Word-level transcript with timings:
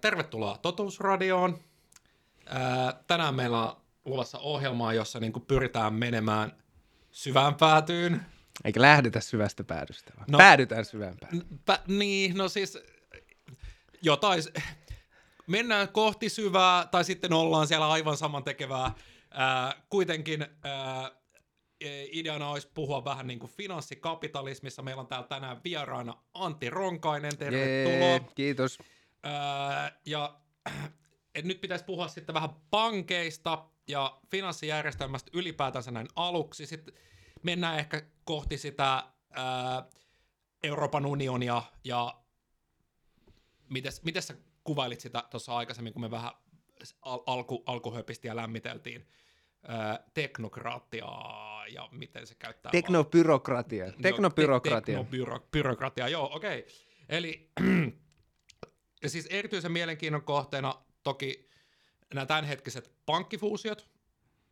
Tervetuloa 0.00 0.58
Totuusradioon. 0.58 1.58
Ää, 2.46 3.02
tänään 3.06 3.34
meillä 3.34 3.62
on 3.62 3.76
luvassa 4.04 4.38
ohjelmaa, 4.38 4.92
jossa 4.92 5.20
niin 5.20 5.32
pyritään 5.32 5.94
menemään 5.94 6.52
syvään 7.10 7.54
päätyyn. 7.54 8.26
Eikä 8.64 8.82
lähdetä 8.82 9.20
syvästä 9.20 9.64
päädystä, 9.64 10.12
vaan 10.16 10.26
no, 10.30 10.38
päädytään 10.38 10.84
syvään 10.84 11.16
päätyyn. 11.20 11.60
Pä, 11.64 11.78
niin, 11.86 12.36
no 12.36 12.48
siis 12.48 12.78
jotain, 14.02 14.42
mennään 15.46 15.88
kohti 15.88 16.28
syvää, 16.28 16.86
tai 16.86 17.04
sitten 17.04 17.32
ollaan 17.32 17.66
siellä 17.66 17.90
aivan 17.90 18.16
saman 18.16 18.44
tekevää. 18.44 18.94
Ää, 19.30 19.82
kuitenkin 19.88 20.46
ää, 20.64 21.10
ideana 22.12 22.50
olisi 22.50 22.68
puhua 22.74 23.04
vähän 23.04 23.26
niin 23.26 23.38
kuin 23.38 23.52
finanssikapitalismissa. 23.52 24.82
Meillä 24.82 25.00
on 25.00 25.06
täällä 25.06 25.26
tänään 25.26 25.60
vieraana 25.64 26.14
Antti 26.34 26.70
Ronkainen, 26.70 27.38
tervetuloa. 27.38 28.08
Jee, 28.08 28.20
kiitos. 28.34 28.78
Ää, 29.22 30.00
ja 30.06 30.40
et 31.34 31.44
nyt 31.44 31.60
pitäisi 31.60 31.84
puhua 31.84 32.08
sitten 32.08 32.34
vähän 32.34 32.50
pankeista 32.70 33.68
ja 33.88 34.20
finanssijärjestelmästä 34.30 35.30
ylipäätänsä 35.34 35.90
näin 35.90 36.08
aluksi. 36.16 36.66
Sitten 36.66 36.94
mennään 37.42 37.78
ehkä 37.78 38.02
kohti 38.24 38.58
sitä 38.58 39.04
ää, 39.32 39.88
Euroopan 40.62 41.06
unionia 41.06 41.62
ja 41.84 42.20
miten, 44.02 44.22
sä 44.22 44.34
kuvailit 44.64 45.00
sitä 45.00 45.24
tuossa 45.30 45.56
aikaisemmin, 45.56 45.92
kun 45.92 46.02
me 46.02 46.10
vähän 46.10 46.32
al- 47.02 47.22
alku, 47.26 47.62
alkuhöpistiä 47.66 48.36
lämmiteltiin 48.36 49.08
teknokratiaa 50.14 51.66
ja 51.66 51.88
miten 51.92 52.26
se 52.26 52.34
käyttää. 52.34 52.72
Teknobyrokratia. 52.72 53.86
No, 53.86 53.92
Teknobyrokratia. 54.02 54.96
Teknobyrokratia, 54.96 56.08
joo, 56.08 56.36
okei. 56.36 56.58
Okay. 56.58 56.70
Eli 57.08 57.50
ja 59.02 59.10
siis 59.10 59.26
erityisen 59.26 59.72
mielenkiinnon 59.72 60.22
kohteena 60.22 60.74
toki 61.02 61.48
nämä 62.14 62.26
tämänhetkiset 62.26 62.92
pankkifuusiot, 63.06 63.88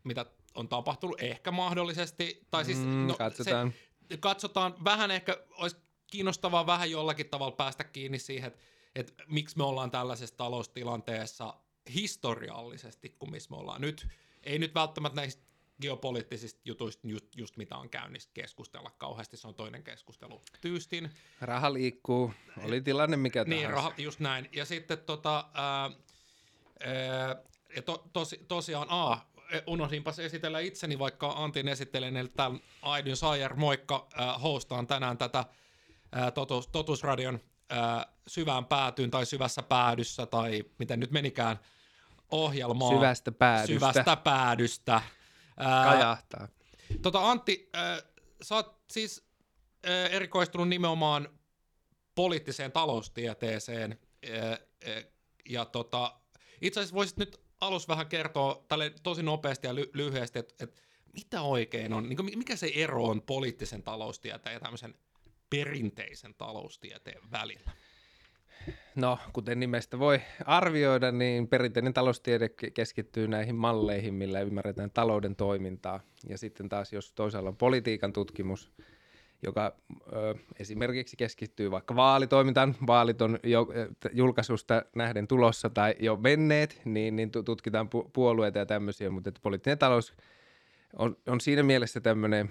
mitä 0.04 0.26
on 0.54 0.68
tapahtunut 0.68 1.22
ehkä 1.22 1.50
mahdollisesti, 1.50 2.46
tai 2.50 2.64
siis 2.64 2.78
mm, 2.78 3.06
no, 3.06 3.14
katsotaan. 3.14 3.74
Se, 4.10 4.16
katsotaan 4.16 4.84
vähän 4.84 5.10
ehkä, 5.10 5.36
olisi 5.50 5.76
kiinnostavaa 6.06 6.66
vähän 6.66 6.90
jollakin 6.90 7.28
tavalla 7.28 7.56
päästä 7.56 7.84
kiinni 7.84 8.18
siihen, 8.18 8.46
että, 8.46 8.60
että 8.94 9.12
miksi 9.26 9.56
me 9.56 9.64
ollaan 9.64 9.90
tällaisessa 9.90 10.36
taloustilanteessa 10.36 11.54
historiallisesti 11.94 13.16
kuin 13.18 13.30
missä 13.30 13.50
me 13.50 13.56
ollaan 13.56 13.80
nyt. 13.80 14.08
Ei 14.42 14.58
nyt 14.58 14.74
välttämättä 14.74 15.20
näistä 15.20 15.45
geopoliittisista 15.82 16.60
jutuista 16.64 17.08
just, 17.08 17.36
just 17.36 17.56
mitä 17.56 17.76
on 17.76 17.90
käynnissä 17.90 18.30
keskustella 18.34 18.90
kauheasti, 18.90 19.36
se 19.36 19.48
on 19.48 19.54
toinen 19.54 19.82
keskustelu 19.82 20.42
tyystin. 20.60 21.10
Raha 21.40 21.72
liikkuu, 21.72 22.32
oli 22.62 22.80
tilanne 22.80 23.16
mikä 23.16 23.44
niin, 23.44 23.62
tahansa. 23.62 23.76
Raha, 23.76 23.92
just 23.98 24.20
näin. 24.20 24.48
Ja 24.52 24.64
sitten 24.64 24.98
tota, 24.98 25.44
ää, 25.54 25.82
ää, 25.82 27.36
ja 27.76 27.82
to, 27.82 28.08
tosi, 28.12 28.44
tosiaan, 28.48 28.86
a, 28.90 29.18
unohdinpas 29.66 30.18
esitellä 30.18 30.60
itseni, 30.60 30.98
vaikka 30.98 31.32
Antin 31.36 31.68
esittelen, 31.68 32.16
eli 32.16 32.28
tämän 32.28 32.60
Aidyn 32.82 33.16
Sayer, 33.16 33.54
moikka, 33.54 34.06
äh, 34.20 34.42
hostaan 34.42 34.86
tänään 34.86 35.18
tätä 35.18 35.38
äh, 35.38 36.32
totus, 36.34 36.68
Totusradion 36.68 37.40
äh, 37.72 38.06
syvään 38.26 38.64
päätyyn 38.64 39.10
tai 39.10 39.26
syvässä 39.26 39.62
päädyssä, 39.62 40.26
tai 40.26 40.64
miten 40.78 41.00
nyt 41.00 41.10
menikään 41.10 41.60
ohjelmaa. 42.30 42.90
Syvästä 42.90 43.32
päädystä. 43.32 43.74
Syvästä 43.74 44.16
päädystä. 44.16 45.02
Kajahtaa. 45.64 46.48
Tota 47.02 47.30
Antti, 47.30 47.70
äh, 47.76 48.02
sä 48.42 48.54
oot 48.54 48.82
siis 48.90 49.28
äh, 49.88 50.14
erikoistunut 50.14 50.68
nimenomaan 50.68 51.28
poliittiseen 52.14 52.72
taloustieteeseen, 52.72 53.98
äh, 54.30 54.58
ja 55.48 55.64
tota, 55.64 56.20
itse 56.60 56.80
asiassa 56.80 56.94
voisit 56.94 57.16
nyt 57.16 57.40
alus 57.60 57.88
vähän 57.88 58.06
kertoa 58.06 58.64
tälle 58.68 58.92
tosi 59.02 59.22
nopeasti 59.22 59.66
ja 59.66 59.74
ly- 59.74 59.90
lyhyesti, 59.94 60.38
että 60.38 60.54
et 60.64 60.82
mitä 61.12 61.42
oikein 61.42 61.92
on, 61.92 62.08
niin 62.08 62.38
mikä 62.38 62.56
se 62.56 62.72
ero 62.74 63.04
on 63.04 63.22
poliittisen 63.22 63.82
taloustieteen 63.82 64.54
ja 64.54 64.60
tämmöisen 64.60 64.94
perinteisen 65.50 66.34
taloustieteen 66.34 67.30
välillä? 67.30 67.70
No, 68.94 69.18
kuten 69.32 69.60
nimestä 69.60 69.98
voi 69.98 70.20
arvioida, 70.44 71.12
niin 71.12 71.48
perinteinen 71.48 71.94
taloustiede 71.94 72.48
keskittyy 72.74 73.28
näihin 73.28 73.54
malleihin, 73.54 74.14
millä 74.14 74.40
ymmärretään 74.40 74.90
talouden 74.90 75.36
toimintaa. 75.36 76.00
Ja 76.28 76.38
sitten 76.38 76.68
taas, 76.68 76.92
jos 76.92 77.12
toisaalla 77.12 77.48
on 77.48 77.56
politiikan 77.56 78.12
tutkimus, 78.12 78.72
joka 79.42 79.76
ö, 80.12 80.34
esimerkiksi 80.58 81.16
keskittyy 81.16 81.70
vaikka 81.70 81.96
vaalitoimintaan, 81.96 82.74
vaalit 82.86 83.22
on 83.22 83.38
jo 83.42 83.68
julkaisusta 84.12 84.82
nähden 84.94 85.28
tulossa 85.28 85.70
tai 85.70 85.94
jo 86.00 86.16
menneet, 86.16 86.80
niin, 86.84 87.16
niin 87.16 87.30
tutkitaan 87.44 87.86
pu- 87.86 88.10
puolueita 88.12 88.58
ja 88.58 88.66
tämmöisiä, 88.66 89.10
mutta 89.10 89.28
että 89.28 89.40
poliittinen 89.42 89.78
talous 89.78 90.14
on, 90.96 91.16
on 91.26 91.40
siinä 91.40 91.62
mielessä 91.62 92.00
tämmöinen 92.00 92.50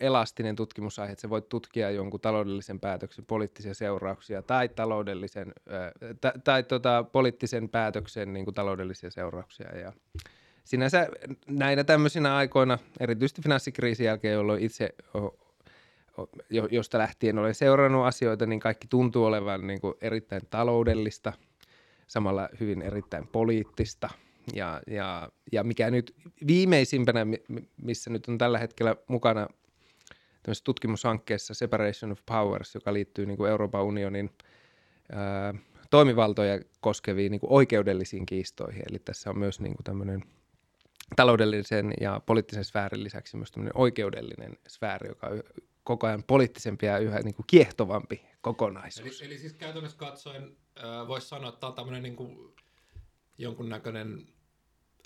elastinen 0.00 0.56
tutkimusaihe, 0.56 1.12
että 1.12 1.22
sä 1.22 1.30
voit 1.30 1.48
tutkia 1.48 1.90
jonkun 1.90 2.20
taloudellisen 2.20 2.80
päätöksen 2.80 3.24
poliittisia 3.24 3.74
seurauksia 3.74 4.42
tai 4.42 4.68
taloudellisen, 4.68 5.52
tai, 6.20 6.32
tai 6.44 6.62
tota, 6.62 7.04
poliittisen 7.12 7.68
päätöksen 7.68 8.32
niin 8.32 8.44
kuin 8.44 8.54
taloudellisia 8.54 9.10
seurauksia. 9.10 9.78
Ja 9.78 9.92
sinänsä 10.64 11.08
näinä 11.46 11.84
tämmöisinä 11.84 12.36
aikoina, 12.36 12.78
erityisesti 13.00 13.42
finanssikriisin 13.42 14.06
jälkeen, 14.06 14.34
jolloin 14.34 14.62
itse 14.62 14.94
josta 16.70 16.98
lähtien 16.98 17.38
olen 17.38 17.54
seurannut 17.54 18.06
asioita, 18.06 18.46
niin 18.46 18.60
kaikki 18.60 18.86
tuntuu 18.86 19.24
olevan 19.24 19.66
niin 19.66 19.80
kuin 19.80 19.94
erittäin 20.00 20.42
taloudellista, 20.50 21.32
samalla 22.06 22.48
hyvin 22.60 22.82
erittäin 22.82 23.26
poliittista. 23.26 24.10
Ja, 24.54 24.80
ja, 24.86 25.28
ja 25.52 25.64
mikä 25.64 25.90
nyt 25.90 26.14
viimeisimpänä, 26.46 27.26
missä 27.82 28.10
nyt 28.10 28.28
on 28.28 28.38
tällä 28.38 28.58
hetkellä 28.58 28.96
mukana 29.08 29.48
tämmöisessä 30.42 30.64
tutkimushankkeessa 30.64 31.54
Separation 31.54 32.12
of 32.12 32.20
Powers, 32.26 32.74
joka 32.74 32.92
liittyy 32.92 33.26
niin 33.26 33.36
kuin 33.36 33.50
Euroopan 33.50 33.84
unionin 33.84 34.30
ää, 35.12 35.54
toimivaltoja 35.90 36.60
koskeviin 36.80 37.30
niin 37.30 37.40
kuin 37.40 37.52
oikeudellisiin 37.52 38.26
kiistoihin. 38.26 38.82
Eli 38.90 38.98
tässä 38.98 39.30
on 39.30 39.38
myös 39.38 39.60
niin 39.60 39.74
kuin 39.76 39.84
tämmöinen 39.84 40.24
taloudellisen 41.16 41.94
ja 42.00 42.20
poliittisen 42.26 42.64
sfäärin 42.64 43.04
lisäksi 43.04 43.36
myös 43.36 43.50
tämmöinen 43.50 43.76
oikeudellinen 43.76 44.58
sfääri, 44.68 45.08
joka 45.08 45.26
on 45.26 45.42
koko 45.84 46.06
ajan 46.06 46.24
poliittisempi 46.26 46.86
ja 46.86 46.98
yhä 46.98 47.20
niin 47.20 47.34
kuin 47.34 47.46
kiehtovampi 47.46 48.22
kokonaisuus. 48.40 49.20
Eli, 49.20 49.26
eli 49.26 49.38
siis 49.38 49.52
käytännössä 49.52 49.98
katsoen 49.98 50.56
voisi 51.08 51.28
sanoa, 51.28 51.48
että 51.48 51.60
tämä 51.60 51.68
on 51.68 51.74
tämmöinen 51.74 52.02
niin 52.02 52.16
kuin 52.16 52.54
jonkunnäköinen 53.40 54.26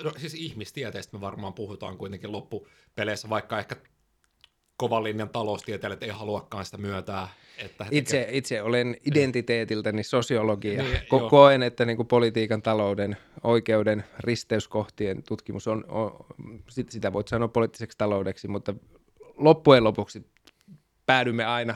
no, 0.02 0.12
siis 0.16 0.34
ihmistieteestä 0.34 1.16
me 1.16 1.20
varmaan 1.20 1.54
puhutaan 1.54 1.98
kuitenkin 1.98 2.32
loppupeleissä, 2.32 3.28
vaikka 3.28 3.58
ehkä 3.58 3.76
kovan 4.76 5.04
linjan 5.04 5.28
taloustieteilijät 5.28 6.02
ei 6.02 6.08
haluakaan 6.08 6.64
sitä 6.64 6.78
myötää. 6.78 7.28
Että 7.58 7.86
itse, 7.90 8.18
tekee... 8.18 8.36
itse 8.36 8.62
olen 8.62 8.96
identiteetiltäni 9.06 10.02
sosiologia. 10.02 10.82
Niin, 10.82 10.96
Ko- 10.96 11.30
koen, 11.30 11.62
että 11.62 11.84
niin 11.84 11.96
kuin 11.96 12.08
politiikan, 12.08 12.62
talouden, 12.62 13.16
oikeuden 13.42 14.04
risteyskohtien 14.18 15.22
tutkimus 15.22 15.68
on, 15.68 15.84
on, 15.88 16.26
sitä 16.88 17.12
voit 17.12 17.28
sanoa 17.28 17.48
poliittiseksi 17.48 17.98
taloudeksi, 17.98 18.48
mutta 18.48 18.74
loppujen 19.36 19.84
lopuksi 19.84 20.26
päädymme 21.06 21.44
aina, 21.44 21.74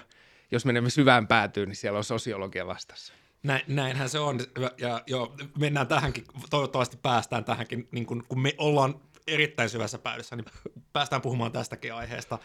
jos 0.50 0.64
menemme 0.64 0.90
syvään 0.90 1.26
päätyyn, 1.26 1.69
niin 1.69 1.76
siellä 1.76 1.98
on 1.98 2.04
sosiologia 2.04 2.66
vastassa. 2.66 3.14
Näin, 3.48 3.62
näinhän 3.66 4.09
se 4.09 4.19
on, 4.19 4.41
ja 4.78 5.03
joo, 5.06 5.36
mennään 5.59 5.86
tähänkin, 5.86 6.25
toivottavasti 6.50 6.97
päästään 6.97 7.44
tähänkin, 7.44 7.88
niin 7.92 8.06
kun, 8.06 8.25
kun 8.28 8.41
me 8.41 8.54
ollaan 8.59 9.00
erittäin 9.26 9.70
syvässä 9.70 9.98
päädyssä, 9.98 10.36
niin 10.36 10.47
päästään 10.92 11.22
puhumaan 11.22 11.53
tästäkin 11.53 11.94
aiheesta 11.94 12.38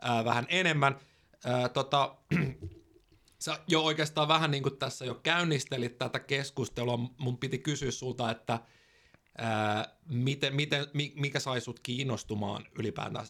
ää, 0.00 0.24
vähän 0.24 0.46
enemmän. 0.48 0.96
Ää, 1.44 1.68
tota, 1.68 2.16
sä 3.44 3.58
jo 3.68 3.82
oikeastaan 3.82 4.28
vähän 4.28 4.50
niin 4.50 4.62
kuin 4.62 4.78
tässä 4.78 5.04
jo 5.04 5.14
käynnistelit 5.14 5.98
tätä 5.98 6.20
keskustelua, 6.20 6.96
mun 6.96 7.38
piti 7.38 7.58
kysyä 7.58 7.90
sulta, 7.90 8.30
että 8.30 8.58
ää, 9.38 9.96
miten, 10.08 10.54
miten, 10.54 10.86
mikä 11.14 11.40
sai 11.40 11.60
sut 11.60 11.80
kiinnostumaan 11.80 12.66
ylipäätään 12.78 13.26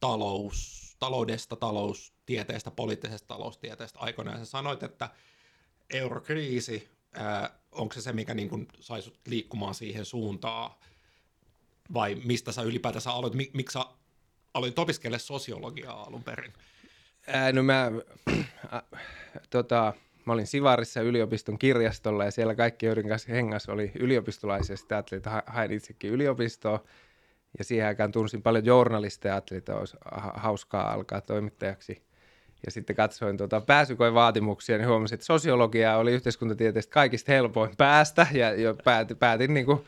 talous, 0.00 0.96
taloudesta, 0.98 1.56
taloustieteestä, 1.56 2.70
poliittisesta 2.70 3.28
taloustieteestä 3.28 3.98
aikoinaan. 3.98 4.38
Sä 4.38 4.44
sanoit, 4.44 4.82
että 4.82 5.10
eurokriisi, 5.90 6.88
onko 7.72 7.94
se 7.94 8.00
se, 8.00 8.12
mikä 8.12 8.34
niin 8.34 8.48
kuin 8.48 8.68
sai 8.80 9.02
sut 9.02 9.18
liikkumaan 9.26 9.74
siihen 9.74 10.04
suuntaan, 10.04 10.70
vai 11.94 12.14
mistä 12.14 12.52
sä 12.52 12.62
ylipäätänsä 12.62 13.10
aloit, 13.10 13.34
miksi 13.34 13.72
sä 13.72 13.84
aloit 14.54 14.78
opiskella 14.78 15.18
sosiologiaa 15.18 16.02
alun 16.02 16.24
perin? 16.24 16.52
Ää, 17.26 17.52
no 17.52 17.62
mä, 17.62 17.90
äh, 18.74 18.82
tota, 19.50 19.92
mä 20.24 20.32
olin 20.32 20.46
Sivarissa 20.46 21.00
yliopiston 21.00 21.58
kirjastolla 21.58 22.24
ja 22.24 22.30
siellä 22.30 22.54
kaikki, 22.54 22.86
joiden 22.86 23.08
kanssa 23.08 23.32
hengas 23.32 23.68
oli 23.68 23.92
ylioppistolaisia. 23.94 24.76
Sitten 24.76 24.96
ajattelin, 24.96 25.18
että 25.18 25.42
haen 25.46 25.72
itsekin 25.72 26.10
yliopistoa. 26.10 26.84
Ja 27.58 27.64
siihen 27.64 27.86
aikaan 27.86 28.12
tunsin 28.12 28.42
paljon 28.42 28.64
journalisteja, 28.64 29.34
ajattelin, 29.34 29.58
että 29.58 29.76
olisi 29.76 29.96
hauskaa 30.34 30.92
alkaa 30.92 31.20
toimittajaksi 31.20 32.05
ja 32.66 32.70
sitten 32.72 32.96
katsoin 32.96 33.36
tuota 33.36 33.60
pääsykoevaatimuksia, 33.60 34.78
niin 34.78 34.88
huomasin, 34.88 35.14
että 35.14 35.26
sosiologia 35.26 35.96
oli 35.96 36.12
yhteiskuntatieteestä 36.12 36.92
kaikista 36.92 37.32
helpoin 37.32 37.76
päästä 37.76 38.26
ja 38.32 38.54
jo 38.54 38.74
päätin, 38.84 39.16
päätin 39.16 39.54
niin 39.54 39.66
kuin 39.66 39.84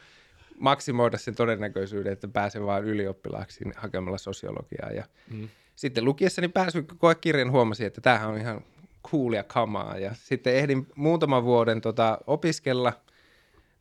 maksimoida 0.59 1.19
sen 1.19 1.35
todennäköisyyden, 1.35 2.13
että 2.13 2.29
pääsen 2.29 2.67
vain 2.67 2.85
ylioppilaaksi 2.85 3.65
hakemalla 3.77 4.19
sosiologiaa. 4.19 4.91
Ja 4.91 5.05
mm. 5.31 5.49
Sitten 5.77 6.05
lukiessani 6.05 6.49
pääsykoekirjan 6.49 7.51
huomasin, 7.51 7.87
että 7.87 8.01
tämähän 8.01 8.29
on 8.29 8.39
ihan 8.39 8.61
coolia 9.11 9.43
kamaa. 9.43 9.99
Ja 9.99 10.15
sitten 10.15 10.55
ehdin 10.55 10.87
muutaman 10.95 11.45
vuoden 11.45 11.81
tota, 11.81 12.19
opiskella, 12.27 12.93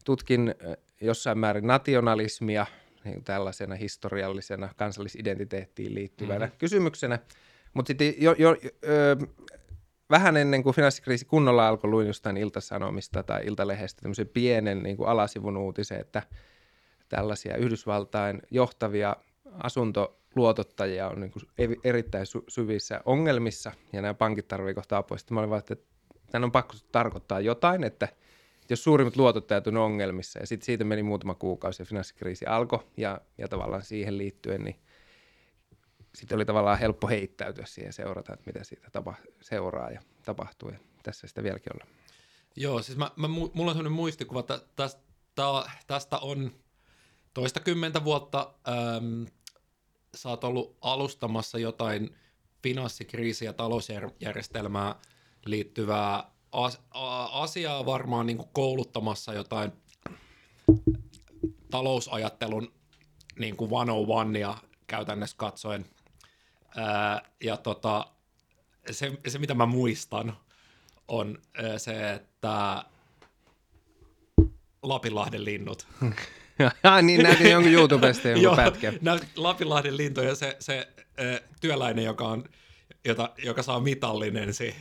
tutkin 0.05 0.55
jossain 1.01 1.37
määrin 1.37 1.67
nationalismia 1.67 2.65
niin 3.03 3.23
tällaisena 3.23 3.75
historiallisena 3.75 4.69
kansallisidentiteettiin 4.75 5.95
liittyvänä 5.95 6.45
mm-hmm. 6.45 6.57
kysymyksenä. 6.57 7.19
Mutta 7.77 7.87
sitten 7.87 8.13
jo, 8.17 8.35
jo, 8.37 8.57
ö, 8.83 9.17
vähän 10.09 10.37
ennen 10.37 10.63
kuin 10.63 10.75
finanssikriisi 10.75 11.25
kunnolla 11.25 11.67
alkoi, 11.67 11.89
luin 11.89 12.07
jostain 12.07 12.37
iltasanomista 12.37 13.23
tai 13.23 13.45
iltalehdestä 13.45 14.01
tämmöisen 14.01 14.27
pienen 14.27 14.83
niin 14.83 14.97
kuin 14.97 15.09
alasivun 15.09 15.57
uutisen, 15.57 15.99
että 15.99 16.23
tällaisia 17.09 17.57
Yhdysvaltain 17.57 18.41
johtavia 18.51 19.15
asuntoluotottajia 19.63 21.09
on 21.09 21.21
niin 21.21 21.31
kuin 21.31 21.43
erittäin 21.83 22.25
sy- 22.25 22.43
syvissä 22.47 23.01
ongelmissa 23.05 23.71
ja 23.93 24.01
nämä 24.01 24.13
pankit 24.13 24.47
tarvitsevat 24.47 24.75
kohta 24.75 24.97
apua. 24.97 25.17
Sitten 25.17 25.35
mä 25.35 25.39
olin 25.39 25.49
vaan, 25.49 25.59
että 25.59 25.75
tämän 26.31 26.43
on 26.43 26.51
pakko 26.51 26.73
tarkoittaa 26.91 27.39
jotain, 27.39 27.83
että 27.83 28.07
jos 28.69 28.83
suurimmat 28.83 29.15
luotottajat 29.15 29.67
on 29.67 29.77
ongelmissa 29.77 30.39
ja 30.39 30.47
sitten 30.47 30.65
siitä 30.65 30.83
meni 30.83 31.03
muutama 31.03 31.35
kuukausi 31.35 31.81
ja 31.81 31.85
finanssikriisi 31.85 32.45
alkoi 32.45 32.79
ja, 32.97 33.21
ja 33.37 33.47
tavallaan 33.47 33.83
siihen 33.83 34.17
liittyen, 34.17 34.63
niin 34.63 34.75
sitten 36.15 36.35
oli 36.35 36.45
tavallaan 36.45 36.79
helppo 36.79 37.07
heittäytyä 37.07 37.65
siihen 37.65 37.93
seurata, 37.93 38.33
että 38.33 38.45
mitä 38.45 38.63
siitä 38.63 38.89
tapa, 38.91 39.13
seuraa 39.41 39.91
ja 39.91 40.01
tapahtuu 40.25 40.69
ja 40.69 40.79
tässä 41.03 41.27
sitä 41.27 41.43
vieläkin 41.43 41.73
ollaan. 41.73 41.89
Joo, 42.55 42.81
siis 42.81 42.97
mä, 42.97 43.11
mä, 43.15 43.27
mulla 43.27 43.51
on 43.55 43.69
sellainen 43.69 43.91
muistikuva, 43.91 44.39
että 44.39 44.61
tästä, 44.75 45.01
tästä 45.87 46.17
on 46.17 46.51
toista 47.33 47.59
kymmentä 47.59 48.03
vuotta 48.03 48.53
äm, 48.67 49.25
sä 50.15 50.29
oot 50.29 50.43
ollut 50.43 50.77
alustamassa 50.81 51.59
jotain 51.59 52.15
finanssikriisiä 52.63 53.49
ja 53.49 53.53
talousjärjestelmää 53.53 54.95
liittyvää 55.45 56.31
as, 56.51 56.81
a, 56.91 57.25
asiaa 57.25 57.85
varmaan 57.85 58.25
niin 58.25 58.37
kuin 58.37 58.49
kouluttamassa 58.53 59.33
jotain 59.33 59.71
talousajattelun 61.71 62.73
niin 63.39 63.57
kuin 63.57 63.69
101 63.69 64.39
ja 64.39 64.57
käytännössä 64.87 65.37
katsoen. 65.37 65.85
Ää, 66.75 67.21
ja 67.43 67.57
tota, 67.57 68.07
se, 68.91 69.11
se, 69.27 69.39
mitä 69.39 69.53
mä 69.53 69.65
muistan, 69.65 70.37
on 71.07 71.41
ää, 71.63 71.77
se, 71.77 72.13
että 72.13 72.83
Lapinlahden 74.83 75.45
linnut. 75.45 75.87
ja, 76.83 77.01
niin 77.01 77.23
näytin 77.23 77.51
jonkun 77.51 77.71
YouTubesta 77.71 78.27
jonkun 78.27 78.55
pätkän. 78.63 78.99
Lapinlahden 79.35 79.97
lintu 79.97 80.21
ja 80.21 80.35
se, 80.35 80.55
se 80.59 80.87
ää, 81.17 81.39
työläinen, 81.61 82.05
joka, 82.05 82.27
on, 82.27 82.43
jota, 83.05 83.29
joka 83.37 83.63
saa 83.63 83.79
mitallinen 83.79 84.53
se, 84.53 84.75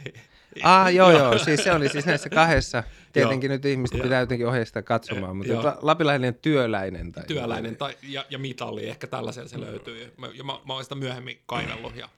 Ah, 0.62 0.94
joo, 0.94 1.10
joo. 1.18 1.38
Siis 1.38 1.64
se 1.64 1.72
oli 1.72 1.88
siis 1.88 2.06
näissä 2.06 2.28
kahdessa. 2.28 2.82
Tietenkin 3.12 3.50
nyt 3.50 3.64
ihmiset 3.64 4.02
pitää 4.02 4.20
jotenkin 4.20 4.46
ohjeistaa 4.46 4.82
katsomaan, 4.82 5.36
mutta 5.36 5.52
joo. 5.52 5.78
lapilainen 5.82 6.34
työläinen. 6.34 7.12
Tai 7.12 7.24
työläinen 7.24 7.76
tai, 7.76 7.96
ja, 8.02 8.24
ja 8.30 8.38
mitalli, 8.38 8.88
ehkä 8.88 9.06
tällaisen 9.06 9.48
se 9.48 9.60
löytyy. 9.60 10.02
Ja 10.02 10.08
mä, 10.16 10.28
ja 10.34 10.44
mä, 10.44 10.52
mä 10.66 10.72
olen 10.72 10.84
sitä 10.84 10.94
myöhemmin 10.94 11.38
kaivellut. 11.46 11.96
Ja, 11.96 12.08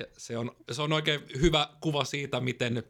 ja 0.00 0.06
se, 0.16 0.38
on, 0.38 0.56
se 0.70 0.82
on 0.82 0.92
oikein 0.92 1.20
hyvä 1.40 1.68
kuva 1.80 2.04
siitä, 2.04 2.40
miten 2.40 2.84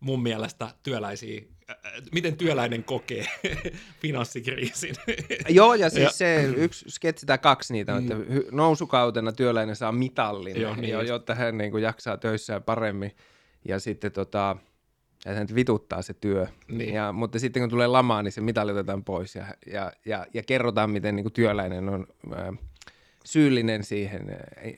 mun 0.00 0.22
mielestä 0.22 0.68
työläisiä, 0.82 1.42
äh, 1.70 1.76
miten 2.12 2.36
työläinen 2.36 2.84
kokee 2.84 3.26
finanssikriisin. 4.02 4.94
Joo, 5.48 5.74
ja 5.74 5.90
siis 5.90 6.04
ja, 6.04 6.10
se 6.10 6.44
yksi 6.56 6.90
sketsi 6.90 7.26
tai 7.26 7.38
kaksi 7.38 7.72
niitä 7.72 7.94
on, 7.94 8.02
että 8.02 8.14
mm. 8.14 8.24
nousukautena 8.50 9.32
työläinen 9.32 9.76
saa 9.76 9.92
mitallin, 9.92 10.60
Joo, 10.60 10.76
niin 10.76 11.06
jotta 11.06 11.34
hän 11.34 11.58
niin 11.58 11.70
kuin, 11.70 11.82
jaksaa 11.82 12.16
töissään 12.16 12.62
paremmin 12.62 13.12
ja 13.64 13.80
sitten 13.80 14.12
tota, 14.12 14.56
ja 15.24 15.34
se 15.34 15.40
nyt 15.40 15.54
vituttaa 15.54 16.02
se 16.02 16.14
työ. 16.14 16.46
Niin. 16.68 16.94
Ja, 16.94 17.12
mutta 17.12 17.38
sitten 17.38 17.62
kun 17.62 17.70
tulee 17.70 17.86
lamaa, 17.86 18.22
niin 18.22 18.32
se 18.32 18.40
mitali 18.40 18.72
otetaan 18.72 19.04
pois 19.04 19.34
ja, 19.34 19.46
ja, 19.72 19.92
ja, 20.04 20.26
ja 20.34 20.42
kerrotaan, 20.42 20.90
miten 20.90 21.16
niin 21.16 21.24
kuin 21.24 21.32
työläinen 21.32 21.88
on 21.88 22.06
ää, 22.34 22.52
syyllinen 23.24 23.84
siihen 23.84 24.36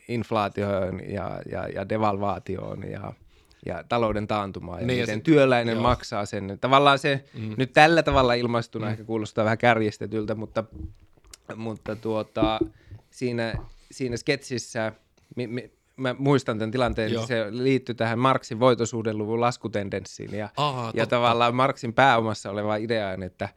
inflaatioon 0.08 1.00
ja, 1.10 1.42
ja, 1.50 1.68
ja 1.68 1.88
devalvaatioon 1.88 2.90
ja, 2.90 3.12
ja 3.66 3.84
talouden 3.88 4.26
taantumaan. 4.26 4.80
Ja 4.80 4.86
niin, 4.86 5.00
miten 5.00 5.12
ja 5.12 5.16
sit, 5.16 5.24
työläinen 5.24 5.74
joo. 5.74 5.82
maksaa 5.82 6.26
sen. 6.26 6.58
Tavallaan 6.60 6.98
se 6.98 7.24
mm. 7.34 7.54
nyt 7.56 7.72
tällä 7.72 8.02
tavalla 8.02 8.34
ilmaistuna 8.34 8.86
mm. 8.86 8.92
ehkä 8.92 9.04
kuulostaa 9.04 9.44
vähän 9.44 9.58
kärjestetyltä, 9.58 10.34
mutta, 10.34 10.64
mutta 11.56 11.96
tuota, 11.96 12.58
siinä, 13.10 13.54
siinä 13.90 14.16
sketsissä... 14.16 14.92
Mi, 15.36 15.46
mi, 15.46 15.70
mä 16.00 16.14
muistan 16.18 16.58
tämän 16.58 16.70
tilanteen, 16.70 17.12
Joo. 17.12 17.26
se 17.26 17.46
liittyy 17.50 17.94
tähän 17.94 18.18
Marksin 18.18 18.60
voitosuhdeluvun 18.60 19.40
laskutendenssiin 19.40 20.34
ja, 20.34 20.48
Aha, 20.56 20.92
ja 20.94 21.06
tavallaan 21.06 21.54
Marksin 21.54 21.92
pääomassa 21.92 22.50
oleva 22.50 22.76
idea 22.76 23.08
on, 23.08 23.22
että, 23.22 23.48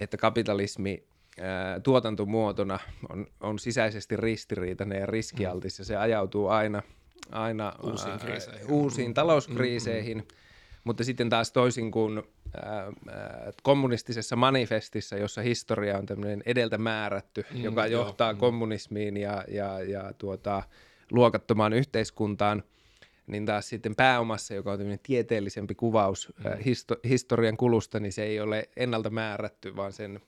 että 0.00 0.16
kapitalismi 0.16 1.04
ää, 1.40 1.80
tuotantomuotona 1.80 2.78
on, 3.08 3.26
on 3.40 3.58
sisäisesti 3.58 4.16
ristiriitainen 4.16 5.00
ja 5.00 5.06
riskialtis 5.06 5.78
mm. 5.78 5.80
ja 5.80 5.84
se 5.84 5.96
ajautuu 5.96 6.48
aina, 6.48 6.82
aina 7.30 7.72
uusiin, 7.82 8.10
ää, 8.10 8.18
kriiseihin. 8.18 8.70
uusiin 8.70 9.14
talouskriiseihin, 9.14 10.18
mm-hmm. 10.18 10.36
mutta 10.84 11.04
sitten 11.04 11.30
taas 11.30 11.52
toisin 11.52 11.90
kuin 11.90 12.22
ää, 12.62 12.92
kommunistisessa 13.62 14.36
manifestissa, 14.36 15.16
jossa 15.16 15.42
historia 15.42 15.98
on 15.98 16.06
tämmöinen 16.06 16.42
edeltä 16.46 16.78
määrätty, 16.78 17.46
mm, 17.54 17.64
joka 17.64 17.86
johtaa 17.86 18.30
joo, 18.30 18.38
kommunismiin 18.38 19.16
ja, 19.16 19.44
ja, 19.48 19.82
ja 19.82 20.12
tuota, 20.18 20.62
luokattomaan 21.12 21.72
yhteiskuntaan, 21.72 22.62
niin 23.26 23.46
taas 23.46 23.68
sitten 23.68 23.96
pääomassa, 23.96 24.54
joka 24.54 24.72
on 24.72 24.78
tieteellisempi 25.02 25.74
kuvaus 25.74 26.32
mm. 26.38 26.44
histo- 26.44 27.08
historian 27.08 27.56
kulusta, 27.56 28.00
niin 28.00 28.12
se 28.12 28.22
ei 28.22 28.40
ole 28.40 28.68
ennalta 28.76 29.10
määrätty, 29.10 29.76
vaan 29.76 29.92
sen, 29.92 30.20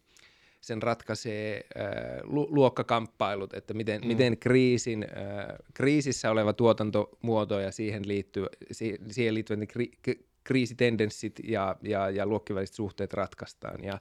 sen 0.60 0.82
ratkaisee 0.82 1.56
äh, 1.56 1.86
lu- 2.22 2.48
luokkakamppailut, 2.50 3.54
että 3.54 3.74
miten, 3.74 4.00
mm. 4.00 4.06
miten 4.06 4.38
kriisin, 4.38 5.06
äh, 5.16 5.56
kriisissä 5.74 6.30
oleva 6.30 6.52
tuotantomuoto 6.52 7.60
ja 7.60 7.72
siihen, 7.72 8.08
liittyy, 8.08 8.46
si- 8.72 8.98
siihen 9.10 9.34
liittyvät 9.34 9.68
kri- 9.72 10.24
kriisitendenssit 10.44 11.40
ja, 11.44 11.76
ja, 11.82 12.10
ja 12.10 12.26
luokkiväliset 12.26 12.76
suhteet 12.76 13.12
ratkaistaan. 13.12 13.84
Ja 13.84 13.98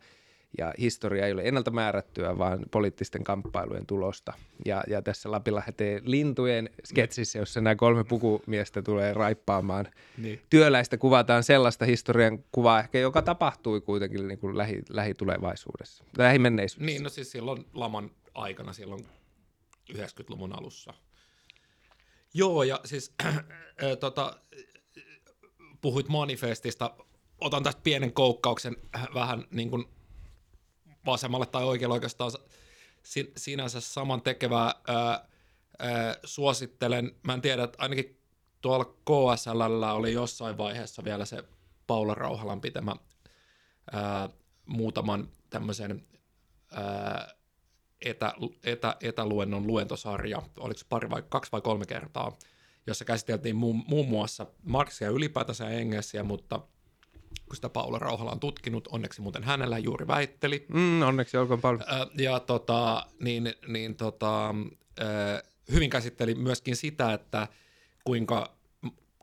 ja 0.58 0.74
historia 0.80 1.26
ei 1.26 1.32
ole 1.32 1.42
ennalta 1.46 1.72
määrättyä, 1.72 2.38
vaan 2.38 2.60
poliittisten 2.72 3.24
kamppailujen 3.24 3.86
tulosta. 3.86 4.34
Ja, 4.66 4.84
ja 4.88 5.02
tässä 5.02 5.32
Lapinlahteen 5.32 6.02
lintujen 6.06 6.70
sketsissä, 6.84 7.40
jossa 7.40 7.62
nämä 7.62 7.76
kolme 7.76 8.04
pukumiestä 8.04 8.82
tulee 8.82 9.14
raippaamaan, 9.14 9.88
niin. 10.18 10.42
työläistä 10.50 10.98
kuvataan 10.98 11.44
sellaista 11.44 11.86
historian 11.86 12.44
kuvaa 12.52 12.80
ehkä, 12.80 13.00
joka 13.00 13.22
tapahtui 13.22 13.82
kuitenkin 13.82 14.28
niin 14.28 14.40
kuin 14.40 14.58
lähi, 14.58 14.82
lähitulevaisuudessa, 14.90 16.04
lähimenneisyydessä. 16.18 16.86
Niin, 16.86 17.04
no 17.04 17.10
siis 17.10 17.32
silloin 17.32 17.66
laman 17.74 18.12
aikana, 18.34 18.74
silloin 18.74 19.06
90-luvun 19.94 20.60
alussa. 20.60 20.94
Joo, 22.34 22.64
ja 22.64 22.80
siis 22.86 23.14
äh, 23.26 23.38
äh, 23.38 23.44
tota, 24.00 24.40
puhuit 25.82 26.08
manifestista, 26.08 26.96
otan 27.42 27.64
tästä 27.64 27.82
pienen 27.84 28.14
koukkauksen 28.14 28.76
vähän 29.14 29.44
niin 29.52 29.70
kuin 29.70 29.86
vasemmalle 31.10 31.46
tai 31.46 31.64
oikealle 31.64 31.94
oikeastaan 31.94 32.32
sinänsä 33.38 33.82
saman 33.82 34.22
tekevää 34.22 34.76
ää, 34.88 35.26
ää, 35.80 36.16
suosittelen. 36.24 37.16
Mä 37.24 37.34
en 37.34 37.42
tiedä, 37.42 37.64
että 37.64 37.78
ainakin 37.82 38.20
tuolla 38.62 38.86
KSL 38.86 39.84
oli 39.94 40.14
jossain 40.14 40.58
vaiheessa 40.58 41.04
vielä 41.04 41.26
se 41.26 41.44
Paula 41.88 42.16
Rauhalan 42.16 42.62
pitämä 42.62 42.96
ää, 43.92 44.30
muutaman 44.66 45.30
tämmöisen 45.50 46.08
ää, 46.72 47.36
etä, 48.06 48.34
etä, 48.64 48.96
etäluennon 49.02 49.68
luentosarja, 49.68 50.42
oliko 50.58 50.82
pari 50.90 51.10
vai 51.10 51.24
kaksi 51.30 51.52
vai 51.52 51.62
kolme 51.62 51.86
kertaa, 51.86 52.38
jossa 52.88 53.06
käsiteltiin 53.06 53.56
muun, 53.56 53.84
muun 53.88 54.08
muassa 54.08 54.48
Marksia 54.64 55.10
ylipäätänsä 55.10 55.70
Engelsiä, 55.70 56.24
mutta– 56.24 56.60
kun 57.50 57.56
sitä 57.56 57.70
Paula 57.70 58.00
Rauhala 58.00 58.32
on 58.32 58.40
tutkinut, 58.40 58.88
onneksi 58.88 59.22
muuten 59.22 59.44
hänellä 59.44 59.78
juuri 59.78 60.08
väitteli. 60.08 60.66
Mm, 60.68 61.02
onneksi 61.02 61.38
olkoon 61.38 61.62
paljon. 61.62 61.84
Ja 62.18 62.40
tota, 62.40 63.06
niin, 63.20 63.54
niin 63.68 63.96
tota, 63.96 64.56
hyvin 65.72 65.90
käsitteli 65.90 66.36
myöskin 66.36 66.76
sitä, 66.76 67.14
että 67.14 67.48
kuinka 68.04 68.56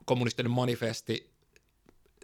kommunistinen 0.05 0.51
manifesti 0.51 1.29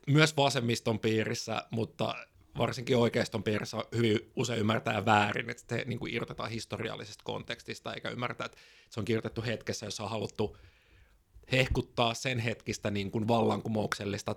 myös 0.08 0.38
vasemmiston 0.38 1.00
piirissä, 1.00 1.66
mutta 1.72 2.16
varsinkin 2.58 2.98
oikeiston 2.98 3.44
piirissä 3.44 3.78
hyvin 3.96 4.20
usein 4.36 4.60
ymmärtää 4.60 5.06
väärin, 5.06 5.50
että 5.50 5.76
se 5.76 5.84
niin 5.86 6.00
kuin 6.00 6.14
irrotetaan 6.14 6.50
historiallisesta 6.50 7.24
kontekstista, 7.24 7.94
eikä 7.94 8.10
ymmärtää, 8.10 8.46
että 8.46 8.58
se 8.90 9.00
on 9.00 9.06
kirjoitettu 9.06 9.42
hetkessä, 9.42 9.86
jossa 9.86 10.04
on 10.04 10.10
haluttu 10.10 10.58
hehkuttaa 11.52 12.14
sen 12.14 12.40
hetkistä 12.40 12.92
niin 12.92 13.12
kuin 13.12 13.28
vallankumouksellista 13.28 14.36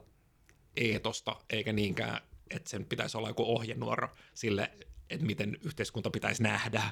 eetosta, 0.77 1.37
eikä 1.51 1.73
niinkään, 1.73 2.21
että 2.51 2.71
sen 2.71 2.85
pitäisi 2.85 3.17
olla 3.17 3.29
joku 3.29 3.55
ohjenuoro 3.57 4.09
sille, 4.35 4.71
että 5.11 5.27
miten 5.27 5.57
yhteiskunta 5.65 6.11
pitäisi 6.11 6.43
nähdä. 6.43 6.83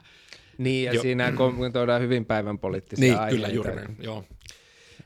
Niin, 0.58 0.84
ja 0.84 0.92
Jo- 0.92 1.02
siinä 1.02 1.32
kommentoidaan 1.42 2.02
hyvin 2.02 2.24
päivän 2.26 2.58
poliittisia 2.58 3.02
Niin, 3.02 3.12
aiheita. 3.18 3.34
kyllä, 3.36 3.48
juuri 3.48 3.74
näin, 3.74 3.96
joo. 4.00 4.24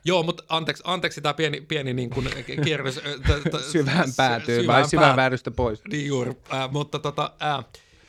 Joo, 0.05 0.23
mutta 0.23 0.43
anteeksi, 0.49 0.83
anteeksi 0.85 1.21
tämä 1.21 1.33
pieni, 1.33 1.61
pieni 1.61 1.93
niin 1.93 2.09
kuin 2.09 2.27
kierros. 2.63 2.95
t- 2.95 3.49
t- 3.51 3.63
Syvään 3.71 4.09
päätyy, 4.17 4.57
vai 4.57 4.63
syvään 4.63 4.89
syvään 4.89 5.09
pää- 5.09 5.15
päädystä 5.15 5.51
pois. 5.51 5.81
Niin 5.91 6.07
juuri, 6.07 6.31
äh, 6.53 6.71
mutta 6.71 6.99
tota, 6.99 7.33
äh, 7.43 7.65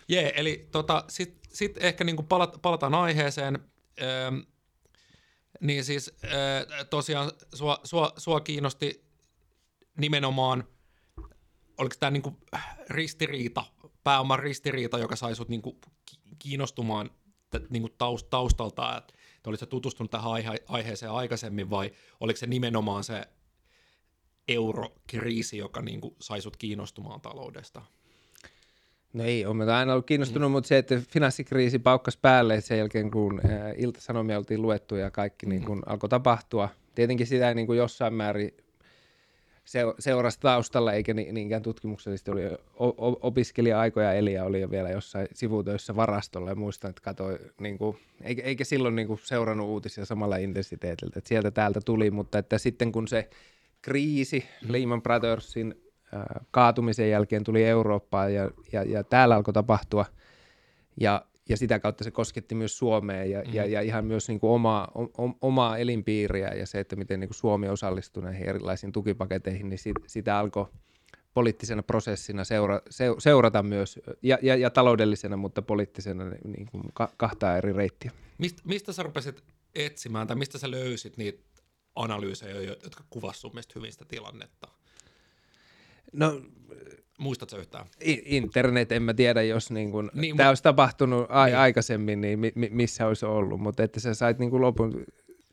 jee, 0.09 0.33
eli 0.37 0.69
tota, 0.71 1.05
sitten 1.09 1.51
sit 1.53 1.79
ehkä 1.85 2.05
niin 2.05 2.17
kuin 2.17 2.27
palat, 2.27 2.57
palataan 2.63 2.95
aiheeseen. 2.95 3.59
Ähm, 4.03 4.39
niin 5.61 5.85
siis 5.85 6.15
äh, 6.25 6.87
tosiaan 6.91 7.33
sua, 7.55 7.81
sua, 7.85 8.13
sua 8.17 8.41
kiinnosti 8.41 9.05
nimenomaan, 10.01 10.65
oliko 11.79 11.95
tämä 12.01 12.11
niin 12.11 12.23
kuin 12.23 12.37
ristiriita, 12.91 13.65
pääoman 14.05 14.39
ristiriita, 14.39 14.99
joka 14.99 15.17
sai 15.17 15.35
sut 15.35 15.49
niin 15.49 15.63
kuin 15.63 15.77
kiinnostumaan 16.39 17.11
niin 17.71 17.83
kuin 17.83 17.95
taust, 17.99 18.31
taustalta, 18.31 18.97
että 18.97 19.15
et 19.37 19.47
olit 19.47 19.61
sä 19.61 19.67
tutustunut 19.67 20.11
tähän 20.11 20.33
aihe- 20.33 20.65
aiheeseen 20.69 21.13
aikaisemmin 21.13 21.71
vai 21.71 21.93
oliko 22.21 22.37
se 22.37 22.47
nimenomaan 22.47 23.05
se 23.05 23.29
eurokriisi, 24.49 25.59
joka 25.59 25.83
niin 25.83 26.01
kuin 26.01 26.17
sai 26.21 26.41
sut 26.41 26.57
kiinnostumaan 26.57 27.21
taloudesta? 27.21 27.83
No 29.13 29.25
ei, 29.25 29.47
olen 29.47 29.69
aina 29.69 29.93
ollut 29.93 30.07
kiinnostunut, 30.07 30.51
mm. 30.51 30.53
mutta 30.53 30.69
se, 30.69 30.79
että 30.79 31.03
finanssikriisi 31.09 31.79
paukkasi 31.79 32.19
päälle 32.23 32.61
sen 32.61 32.79
jälkeen, 32.79 33.11
kun 33.11 33.41
ää, 33.45 33.73
iltasanomia 33.77 34.39
oltiin 34.39 34.63
luettu 34.63 34.97
ja 34.97 35.11
kaikki 35.11 35.47
niin 35.47 35.65
kun 35.65 35.83
alkoi 35.87 36.09
tapahtua. 36.09 36.69
Tietenkin 36.95 37.27
sitä 37.27 37.55
niin 37.55 37.67
kuin 37.67 37.79
jossain 37.79 38.15
määrin 38.15 38.55
seurasi 39.99 40.41
taustalla, 40.41 40.93
eikä 40.93 41.15
ni- 41.15 41.33
niinkään 41.33 41.63
tutkimuksellisesti 41.63 42.31
oli 42.31 42.43
opiskelija-aikoja 43.23 44.13
eli 44.13 44.39
oli 44.39 44.61
jo 44.61 44.71
vielä 44.71 44.91
jossain 44.91 45.29
sivutöissä 45.35 45.97
varastolla. 45.97 46.51
Ja 46.51 46.55
muistan, 46.55 46.89
että 46.91 47.03
katsoi, 47.03 47.39
niin 47.61 47.79
kuin, 47.79 47.97
eikä, 48.23 48.43
eikä 48.43 48.65
silloin 48.65 48.97
niin 48.97 49.09
kuin 49.09 49.21
seurannut 49.23 49.69
uutisia 49.69 50.05
samalla 50.05 50.37
intensiteetillä, 50.37 51.13
että 51.17 51.29
sieltä 51.29 51.51
täältä 51.51 51.81
tuli, 51.85 52.11
mutta 52.11 52.39
että 52.39 52.59
sitten 52.59 52.93
kun 52.93 53.09
se 53.09 53.31
kriisi 53.83 54.45
Lehman 54.69 55.03
Brothersin 55.03 55.75
äh, 56.15 56.23
kaatumisen 56.51 57.11
jälkeen 57.11 57.45
tuli 57.45 57.65
Eurooppaan 57.65 58.35
ja, 58.35 58.51
ja, 58.73 58.83
ja 58.83 59.05
täällä 59.05 59.35
alkoi 59.37 59.55
tapahtua 59.55 60.05
ja, 61.01 61.25
ja 61.51 61.57
sitä 61.57 61.79
kautta 61.79 62.05
se 62.05 62.11
kosketti 62.11 62.55
myös 62.55 62.79
Suomeen 62.79 63.31
ja, 63.31 63.43
mm. 63.43 63.55
ja, 63.55 63.67
ja 63.67 63.81
ihan 63.81 64.05
myös 64.05 64.29
niin 64.29 64.41
kuin 64.41 64.51
omaa, 64.51 64.93
o, 64.95 65.31
omaa 65.41 65.79
elinpiiriä 65.79 66.49
ja 66.49 66.67
se, 66.67 66.81
että 66.81 66.97
miten 66.97 67.21
niin 67.21 67.29
kuin 67.29 67.37
Suomi 67.37 67.69
osallistui 67.69 68.23
näihin 68.23 68.49
erilaisiin 68.49 68.93
tukipaketeihin, 68.93 69.69
niin 69.69 69.79
sit, 69.79 69.97
sitä 70.07 70.39
alkoi 70.39 70.67
poliittisena 71.35 71.83
prosessina 71.83 72.45
seura, 72.45 72.81
seu, 72.91 73.21
seurata 73.21 73.63
myös 73.63 74.01
ja, 74.23 74.39
ja, 74.43 74.57
ja 74.57 74.71
taloudellisena, 74.71 75.37
mutta 75.37 75.63
poliittisena 75.63 76.25
niin 76.45 76.67
kuin 76.67 76.83
ka, 76.95 77.13
kahta 77.17 77.57
eri 77.57 77.73
reittiä. 77.73 78.11
Mist, 78.39 78.59
mistä 78.65 78.93
sä 78.93 79.03
rupesit 79.03 79.43
etsimään 79.75 80.27
tai 80.27 80.37
mistä 80.37 80.59
sä 80.59 80.71
löysit 80.71 81.17
niitä 81.17 81.43
analyysejä, 81.95 82.61
jo- 82.61 82.77
jotka 82.83 83.05
kuvasivat 83.11 83.41
sun 83.41 83.51
mielestä 83.53 83.73
hyvin 83.77 83.93
sitä 83.93 84.05
tilannetta? 84.05 84.69
No 86.13 86.41
Muistatko 87.19 87.57
yhtään? 87.59 87.87
Internet, 88.25 88.93
en 88.93 89.03
mä 89.03 89.15
tiedä, 89.15 89.43
jos 89.43 89.71
niin 89.71 89.91
kun, 89.91 90.11
Niin, 90.15 90.37
tämä 90.37 90.49
olisi 90.49 90.63
tapahtunut 90.63 91.27
a- 91.29 91.47
Niin. 91.47 91.57
aikaisemmin, 91.57 92.21
niin 92.21 92.39
mi- 92.39 92.53
mi- 92.55 92.69
missä 92.73 93.07
olisi 93.07 93.27
ollut, 93.27 93.61
mutta 93.61 93.83
että 93.83 94.01
sä 94.01 94.15
sait 94.15 94.39
niin 94.39 94.61
lopun, 94.61 95.05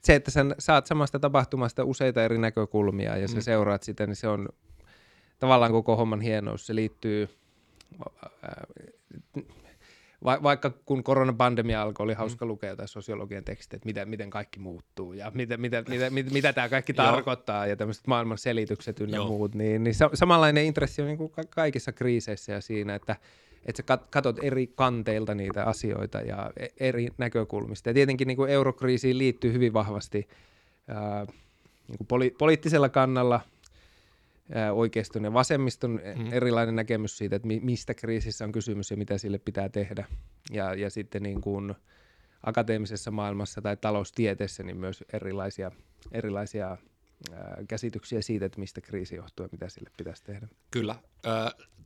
se, 0.04 0.16
että 0.16 0.32
sä 0.32 0.46
saat 0.60 0.86
samasta 0.86 1.20
tapahtumasta 1.20 1.84
useita 1.84 2.24
eri 2.24 2.38
näkökulmia 2.38 3.18
ja 3.18 3.28
sä 3.28 3.36
Mm. 3.36 3.42
seuraat 3.42 3.84
sitä, 3.84 4.08
niin 4.08 4.16
se 4.16 4.28
on 4.28 4.50
tavallaan 5.40 5.72
koko 5.72 5.96
homman 5.96 6.22
hienous. 6.22 6.68
Se 6.68 6.76
liittyy, 6.76 7.30
va- 10.24 10.44
vaikka 10.44 10.70
kun 10.86 11.04
koronapandemia 11.04 11.82
alkoi, 11.82 12.04
oli 12.04 12.14
hauska 12.14 12.46
Mm. 12.46 12.50
lukea 12.50 12.70
jotain 12.70 12.88
sosiologian 12.88 13.44
tekstiä, 13.44 13.78
että 13.78 13.86
mitä, 13.86 14.06
miten 14.06 14.30
kaikki 14.30 14.60
muuttuu 14.60 15.14
ja 15.14 15.32
mitä, 15.36 15.58
mitä, 15.58 15.84
mitä, 15.90 16.10
mitä, 16.10 16.32
mitä 16.32 16.54
tämä 16.54 16.70
kaikki 16.70 16.94
tarkoittaa 16.94 17.68
ja 17.68 17.76
tämmöiset 17.76 18.08
maailman 18.08 18.38
selitykset 18.38 19.00
ynnä 19.00 19.18
Joo. 19.18 19.28
muut, 19.28 19.56
niin, 19.56 19.84
niin 19.84 19.96
sa- 19.96 20.10
samanlainen 20.14 20.66
intressi 20.66 21.02
on 21.02 21.08
niin 21.08 21.18
kuin 21.18 21.32
ka- 21.32 21.44
kaikissa 21.50 21.92
kriiseissä 21.92 22.54
ja 22.54 22.62
siinä, 22.62 22.96
että, 22.96 23.16
että 23.66 23.84
sä 23.88 23.96
kat- 23.96 24.08
katot 24.10 24.40
eri 24.44 24.68
kanteilta 24.76 25.36
niitä 25.36 25.64
asioita 25.64 26.18
ja 26.22 26.52
e- 26.60 26.68
eri 26.88 27.08
näkökulmista. 27.18 27.90
Ja 27.90 27.94
tietenkin 27.94 28.28
niin 28.28 28.38
kuin 28.38 28.50
eurokriisiin 28.52 29.18
liittyy 29.18 29.54
hyvin 29.54 29.74
vahvasti 29.74 30.28
ää, 30.88 31.26
niin 31.88 31.98
kuin 31.98 32.08
poli- 32.08 32.36
poliittisella 32.38 32.90
kannalla 32.90 33.42
oikeiston 34.74 35.24
ja 35.24 35.34
vasemmiston 35.34 36.02
Mm. 36.16 36.34
erilainen 36.34 36.76
näkemys 36.76 37.18
siitä, 37.18 37.36
että 37.36 37.48
mi- 37.48 37.60
mistä 37.60 37.94
kriisissä 37.94 38.46
on 38.46 38.52
kysymys 38.52 38.92
ja 38.92 38.98
mitä 38.98 39.18
sille 39.18 39.38
pitää 39.38 39.70
tehdä. 39.70 40.08
Ja, 40.52 40.74
ja 40.74 40.90
sitten 40.90 41.24
niin 41.24 41.42
kuin 41.42 41.76
akateemisessa 42.44 43.12
maailmassa 43.12 43.62
tai 43.62 43.78
taloustieteessä 43.78 44.64
niin 44.64 44.78
myös 44.78 45.04
erilaisia, 45.14 45.72
erilaisia 46.12 46.78
ää, 47.34 47.58
käsityksiä 47.68 48.22
siitä, 48.22 48.46
että 48.46 48.60
mistä 48.60 48.82
kriisi 48.82 49.16
johtuu 49.16 49.44
ja 49.46 49.50
mitä 49.52 49.70
sille 49.70 49.90
pitäisi 49.98 50.24
tehdä. 50.24 50.48
Kyllä. 50.72 50.96
Ö, 51.26 51.30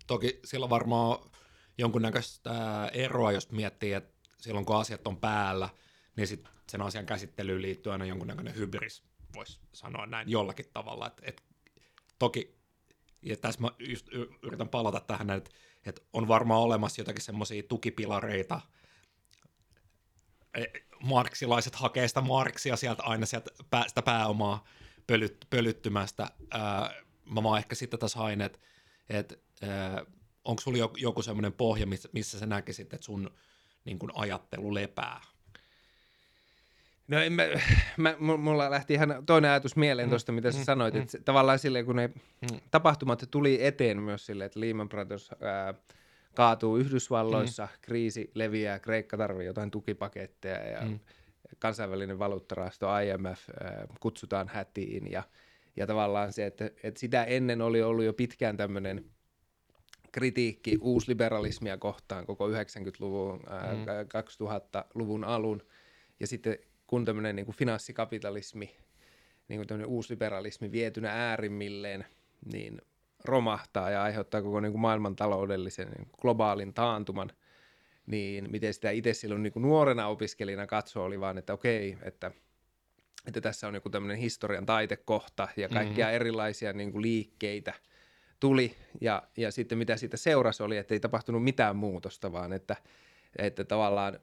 toki 0.07 0.39
sillä 0.45 0.69
varmaan 0.69 1.29
jonkunnäköistä 1.77 2.51
eroa, 2.93 3.31
jos 3.31 3.51
miettii, 3.51 3.93
että 3.93 4.13
silloin 4.37 4.65
kun 4.65 4.75
asiat 4.75 5.07
on 5.07 5.17
päällä, 5.17 5.69
niin 6.15 6.27
sit 6.27 6.47
sen 6.67 6.81
asian 6.81 7.05
käsittelyyn 7.05 7.61
liittyy 7.61 7.91
aina 7.91 8.05
jonkunnäköinen 8.05 8.55
hybris, 8.55 9.03
voisi 9.35 9.59
sanoa 9.73 10.05
näin 10.05 10.29
jollakin 10.29 10.65
tavalla. 10.73 11.07
Et, 11.07 11.21
et, 11.23 11.41
toki, 12.21 12.55
ja 13.21 13.37
tässä 13.37 13.61
mä 13.61 13.71
just 13.79 14.07
yritän 14.43 14.69
palata 14.69 14.99
tähän, 14.99 15.29
että 15.29 15.51
et 15.85 16.03
on 16.13 16.27
varmaan 16.27 16.61
olemassa 16.61 17.01
jotakin 17.01 17.21
semmoisia 17.21 17.63
tukipilareita, 17.63 18.61
E, 20.57 20.65
marksilaiset 21.03 21.75
hakee 21.75 22.07
sitä 22.07 22.21
marksia 22.21 22.75
sieltä 22.75 23.03
aina 23.03 23.25
sieltä 23.25 23.51
sitä 23.87 24.01
pääomaa 24.01 24.65
pölyt, 25.07 25.47
pölyttymästä. 25.49 26.27
Ää, 26.51 26.93
mä 27.25 27.43
vaan 27.43 27.59
ehkä 27.59 27.75
sitten 27.75 27.99
taas 27.99 28.15
hain, 28.15 28.41
että 28.41 28.59
et, 29.09 29.43
onko 30.45 30.61
sulla 30.61 30.91
joku, 30.97 31.21
semmoinen 31.21 31.53
pohja, 31.53 31.85
missä, 31.85 32.09
missä 32.13 32.39
sä 32.39 32.45
näkisit, 32.45 32.93
että 32.93 33.05
sun 33.05 33.31
niin 33.85 33.99
kun 33.99 34.11
ajattelu 34.15 34.73
lepää? 34.73 35.21
No 37.11 37.19
en 37.19 37.33
mä, 37.33 37.43
mä, 37.97 38.11
mu- 38.19 38.37
mulla 38.37 38.71
lähti 38.71 38.93
ihan 38.93 39.23
toinen 39.25 39.51
ajatus 39.51 39.75
mieleen 39.75 40.07
Mm, 40.07 40.09
tuosta, 40.09 40.31
mitä 40.31 40.47
mm, 40.49 40.53
sä 40.53 40.63
sanoit, 40.63 40.93
mm. 40.93 40.99
että 40.99 41.11
se- 41.11 41.19
tavallaan 41.19 41.59
silleen, 41.59 41.85
kun 41.85 41.95
ne 41.95 42.07
Mm. 42.07 42.59
tapahtumat 42.71 43.23
tuli 43.31 43.65
eteen 43.65 44.01
myös 44.01 44.25
silleen, 44.25 44.45
että 44.45 44.59
Lehman 44.59 44.89
Brothers 44.89 45.29
ää, 45.41 45.73
kaatuu 46.35 46.77
Yhdysvalloissa, 46.77 47.63
mm. 47.65 47.77
kriisi 47.81 48.31
leviää, 48.35 48.79
Kreikka 48.79 49.17
tarvii 49.17 49.45
jotain 49.45 49.71
tukipaketteja 49.71 50.67
ja 50.69 50.81
Mm. 50.81 50.87
mm. 50.87 50.99
kansainvälinen 51.59 52.19
valuuttarahasto 52.19 52.87
IMF 52.99 53.49
ää, 53.63 53.85
kutsutaan 53.99 54.47
hätiin 54.47 55.11
ja, 55.11 55.23
ja 55.75 55.87
tavallaan 55.87 56.33
se, 56.33 56.45
että, 56.45 56.65
että 56.83 56.99
sitä 56.99 57.23
ennen 57.23 57.61
oli 57.61 57.81
ollut 57.81 58.05
jo 58.05 58.13
pitkään 58.13 58.57
tämmöinen 58.57 59.05
kritiikki 60.11 60.77
uusliberalismia 60.81 61.77
kohtaan 61.77 62.25
koko 62.25 62.47
90-luvun, 62.49 63.39
ää, 63.49 63.73
Mm. 63.73 63.85
2000-luvun 63.85 65.23
alun 65.23 65.61
ja 66.19 66.27
sitten 66.27 66.57
kun 66.91 67.05
tämmöinen 67.05 67.35
niin 67.35 67.45
kuin 67.45 67.55
finanssikapitalismi, 67.55 68.75
niin 69.47 69.59
kuin 69.59 69.67
tämmöinen 69.67 69.89
uusliberalismi 69.89 70.71
vietynä 70.71 71.11
äärimmilleen, 71.11 72.05
niin 72.53 72.81
romahtaa 73.25 73.89
ja 73.89 74.03
aiheuttaa 74.03 74.41
koko 74.41 74.59
niin 74.59 74.71
kuin 74.71 74.81
maailmantaloudellisen 74.81 75.87
niin 75.87 76.05
kuin 76.05 76.19
globaalin 76.21 76.73
taantuman, 76.73 77.31
niin 78.05 78.51
miten 78.51 78.73
sitä 78.73 78.91
itse 78.91 79.13
silloin 79.13 79.43
niin 79.43 79.53
kuin 79.53 79.63
nuorena 79.63 80.07
opiskelijana 80.07 80.67
katsoo, 80.67 81.05
oli 81.05 81.19
vaan, 81.19 81.37
että 81.37 81.53
okei, 81.53 81.97
että, 82.03 82.31
että 83.27 83.41
tässä 83.41 83.67
on 83.67 83.75
joku 83.75 83.89
tämmöinen 83.89 84.17
historian 84.17 84.65
taitekohta 84.65 85.47
ja 85.57 85.69
kaikkia 85.69 86.05
mm-hmm. 86.05 86.15
erilaisia 86.15 86.73
niin 86.73 86.91
kuin 86.91 87.01
liikkeitä 87.01 87.73
tuli 88.39 88.75
ja, 89.01 89.23
ja 89.37 89.51
sitten 89.51 89.77
mitä 89.77 89.97
siitä 89.97 90.17
seurasi 90.17 90.63
oli, 90.63 90.77
että 90.77 90.93
ei 90.93 90.99
tapahtunut 90.99 91.43
mitään 91.43 91.75
muutosta, 91.75 92.31
vaan 92.31 92.53
että, 92.53 92.75
että 93.37 93.63
tavallaan 93.63 94.19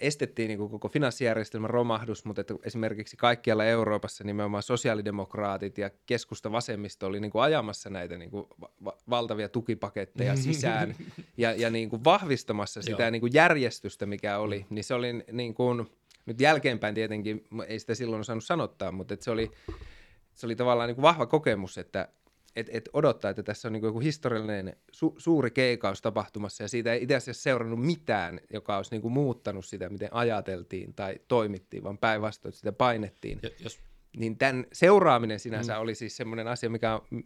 estettiin 0.00 0.48
niin 0.48 0.58
koko 0.58 0.88
finanssijärjestelmän 0.88 1.70
romahdus, 1.70 2.24
mutta 2.24 2.40
että 2.40 2.54
esimerkiksi 2.62 3.16
kaikkialla 3.16 3.64
Euroopassa 3.64 4.24
nimenomaan 4.24 4.62
sosiaalidemokraatit 4.62 5.78
ja 5.78 5.90
keskusta 6.06 6.52
vasemmisto 6.52 7.06
oli 7.06 7.20
niin 7.20 7.30
kuin 7.30 7.42
ajamassa 7.42 7.90
näitä 7.90 8.18
niin 8.18 8.30
kuin 8.30 8.46
va- 8.84 8.98
valtavia 9.10 9.48
tukipaketteja 9.48 10.36
sisään 10.44 10.94
ja, 11.36 11.52
ja 11.52 11.70
niin 11.70 11.90
kuin 11.90 12.04
vahvistamassa 12.04 12.82
sitä 12.82 13.10
niin 13.10 13.20
kuin 13.20 13.34
järjestystä, 13.34 14.06
mikä 14.06 14.38
oli, 14.38 14.66
niin 14.70 14.84
se 14.84 14.94
oli 14.94 15.12
niin 15.32 15.54
kuin, 15.54 15.90
nyt 16.26 16.40
jälkeenpäin 16.40 16.94
tietenkin, 16.94 17.44
ei 17.66 17.78
sitä 17.78 17.94
silloin 17.94 18.20
osannut 18.20 18.44
sanottaa, 18.44 18.92
mutta 18.92 19.14
että 19.14 19.24
se 19.24 19.30
oli, 19.30 19.50
se 20.34 20.46
oli 20.46 20.56
tavallaan 20.56 20.88
niin 20.88 20.96
kuin 20.96 21.02
vahva 21.02 21.26
kokemus, 21.26 21.78
että 21.78 22.08
et, 22.56 22.70
et 22.72 22.88
odottaa, 22.92 23.30
että 23.30 23.42
tässä 23.42 23.68
on 23.68 23.72
niin 23.72 23.84
joku 23.84 24.00
historiallinen 24.00 24.76
su, 24.92 25.14
suuri 25.18 25.50
keikaus 25.50 26.02
tapahtumassa 26.02 26.64
ja 26.64 26.68
siitä 26.68 26.92
ei 26.92 27.02
itse 27.02 27.14
asiassa 27.14 27.42
seurannut 27.42 27.82
mitään, 27.82 28.40
joka 28.52 28.76
olisi 28.76 28.90
niin 28.90 29.02
kuin 29.02 29.12
muuttanut 29.12 29.64
sitä, 29.64 29.88
miten 29.88 30.08
ajateltiin 30.12 30.94
tai 30.94 31.20
toimittiin, 31.28 31.84
vaan 31.84 31.98
päinvastoin, 31.98 32.52
sitä 32.52 32.72
painettiin. 32.72 33.38
Ja 33.42 33.50
jos, 33.58 33.80
niin 34.16 34.38
tämän 34.38 34.66
seuraaminen 34.72 35.40
sinänsä 35.40 35.74
mm. 35.74 35.80
oli 35.80 35.94
siis 35.94 36.16
semmoinen 36.16 36.48
asia, 36.48 36.70
mikä 36.70 36.94
on, 36.94 37.24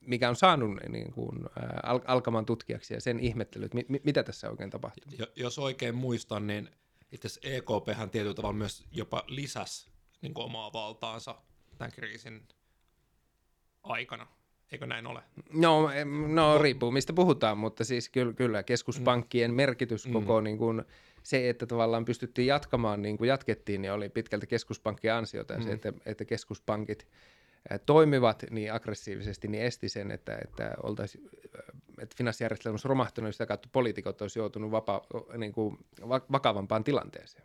mikä 0.00 0.28
on 0.28 0.36
saanut 0.36 0.70
niin 0.88 1.12
kuin, 1.12 1.38
al- 1.82 2.00
alkamaan 2.06 2.46
tutkijaksi 2.46 2.94
ja 2.94 3.00
sen 3.00 3.20
ihmettely, 3.20 3.64
että 3.64 3.78
mi- 3.88 4.00
mitä 4.04 4.22
tässä 4.22 4.50
oikein 4.50 4.70
tapahtuu. 4.70 5.12
Jos 5.36 5.58
oikein 5.58 5.94
muistan, 5.94 6.46
niin 6.46 6.70
itse 7.12 7.26
asiassa 7.26 7.48
EKP 7.48 8.10
tietyllä 8.10 8.34
tavalla 8.34 8.56
myös 8.56 8.84
jopa 8.92 9.24
lisäsi 9.26 9.90
niin 10.22 10.34
kuin 10.34 10.44
omaa 10.44 10.72
valtaansa 10.72 11.34
tämän 11.78 11.92
kriisin 11.92 12.48
aikana. 13.82 14.26
Eikö 14.72 14.86
näin 14.86 15.06
ole? 15.06 15.22
No, 15.52 15.90
no 16.28 16.58
riippuu 16.58 16.90
mistä 16.90 17.12
puhutaan, 17.12 17.58
mutta 17.58 17.84
siis 17.84 18.08
kyllä, 18.08 18.32
kyllä 18.32 18.62
keskuspankkien 18.62 19.50
mm. 19.50 19.56
merkitys 19.56 20.06
mm. 20.06 20.12
koko 20.12 20.40
niin 20.40 20.58
kuin, 20.58 20.84
se, 21.22 21.48
että 21.48 21.66
tavallaan 21.66 22.04
pystyttiin 22.04 22.46
jatkamaan 22.46 23.02
niin 23.02 23.18
kuin 23.18 23.28
jatkettiin, 23.28 23.82
niin 23.82 23.92
oli 23.92 24.08
pitkälti 24.08 24.46
keskuspankkien 24.46 25.14
ansiota. 25.14 25.52
Ja 25.52 25.58
mm. 25.58 25.64
se, 25.64 25.72
että, 25.72 25.92
että 26.06 26.24
keskuspankit 26.24 27.06
toimivat 27.86 28.44
niin 28.50 28.72
aggressiivisesti, 28.72 29.48
niin 29.48 29.62
esti 29.62 29.88
sen, 29.88 30.10
että, 30.10 30.38
että, 30.44 30.74
oltaisi, 30.82 31.30
että 31.98 32.16
finanssijärjestelmä 32.16 32.72
olisi 32.72 32.88
romahtanut 32.88 33.28
ja 33.28 33.32
sitä 33.32 33.46
kautta 33.46 33.68
poliitikot 33.72 34.22
olisi 34.22 34.38
joutunut 34.38 34.70
vapa, 34.70 35.02
niin 35.36 35.52
kuin, 35.52 35.78
vakavampaan 36.08 36.84
tilanteeseen. 36.84 37.44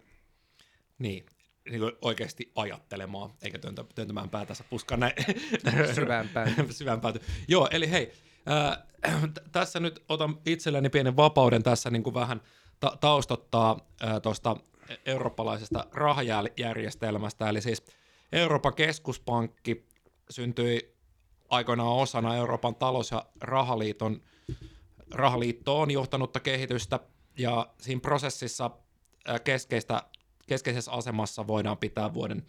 Niin, 1.00 1.26
niin 1.70 1.80
kuin 1.80 1.92
oikeasti 2.02 2.52
ajattelemaan, 2.56 3.34
eikä 3.42 3.60
työntä, 3.60 3.86
työntämään 3.96 4.30
päätänsä 4.30 4.64
puskaan 4.70 5.00
näin 5.00 5.14
syvään 5.96 6.30
pääty. 6.30 6.52
syvään 6.72 7.02
pääty. 7.02 7.22
Joo, 7.48 7.68
eli 7.72 7.92
hei, 7.92 8.14
äh, 8.50 9.24
t- 9.34 9.52
tässä 9.52 9.80
nyt 9.80 10.04
otan 10.10 10.38
itselleni 10.46 10.90
pienen 10.90 11.16
vapauden 11.16 11.64
tässä 11.64 11.90
niin 11.90 12.04
kuin 12.04 12.14
vähän 12.14 12.42
ta- 12.80 12.98
taustottaa 13.02 13.88
äh, 14.04 14.22
tuosta 14.22 14.58
eurooppalaisesta 15.06 15.86
rahajärjestelmästä, 15.92 17.50
eli 17.50 17.62
siis 17.62 17.84
Euroopan 18.32 18.74
keskuspankki 18.74 19.88
syntyi 20.30 20.96
aikoinaan 21.50 21.90
osana 21.90 22.36
Euroopan 22.36 22.76
talous- 22.76 23.12
ja 23.12 23.26
rahaliiton 23.42 24.22
rahaliittoon 25.12 25.92
johtanutta 25.92 26.40
kehitystä, 26.40 27.00
ja 27.38 27.68
siinä 27.82 28.02
prosessissa 28.02 28.72
keskeistä 29.44 30.04
keskeisessä 30.48 30.92
asemassa 30.92 31.48
voidaan 31.48 31.78
pitää 31.78 32.14
vuoden 32.14 32.44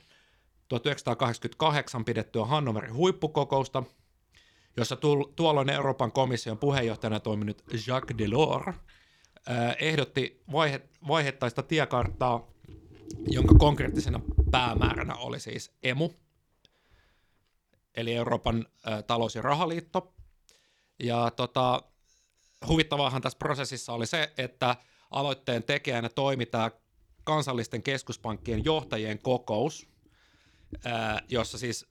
1988 0.69 2.05
pidettyä 2.05 2.45
Hannoverin 2.45 2.95
huippukokousta, 2.95 3.83
jossa 4.77 4.97
tuolloin 5.37 5.71
Euroopan 5.71 6.13
komission 6.13 6.59
puheenjohtajana 6.59 7.21
toiminut 7.21 7.65
Jacques 7.87 8.19
Delors 8.19 8.77
ehdotti 9.81 10.43
vaihe, 10.53 10.81
vaihettaista 11.09 11.63
tiekarttaa, 11.63 12.49
jonka 13.29 13.55
konkreettisena 13.55 14.21
päämääränä 14.51 15.15
oli 15.15 15.41
siis 15.41 15.73
EMU, 15.83 16.15
eli 17.95 18.15
Euroopan 18.15 18.67
talous- 19.07 19.35
ja 19.35 19.43
rahaliitto. 19.43 20.15
Ja 20.99 21.31
tota, 21.37 21.83
huvittavaahan 22.69 23.23
tässä 23.23 23.39
prosessissa 23.39 23.93
oli 23.93 24.07
se, 24.07 24.33
että 24.39 24.77
aloitteen 25.11 25.63
tekijänä 25.63 26.09
toimi 26.09 26.47
tämä 26.47 26.71
kansallisten 27.25 27.83
keskuspankkien 27.83 28.65
johtajien 28.65 29.19
kokous, 29.19 29.89
ää, 30.85 31.21
jossa 31.29 31.59
siis, 31.59 31.87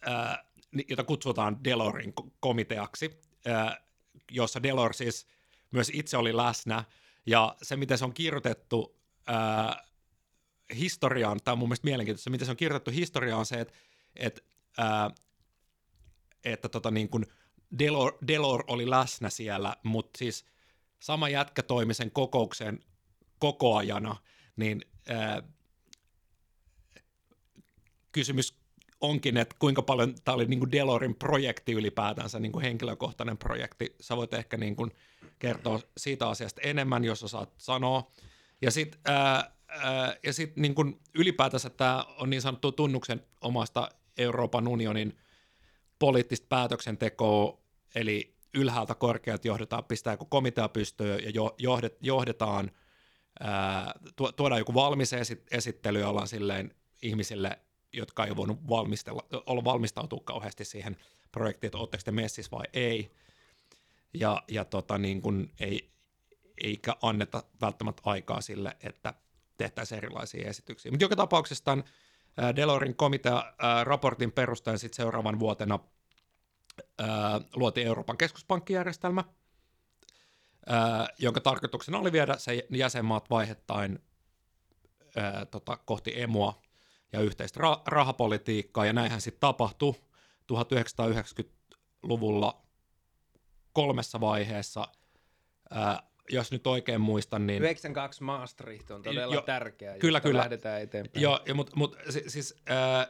ää, 0.00 0.44
jota 0.88 1.04
kutsutaan 1.04 1.64
Delorin 1.64 2.14
komiteaksi, 2.40 3.20
ää, 3.46 3.84
jossa 4.30 4.62
Delor 4.62 4.94
siis 4.94 5.26
myös 5.70 5.90
itse 5.94 6.16
oli 6.16 6.36
läsnä, 6.36 6.84
ja 7.26 7.56
se, 7.62 7.76
miten 7.76 7.98
se 7.98 8.04
on 8.04 8.14
kirjoitettu 8.14 8.98
ää, 9.26 9.84
historiaan, 10.74 11.40
tämä 11.44 11.52
on 11.52 11.58
mun 11.58 11.68
mielestä 11.68 11.84
mielenkiintoista, 11.84 12.30
miten 12.30 12.46
se 12.46 12.50
on 12.50 12.56
kirjoitettu 12.56 12.90
historiaan 12.90 13.38
on 13.38 13.46
se, 13.46 13.60
että, 13.60 13.74
että, 14.16 14.40
ää, 14.78 15.10
että 16.44 16.68
tota 16.68 16.90
niin 16.90 17.08
kuin 17.08 17.26
Delor, 17.78 18.18
Delor 18.26 18.64
oli 18.66 18.90
läsnä 18.90 19.30
siellä, 19.30 19.76
mutta 19.82 20.18
siis 20.18 20.44
sama 21.00 21.28
jätkä 21.28 21.62
toimi 21.62 21.94
sen 21.94 22.10
kokouksen 22.10 22.80
kokoajana, 23.38 24.16
niin 24.56 24.80
ää, 25.08 25.42
kysymys 28.12 28.56
onkin, 29.00 29.36
että 29.36 29.56
kuinka 29.58 29.82
paljon 29.82 30.14
tämä 30.24 30.34
oli 30.34 30.46
niin 30.46 30.58
kuin 30.58 30.72
Delorin 30.72 31.14
projekti 31.14 31.72
ylipäätänsä, 31.72 32.38
niin 32.38 32.52
kuin 32.52 32.62
henkilökohtainen 32.62 33.38
projekti. 33.38 33.96
Sä 34.00 34.16
voit 34.16 34.34
ehkä 34.34 34.56
niin 34.56 34.76
kuin 34.76 34.90
kertoa 35.38 35.80
siitä 35.96 36.28
asiasta 36.28 36.60
enemmän, 36.64 37.04
jos 37.04 37.22
osaat 37.22 37.54
sanoa. 37.58 38.10
Ja 38.62 38.70
sitten 38.70 39.00
ja 40.22 40.32
sit 40.32 40.56
niin 40.56 41.00
ylipäätänsä 41.14 41.70
tämä 41.70 42.04
on 42.18 42.30
niin 42.30 42.42
sanottu 42.42 42.72
tunnuksen 42.72 43.22
omasta 43.40 43.88
Euroopan 44.16 44.68
unionin 44.68 45.18
poliittista 45.98 46.46
päätöksentekoa, 46.48 47.58
eli 47.94 48.36
ylhäältä 48.54 48.94
korkeat 48.94 49.44
johdetaan, 49.44 49.84
pistää 49.84 50.12
joku 50.12 50.24
komitea 50.24 50.68
pystyyn 50.68 51.24
ja 51.24 51.30
tuodaan 54.36 54.58
joku 54.58 54.74
valmis 54.74 55.12
esittely, 55.50 56.00
ja 56.00 56.08
ollaan 56.08 56.28
silleen 56.28 56.74
ihmisille, 57.02 57.58
jotka 57.92 58.26
ei 58.26 58.36
voinut 58.36 58.68
valmistella, 58.68 59.22
olla 59.46 59.64
valmistautua 59.64 60.20
kauheasti 60.24 60.64
siihen 60.64 60.96
projektiin, 61.32 61.68
että 61.68 61.78
oletteko 61.78 62.02
te 62.04 62.10
messissä 62.10 62.50
vai 62.50 62.64
ei. 62.72 63.10
Ja, 64.14 64.42
ja 64.48 64.64
tota, 64.64 64.98
niin 64.98 65.22
kun 65.22 65.50
ei, 65.60 65.90
eikä 66.62 66.96
anneta 67.02 67.42
välttämättä 67.60 68.02
aikaa 68.04 68.40
sille, 68.40 68.76
että 68.80 69.14
tehtäisiin 69.58 69.98
erilaisia 69.98 70.48
esityksiä. 70.48 70.92
Mutta 70.92 71.04
joka 71.04 71.16
tapauksessa 71.16 71.64
tämän 71.64 71.84
Delorin 72.56 72.96
komitea 72.96 73.54
raportin 73.84 74.32
perusteella 74.32 74.78
sitten 74.78 74.96
seuraavan 74.96 75.40
vuotena 75.40 75.78
luotiin 77.56 77.86
Euroopan 77.86 78.18
keskuspankkijärjestelmä, 78.18 79.24
jonka 81.18 81.40
tarkoituksena 81.40 81.98
oli 81.98 82.12
viedä 82.12 82.36
se 82.38 82.66
jäsenmaat 82.70 83.30
vaihettain 83.30 83.98
ää, 85.16 85.46
tota, 85.46 85.76
kohti 85.76 86.20
emua 86.20 86.62
ja 87.12 87.20
yhteistä 87.20 87.60
ra- 87.60 87.82
rahapolitiikkaa, 87.86 88.86
ja 88.86 88.92
näinhän 88.92 89.20
sitten 89.20 89.40
tapahtui 89.40 89.94
1990-luvulla 90.52 92.62
kolmessa 93.72 94.20
vaiheessa, 94.20 94.88
jos 96.30 96.52
nyt 96.52 96.66
oikein 96.66 97.00
muistan, 97.00 97.46
niin... 97.46 97.62
92 97.62 98.22
Maastricht 98.22 98.90
on 98.90 99.02
todella 99.02 99.34
jo, 99.34 99.40
tärkeä, 99.40 99.98
kyllä, 99.98 100.20
kyllä. 100.20 100.38
lähdetään 100.38 100.82
eteenpäin. 100.82 101.22
Joo, 101.22 101.40
mutta 101.54 101.72
mut, 101.76 101.96
siis... 102.26 102.56
Ää, 102.66 103.06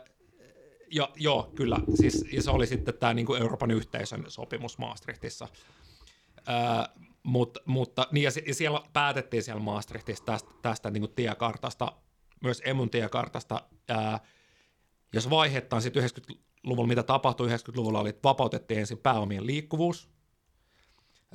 jo, 0.91 1.13
joo, 1.17 1.53
kyllä. 1.55 1.77
Siis, 1.95 2.25
ja 2.33 2.43
se 2.43 2.51
oli 2.51 2.67
sitten 2.67 2.95
tämä 2.95 3.15
niinku 3.15 3.35
Euroopan 3.35 3.71
yhteisön 3.71 4.25
sopimus 4.29 4.79
Maastrichtissa. 4.79 5.49
Mut, 7.25 7.59
mutta 7.65 8.07
niin 8.13 8.23
ja, 8.23 8.31
ja 8.47 8.55
siellä 8.55 8.81
päätettiin 8.93 9.43
siellä 9.43 9.63
Maastrichtissa 9.63 10.25
tästä, 10.25 10.51
tästä 10.63 10.91
niin 10.91 11.01
kuin 11.01 11.15
tiekartasta, 11.15 11.93
myös 12.43 12.63
emun 12.65 12.91
tiekartasta. 12.91 13.63
Ää, 13.89 14.21
jos 15.13 15.31
vaihettaan 15.31 15.83
sitten 15.83 16.03
90-luvulla, 16.05 16.89
mitä 16.89 17.03
tapahtui 17.03 17.49
90-luvulla, 17.49 18.01
oli, 18.01 18.09
että 18.09 18.29
vapautettiin 18.29 18.81
ensin 18.81 18.99
pääomien 18.99 19.47
liikkuvuus 19.47 20.09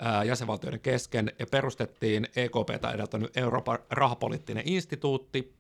ää, 0.02 0.23
jäsenvaltioiden 0.23 0.80
kesken 0.80 1.32
ja 1.39 1.45
perustettiin 1.52 2.28
EKPtä 2.36 2.91
edeltänyt 2.91 3.38
Euroopan 3.38 3.80
rahapoliittinen 3.89 4.63
instituutti. 4.67 5.56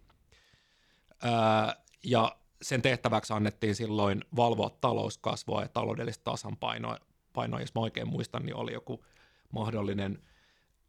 Ää, 1.23 1.75
ja 2.03 2.35
sen 2.61 2.81
tehtäväksi 2.81 3.33
annettiin 3.33 3.75
silloin 3.75 4.21
valvoa 4.35 4.69
talouskasvua 4.69 5.61
ja 5.61 5.67
taloudellista 5.67 6.23
tasanpainoa. 6.23 6.97
Painoa, 7.33 7.59
jos 7.59 7.75
mä 7.75 7.81
oikein 7.81 8.07
muistan, 8.07 8.45
niin 8.45 8.55
oli 8.55 8.73
joku 8.73 9.05
mahdollinen 9.51 10.19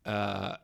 ää, 0.04 0.58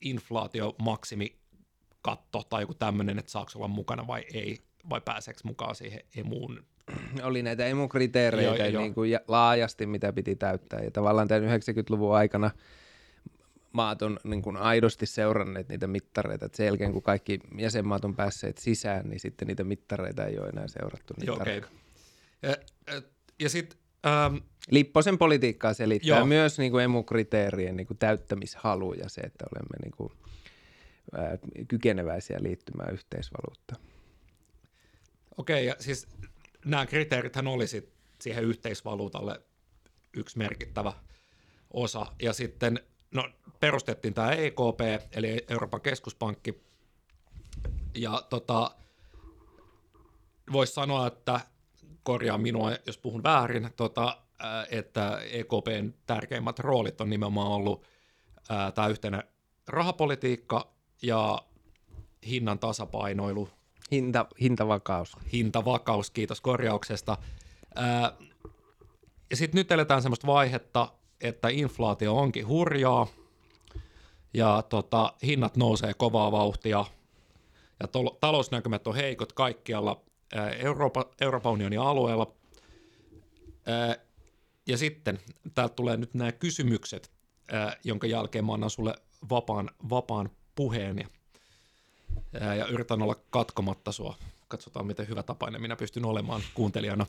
inflaatiomaksimikatto 0.00 2.42
tai 2.48 2.62
joku 2.62 2.74
tämmöinen, 2.74 3.18
että 3.18 3.30
saako 3.30 3.50
olla 3.56 3.68
mukana 3.68 4.06
vai 4.06 4.24
ei, 4.34 4.58
vai 4.90 5.00
pääseekö 5.00 5.40
mukaan 5.44 5.74
siihen 5.74 6.00
emuun. 6.16 6.64
Oli 7.22 7.42
näitä 7.42 7.66
emukriteereitä 7.66 8.66
joo, 8.66 8.82
niin 8.82 8.94
kuin 8.94 9.10
jo. 9.10 9.18
laajasti, 9.28 9.86
mitä 9.86 10.12
piti 10.12 10.36
täyttää. 10.36 10.80
Ja 10.80 10.90
tavallaan 10.90 11.28
tämän 11.28 11.60
90-luvun 11.60 12.16
aikana 12.16 12.50
maat 13.72 14.02
on 14.02 14.18
niin 14.24 14.42
kuin 14.42 14.56
aidosti 14.56 15.06
seuranneet 15.06 15.68
niitä 15.68 15.86
mittareita. 15.86 16.46
Et 16.46 16.54
sen 16.54 16.66
jälkeen, 16.66 16.92
kun 16.92 17.02
kaikki 17.02 17.40
jäsenmaat 17.58 18.04
on 18.04 18.16
päässeet 18.16 18.58
sisään, 18.58 19.08
niin 19.08 19.20
sitten 19.20 19.48
niitä 19.48 19.64
mittareita 19.64 20.26
ei 20.26 20.38
ole 20.38 20.48
enää 20.48 20.68
seurattu 20.68 21.14
niin 21.16 21.26
Joo, 21.26 21.36
okay. 21.36 21.62
Ja, 22.42 22.56
ja 23.40 23.48
sitten 23.48 23.78
Ähm, 24.06 24.36
Lipposen 24.70 25.18
politiikkaa 25.18 25.74
selittää 25.74 26.18
joo. 26.18 26.26
myös 26.26 26.58
niin 26.58 26.72
kuin 26.72 26.84
emukriteerien 26.84 27.76
niin 27.76 27.86
kuin 27.86 27.98
täyttämishalu 27.98 28.94
ja 28.94 29.08
se, 29.08 29.20
että 29.20 29.44
olemme 29.54 29.76
niin 29.82 29.92
kuin, 29.96 30.12
ää, 31.12 31.38
kykeneväisiä 31.68 32.38
liittymään 32.42 32.94
yhteisvaluuttaan. 32.94 33.82
Okei, 35.38 35.66
ja 35.66 35.76
siis 35.78 36.08
nämä 36.64 36.86
kriteerithän 36.86 37.46
oli 37.46 37.66
sit 37.66 37.92
siihen 38.20 38.44
yhteisvaluutalle 38.44 39.40
yksi 40.16 40.38
merkittävä 40.38 40.92
osa. 41.70 42.06
Ja 42.22 42.32
sitten 42.32 42.80
no, 43.10 43.30
perustettiin 43.60 44.14
tämä 44.14 44.32
EKP, 44.32 44.80
eli 45.12 45.44
Euroopan 45.48 45.80
keskuspankki, 45.80 46.62
ja 47.94 48.22
tota, 48.30 48.70
voisi 50.52 50.72
sanoa, 50.72 51.06
että 51.06 51.40
korjaa 52.02 52.38
minua, 52.38 52.72
jos 52.86 52.98
puhun 52.98 53.22
väärin, 53.22 53.70
tota, 53.76 54.16
että 54.70 55.20
EKPn 55.30 55.92
tärkeimmät 56.06 56.58
roolit 56.58 57.00
on 57.00 57.10
nimenomaan 57.10 57.48
ollut 57.48 57.84
tämä 58.74 58.88
yhtenä 58.88 59.22
rahapolitiikka 59.68 60.72
ja 61.02 61.42
hinnan 62.26 62.58
tasapainoilu. 62.58 63.48
Hinta, 63.90 64.26
hintavakaus. 64.40 65.16
Hintavakaus, 65.32 66.10
kiitos 66.10 66.40
korjauksesta. 66.40 67.18
Ää, 67.74 68.12
ja 69.30 69.36
sitten 69.36 69.58
nyt 69.58 69.72
eletään 69.72 70.02
sellaista 70.02 70.26
vaihetta, 70.26 70.88
että 71.20 71.48
inflaatio 71.48 72.16
onkin 72.16 72.48
hurjaa 72.48 73.06
ja 74.34 74.62
tota, 74.68 75.12
hinnat 75.22 75.56
nousee 75.56 75.94
kovaa 75.94 76.32
vauhtia 76.32 76.84
ja 77.80 77.86
tol- 77.86 78.16
talousnäkymät 78.20 78.86
on 78.86 78.94
heikot 78.94 79.32
kaikkialla 79.32 80.02
Euroopan, 80.58 81.04
Euroopan 81.20 81.52
unionin 81.52 81.80
alueella. 81.80 82.34
Ää, 83.66 83.96
ja 84.66 84.78
sitten 84.78 85.18
täältä 85.54 85.74
tulee 85.74 85.96
nyt 85.96 86.14
nämä 86.14 86.32
kysymykset, 86.32 87.10
ää, 87.52 87.76
jonka 87.84 88.06
jälkeen 88.06 88.44
mä 88.44 88.54
annan 88.54 88.70
sulle 88.70 88.94
vapaan, 89.30 89.70
vapaan 89.90 90.30
puheen 90.54 90.98
ja, 92.32 92.54
ja 92.54 92.66
yritän 92.66 93.02
olla 93.02 93.16
katkomatta 93.30 93.92
sua. 93.92 94.16
Katsotaan, 94.48 94.86
miten 94.86 95.08
hyvä 95.08 95.22
tapainen 95.22 95.62
minä 95.62 95.76
pystyn 95.76 96.04
olemaan 96.04 96.42
kuuntelijana. 96.54 97.06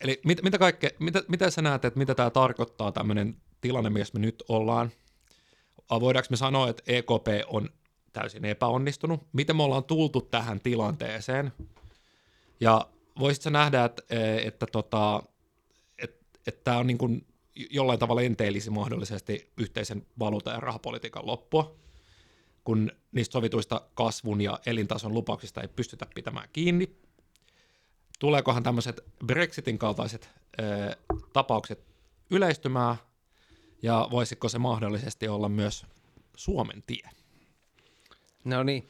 Eli 0.00 0.20
mit, 0.24 0.42
mitä, 0.42 0.58
kaikke, 0.58 0.96
mitä, 0.98 1.22
mitä 1.28 1.50
sä 1.50 1.62
näet, 1.62 1.84
että 1.84 1.98
mitä 1.98 2.14
tämä 2.14 2.30
tarkoittaa 2.30 2.92
tämmöinen 2.92 3.36
tilanne, 3.60 3.90
missä 3.90 4.14
me 4.14 4.20
nyt 4.20 4.42
ollaan? 4.48 4.90
Voidaanko 5.90 6.26
me 6.30 6.36
sanoa, 6.36 6.68
että 6.68 6.82
EKP 6.86 7.26
on 7.46 7.68
täysin 8.12 8.44
epäonnistunut? 8.44 9.26
Miten 9.32 9.56
me 9.56 9.62
ollaan 9.62 9.84
tultu 9.84 10.20
tähän 10.20 10.60
tilanteeseen? 10.60 11.52
Ja 12.60 12.88
voisitko 13.18 13.50
nähdä, 13.50 13.84
että, 13.84 14.02
että, 14.44 14.66
tota, 14.66 15.22
että, 15.98 16.26
että 16.46 16.60
tämä 16.64 16.78
on 16.78 16.86
niin 16.86 16.98
kuin 16.98 17.26
jollain 17.70 17.98
tavalla 17.98 18.22
enteellisi 18.22 18.70
mahdollisesti 18.70 19.52
yhteisen 19.56 20.06
valuutan 20.18 20.54
ja 20.54 20.60
rahapolitiikan 20.60 21.26
loppua, 21.26 21.76
kun 22.64 22.92
niistä 23.12 23.32
sovituista 23.32 23.82
kasvun 23.94 24.40
ja 24.40 24.58
elintason 24.66 25.14
lupauksista 25.14 25.60
ei 25.60 25.68
pystytä 25.68 26.06
pitämään 26.14 26.48
kiinni. 26.52 26.96
Tuleekohan 28.18 28.62
tämmöiset 28.62 29.00
Brexitin 29.26 29.78
kaltaiset 29.78 30.30
ö, 30.60 30.96
tapaukset 31.32 31.84
yleistymään, 32.30 32.96
ja 33.82 34.08
voisiko 34.10 34.48
se 34.48 34.58
mahdollisesti 34.58 35.28
olla 35.28 35.48
myös 35.48 35.86
Suomen 36.36 36.82
tie? 36.86 37.10
No 38.44 38.62
niin, 38.62 38.88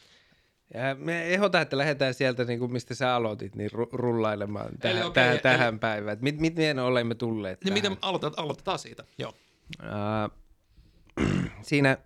ja 0.75 0.95
me 0.95 1.23
ehdotan, 1.23 1.63
että 1.63 1.79
lähdetään 1.79 2.15
sieltä, 2.15 2.45
niin 2.45 2.59
kuin 2.59 2.73
mistä 2.73 2.95
sä 2.95 3.15
aloitit, 3.15 3.57
niin 3.57 3.71
rullailemaan 3.93 4.69
täh- 4.69 4.89
eli 4.89 5.03
okay, 5.03 5.37
täh- 5.37 5.41
tähän 5.41 5.69
eli... 5.69 5.79
päivään. 5.79 6.19
Mit, 6.21 6.41
miten 6.41 6.79
olemme 6.79 7.15
tulleet 7.15 7.65
niin 7.65 7.75
tähän? 7.75 7.93
Miten 7.93 8.05
aloitetaan, 8.09 8.45
aloitetaan 8.45 8.79
siitä, 8.79 9.05
joo. 9.19 9.33
Uh, 9.83 10.31
siinä 11.63 11.99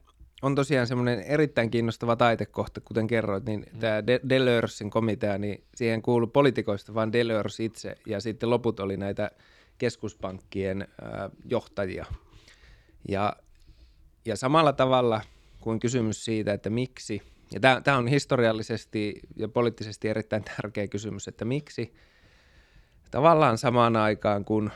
on 0.43 0.55
tosiaan 0.55 0.87
semmoinen 0.87 1.21
erittäin 1.21 1.71
kiinnostava 1.71 2.17
taitekohta, 2.17 2.81
kuten 2.81 3.07
kerroit, 3.07 3.45
niin 3.45 3.67
mm. 3.73 3.79
tämä 3.79 4.07
De- 4.07 4.21
komitea, 4.91 5.39
niin 5.39 5.65
siihen 5.75 6.03
kuului 6.03 6.29
politikoista 6.33 6.95
vain 6.95 7.13
Deleuze 7.13 7.65
itse, 7.65 7.97
ja 8.07 8.21
sitten 8.21 8.51
loput 8.51 8.81
oli 8.81 8.97
näitä 8.97 9.31
keskuspankkien 9.79 10.89
uh, 11.03 11.39
johtajia. 11.45 12.07
Ja, 13.09 13.37
ja 14.25 14.37
samalla 14.37 14.73
tavalla 14.73 15.21
kuin 15.61 15.81
kysymys 15.81 16.25
siitä, 16.25 16.53
että 16.53 16.71
miksi– 16.71 17.23
ja 17.53 17.81
tämä, 17.81 17.97
on 17.97 18.09
historiallisesti 18.09 19.21
ja 19.37 19.49
poliittisesti 19.49 20.09
erittäin 20.09 20.45
tärkeä 20.57 20.89
kysymys, 20.89 21.29
että 21.29 21.45
miksi 21.45 21.95
tavallaan 23.11 23.59
samaan 23.59 23.97
aikaan, 23.97 24.45
kun 24.45 24.71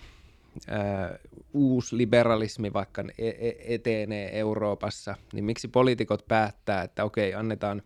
ää, 0.69 1.19
uusi 1.53 1.97
liberalismi 1.97 2.73
vaikka 2.73 3.05
e, 3.19 3.29
e, 3.29 3.75
etenee 3.75 4.39
Euroopassa, 4.39 5.15
niin 5.33 5.45
miksi 5.45 5.69
poliitikot 5.69 6.29
päättää, 6.29 6.83
että 6.83 7.05
okei, 7.05 7.35
annetaan, 7.35 7.83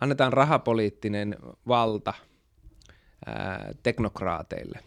annetaan 0.00 0.32
rahapoliittinen 0.32 1.36
valta 1.68 2.14
ää, 3.26 3.72
teknokraateille. 3.82 4.78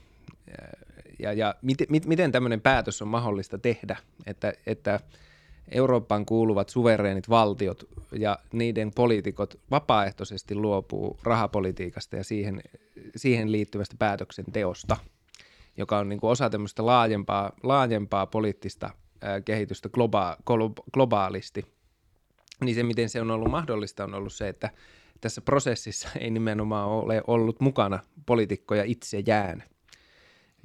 Ja, 1.19 1.34
ja 1.34 1.56
mit, 1.62 1.78
mit, 1.89 2.06
miten 2.06 2.32
tämmöinen 2.32 2.62
päätös 2.62 3.01
on 3.01 3.08
mahdollista 3.08 3.58
tehdä, 3.58 3.97
että, 4.25 4.54
että– 4.65 4.99
Eurooppaan 5.71 6.25
kuuluvat 6.25 6.69
suvereenit 6.69 7.30
valtiot 7.30 7.84
ja 8.12 8.39
niiden 8.51 8.91
poliitikot 8.95 9.60
vapaaehtoisesti 9.71 10.56
luopuu 10.56 11.19
rahapolitiikasta 11.23 12.15
ja 12.15 12.23
siihen, 12.23 12.62
siihen 13.15 13.51
liittyvästä 13.51 13.95
päätöksenteosta, 13.99 14.97
joka 15.78 15.97
on 15.97 16.10
niin 16.10 16.19
kuin 16.19 16.32
osa 16.32 16.49
tämmöistä 16.49 16.86
laajempaa, 16.86 17.51
laajempaa 17.63 18.25
poliittista 18.25 18.89
kehitystä 19.45 19.89
globa, 19.89 20.38
globaalisti. 20.93 21.65
Niin 22.62 22.75
se, 22.75 22.84
miten 22.84 23.10
se 23.10 23.21
on 23.21 23.32
ollut 23.32 23.51
mahdollista, 23.51 24.04
on 24.04 24.13
ollut 24.13 24.34
se, 24.34 24.49
että 24.49 24.69
tässä 25.21 25.41
prosessissa 25.41 26.10
ei 26.19 26.32
nimenomaan 26.32 26.89
ole 26.89 27.21
ollut 27.28 27.60
mukana 27.60 27.99
poliitikkoja 28.25 28.84
itseään. 28.84 29.63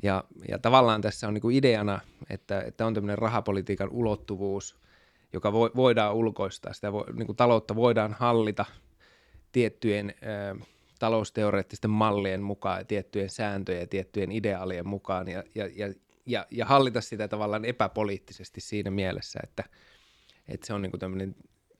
Ja, 0.03 0.25
ja 0.49 0.59
tavallaan 0.59 1.01
tässä 1.01 1.29
on 1.29 1.35
niin 1.35 1.43
kuin 1.43 1.57
ideana, 1.57 2.01
että, 2.31 2.61
että 2.61 2.87
on 2.87 2.95
tämmöinen 2.95 3.19
rahapolitiikan 3.19 3.89
ulottuvuus– 3.91 4.77
joka 5.33 5.53
vo, 5.53 5.71
voidaan 5.77 6.15
ulkoistaa. 6.15 6.73
Sitä 6.73 6.93
vo, 6.93 7.07
niin 7.13 7.27
kuin 7.27 7.37
taloutta 7.37 7.77
voidaan 7.77 8.17
hallita 8.19 8.65
tiettyjen 9.53 10.15
ö, 10.23 10.65
talousteoreettisten 10.99 11.91
mallien 11.91 12.43
mukaan 12.43 12.87
tiettyjen 12.87 13.31
sääntöjen 13.31 13.81
ja 13.81 13.87
tiettyjen 13.87 14.33
ideaalien 14.33 14.89
mukaan 14.89 15.29
ja, 15.29 15.45
ja, 15.55 15.67
ja, 15.77 15.95
ja, 16.27 16.47
ja 16.51 16.67
hallita 16.67 17.01
sitä 17.01 17.29
tavallaan 17.29 17.65
epäpoliittisesti 17.65 18.61
siinä 18.61 18.91
mielessä, 18.91 19.41
että, 19.43 19.65
että 20.49 20.67
se 20.67 20.75
on 20.75 20.83
niin 20.83 20.99
tämmöinen 20.99 21.35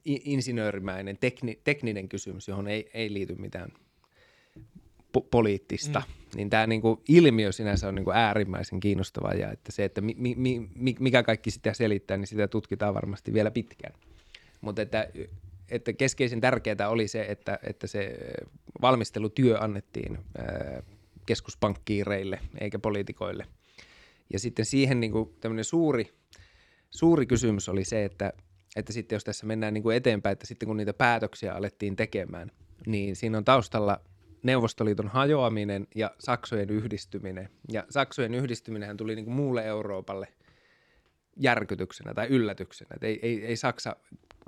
insinöörimäinen 0.05 1.17
tekni, 1.17 1.61
tekninen 1.63 2.09
kysymys, 2.09 2.47
johon 2.47 2.67
ei, 2.67 2.89
ei 2.93 3.13
liity 3.13 3.35
mitään 3.35 3.71
po- 5.17 5.27
poliittista, 5.31 5.99
mm. 6.07 6.37
niin 6.37 6.49
tämä 6.49 6.67
niinku 6.67 7.03
ilmiö 7.07 7.51
sinänsä 7.51 7.87
on 7.87 7.95
niinku 7.95 8.11
äärimmäisen 8.11 8.79
kiinnostava 8.79 9.33
ja 9.33 9.51
että 9.51 9.71
se, 9.71 9.85
että 9.85 10.01
mi, 10.01 10.15
mi, 10.17 10.35
mi, 10.75 10.95
mikä 10.99 11.23
kaikki 11.23 11.51
sitä 11.51 11.73
selittää, 11.73 12.17
niin 12.17 12.27
sitä 12.27 12.47
tutkitaan 12.47 12.93
varmasti 12.93 13.33
vielä 13.33 13.51
pitkään. 13.51 13.93
Mutta 14.61 14.81
että, 14.81 15.07
että 15.69 15.93
keskeisen 15.93 16.41
tärkeää 16.41 16.89
oli 16.89 17.07
se, 17.07 17.25
että, 17.29 17.59
että 17.63 17.87
se 17.87 18.17
valmistelutyö 18.81 19.57
annettiin 19.59 20.17
ää, 20.37 20.83
keskuspankkiireille 21.25 22.39
eikä 22.61 22.79
poliitikoille. 22.79 23.45
Ja 24.33 24.39
sitten 24.39 24.65
siihen 24.65 24.99
niinku 24.99 25.35
tämmöinen 25.41 25.65
suuri, 25.65 26.09
suuri 26.89 27.25
kysymys 27.25 27.69
oli 27.69 27.85
se, 27.85 28.05
että, 28.05 28.33
että 28.75 28.93
sitten 28.93 29.15
jos 29.15 29.23
tässä 29.23 29.45
mennään 29.45 29.73
niinku 29.73 29.89
eteenpäin, 29.89 30.33
että 30.33 30.47
sitten 30.47 30.67
kun 30.67 30.77
niitä 30.77 30.93
päätöksiä 30.93 31.53
alettiin 31.53 31.95
tekemään, 31.95 32.51
niin 32.85 33.15
siinä 33.15 33.37
on 33.37 33.45
taustalla 33.45 34.01
Neuvostoliiton 34.43 35.07
hajoaminen 35.07 35.87
ja 35.95 36.11
Saksojen 36.19 36.69
yhdistyminen. 36.69 37.49
Ja 37.71 37.83
Saksojen 37.89 38.33
yhdistyminen 38.33 38.97
tuli 38.97 39.15
niin 39.15 39.25
kuin 39.25 39.35
muulle 39.35 39.65
Euroopalle 39.65 40.27
järkytyksenä 41.37 42.13
tai 42.13 42.27
yllätyksenä. 42.27 42.95
Ei, 43.01 43.19
ei, 43.21 43.45
ei 43.45 43.57
Saksa 43.57 43.95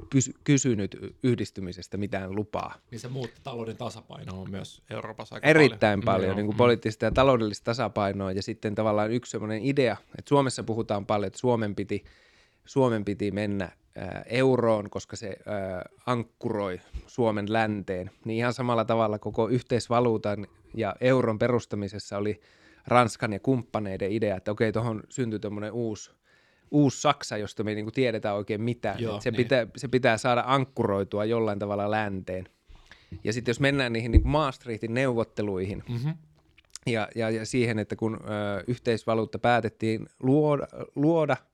pysy, 0.10 0.34
kysynyt 0.44 0.98
yhdistymisestä 1.24 1.98
mitään 1.98 2.36
lupaa. 2.36 2.76
Niin 2.92 3.00
se 3.00 3.08
muutti 3.08 3.42
talouden 3.44 3.78
tasapainoa 3.78 4.46
myös 4.46 4.82
Euroopassa 4.90 5.36
aika 5.36 5.48
Erittäin 5.48 6.02
paljon, 6.02 6.20
paljon 6.22 6.38
niin 6.38 6.46
kuin 6.46 6.58
poliittista 6.58 7.06
ja 7.06 7.12
taloudellista 7.12 7.66
tasapainoa. 7.66 8.32
Ja 8.32 8.44
sitten 8.44 8.76
tavallaan 8.76 9.12
yksi 9.12 9.32
sellainen 9.32 9.66
idea, 9.66 9.98
että 10.18 10.30
Suomessa 10.30 10.64
puhutaan 10.64 11.06
paljon, 11.06 11.28
että 11.28 11.40
Suomen 11.40 11.76
piti, 11.76 12.04
Suomen 12.66 13.06
piti 13.06 13.32
mennä 13.32 13.72
euroon, 14.26 14.90
koska 14.90 15.16
se 15.16 15.38
ankkuroi 16.06 16.80
Suomen 17.08 17.54
länteen, 17.54 18.12
niin 18.26 18.38
ihan 18.38 18.54
samalla 18.54 18.86
tavalla 18.86 19.20
koko 19.20 19.48
yhteisvaluutan 19.48 20.48
ja 20.74 20.96
euron 21.02 21.40
perustamisessa 21.40 22.18
oli 22.18 22.42
Ranskan 22.88 23.34
ja 23.34 23.40
kumppaneiden 23.40 24.12
idea, 24.12 24.38
että 24.38 24.52
okei, 24.52 24.72
tuohon 24.72 25.04
syntyi 25.10 25.40
tämmöinen 25.40 25.72
uusi, 25.72 26.12
uusi 26.72 27.02
Saksa, 27.02 27.38
josta 27.38 27.64
me 27.64 27.72
ei 27.72 27.76
niin 27.76 27.86
kuin 27.86 27.94
tiedetä 27.94 28.34
oikein 28.34 28.62
mitään. 28.62 29.00
Joo, 29.00 29.22
se, 29.22 29.32
niin. 29.32 29.38
pitää, 29.38 29.68
se 29.78 29.88
pitää 29.88 30.18
saada 30.18 30.44
ankkuroitua 30.46 31.26
jollain 31.26 31.60
tavalla 31.60 31.92
länteen. 31.92 32.46
Ja 33.24 33.34
sitten 33.34 33.50
jos 33.50 33.60
mennään 33.60 33.94
niihin 33.94 34.12
niin 34.12 34.28
Maastrichtin 34.28 34.94
neuvotteluihin, 34.94 35.84
mm-hmm. 35.90 36.14
ja, 36.86 37.08
ja, 37.16 37.30
ja 37.30 37.46
siihen, 37.46 37.80
että 37.80 37.96
kun 37.96 38.14
ö, 38.16 38.64
yhteisvaluutta 38.68 39.40
päätettiin 39.40 40.08
luoda, 40.20 40.68
luoda– 40.96 41.38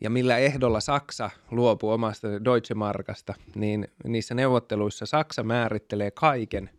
ja 0.00 0.10
millä 0.10 0.38
ehdolla 0.38 0.80
Saksa 0.80 1.30
luopuu 1.50 1.90
omasta 1.90 2.44
Deutsche 2.44 2.74
Markasta, 2.74 3.34
niin 3.54 3.88
niissä 4.04 4.34
neuvotteluissa 4.34 5.06
Saksa 5.06 5.42
määrittelee 5.42 6.10
kaiken, 6.10 6.70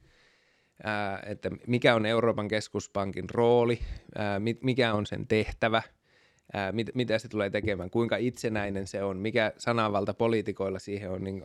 ää, 0.84 1.24
että 1.26 1.50
mikä 1.68 1.96
on 1.96 2.06
Euroopan 2.06 2.48
keskuspankin 2.48 3.30
rooli, 3.30 3.80
ää, 4.16 4.40
mikä 4.62 4.94
on 4.94 5.06
sen 5.06 5.28
tehtävä, 5.28 5.82
mit, 6.72 6.90
mitä 6.96 7.20
se 7.20 7.28
tulee 7.28 7.50
tekemään, 7.50 7.90
kuinka 7.90 8.18
itsenäinen 8.18 8.88
se 8.88 9.04
on, 9.04 9.18
mikä 9.18 9.54
sananvalta 9.58 10.14
poliitikoilla 10.14 10.80
siihen 10.80 11.12
on. 11.12 11.24
Niin 11.24 11.44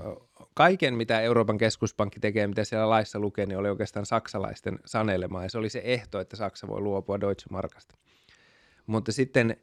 kaiken, 0.54 0.94
mitä 0.94 1.20
Euroopan 1.20 1.58
keskuspankki 1.58 2.20
tekee, 2.20 2.46
mitä 2.46 2.64
siellä 2.64 2.90
laissa 2.90 3.18
lukee, 3.18 3.46
niin 3.46 3.58
oli 3.58 3.68
oikeastaan 3.68 4.06
saksalaisten 4.06 4.78
sanelemaa. 4.84 5.42
Ja 5.42 5.50
se 5.50 5.58
oli 5.58 5.68
se 5.68 5.82
ehto, 5.84 6.20
että 6.20 6.36
Saksa 6.36 6.68
voi 6.68 6.80
luopua 6.80 7.20
Deutsche 7.20 7.46
Markasta. 7.50 7.94
Mutta 8.86 9.12
sitten 9.12 9.56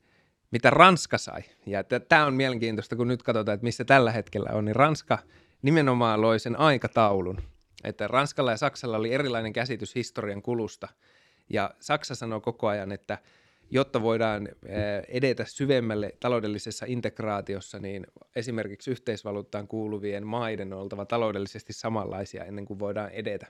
mitä 0.51 0.69
Ranska 0.69 1.17
sai, 1.17 1.41
ja 1.65 1.83
tämä 1.83 2.25
on 2.25 2.33
mielenkiintoista, 2.33 2.95
kun 2.95 3.07
nyt 3.07 3.23
katsotaan, 3.23 3.53
että 3.53 3.65
missä 3.65 3.85
tällä 3.85 4.11
hetkellä 4.11 4.49
on, 4.53 4.65
niin 4.65 4.75
Ranska 4.75 5.17
nimenomaan 5.61 6.21
loi 6.21 6.39
sen 6.39 6.59
aikataulun, 6.59 7.41
että 7.83 8.07
Ranskalla 8.07 8.51
ja 8.51 8.57
Saksalla 8.57 8.97
oli 8.97 9.13
erilainen 9.13 9.53
käsitys 9.53 9.95
historian 9.95 10.41
kulusta, 10.41 10.87
ja 11.49 11.71
Saksa 11.79 12.15
sanoo 12.15 12.41
koko 12.41 12.67
ajan, 12.67 12.91
että 12.91 13.17
jotta 13.71 14.01
voidaan 14.01 14.49
edetä 15.07 15.45
syvemmälle 15.45 16.15
taloudellisessa 16.19 16.85
integraatiossa, 16.89 17.79
niin 17.79 18.07
esimerkiksi 18.35 18.91
yhteisvaluuttaan 18.91 19.67
kuuluvien 19.67 20.27
maiden 20.27 20.73
on 20.73 20.79
oltava 20.79 21.05
taloudellisesti 21.05 21.73
samanlaisia 21.73 22.45
ennen 22.45 22.65
kuin 22.65 22.79
voidaan 22.79 23.09
edetä. 23.09 23.47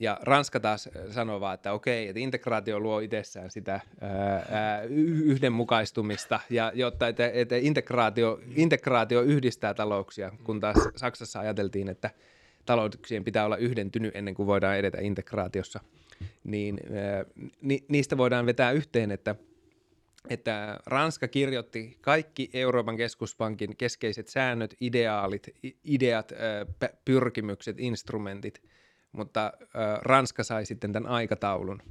Ja 0.00 0.18
Ranska 0.22 0.60
taas 0.60 0.88
sanoo 1.10 1.40
vaan, 1.40 1.54
että 1.54 1.72
okei, 1.72 2.08
että 2.08 2.20
integraatio 2.20 2.80
luo 2.80 3.00
itsessään 3.00 3.50
sitä 3.50 3.80
ää, 4.00 4.82
yhdenmukaistumista, 5.24 6.40
ja 6.50 6.72
jotta 6.74 7.08
että, 7.08 7.30
että 7.32 7.56
integraatio, 7.56 8.40
integraatio 8.56 9.22
yhdistää 9.22 9.74
talouksia, 9.74 10.32
kun 10.44 10.60
taas 10.60 10.76
Saksassa 10.96 11.40
ajateltiin, 11.40 11.88
että 11.88 12.10
talouksien 12.66 13.24
pitää 13.24 13.44
olla 13.44 13.56
yhdentynyt 13.56 14.16
ennen 14.16 14.34
kuin 14.34 14.46
voidaan 14.46 14.76
edetä 14.76 15.00
integraatiossa, 15.00 15.80
niin 16.44 16.80
ää, 16.94 17.24
ni, 17.62 17.84
niistä 17.88 18.16
voidaan 18.16 18.46
vetää 18.46 18.72
yhteen, 18.72 19.10
että 19.10 19.34
että 20.30 20.78
Ranska 20.86 21.28
kirjoitti 21.28 21.98
kaikki 22.00 22.50
Euroopan 22.52 22.96
keskuspankin 22.96 23.76
keskeiset 23.76 24.28
säännöt, 24.28 24.74
ideaalit, 24.80 25.48
ideat, 25.84 26.32
pyrkimykset, 27.04 27.80
instrumentit– 27.80 28.62
mutta 29.12 29.52
äh, 29.62 29.98
Ranska 30.02 30.44
sai 30.44 30.66
sitten 30.66 30.92
tämän 30.92 31.10
aikataulun. 31.10 31.82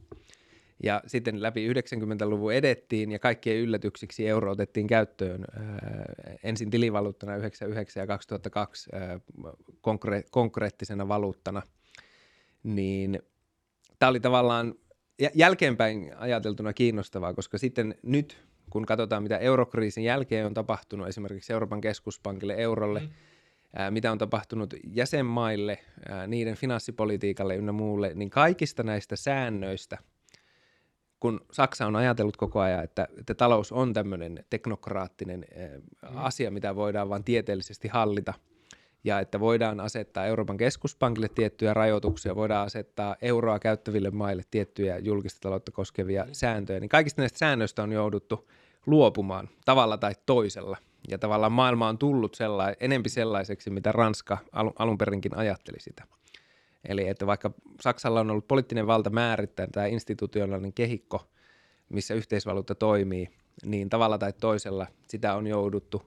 Ja 0.83 1.01
sitten 1.07 1.41
läpi 1.41 1.73
90-luvun 1.73 2.53
edettiin 2.53 3.11
ja 3.11 3.19
kaikkien 3.19 3.57
yllätyksiksi 3.57 4.27
euro 4.27 4.51
otettiin 4.51 4.87
käyttöön 4.87 5.45
äh, 5.57 5.65
ensin 6.43 6.69
tilivaluuttana 6.69 7.35
99 7.35 8.01
ja 8.01 8.07
2002 8.07 8.89
äh, 8.95 9.21
konkre- 9.71 10.27
konkreettisena 10.31 11.07
valuuttana. 11.07 11.61
Niin 12.63 13.19
tämä 13.99 14.09
oli 14.09 14.19
tavallaan 14.19 14.73
jälkeenpäin 15.33 16.11
ajateltuna 16.17 16.73
kiinnostavaa, 16.73 17.33
koska 17.33 17.57
sitten 17.57 17.95
nyt 18.03 18.37
kun 18.69 18.85
katsotaan, 18.85 19.23
mitä 19.23 19.37
eurokriisin 19.37 20.03
jälkeen 20.03 20.45
on 20.45 20.53
tapahtunut 20.53 21.07
esimerkiksi 21.07 21.53
Euroopan 21.53 21.81
keskuspankille, 21.81 22.55
eurolle, 22.55 22.99
mm 22.99 23.09
mitä 23.89 24.11
on 24.11 24.17
tapahtunut 24.17 24.73
jäsenmaille, 24.83 25.79
niiden 26.27 26.55
finanssipolitiikalle 26.55 27.55
ynnä 27.55 27.71
muulle, 27.71 28.11
niin 28.15 28.29
kaikista 28.29 28.83
näistä 28.83 29.15
säännöistä, 29.15 29.97
kun 31.19 31.41
Saksa 31.51 31.87
on 31.87 31.95
ajatellut 31.95 32.37
koko 32.37 32.59
ajan, 32.59 32.83
että, 32.83 33.07
että 33.19 33.33
talous 33.33 33.71
on 33.71 33.93
tämmöinen 33.93 34.45
teknokraattinen 34.49 35.45
mm. 35.55 36.17
asia, 36.17 36.51
mitä 36.51 36.75
voidaan 36.75 37.09
vain 37.09 37.23
tieteellisesti 37.23 37.87
hallita, 37.87 38.33
ja 39.03 39.19
että 39.19 39.39
voidaan 39.39 39.79
asettaa 39.79 40.25
Euroopan 40.25 40.57
keskuspankille 40.57 41.29
tiettyjä 41.29 41.73
rajoituksia, 41.73 42.35
voidaan 42.35 42.65
asettaa 42.65 43.15
euroa 43.21 43.59
käyttäville 43.59 44.11
maille 44.11 44.43
tiettyjä 44.51 44.97
julkista 44.97 45.39
taloutta 45.41 45.71
koskevia 45.71 46.23
mm. 46.23 46.29
sääntöjä, 46.31 46.79
niin 46.79 46.89
kaikista 46.89 47.21
näistä 47.21 47.39
säännöistä 47.39 47.83
on 47.83 47.91
jouduttu 47.91 48.49
luopumaan 48.85 49.49
tavalla 49.65 49.97
tai 49.97 50.13
toisella– 50.25 50.77
ja 51.07 51.17
tavallaan 51.17 51.51
maailma 51.51 51.89
on 51.89 51.97
tullut 51.97 52.35
sellai, 52.35 52.75
enempi 52.79 53.09
sellaiseksi, 53.09 53.69
mitä 53.69 53.91
Ranska 53.91 54.37
alun, 54.51 54.73
alun 54.79 54.97
perinkin 54.97 55.37
ajatteli 55.37 55.79
sitä. 55.79 56.03
Eli 56.85 57.07
että 57.07 57.27
vaikka 57.27 57.51
Saksalla 57.81 58.19
on 58.19 58.31
ollut 58.31 58.47
poliittinen 58.47 58.87
valta 58.87 59.09
määrittää 59.09 59.67
tämä 59.67 59.85
institutionaalinen 59.85 60.73
kehikko, 60.73 61.27
missä 61.89 62.13
yhteisvaluutta 62.13 62.75
toimii, 62.75 63.29
niin 63.65 63.89
tavalla 63.89 64.17
tai 64.17 64.33
toisella 64.33 64.87
sitä 65.07 65.35
on 65.35 65.47
jouduttu 65.47 66.01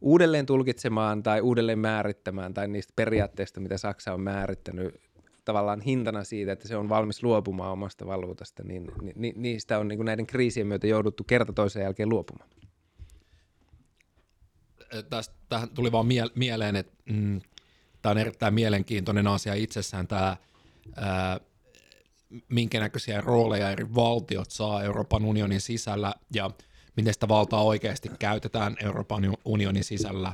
uudelleen 0.00 0.46
tulkitsemaan 0.46 1.22
tai 1.22 1.40
uudelleen 1.40 1.78
määrittämään 1.78 2.54
tai 2.54 2.68
niistä 2.68 2.92
periaatteista, 2.96 3.60
mitä 3.60 3.78
Saksa 3.78 4.14
on 4.14 4.20
määrittänyt 4.20 5.00
tavallaan 5.44 5.80
hintana 5.80 6.24
siitä, 6.24 6.52
että 6.52 6.68
se 6.68 6.76
on 6.76 6.88
valmis 6.88 7.22
luopumaan 7.22 7.72
omasta 7.72 8.06
valuutasta, 8.06 8.62
niin, 8.62 8.92
niin 9.14 9.34
niistä 9.36 9.78
on 9.78 9.88
niin 9.88 10.04
näiden 10.04 10.26
kriisien 10.26 10.66
myötä 10.66 10.86
jouduttu 10.86 11.24
kerta 11.24 11.52
toisen 11.52 11.82
jälkeen 11.82 12.08
luopumaan 12.08 12.50
tästä, 15.10 15.34
tähän 15.48 15.68
tuli 15.68 15.92
vaan 15.92 16.06
mie- 16.06 16.30
mieleen, 16.34 16.76
että 16.76 16.92
mm, 17.04 17.40
tämä 18.02 18.10
on 18.10 18.18
erittäin 18.18 18.54
mielenkiintoinen 18.54 19.26
asia 19.26 19.54
itsessään 19.54 20.08
tämä, 20.08 20.36
ää, 20.96 21.40
minkä 22.48 22.80
näköisiä 22.80 23.20
rooleja 23.20 23.70
eri 23.70 23.94
valtiot 23.94 24.50
saa 24.50 24.82
Euroopan 24.82 25.24
unionin 25.24 25.60
sisällä 25.60 26.14
ja 26.34 26.50
miten 26.96 27.14
sitä 27.14 27.28
valtaa 27.28 27.62
oikeasti 27.62 28.10
käytetään 28.18 28.76
Euroopan 28.82 29.36
unionin 29.44 29.84
sisällä. 29.84 30.32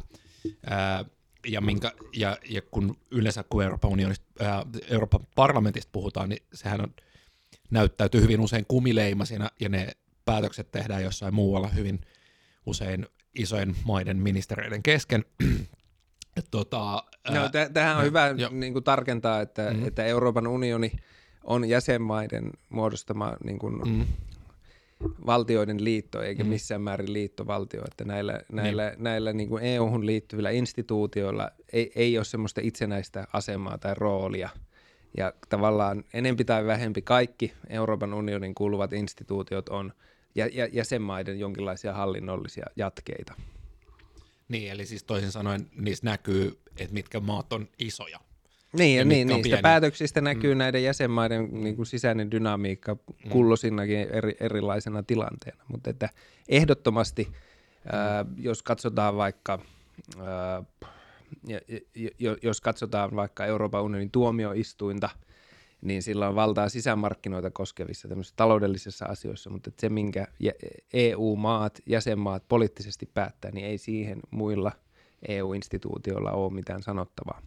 Ää, 0.66 1.04
ja, 1.46 1.60
minkä, 1.60 1.92
ja, 2.16 2.36
ja 2.48 2.62
kun 2.62 2.96
yleensä 3.10 3.44
kun 3.50 3.62
Euroopan, 3.62 3.92
unionista, 3.92 4.26
ää, 4.40 4.66
Euroopan 4.88 5.26
parlamentista 5.34 5.90
puhutaan, 5.92 6.28
niin 6.28 6.42
sehän 6.54 6.80
on, 6.80 6.94
näyttäytyy 7.70 8.20
hyvin 8.20 8.40
usein 8.40 8.64
kumileimasina 8.68 9.50
ja 9.60 9.68
ne 9.68 9.92
päätökset 10.24 10.70
tehdään 10.70 11.02
jossain 11.02 11.34
muualla 11.34 11.68
hyvin 11.68 12.00
usein 12.66 13.06
isojen 13.34 13.76
maiden 13.84 14.16
ministereiden 14.16 14.82
kesken. 14.82 15.24
Tota, 16.50 17.02
no, 17.30 17.48
t- 17.48 17.72
tähän 17.72 17.96
on 17.96 18.04
hyvä 18.04 18.34
niin 18.50 18.72
kuin 18.72 18.84
tarkentaa, 18.84 19.40
että, 19.40 19.70
mm-hmm. 19.70 19.88
että 19.88 20.04
Euroopan 20.04 20.46
unioni 20.46 20.92
on 21.44 21.68
jäsenmaiden 21.68 22.50
muodostama 22.68 23.36
niin 23.44 23.58
kuin, 23.58 23.74
mm-hmm. 23.74 24.06
valtioiden 25.26 25.84
liitto, 25.84 26.22
eikä 26.22 26.42
mm-hmm. 26.42 26.52
missään 26.52 26.82
määrin 26.82 27.12
liittovaltio. 27.12 27.82
Että 27.84 28.04
näillä, 28.04 28.40
näillä, 28.52 28.90
niin. 28.90 29.02
näillä 29.02 29.32
niin 29.32 29.48
kuin 29.48 29.64
EU-hun 29.64 30.06
liittyvillä 30.06 30.50
instituutioilla 30.50 31.50
ei, 31.72 31.92
ei 31.94 32.18
ole 32.18 32.24
semmoista 32.24 32.60
itsenäistä 32.64 33.26
asemaa 33.32 33.78
tai 33.78 33.94
roolia. 33.94 34.48
Ja 35.16 35.32
tavallaan 35.48 36.04
enempi 36.14 36.44
tai 36.44 36.66
vähempi 36.66 37.02
kaikki 37.02 37.52
Euroopan 37.68 38.14
unionin 38.14 38.54
kuuluvat 38.54 38.92
instituutiot 38.92 39.68
on– 39.68 39.92
ja, 40.34 40.48
ja 40.52 40.66
jäsenmaiden 40.72 41.38
jonkinlaisia 41.38 41.92
hallinnollisia 41.92 42.66
jatkeita. 42.76 43.34
Niin, 44.48 44.72
eli 44.72 44.86
siis 44.86 45.04
toisin 45.04 45.32
sanoen 45.32 45.70
niissä 45.76 46.04
näkyy, 46.04 46.58
että 46.78 46.94
mitkä 46.94 47.20
maat 47.20 47.52
on 47.52 47.68
isoja. 47.78 48.20
Niin, 48.72 48.98
ja 48.98 49.04
niin, 49.04 49.28
niistä 49.28 49.42
pieniä. 49.42 49.62
päätöksistä 49.62 50.20
näkyy 50.20 50.54
mm. 50.54 50.58
näiden 50.58 50.84
jäsenmaiden 50.84 51.48
niin 51.52 51.76
kuin 51.76 51.86
sisäinen 51.86 52.30
dynamiikka 52.30 52.94
mm. 52.94 53.30
kulloisinakin 53.30 53.98
eri, 53.98 54.36
erilaisena 54.40 55.02
tilanteena. 55.02 55.64
Mutta 55.68 55.90
että 55.90 56.08
ehdottomasti, 56.48 57.24
mm. 57.24 57.34
ää, 57.92 58.24
jos 58.36 58.62
katsotaan 58.62 59.16
vaikka... 59.16 59.58
Ja, 61.46 61.60
jos 62.42 62.60
katsotaan 62.60 63.16
vaikka 63.16 63.46
Euroopan 63.46 63.82
unionin 63.82 64.10
tuomioistuinta– 64.10 65.10
niin 65.84 66.02
sillä 66.02 66.28
on 66.28 66.34
valtaa 66.34 66.68
sisämarkkinoita 66.68 67.50
koskevissa 67.50 68.08
taloudellisissa 68.36 69.06
asioissa, 69.06 69.50
mutta 69.50 69.70
se, 69.78 69.88
minkä 69.88 70.26
EU-maat, 70.92 71.80
jäsenmaat 71.86 72.48
poliittisesti 72.48 73.10
päättää, 73.14 73.50
niin 73.50 73.66
ei 73.66 73.78
siihen 73.78 74.20
muilla 74.30 74.72
EU-instituutioilla 75.28 76.32
ole 76.32 76.52
mitään 76.52 76.82
sanottavaa. 76.82 77.42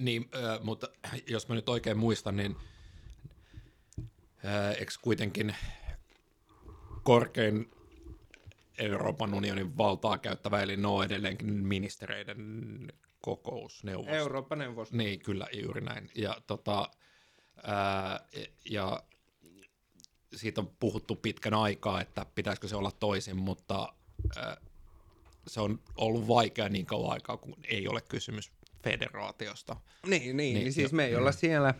Niin, 0.00 0.30
äh, 0.34 0.60
mutta 0.62 0.88
jos 1.26 1.48
mä 1.48 1.54
nyt 1.54 1.68
oikein 1.68 1.98
muistan, 1.98 2.36
niin 2.36 2.56
äh, 4.44 4.70
eikö 4.78 4.92
kuitenkin 5.02 5.54
korkein 7.02 7.70
Euroopan 8.78 9.34
unionin 9.34 9.78
valtaa 9.78 10.18
käyttävä, 10.18 10.62
eli 10.62 10.76
no 10.76 11.02
edelleenkin 11.02 11.52
ministereiden 11.52 12.38
Euroopan 14.08 14.58
neuvosto. 14.58 14.96
Niin, 14.96 15.20
kyllä, 15.20 15.46
juuri 15.52 15.80
näin. 15.80 16.10
Ja, 16.14 16.36
tota, 16.46 16.90
ää, 17.62 18.20
ja 18.70 19.02
siitä 20.34 20.60
on 20.60 20.70
puhuttu 20.80 21.16
pitkän 21.16 21.54
aikaa, 21.54 22.00
että 22.00 22.26
pitäisikö 22.34 22.68
se 22.68 22.76
olla 22.76 22.90
toisin, 22.90 23.36
mutta 23.36 23.92
ää, 24.36 24.56
se 25.46 25.60
on 25.60 25.80
ollut 25.96 26.28
vaikea 26.28 26.68
niin 26.68 26.86
kauan 26.86 27.12
aikaa, 27.12 27.36
kun 27.36 27.56
ei 27.68 27.88
ole 27.88 28.00
kysymys 28.00 28.52
federaatiosta. 28.84 29.76
Niin, 30.06 30.22
niin, 30.22 30.36
niin, 30.36 30.54
niin 30.54 30.72
siis 30.72 30.92
me 30.92 31.04
ei 31.04 31.16
olla 31.16 31.32
siellä, 31.32 31.74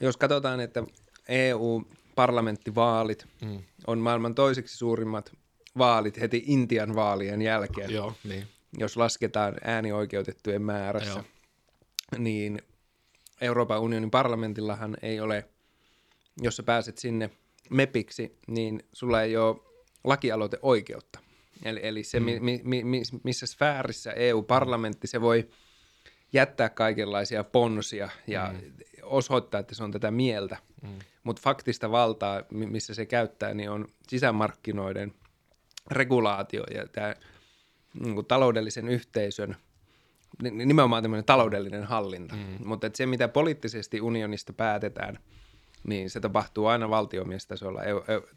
jos 0.00 0.16
katsotaan, 0.16 0.60
että 0.60 0.84
EU-parlamenttivaalit 1.28 3.26
mm. 3.42 3.62
on 3.86 3.98
maailman 3.98 4.34
toiseksi 4.34 4.76
suurimmat 4.76 5.32
vaalit 5.78 6.20
heti 6.20 6.42
Intian 6.46 6.94
vaalien 6.94 7.42
jälkeen. 7.42 7.90
Joo, 7.90 8.14
niin 8.24 8.46
jos 8.78 8.96
lasketaan 8.96 9.54
äänioikeutettujen 9.64 10.62
määrässä, 10.62 11.10
Joo. 11.10 11.24
niin 12.18 12.62
Euroopan 13.40 13.80
unionin 13.80 14.10
parlamentillahan 14.10 14.96
ei 15.02 15.20
ole 15.20 15.48
jos 16.42 16.56
sä 16.56 16.62
pääset 16.62 16.98
sinne 16.98 17.30
mepiksi, 17.70 18.38
niin 18.46 18.82
sulla 18.92 19.22
ei 19.22 19.36
ole 19.36 19.56
lakialoiteoikeutta. 20.04 21.18
Eli, 21.64 21.80
eli 21.82 22.04
se, 22.04 22.20
mm. 22.20 22.26
mi, 22.26 22.60
mi, 22.64 22.84
mi, 22.84 23.02
missä 23.24 23.46
sfäärissä 23.46 24.12
EU-parlamentti, 24.12 25.06
se 25.06 25.20
voi 25.20 25.48
jättää 26.32 26.68
kaikenlaisia 26.68 27.44
ponsia 27.44 28.08
ja 28.26 28.54
mm. 28.54 28.72
osoittaa, 29.02 29.60
että 29.60 29.74
se 29.74 29.84
on 29.84 29.92
tätä 29.92 30.10
mieltä. 30.10 30.56
Mm. 30.82 30.98
Mutta 31.22 31.42
faktista 31.42 31.90
valtaa, 31.90 32.42
missä 32.50 32.94
se 32.94 33.06
käyttää, 33.06 33.54
niin 33.54 33.70
on 33.70 33.88
sisämarkkinoiden 34.08 35.14
regulaatio 35.90 36.64
ja 36.74 36.86
tämä 36.86 37.14
niin 37.98 38.26
taloudellisen 38.26 38.88
yhteisön, 38.88 39.56
nimenomaan 40.42 41.02
tämmöinen 41.02 41.24
taloudellinen 41.24 41.84
hallinta. 41.84 42.34
Mm. 42.34 42.66
Mutta 42.66 42.90
se, 42.94 43.06
mitä 43.06 43.28
poliittisesti 43.28 44.00
unionista 44.00 44.52
päätetään, 44.52 45.18
niin 45.86 46.10
se 46.10 46.20
tapahtuu 46.20 46.66
aina 46.66 46.90
valtiomiestasolla 46.90 47.80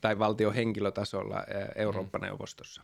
tai 0.02 0.20
valtiohenkilötasolla 0.20 1.44
Eurooppa-neuvostossa. 1.76 2.84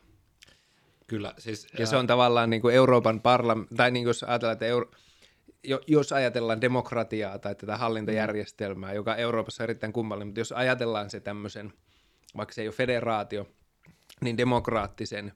Kyllä, 1.07 1.33
siis... 1.37 1.67
Ja 1.79 1.85
se 1.85 1.97
on 1.97 2.07
tavallaan 2.07 2.49
niin 2.49 2.61
kuin 2.61 2.75
Euroopan 2.75 3.21
parlamentti, 3.21 3.75
tai 3.75 3.91
niin 3.91 4.03
kuin 4.03 4.09
jos 4.09 4.23
ajatellaan, 4.23 4.53
että 4.53 4.65
Euro- 4.65 4.91
jos 5.87 6.13
ajatellaan 6.13 6.61
demokratiaa 6.61 7.39
tai 7.39 7.55
tätä 7.55 7.77
hallintajärjestelmää, 7.77 8.93
joka 8.93 9.15
Euroopassa 9.15 9.63
on 9.63 9.65
erittäin 9.65 9.93
kummallinen, 9.93 10.27
mutta 10.27 10.39
jos 10.39 10.51
ajatellaan 10.51 11.09
se 11.09 11.19
tämmöisen, 11.19 11.73
vaikka 12.37 12.53
se 12.53 12.61
ei 12.61 12.67
ole 12.67 12.75
federaatio, 12.75 13.47
niin 14.21 14.37
demokraattisen 14.37 15.33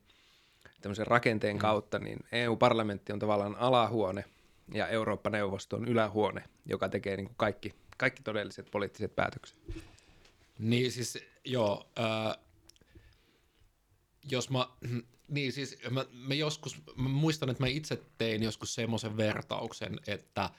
tämmöisen 0.83 1.07
rakenteen 1.07 1.55
mm. 1.55 1.59
kautta, 1.59 1.99
niin 1.99 2.19
EU-parlamentti 2.31 3.13
on 3.13 3.19
tavallaan 3.19 3.55
alahuone 3.55 4.25
ja 4.73 4.87
Eurooppa-neuvosto 4.87 5.75
on 5.75 5.87
ylähuone, 5.87 6.43
joka 6.65 6.89
tekee 6.89 7.17
niin 7.17 7.27
kuin 7.27 7.37
kaikki, 7.37 7.73
kaikki 7.97 8.23
todelliset 8.23 8.71
poliittiset 8.71 9.15
päätökset. 9.15 9.57
Niin 10.59 10.91
siis 10.91 11.17
joo, 11.45 11.89
äh, 11.99 12.37
jos 14.31 14.49
mä, 14.49 14.67
niin 15.35 15.53
siis 15.53 15.77
mä, 15.89 16.05
mä 16.11 16.33
joskus, 16.33 16.81
mä 16.95 17.09
muistan, 17.09 17.49
että 17.49 17.63
mä 17.63 17.67
itse 17.67 18.01
tein 18.17 18.43
joskus 18.43 18.75
semmoisen 18.75 19.17
vertauksen, 19.17 19.99
että 20.07 20.49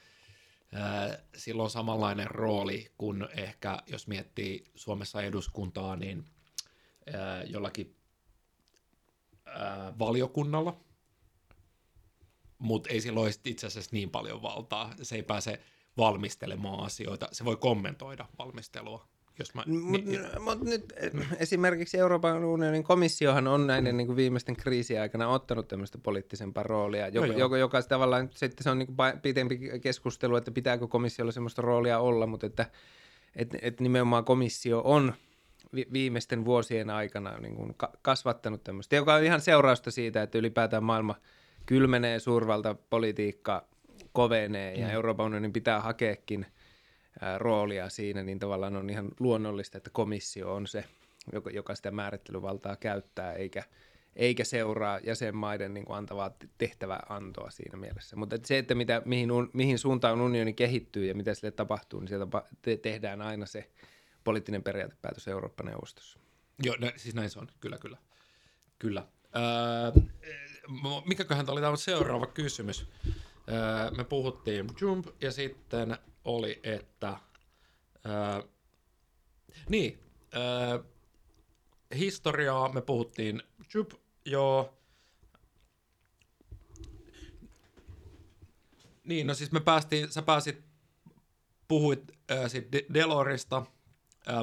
ää, 0.73 1.19
sillä 1.35 1.63
on 1.63 1.69
samanlainen 1.69 2.31
rooli 2.31 2.91
kuin 2.97 3.27
ehkä, 3.37 3.77
jos 3.87 4.07
miettii 4.07 4.63
Suomessa 4.75 5.21
eduskuntaa, 5.21 5.95
niin 5.95 6.25
ää, 7.13 7.43
jollakin 7.43 7.95
ää, 9.45 9.93
valiokunnalla, 9.99 10.79
mutta 12.57 12.89
ei 12.89 13.01
sillä 13.01 13.19
ole 13.19 13.31
itse 13.45 13.67
asiassa 13.67 13.89
niin 13.93 14.09
paljon 14.09 14.41
valtaa. 14.41 14.93
Se 15.01 15.15
ei 15.15 15.23
pääse 15.23 15.59
valmistelemaan 15.97 16.85
asioita, 16.85 17.27
se 17.31 17.45
voi 17.45 17.55
kommentoida 17.55 18.25
valmistelua 18.37 19.07
jos 19.39 19.53
mä, 19.53 19.63
Mutta 19.67 20.09
niin, 20.09 20.21
mut 20.39 20.61
nyt 20.61 20.93
esimerkiksi 21.39 21.97
Euroopan 21.97 22.45
unionin 22.45 22.83
komissiohan 22.83 23.47
on 23.47 23.67
näiden 23.67 23.97
niin 23.97 24.07
kuin 24.07 24.15
viimeisten 24.15 24.55
kriisien 24.55 25.01
aikana 25.01 25.27
ottanut 25.27 25.67
tämmöistä 25.67 25.97
poliittisempaa 25.97 26.63
roolia, 26.63 27.07
joka, 27.07 27.27
no 27.27 27.33
joka, 27.33 27.57
joka 27.57 27.81
tavallaan 27.81 28.29
sitten 28.33 28.63
se 28.63 28.69
on 28.69 28.79
niin 28.79 28.87
kuin 28.87 28.97
pitempi 29.21 29.59
keskustelu, 29.81 30.35
että 30.35 30.51
pitääkö 30.51 30.87
komissiolla 30.87 31.31
semmoista 31.31 31.61
roolia 31.61 31.99
olla, 31.99 32.27
mutta 32.27 32.45
että 32.45 32.65
et, 33.35 33.55
et 33.61 33.79
nimenomaan 33.79 34.25
komissio 34.25 34.81
on 34.85 35.13
viimeisten 35.93 36.45
vuosien 36.45 36.89
aikana 36.89 37.37
niin 37.37 37.55
kuin 37.55 37.75
kasvattanut 38.01 38.63
tämmöistä, 38.63 38.95
joka 38.95 39.13
on 39.13 39.23
ihan 39.23 39.41
seurausta 39.41 39.91
siitä, 39.91 40.21
että 40.21 40.37
ylipäätään 40.37 40.83
maailma 40.83 41.15
kylmenee, 41.65 42.19
suurvalta 42.19 42.75
politiikka 42.89 43.65
kovenee 44.13 44.73
ja 44.73 44.87
mm. 44.87 44.93
Euroopan 44.93 45.25
unionin 45.25 45.53
pitää 45.53 45.81
hakeekin– 45.81 46.45
roolia 47.37 47.89
siinä, 47.89 48.23
niin 48.23 48.39
tavallaan 48.39 48.75
on 48.75 48.89
ihan 48.89 49.09
luonnollista, 49.19 49.77
että 49.77 49.89
komissio 49.89 50.53
on 50.53 50.67
se, 50.67 50.85
joka, 51.33 51.49
joka 51.49 51.75
sitä 51.75 51.91
määrittelyvaltaa 51.91 52.75
käyttää, 52.75 53.33
eikä, 53.33 53.63
eikä 54.15 54.43
seuraa 54.43 54.99
jäsenmaiden 55.03 55.73
niin 55.73 55.85
kuin 55.85 55.97
antavaa 55.97 56.31
tehtävää 56.57 57.05
antoa 57.09 57.49
siinä 57.49 57.77
mielessä. 57.77 58.15
Mutta 58.15 58.35
että 58.35 58.47
se, 58.47 58.57
että 58.57 58.75
mitä, 58.75 59.01
mihin, 59.05 59.29
mihin 59.53 59.79
suuntaan 59.79 60.21
unioni 60.21 60.53
kehittyy 60.53 61.05
ja 61.05 61.15
mitä 61.15 61.33
sille 61.33 61.51
tapahtuu, 61.51 61.99
niin 61.99 62.07
sieltä 62.07 62.27
te- 62.61 62.77
tehdään 62.77 63.21
aina 63.21 63.45
se 63.45 63.69
poliittinen 64.25 64.63
periaatepäätös 64.63 65.27
Eurooppa-neuvostossa. 65.27 66.19
Joo, 66.63 66.75
no, 66.79 66.91
siis 66.97 67.15
näin 67.15 67.29
se 67.29 67.39
on, 67.39 67.47
kyllä, 67.59 67.77
kyllä. 67.77 67.97
kyllä. 68.79 69.07
Öö, 69.35 70.03
mikäköhän 71.05 71.49
oli 71.49 71.61
tämä 71.61 71.75
seuraava 71.75 72.25
kysymys? 72.25 72.87
Öö, 73.07 73.91
me 73.97 74.03
puhuttiin 74.03 74.67
Jump 74.81 75.07
ja 75.21 75.31
sitten 75.31 75.97
oli, 76.25 76.59
että 76.63 77.19
ää, 78.05 78.43
niin, 79.69 79.99
ää, 80.31 80.79
historiaa 81.95 82.73
me 82.73 82.81
puhuttiin, 82.81 83.43
Jup, 83.73 83.91
joo, 84.25 84.75
Niin, 89.05 89.27
no 89.27 89.33
siis 89.33 89.51
me 89.51 89.59
päästiin, 89.59 90.11
sä 90.11 90.21
pääsit, 90.21 90.63
puhuit 91.67 92.11
äh, 92.31 92.51
sit 92.51 92.67
Delorista, 92.93 93.65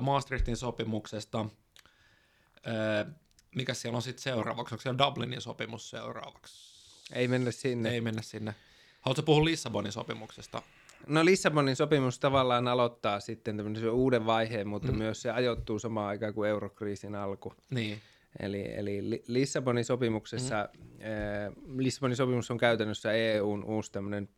Maastrichtin 0.00 0.56
sopimuksesta. 0.56 1.40
Äh, 1.40 3.14
mikä 3.54 3.74
siellä 3.74 3.96
on 3.96 4.02
sitten 4.02 4.22
seuraavaksi? 4.22 4.74
Onko 4.74 4.82
siellä 4.82 4.98
Dublinin 4.98 5.40
sopimus 5.40 5.90
seuraavaksi? 5.90 6.72
Ei 7.12 7.28
mennä 7.28 7.50
sinne. 7.50 7.90
Ei 7.90 8.00
mennä 8.00 8.22
sinne. 8.22 8.54
Haluatko 9.00 9.22
puhua 9.22 9.44
Lissabonin 9.44 9.92
sopimuksesta? 9.92 10.62
No 11.06 11.24
Lissabonin 11.24 11.76
sopimus 11.76 12.18
tavallaan 12.18 12.68
aloittaa 12.68 13.20
sitten 13.20 13.56
tämmöisen 13.56 13.90
uuden 13.90 14.26
vaiheen, 14.26 14.68
mutta 14.68 14.92
mm. 14.92 14.98
myös 14.98 15.22
se 15.22 15.30
ajoittuu 15.30 15.78
samaan 15.78 16.08
aikaan 16.08 16.34
kuin 16.34 16.50
eurokriisin 16.50 17.14
alku. 17.14 17.54
Niin. 17.70 18.00
Eli, 18.40 18.74
eli 18.74 19.22
Lissabonin 19.26 19.84
sopimuksessa, 19.84 20.68
mm. 20.78 21.00
äh, 21.00 21.52
Lissabonin 21.76 22.16
sopimus 22.16 22.50
on 22.50 22.58
käytännössä 22.58 23.12
EUn 23.12 23.64
uusi 23.64 23.92
tämmöinen 23.92 24.28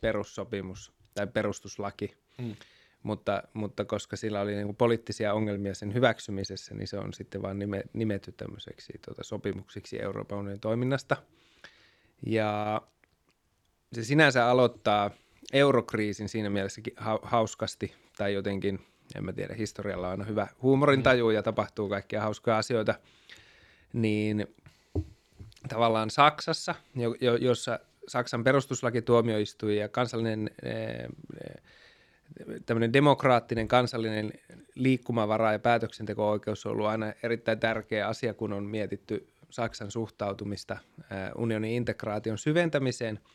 perussopimus 0.00 0.92
tai 1.14 1.26
perustuslaki, 1.26 2.16
mm. 2.38 2.56
Mutta, 3.06 3.42
mutta 3.52 3.84
koska 3.84 4.16
sillä 4.16 4.40
oli 4.40 4.54
niin 4.54 4.76
poliittisia 4.76 5.34
ongelmia 5.34 5.74
sen 5.74 5.94
hyväksymisessä, 5.94 6.74
niin 6.74 6.88
se 6.88 6.98
on 6.98 7.14
sitten 7.14 7.42
vain 7.42 7.58
nime, 7.58 7.82
nimetty 7.92 8.32
tämmöiseksi 8.32 8.92
tuota, 9.04 9.24
sopimuksiksi 9.24 10.02
Euroopan 10.02 10.38
unionin 10.38 10.60
toiminnasta. 10.60 11.16
Ja 12.26 12.82
se 13.92 14.04
sinänsä 14.04 14.46
aloittaa 14.46 15.10
eurokriisin 15.52 16.28
siinä 16.28 16.50
mielessä 16.50 16.82
hauskasti 17.22 17.94
tai 18.16 18.34
jotenkin, 18.34 18.86
en 19.14 19.24
mä 19.24 19.32
tiedä, 19.32 19.54
historialla 19.54 20.06
on 20.06 20.10
aina 20.10 20.24
hyvä 20.24 20.46
huumorintaju 20.62 21.30
ja 21.30 21.42
tapahtuu 21.42 21.88
kaikkia 21.88 22.20
hauskoja 22.20 22.58
asioita, 22.58 22.94
niin 23.92 24.46
tavallaan 25.68 26.10
Saksassa, 26.10 26.74
jossa 27.40 27.80
Saksan 28.08 28.44
perustuslakituomioistuin 28.44 29.76
ja 29.76 29.88
kansallinen 29.88 30.50
tämmöinen 32.66 32.92
demokraattinen 32.92 33.68
kansallinen 33.68 34.32
liikkumavara 34.74 35.52
ja 35.52 35.58
päätöksenteko-oikeus 35.58 36.66
on 36.66 36.72
ollut 36.72 36.86
aina 36.86 37.12
erittäin 37.22 37.60
tärkeä 37.60 38.08
asia, 38.08 38.34
kun 38.34 38.52
on 38.52 38.64
mietitty 38.64 39.28
Saksan 39.50 39.90
suhtautumista 39.90 40.78
unionin 41.36 41.72
integraation 41.72 42.38
syventämiseen– 42.38 43.20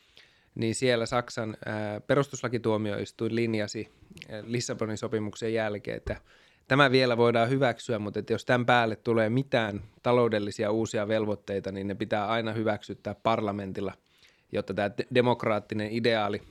niin 0.54 0.74
siellä 0.74 1.06
Saksan 1.06 1.56
perustuslakituomioistuin 2.06 3.34
linjasi 3.34 3.88
Lissabonin 4.42 4.98
sopimuksen 4.98 5.54
jälkeen, 5.54 5.96
että 5.96 6.16
tämä 6.68 6.90
vielä 6.90 7.16
voidaan 7.16 7.50
hyväksyä, 7.50 7.98
mutta 7.98 8.20
että 8.20 8.32
jos 8.32 8.44
tämän 8.44 8.66
päälle 8.66 8.96
tulee 8.96 9.30
mitään 9.30 9.82
taloudellisia 10.02 10.70
uusia 10.70 11.08
velvoitteita, 11.08 11.72
niin 11.72 11.86
ne 11.86 11.94
pitää 11.94 12.26
aina 12.26 12.52
hyväksyttää 12.52 13.14
parlamentilla, 13.14 13.92
jotta 14.52 14.74
tämä 14.74 14.90
demokraattinen 15.14 15.92
ideaali 15.92 16.42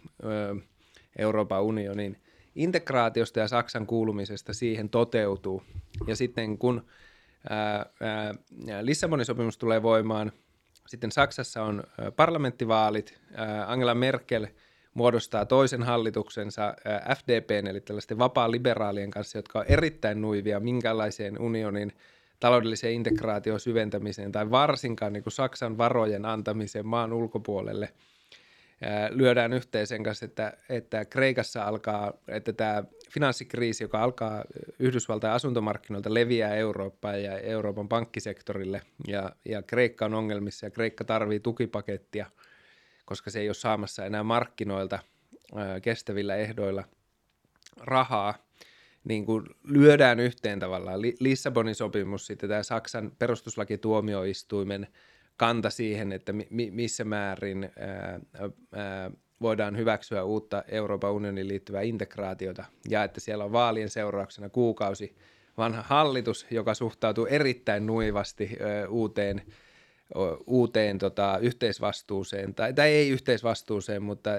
Euroopan 1.18 1.64
unionin 1.64 2.18
integraatiosta 2.56 3.40
ja 3.40 3.48
Saksan 3.48 3.88
kuulumisesta 3.88 4.54
siihen 4.54 4.90
toteutuu. 4.90 5.64
Ja 6.08 6.16
sitten 6.16 6.58
kun 6.58 6.86
Lissabonin 8.82 9.26
sopimus 9.26 9.58
tulee 9.58 9.84
voimaan– 9.84 10.32
sitten 10.88 11.12
Saksassa 11.12 11.64
on 11.64 11.84
parlamenttivaalit. 12.16 13.20
Angela 13.68 13.96
Merkel 13.96 14.48
muodostaa 14.94 15.46
toisen 15.46 15.84
hallituksensa 15.84 16.74
FDPn, 17.18 17.68
eli 17.68 17.82
tällaisten 17.82 18.20
vapaa-liberaalien 18.20 19.12
kanssa, 19.12 19.38
jotka 19.38 19.60
on 19.60 19.66
erittäin 19.68 20.22
nuivia 20.22 20.60
minkälaiseen 20.60 21.42
unionin 21.42 21.94
taloudelliseen 22.40 22.94
integraation 22.94 23.60
syventämiseen 23.60 24.32
tai 24.32 24.52
varsinkaan 24.52 25.14
niin 25.14 25.24
kuin 25.24 25.34
Saksan 25.34 25.78
varojen 25.78 26.26
antamiseen 26.26 26.88
maan 26.88 27.14
ulkopuolelle– 27.14 27.94
lyödään 29.10 29.54
yhteen 29.54 29.88
sen 29.88 30.04
kanssa, 30.04 30.26
että, 30.26 30.54
että 30.70 31.06
Kreikassa 31.06 31.64
alkaa, 31.64 32.14
että 32.28 32.54
tämä 32.54 32.84
finanssikriisi, 33.12 33.84
joka 33.84 34.04
alkaa 34.04 34.44
Yhdysvaltain 34.80 35.34
asuntomarkkinoilta, 35.34 36.14
leviää 36.14 36.56
Eurooppaan 36.56 37.24
ja 37.24 37.40
Euroopan 37.40 37.88
pankkisektorille, 37.88 38.82
ja, 39.08 39.32
ja 39.46 39.62
Kreikka 39.62 40.06
on 40.06 40.14
ongelmissa, 40.14 40.66
ja 40.66 40.70
Kreikka 40.70 41.04
tarvii 41.04 41.40
tukipakettia, 41.40 42.26
koska 43.06 43.32
se 43.32 43.40
ei 43.40 43.48
ole 43.48 43.54
saamassa 43.54 44.06
enää 44.06 44.24
markkinoilta 44.24 45.00
kestävillä 45.82 46.36
ehdoilla 46.36 46.84
rahaa, 47.78 48.34
niin 49.04 49.26
kuin 49.26 49.46
lyödään 49.64 50.20
yhteen 50.20 50.60
tavallaan. 50.60 51.02
Lissabonin 51.02 51.76
sopimus, 51.76 52.28
sitten 52.28 52.50
tämä 52.50 52.64
Saksan 52.64 53.12
perustuslakituomioistuimen 53.20 54.88
kanta 55.42 55.70
siihen, 55.70 56.12
että 56.12 56.34
mi- 56.34 56.72
missä 56.72 57.04
määrin 57.04 57.72
ää, 57.80 58.20
ää, 58.74 59.12
voidaan 59.42 59.78
hyväksyä 59.78 60.24
uutta 60.24 60.64
Euroopan 60.68 61.12
unionin 61.12 61.48
liittyvää 61.48 61.82
integraatiota 61.82 62.66
ja 62.90 63.04
että 63.04 63.20
siellä 63.20 63.44
on 63.44 63.52
vaalien 63.52 63.90
seurauksena 63.90 64.50
kuukausi 64.50 65.16
vanha 65.58 65.82
hallitus, 65.82 66.46
joka 66.52 66.74
suhtautuu 66.74 67.26
erittäin 67.26 67.86
nuivasti 67.86 68.58
ää, 68.60 68.88
uuteen, 68.88 69.42
uuteen 70.48 70.98
tota, 70.98 71.38
yhteisvastuuseen, 71.42 72.56
tai, 72.56 72.74
tai 72.74 72.90
ei 72.90 73.10
yhteisvastuuseen, 73.10 74.04
mutta 74.04 74.30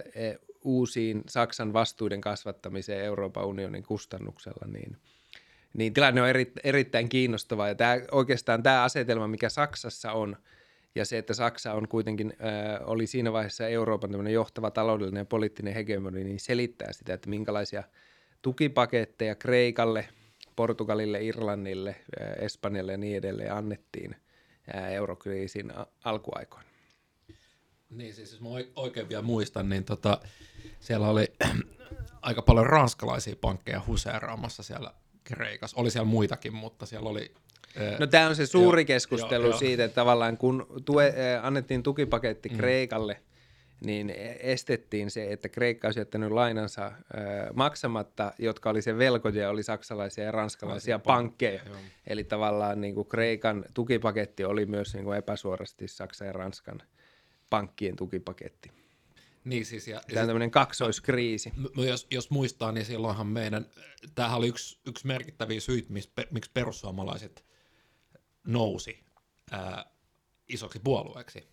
uusiin 0.65 1.23
Saksan 1.29 1.73
vastuuden 1.73 2.21
kasvattamiseen 2.21 3.05
Euroopan 3.05 3.47
unionin 3.47 3.83
kustannuksella, 3.83 4.67
niin, 4.73 4.97
niin 5.75 5.95
tilanne 5.95 6.23
on 6.23 6.29
eri, 6.29 6.53
erittäin 6.65 7.09
kiinnostava. 7.09 7.69
Ja 7.69 7.75
tämä, 7.75 8.01
oikeastaan 8.13 8.63
tämä 8.63 8.83
asetelma, 8.83 9.29
mikä 9.29 9.49
Saksassa 9.49 10.13
on, 10.13 10.37
ja 10.95 11.05
se, 11.05 11.19
että 11.19 11.35
Saksa 11.35 11.73
on 11.73 11.89
kuitenkin, 11.89 12.33
äh, 12.33 12.89
oli 12.89 13.07
siinä 13.07 13.33
vaiheessa 13.33 13.69
Euroopan 13.69 14.31
johtava 14.31 14.71
taloudellinen 14.71 15.21
ja 15.21 15.25
poliittinen 15.25 15.75
hegemoni, 15.75 16.25
niin 16.25 16.41
selittää 16.41 16.93
sitä, 16.93 17.15
että 17.15 17.31
minkälaisia 17.31 17.83
tukipaketteja 18.43 19.35
Kreikalle, 19.35 20.09
Portugalille, 20.57 21.25
Irlannille, 21.25 21.97
äh, 22.21 22.45
Espanjalle 22.45 22.93
ja 22.93 22.99
niin 22.99 23.17
edelleen 23.17 23.53
annettiin 23.53 24.17
äh, 24.75 24.93
eurokriisin 24.93 25.73
alkuaikoina. 26.05 26.73
Niin 27.91 28.15
siis 28.15 28.33
jos 28.33 28.41
mä 28.41 28.49
oikein 28.77 29.09
vielä 29.09 29.23
muistan, 29.23 29.69
niin 29.69 29.85
tota, 29.85 30.21
siellä 30.81 31.09
oli 31.09 31.27
aika 32.23 32.43
paljon 32.43 32.67
ranskalaisia 32.67 33.37
pankkeja 33.41 33.83
huseeraamassa 33.87 34.63
siellä 34.63 34.95
Kreikassa. 35.25 35.81
Oli 35.81 35.91
siellä 35.91 36.09
muitakin, 36.09 36.55
mutta 36.55 36.87
siellä 36.87 37.09
oli... 37.09 37.35
No 37.99 38.07
tämä 38.07 38.29
on 38.29 38.37
se 38.37 38.47
suuri 38.47 38.83
jo, 38.83 38.87
keskustelu 38.87 39.47
jo, 39.47 39.57
siitä, 39.57 39.85
että 39.85 39.95
tavallaan 39.95 40.37
kun 40.37 40.67
tue, 40.85 41.15
annettiin 41.43 41.83
tukipaketti 41.83 42.49
mm. 42.49 42.57
Kreikalle, 42.57 43.21
niin 43.85 44.11
estettiin 44.41 45.11
se, 45.11 45.33
että 45.33 45.49
Kreikka 45.49 45.89
olisi 45.89 46.01
jättänyt 46.01 46.31
lainansa 46.31 46.87
äh, 46.87 46.95
maksamatta, 47.55 48.33
jotka 48.39 48.71
oli 48.71 48.83
se 48.83 48.99
velkoja, 48.99 49.51
oli 49.51 49.63
saksalaisia 49.63 50.25
ja 50.25 50.33
ranskalaisia 50.33 50.99
pankkeja. 50.99 51.61
Joo. 51.67 51.77
Eli 52.07 52.25
tavallaan 52.25 52.81
niin 52.81 52.95
kuin 52.95 53.09
Kreikan 53.09 53.65
tukipaketti 53.75 54.45
oli 54.45 54.67
myös 54.67 54.95
niin 54.95 55.05
kuin 55.05 55.19
epäsuorasti 55.19 55.89
Saksan 55.89 56.27
ja 56.27 56.33
Ranskan 56.33 56.83
pankkien 57.51 57.97
tukipaketti. 57.97 58.71
Niin 59.45 59.67
siis. 59.67 59.89
Ja, 59.89 60.01
Tämä 60.09 60.21
on 60.21 60.27
tämmöinen 60.27 60.51
kaksoiskriisi. 60.51 61.53
M- 61.57 61.81
jos, 61.81 62.07
jos 62.11 62.31
muistaa, 62.31 62.73
niin 62.73 62.85
silloinhan 62.85 63.27
meidän, 63.27 63.67
tämähän 64.15 64.39
oli 64.39 64.49
yksi, 64.49 64.79
yksi 64.87 65.07
merkittäviä 65.07 65.61
syitä, 65.61 65.93
miksi 66.31 66.51
perussuomalaiset 66.55 67.45
nousi 68.47 69.05
ää, 69.51 69.85
isoksi 70.49 70.81
puolueeksi. 70.85 71.53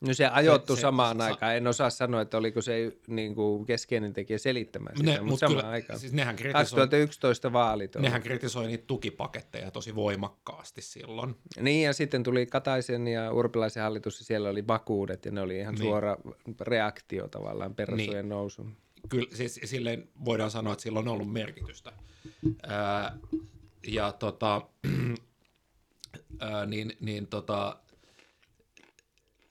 No 0.00 0.14
se 0.14 0.26
ajoittu 0.26 0.76
se, 0.76 0.80
samaan 0.80 1.16
se, 1.16 1.22
aikaan. 1.22 1.56
En 1.56 1.66
osaa 1.66 1.90
sanoa, 1.90 2.20
että 2.20 2.36
oliko 2.36 2.62
se 2.62 2.92
niin 3.06 3.34
kuin 3.34 3.66
keskeinen 3.66 4.12
tekijä 4.12 4.38
selittämään 4.38 4.96
sitä, 4.96 5.10
ne, 5.10 5.20
mutta 5.20 5.38
samaan 5.38 5.60
kyllä, 5.60 5.70
aikaan. 5.70 5.98
Siis 5.98 6.12
nehän 6.12 6.36
2011 6.52 7.52
vaalit. 7.52 7.96
Oli. 7.96 8.02
Nehän 8.02 8.22
kritisoi 8.22 8.66
niitä 8.66 8.84
tukipaketteja 8.86 9.70
tosi 9.70 9.94
voimakkaasti 9.94 10.82
silloin. 10.82 11.36
Niin, 11.60 11.84
ja 11.84 11.92
sitten 11.92 12.22
tuli 12.22 12.46
Kataisen 12.46 13.08
ja 13.08 13.32
Urpilaisen 13.32 13.82
hallitus, 13.82 14.20
ja 14.20 14.24
siellä 14.24 14.48
oli 14.48 14.66
vakuudet, 14.66 15.24
ja 15.24 15.32
ne 15.32 15.40
oli 15.40 15.58
ihan 15.58 15.74
niin. 15.74 15.82
suora 15.82 16.16
reaktio 16.60 17.28
tavallaan 17.28 17.74
persojen 17.74 18.10
niin. 18.10 18.28
nousuun. 18.28 18.76
Kyllä, 19.08 19.28
siis 19.32 19.60
silleen 19.64 20.08
voidaan 20.24 20.50
sanoa, 20.50 20.72
että 20.72 20.82
sillä 20.82 20.98
on 20.98 21.08
ollut 21.08 21.32
merkitystä. 21.32 21.92
Ää, 22.62 23.18
ja 23.86 24.12
tota, 24.12 24.62
ää, 26.40 26.66
niin, 26.66 26.92
niin 27.00 27.26
tota, 27.26 27.76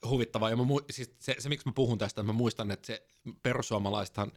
huvittavaa. 0.08 0.50
Ja 0.50 0.56
mä, 0.56 0.64
siis 0.90 1.14
se, 1.18 1.36
se, 1.38 1.48
miksi 1.48 1.68
mä 1.68 1.72
puhun 1.72 1.98
tästä, 1.98 2.22
mä 2.22 2.32
muistan, 2.32 2.70
että 2.70 2.86
se 2.86 3.06
perussuomalaisethan 3.42 4.32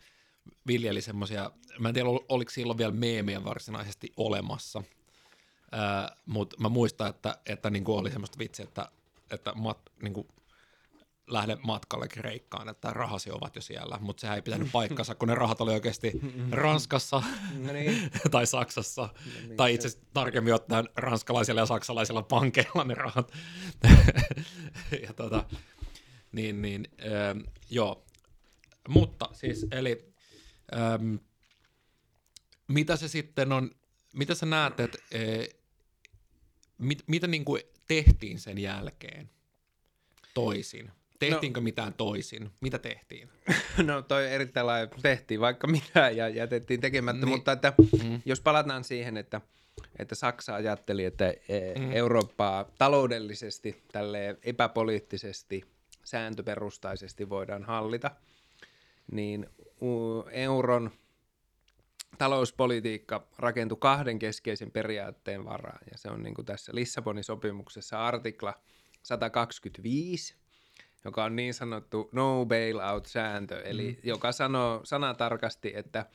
viljeli 0.67 1.01
semmoisia, 1.01 1.51
mä 1.79 1.87
en 1.87 1.93
tiedä 1.93 2.09
oliko 2.29 2.51
silloin 2.51 2.77
vielä 2.77 2.91
meemiä 2.91 3.43
varsinaisesti 3.43 4.13
olemassa, 4.17 4.83
mutta 6.25 6.55
mä 6.59 6.69
muistan, 6.69 7.09
että, 7.09 7.37
että 7.45 7.69
niin 7.69 7.83
oli 7.87 8.11
semmoista 8.11 8.39
vitsiä, 8.39 8.63
että, 8.63 8.91
että 9.31 9.53
mat, 9.53 9.79
niin 10.01 10.27
lähde 11.29 11.57
matkalle 11.63 12.07
Kreikkaan, 12.07 12.69
että 12.69 12.93
rahasi 12.93 13.31
ovat 13.31 13.55
jo 13.55 13.61
siellä, 13.61 13.97
mutta 14.01 14.21
sehän 14.21 14.35
ei 14.35 14.41
pitänyt 14.41 14.71
paikkansa, 14.71 15.15
kun 15.15 15.27
ne 15.27 15.35
rahat 15.35 15.61
oli 15.61 15.73
oikeasti 15.73 16.11
Ranskassa 16.51 17.23
no 17.57 17.73
niin. 17.73 18.11
tai 18.31 18.47
Saksassa, 18.47 19.01
no 19.01 19.09
niin, 19.47 19.57
tai 19.57 19.73
itse 19.73 19.87
asiassa 19.87 20.07
tarkemmin 20.13 20.53
ottaen 20.53 20.89
ranskalaisilla 20.95 21.61
ja 21.61 21.65
saksalaisilla 21.65 22.21
pankeilla 22.21 22.83
ne 22.83 22.93
rahat. 22.93 23.31
ja 25.07 25.13
tota, 25.13 25.43
niin, 26.31 26.61
niin, 26.61 26.87
ähm, 27.01 27.39
joo. 27.69 28.05
Mutta 28.87 29.29
siis, 29.33 29.67
eli 29.71 30.13
ähm, 30.75 31.15
mitä 32.67 32.95
se 32.95 33.07
sitten 33.07 33.51
on, 33.51 33.71
mitä 34.13 34.35
sä 34.35 34.45
näet, 34.45 34.79
että 34.79 34.97
äh, 35.15 35.59
mit, 36.77 37.03
mitä 37.07 37.27
niin 37.27 37.45
kuin 37.45 37.61
tehtiin 37.87 38.39
sen 38.39 38.57
jälkeen 38.57 39.29
toisin? 40.33 40.91
Tehtiinkö 41.19 41.59
no, 41.59 41.63
mitään 41.63 41.93
toisin? 41.93 42.51
Mitä 42.61 42.79
tehtiin? 42.79 43.29
No 43.83 44.01
toi 44.01 44.33
erittäin 44.33 44.67
laaja. 44.67 44.87
Tehtiin 45.01 45.39
vaikka 45.39 45.67
mitä 45.67 46.09
ja 46.09 46.29
jätettiin 46.29 46.81
tekemättä, 46.81 47.25
niin. 47.25 47.35
mutta 47.35 47.51
että 47.51 47.73
mm. 48.03 48.21
jos 48.25 48.41
palataan 48.41 48.83
siihen, 48.83 49.17
että, 49.17 49.41
että 49.99 50.15
Saksa 50.15 50.55
ajatteli, 50.55 51.05
että 51.05 51.29
e, 51.29 51.79
mm. 51.79 51.91
Eurooppaa 51.91 52.65
taloudellisesti, 52.77 53.83
tälle 53.91 54.37
epäpoliittisesti, 54.43 55.63
sääntöperustaisesti 56.03 57.29
voidaan 57.29 57.63
hallita, 57.63 58.11
niin 59.11 59.49
euron 60.31 60.91
talouspolitiikka 62.17 63.27
rakentui 63.37 63.77
kahden 63.81 64.19
keskeisen 64.19 64.71
periaatteen 64.71 65.45
varaan, 65.45 65.79
ja 65.91 65.97
se 65.97 66.09
on 66.09 66.23
niin 66.23 66.35
kuin 66.35 66.45
tässä 66.45 66.71
Lissabonin 66.75 67.23
sopimuksessa 67.23 68.07
artikla 68.07 68.53
125, 69.03 70.35
joka 71.05 71.23
on 71.23 71.35
niin 71.35 71.53
sanottu 71.53 72.09
no 72.11 72.45
bailout-sääntö, 72.45 73.61
eli 73.61 73.91
mm. 73.91 74.09
joka 74.09 74.31
sanoo 74.31 74.81
sanatarkasti, 74.83 75.71
että, 75.75 76.05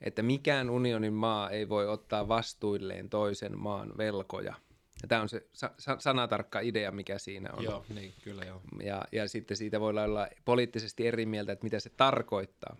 että 0.00 0.22
mikään 0.22 0.70
unionin 0.70 1.12
maa 1.12 1.50
ei 1.50 1.68
voi 1.68 1.88
ottaa 1.88 2.28
vastuilleen 2.28 3.08
toisen 3.10 3.58
maan 3.58 3.92
velkoja. 3.98 4.54
Ja 5.02 5.08
tämä 5.08 5.22
on 5.22 5.28
se 5.28 5.46
sa- 5.52 5.74
sa- 5.78 5.96
sanatarkka 5.98 6.60
idea, 6.60 6.92
mikä 6.92 7.18
siinä 7.18 7.50
on. 7.52 7.64
Joo, 7.64 7.84
niin, 7.94 8.14
kyllä 8.24 8.44
joo. 8.44 8.60
Ja, 8.82 9.04
ja 9.12 9.28
sitten 9.28 9.56
siitä 9.56 9.80
voi 9.80 9.90
olla 9.90 10.28
poliittisesti 10.44 11.06
eri 11.06 11.26
mieltä, 11.26 11.52
että 11.52 11.64
mitä 11.64 11.80
se 11.80 11.90
tarkoittaa. 11.90 12.76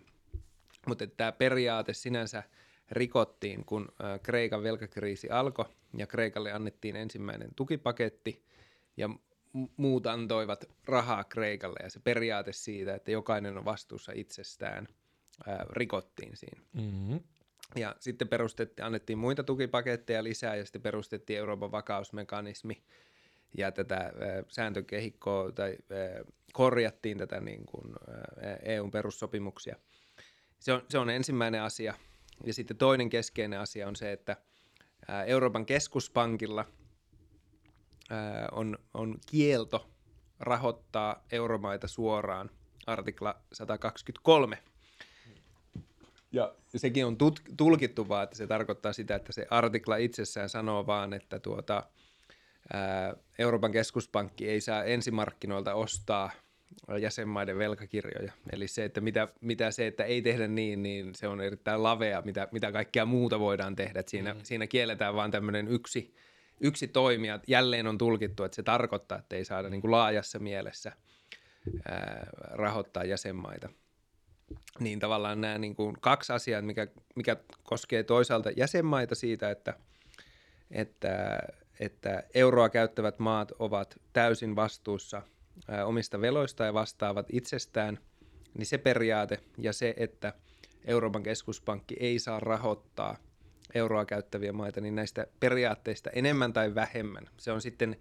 Mutta 0.87 1.07
tämä 1.07 1.31
periaate 1.31 1.93
sinänsä 1.93 2.43
rikottiin, 2.91 3.65
kun 3.65 3.87
Kreikan 4.23 4.63
velkakriisi 4.63 5.29
alkoi 5.29 5.65
ja 5.97 6.07
Kreikalle 6.07 6.51
annettiin 6.51 6.95
ensimmäinen 6.95 7.49
tukipaketti 7.55 8.43
ja 8.97 9.09
muut 9.77 10.07
antoivat 10.07 10.65
rahaa 10.85 11.23
Kreikalle 11.23 11.79
ja 11.83 11.89
se 11.89 11.99
periaate 11.99 12.53
siitä, 12.53 12.95
että 12.95 13.11
jokainen 13.11 13.57
on 13.57 13.65
vastuussa 13.65 14.11
itsestään, 14.15 14.87
ää, 15.47 15.65
rikottiin 15.69 16.37
siinä. 16.37 16.61
Mm-hmm. 16.73 17.19
Ja 17.75 17.95
sitten 17.99 18.27
perustettiin, 18.27 18.85
annettiin 18.85 19.19
muita 19.19 19.43
tukipaketteja 19.43 20.23
lisää 20.23 20.55
ja 20.55 20.65
sitten 20.65 20.81
perustettiin 20.81 21.39
Euroopan 21.39 21.71
vakausmekanismi 21.71 22.83
ja 23.57 23.71
tätä 23.71 23.95
ää, 23.95 24.11
sääntökehikkoa 24.47 25.51
tai 25.51 25.69
ää, 25.69 26.23
korjattiin 26.53 27.17
tätä 27.17 27.39
niin 27.39 27.65
kuin, 27.65 27.93
ää, 28.41 28.57
EUn 28.63 28.91
perussopimuksia. 28.91 29.75
Se 30.59 30.73
on, 30.73 30.81
se 30.89 30.97
on 30.97 31.09
ensimmäinen 31.09 31.61
asia. 31.61 31.93
Ja 32.45 32.53
sitten 32.53 32.77
toinen 32.77 33.09
keskeinen 33.09 33.59
asia 33.59 33.87
on 33.87 33.95
se, 33.95 34.11
että 34.11 34.37
ää, 35.07 35.23
Euroopan 35.23 35.65
keskuspankilla– 35.65 36.65
on, 38.51 38.77
on 38.93 39.15
kielto 39.31 39.89
rahoittaa 40.39 41.25
euromaita 41.31 41.87
suoraan, 41.87 42.49
artikla 42.87 43.35
123. 43.53 44.57
Ja 46.31 46.55
sekin 46.75 47.05
on 47.05 47.17
tut, 47.17 47.41
tulkittu 47.57 48.09
vaan, 48.09 48.23
että 48.23 48.35
se 48.35 48.47
tarkoittaa 48.47 48.93
sitä, 48.93 49.15
että 49.15 49.33
se 49.33 49.47
artikla 49.49 49.97
itsessään 49.97 50.49
sanoo 50.49 50.87
vaan, 50.87 51.13
että 51.13 51.39
tuota, 51.39 51.83
ää, 52.73 53.15
Euroopan 53.39 53.71
keskuspankki 53.71 54.49
ei 54.49 54.61
saa 54.61 54.83
ensimarkkinoilta 54.83 55.73
ostaa 55.73 56.31
jäsenmaiden 56.99 57.57
velkakirjoja. 57.57 58.33
Eli 58.51 58.67
se, 58.67 58.85
että 58.85 59.01
mitä, 59.01 59.27
mitä 59.41 59.71
se, 59.71 59.87
että 59.87 60.03
ei 60.03 60.21
tehdä 60.21 60.47
niin, 60.47 60.83
niin 60.83 61.15
se 61.15 61.27
on 61.27 61.41
erittäin 61.41 61.83
lavea, 61.83 62.21
mitä, 62.21 62.47
mitä 62.51 62.71
kaikkea 62.71 63.05
muuta 63.05 63.39
voidaan 63.39 63.75
tehdä. 63.75 63.99
Et 63.99 64.07
siinä, 64.07 64.33
mm. 64.33 64.39
siinä 64.43 64.67
kielletään 64.67 65.15
vain 65.15 65.31
tämmöinen 65.31 65.67
yksi– 65.67 66.13
yksi 66.61 66.87
toimija 66.87 67.39
jälleen 67.47 67.87
on 67.87 67.97
tulkittu, 67.97 68.43
että 68.43 68.55
se 68.55 68.63
tarkoittaa, 68.63 69.17
että 69.17 69.35
ei 69.35 69.45
saada 69.45 69.69
niin 69.69 69.81
kuin 69.81 69.91
laajassa 69.91 70.39
mielessä 70.39 70.91
ää, 71.85 72.27
rahoittaa 72.51 73.03
jäsenmaita. 73.03 73.69
niin 74.79 74.99
tavallaan 74.99 75.41
nämä 75.41 75.57
niin 75.57 75.75
kuin 75.75 75.95
kaksi 76.01 76.33
asiaa, 76.33 76.61
mikä, 76.61 76.87
mikä 77.15 77.37
koskee 77.63 78.03
toisaalta 78.03 78.51
jäsenmaita 78.51 79.15
siitä, 79.15 79.51
että, 79.51 79.73
että, 80.71 81.39
että 81.79 82.23
euroa 82.33 82.69
käyttävät 82.69 83.19
maat 83.19 83.51
ovat 83.59 83.99
täysin 84.13 84.55
vastuussa 84.55 85.21
ää, 85.67 85.85
omista 85.85 86.21
veloista 86.21 86.65
ja 86.65 86.73
vastaavat 86.73 87.25
itsestään, 87.31 87.99
niin 88.53 88.65
se 88.65 88.77
periaate 88.77 89.39
ja 89.57 89.73
se, 89.73 89.93
että 89.97 90.33
Euroopan 90.85 91.23
keskuspankki 91.23 91.95
ei 91.99 92.19
saa 92.19 92.39
rahoittaa 92.39 93.17
euroa 93.73 94.05
käyttäviä 94.05 94.53
maita, 94.53 94.81
niin 94.81 94.95
näistä 94.95 95.27
periaatteista 95.39 96.09
enemmän 96.09 96.53
tai 96.53 96.75
vähemmän. 96.75 97.27
Se 97.37 97.51
on 97.51 97.61
sitten 97.61 97.97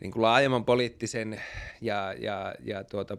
niin 0.00 0.10
kuin 0.10 0.22
laajemman 0.22 0.64
poliittisen 0.64 1.40
ja, 1.80 2.14
ja, 2.18 2.54
ja 2.64 2.84
tuota, 2.84 3.16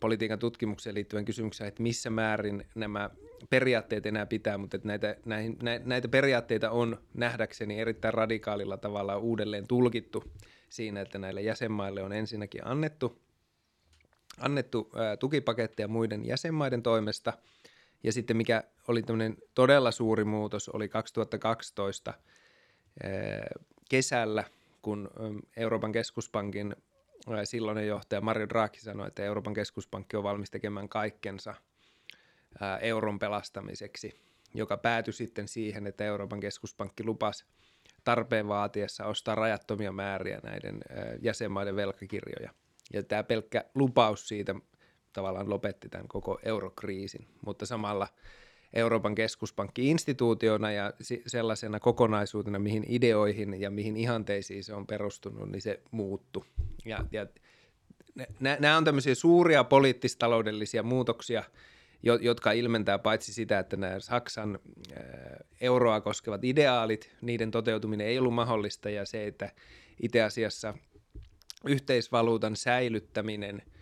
politiikan 0.00 0.38
tutkimukseen 0.38 0.94
liittyvän 0.94 1.24
kysymyksen, 1.24 1.68
että 1.68 1.82
missä 1.82 2.10
määrin 2.10 2.66
nämä 2.74 3.10
periaatteet 3.50 4.06
enää 4.06 4.26
pitää, 4.26 4.58
mutta 4.58 4.76
että 4.76 4.88
näitä, 4.88 5.16
näihin, 5.24 5.58
näitä 5.84 6.08
periaatteita 6.08 6.70
on 6.70 6.98
nähdäkseni 7.14 7.80
erittäin 7.80 8.14
radikaalilla 8.14 8.76
tavalla 8.76 9.16
uudelleen 9.16 9.66
tulkittu 9.66 10.24
siinä, 10.68 11.00
että 11.00 11.18
näille 11.18 11.42
jäsenmaille 11.42 12.02
on 12.02 12.12
ensinnäkin 12.12 12.66
annettu, 12.66 13.22
annettu 14.38 14.90
ää, 14.96 15.16
tukipaketteja 15.16 15.88
muiden 15.88 16.26
jäsenmaiden 16.26 16.82
toimesta, 16.82 17.32
ja 18.02 18.12
sitten 18.12 18.36
mikä 18.36 18.64
oli 18.88 19.02
tämmöinen 19.02 19.36
todella 19.54 19.90
suuri 19.90 20.24
muutos, 20.24 20.68
oli 20.68 20.88
2012 20.88 22.14
ää, 23.02 23.10
kesällä, 23.88 24.44
kun 24.82 25.10
Euroopan 25.56 25.92
keskuspankin 25.92 26.76
silloinen 27.44 27.86
johtaja 27.86 28.20
Mario 28.20 28.48
Draghi 28.48 28.80
sanoi, 28.80 29.08
että 29.08 29.24
Euroopan 29.24 29.54
keskuspankki 29.54 30.16
on 30.16 30.22
valmis 30.22 30.50
tekemään 30.50 30.88
kaikkensa 30.88 31.54
euron 32.80 33.18
pelastamiseksi, 33.18 34.20
joka 34.54 34.76
päätyi 34.76 35.12
sitten 35.12 35.48
siihen, 35.48 35.86
että 35.86 36.04
Euroopan 36.04 36.40
keskuspankki 36.40 37.04
lupasi 37.04 37.44
tarpeen 38.04 38.48
vaatiessa 38.48 39.04
ostaa 39.04 39.34
rajattomia 39.34 39.92
määriä 39.92 40.40
näiden 40.42 40.80
jäsenmaiden 41.22 41.76
velkakirjoja. 41.76 42.50
Ja 42.92 43.02
tämä 43.02 43.22
pelkkä 43.22 43.64
lupaus 43.74 44.28
siitä 44.28 44.54
tavallaan 45.12 45.50
lopetti 45.50 45.88
tämän 45.88 46.08
koko 46.08 46.38
eurokriisin, 46.42 47.26
mutta 47.46 47.66
samalla 47.66 48.08
Euroopan 48.72 49.14
keskuspankki 49.14 49.90
instituutiona 49.90 50.72
ja 50.72 50.92
sellaisena 51.26 51.80
kokonaisuutena, 51.80 52.58
mihin 52.58 52.84
ideoihin 52.88 53.60
ja 53.60 53.70
mihin 53.70 53.96
ihanteisiin 53.96 54.64
se 54.64 54.74
on 54.74 54.86
perustunut, 54.86 55.50
niin 55.50 55.62
se 55.62 55.80
muuttu. 55.90 56.44
Ja, 56.84 57.04
ja 57.12 57.26
nämä 58.40 58.76
on 58.76 58.84
tämmöisiä 58.84 59.14
suuria 59.14 59.64
poliittistaloudellisia 59.64 60.82
muutoksia, 60.82 61.44
jotka 62.20 62.52
ilmentää 62.52 62.98
paitsi 62.98 63.32
sitä, 63.32 63.58
että 63.58 63.76
nämä 63.76 64.00
Saksan 64.00 64.58
euroa 65.60 66.00
koskevat 66.00 66.44
ideaalit, 66.44 67.16
niiden 67.20 67.50
toteutuminen 67.50 68.06
ei 68.06 68.18
ollut 68.18 68.34
mahdollista 68.34 68.90
ja 68.90 69.06
se, 69.06 69.26
että 69.26 69.52
itse 70.02 70.22
asiassa 70.22 70.74
yhteisvaluutan 71.64 72.56
säilyttäminen– 72.56 73.62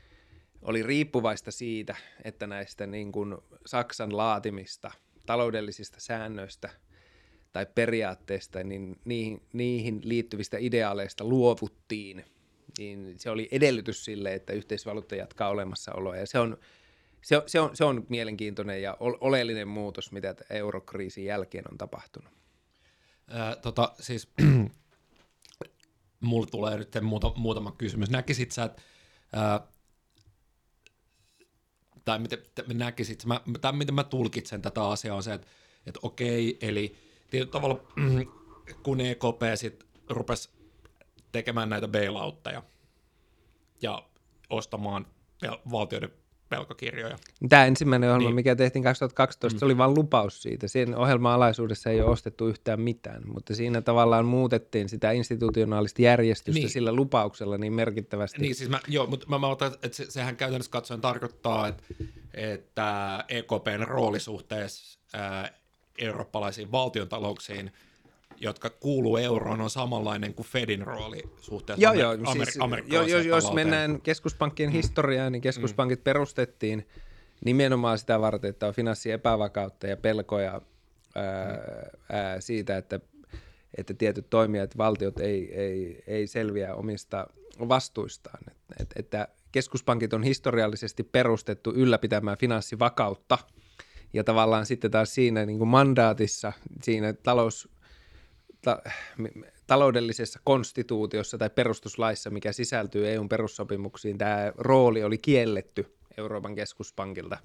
oli 0.62 0.82
riippuvaista 0.82 1.50
siitä, 1.50 1.96
että 2.24 2.46
näistä 2.46 2.86
niin 2.86 3.12
kuin 3.12 3.36
Saksan 3.66 4.16
laatimista 4.16 4.90
taloudellisista 5.26 6.00
säännöistä 6.00 6.70
tai 7.52 7.66
periaatteista, 7.74 8.64
niin 8.64 9.00
niihin, 9.04 9.42
niihin 9.52 10.00
liittyvistä 10.04 10.56
ideaaleista 10.60 11.24
luovuttiin. 11.24 12.24
Niin 12.78 13.14
se 13.18 13.30
oli 13.30 13.48
edellytys 13.50 14.04
sille, 14.04 14.34
että 14.34 14.52
yhteisvaluutta 14.52 15.14
jatkaa 15.16 15.48
olemassaoloa. 15.48 16.16
Ja 16.16 16.26
se 16.26 16.38
on, 16.38 16.58
se, 17.22 17.42
se, 17.46 17.60
on, 17.60 17.76
se 17.76 17.84
on 17.84 18.06
mielenkiintoinen 18.08 18.82
ja 18.82 18.96
oleellinen 19.00 19.68
muutos, 19.68 20.12
mitä 20.12 20.34
eurokriisin 20.50 21.24
jälkeen 21.24 21.64
on 21.70 21.78
tapahtunut. 21.78 22.32
Ää, 23.30 23.56
tota, 23.56 23.92
siis, 24.00 24.28
mulle 26.20 26.46
tulee 26.46 26.76
nyt 26.76 26.96
muuta, 27.02 27.32
muutama 27.36 27.72
kysymys. 27.72 28.10
Näkisit 28.10 28.52
sä, 28.52 28.64
että 28.64 28.82
ää, 29.32 29.60
tai 32.06 32.18
miten 32.18 32.38
näkisit, 32.74 33.24
mä, 33.24 33.40
tai 33.60 33.72
miten 33.72 33.94
mä 33.94 34.04
tulkitsen 34.04 34.62
tätä 34.62 34.88
asiaa 34.88 35.16
on 35.16 35.22
se, 35.22 35.34
että, 35.34 35.46
että 35.86 36.00
okei, 36.02 36.58
eli 36.60 36.96
tietyllä 37.30 37.52
tavalla 37.52 37.80
kun 38.82 39.00
EKP 39.00 39.42
sitten 39.54 39.88
rupesi 40.08 40.50
tekemään 41.32 41.68
näitä 41.68 41.88
bailoutteja 41.88 42.62
ja 43.82 44.08
ostamaan 44.50 45.06
valtioiden 45.70 46.12
velkakirjoja. 46.50 47.18
Tämä 47.48 47.64
ensimmäinen 47.64 48.10
ohjelma, 48.10 48.28
niin. 48.28 48.34
mikä 48.34 48.56
tehtiin 48.56 48.82
2012, 48.82 49.56
mm. 49.56 49.58
se 49.58 49.64
oli 49.64 49.78
vain 49.78 49.94
lupaus 49.94 50.42
siitä. 50.42 50.68
Siinä 50.68 50.96
ohjelma-alaisuudessa 50.96 51.90
ei 51.90 52.00
ole 52.00 52.10
ostettu 52.10 52.48
yhtään 52.48 52.80
mitään, 52.80 53.22
mutta 53.26 53.54
siinä 53.54 53.82
tavallaan 53.82 54.24
muutettiin 54.24 54.88
sitä 54.88 55.10
institutionaalista 55.10 56.02
järjestystä 56.02 56.60
niin. 56.60 56.70
sillä 56.70 56.92
lupauksella 56.92 57.58
niin 57.58 57.72
merkittävästi. 57.72 58.42
Niin, 58.42 58.54
siis 58.54 58.70
mä, 58.70 58.80
joo, 58.88 59.06
mutta 59.06 59.26
mä, 59.28 59.38
mä 59.38 59.46
otan, 59.46 59.72
että 59.82 59.96
se, 59.96 60.10
sehän 60.10 60.36
käytännössä 60.36 60.72
katsoen 60.72 61.00
tarkoittaa, 61.00 61.68
että, 61.68 61.82
että 62.34 63.24
EKPn 63.28 63.84
rooli 63.86 64.20
suhteessa 64.20 64.98
ää, 65.12 65.50
eurooppalaisiin 65.98 66.72
valtiontalouksiin– 66.72 67.72
jotka 68.40 68.70
kuuluu 68.70 69.16
euroon, 69.16 69.60
on 69.60 69.70
samanlainen 69.70 70.34
kuin 70.34 70.46
Fedin 70.46 70.86
rooli 70.86 71.22
suhteessa 71.40 71.82
joo, 71.82 71.92
joo, 71.92 72.14
Amer- 72.14 72.82
siis, 72.82 72.92
jo, 72.92 73.02
jo, 73.02 73.18
Jos 73.20 73.52
mennään 73.52 74.00
keskuspankkien 74.00 74.70
mm. 74.70 74.72
historiaan, 74.72 75.32
niin 75.32 75.42
keskuspankit 75.42 76.00
mm. 76.00 76.04
perustettiin 76.04 76.88
nimenomaan 77.44 77.98
sitä 77.98 78.20
varten, 78.20 78.50
että 78.50 78.66
on 78.66 78.74
finanssiepävakautta 78.74 79.86
ja 79.86 79.96
pelkoja 79.96 80.60
ää, 81.14 81.52
mm. 81.52 82.16
ää, 82.16 82.40
siitä, 82.40 82.76
että, 82.76 83.00
että 83.78 83.94
tietyt 83.94 84.30
toimijat, 84.30 84.78
valtiot 84.78 85.20
ei, 85.20 85.54
ei, 85.54 86.02
ei 86.06 86.26
selviä 86.26 86.74
omista 86.74 87.26
vastuistaan. 87.58 88.40
Et, 88.80 88.88
että 88.96 89.28
keskuspankit 89.52 90.12
on 90.12 90.22
historiallisesti 90.22 91.02
perustettu 91.02 91.72
ylläpitämään 91.74 92.38
finanssivakautta, 92.38 93.38
ja 94.12 94.24
tavallaan 94.24 94.66
sitten 94.66 94.90
taas 94.90 95.14
siinä 95.14 95.46
niin 95.46 95.58
kuin 95.58 95.68
mandaatissa, 95.68 96.52
siinä 96.82 97.12
talous, 97.12 97.68
ta, 98.66 98.82
taloudellisessa 99.66 100.40
konstituutiossa 100.44 101.38
tai 101.38 101.50
perustuslaissa, 101.50 102.30
mikä 102.30 102.52
sisältyy 102.52 103.08
EUn 103.08 103.28
perussopimuksiin, 103.28 104.18
tämä 104.18 104.52
rooli 104.56 105.04
oli 105.04 105.18
kielletty 105.18 105.96
Euroopan 106.18 106.54
keskuspankilta. 106.54 107.38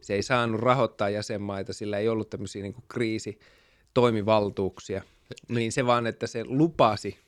Se 0.00 0.14
ei 0.14 0.22
saanut 0.22 0.60
rahoittaa 0.60 1.10
jäsenmaita, 1.10 1.72
sillä 1.72 1.98
ei 1.98 2.08
ollut 2.08 2.30
tämmöisiä 2.30 2.62
niin 2.62 2.74
kuin 2.74 2.84
kriisitoimivaltuuksia. 2.88 5.02
Niin 5.48 5.72
se 5.72 5.86
vaan, 5.86 6.06
että 6.06 6.26
se 6.26 6.44
lupasi 6.44 7.18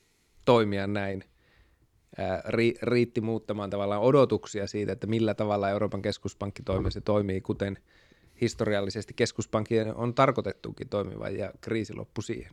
toimia 0.44 0.86
näin, 0.86 1.24
ää, 2.18 2.42
ri, 2.48 2.74
riitti 2.82 3.20
muuttamaan 3.20 3.70
tavallaan 3.70 4.02
odotuksia 4.02 4.66
siitä, 4.66 4.92
että 4.92 5.06
millä 5.06 5.34
tavalla 5.34 5.70
Euroopan 5.70 6.02
keskuspankki 6.02 6.62
toimii. 6.62 6.92
Se 6.92 7.00
toimii 7.00 7.40
kuten 7.40 7.78
historiallisesti 8.40 9.14
keskuspankkien 9.14 9.94
on 9.94 10.14
tarkoitettukin 10.14 10.88
toimivan 10.88 11.36
ja 11.36 11.52
kriisi 11.60 11.94
loppui 11.94 12.24
siihen. 12.24 12.52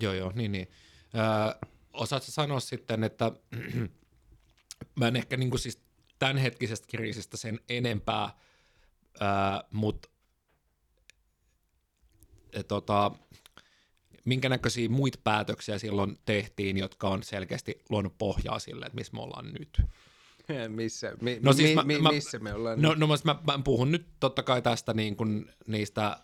Joo, 0.00 0.12
joo, 0.12 0.32
niin, 0.34 0.52
niin. 0.52 0.68
Öö, 1.14 1.68
osaatko 1.92 2.30
sanoa 2.30 2.60
sitten, 2.60 3.04
että 3.04 3.32
mä 5.00 5.08
en 5.08 5.16
ehkä 5.16 5.36
niin 5.36 5.50
kuin 5.50 5.60
siis 5.60 5.82
tämänhetkisestä 6.18 6.86
kriisistä 6.90 7.36
sen 7.36 7.60
enempää, 7.68 8.30
öö, 9.22 9.28
mutta 9.72 10.08
tota, 12.68 13.10
minkä 14.24 14.48
näköisiä 14.48 14.88
muita 14.88 15.18
päätöksiä 15.24 15.78
silloin 15.78 16.18
tehtiin, 16.24 16.76
jotka 16.76 17.08
on 17.08 17.22
selkeästi 17.22 17.82
luonut 17.88 18.18
pohjaa 18.18 18.58
sille, 18.58 18.86
että 18.86 18.96
missä 18.96 19.12
me 19.12 19.22
ollaan 19.22 19.52
nyt? 19.52 19.82
missä, 20.76 21.12
mi, 21.20 21.38
no 21.42 21.52
siis 21.52 21.84
mi, 21.84 21.98
mä, 21.98 22.12
missä 22.12 22.38
me 22.38 22.54
ollaan 22.54 22.82
no, 22.82 22.88
nyt? 22.88 22.98
No 22.98 23.06
mä, 23.06 23.36
mä 23.46 23.58
puhun 23.64 23.92
nyt 23.92 24.06
totta 24.20 24.42
kai 24.42 24.62
tästä 24.62 24.94
niin 24.94 25.16
kuin 25.16 25.50
niistä 25.66 26.20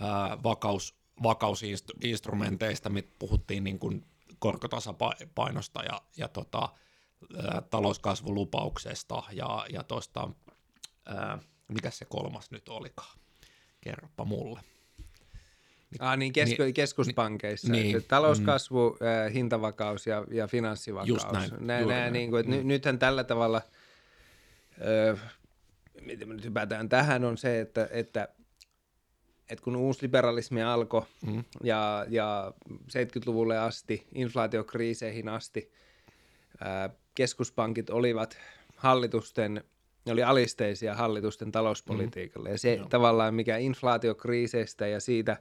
ää, 0.00 0.42
vakaus, 0.42 0.97
vakausinstrumenteista, 1.22 2.88
mitä 2.88 3.08
puhuttiin 3.18 3.64
niin 3.64 3.78
kuin 3.78 4.04
korkotasapainosta 4.38 5.82
ja, 5.82 6.02
ja 6.16 6.28
tota, 6.28 6.68
ää, 7.36 7.62
talouskasvulupauksesta 7.70 9.22
ja, 9.32 9.66
ja 9.72 9.82
tuosta, 9.82 10.28
mikä 11.68 11.90
se 11.90 12.04
kolmas 12.04 12.50
nyt 12.50 12.68
olikaan? 12.68 13.18
Kerropa 13.80 14.24
mulle. 14.24 14.60
Niin, 15.90 16.02
ah, 16.02 16.16
niin, 16.16 16.32
kesk- 16.38 16.62
niin 16.62 16.74
keskuspankeissa. 16.74 17.72
Niin, 17.72 18.04
talouskasvu, 18.08 18.96
mm. 19.00 19.06
äh, 19.06 19.32
hintavakaus 19.32 20.06
ja, 20.06 20.24
ja 20.30 20.46
finanssivakaus. 20.46 21.08
Just 21.08 21.32
näin. 21.32 21.50
Nää, 21.60 21.84
nää, 21.84 22.10
niin 22.10 22.30
kuin, 22.30 22.40
että 22.40 22.56
mm. 22.62 22.68
nythän 22.68 22.98
tällä 22.98 23.24
tavalla, 23.24 23.62
äh, 25.12 25.20
miten 26.00 26.28
me 26.28 26.34
nyt 26.34 26.44
hypätään 26.44 26.88
tähän, 26.88 27.24
on 27.24 27.38
se, 27.38 27.60
että, 27.60 27.88
että 27.90 28.28
että 29.50 29.64
kun 29.64 29.76
uusliberalismi 29.76 30.62
alkoi 30.62 31.02
mm. 31.26 31.44
ja, 31.62 32.06
ja 32.08 32.52
70-luvulle 32.72 33.58
asti, 33.58 34.06
inflaatiokriiseihin 34.14 35.28
asti, 35.28 35.72
ää, 36.60 36.90
keskuspankit 37.14 37.90
olivat 37.90 38.38
hallitusten 38.76 39.64
ne 40.08 40.12
oli 40.12 40.22
alisteisia 40.22 40.94
hallitusten 40.94 41.52
talouspolitiikalle. 41.52 42.50
Ja 42.50 42.58
se 42.58 42.74
Joo. 42.74 42.86
tavallaan, 42.88 43.34
mikä 43.34 43.56
inflaatiokriiseistä 43.56 44.86
ja 44.86 45.00
siitä, 45.00 45.36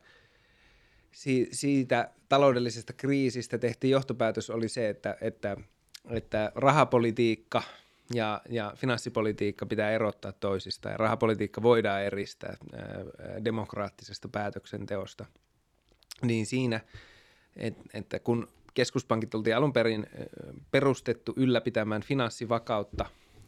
si, 1.11 1.47
siitä 1.51 2.11
taloudellisesta 2.29 2.93
kriisistä 2.93 3.57
tehtiin 3.57 3.91
johtopäätös, 3.91 4.49
oli 4.49 4.69
se, 4.69 4.89
että, 4.89 5.17
että, 5.21 5.57
että 6.09 6.51
rahapolitiikka 6.55 7.63
ja, 8.13 8.41
ja 8.49 8.73
finanssipolitiikka 8.75 9.65
pitää 9.65 9.91
erottaa 9.91 10.31
toisistaan. 10.31 10.93
Ja 10.93 10.97
rahapolitiikka 10.97 11.61
voidaan 11.61 12.03
eristää 12.03 12.57
ää, 12.73 12.81
ää, 12.81 13.45
demokraattisesta 13.45 14.27
päätöksenteosta. 14.27 15.25
Niin 16.21 16.45
siinä, 16.45 16.79
et, 17.55 17.77
että 17.93 18.19
kun 18.19 18.47
keskuspankit 18.73 19.35
oltiin 19.35 19.55
alun 19.55 19.73
perin 19.73 20.07
ö, 20.19 20.25
perustettu 20.71 21.33
ylläpitämään 21.35 22.01
finanssivakautta, 22.01 23.05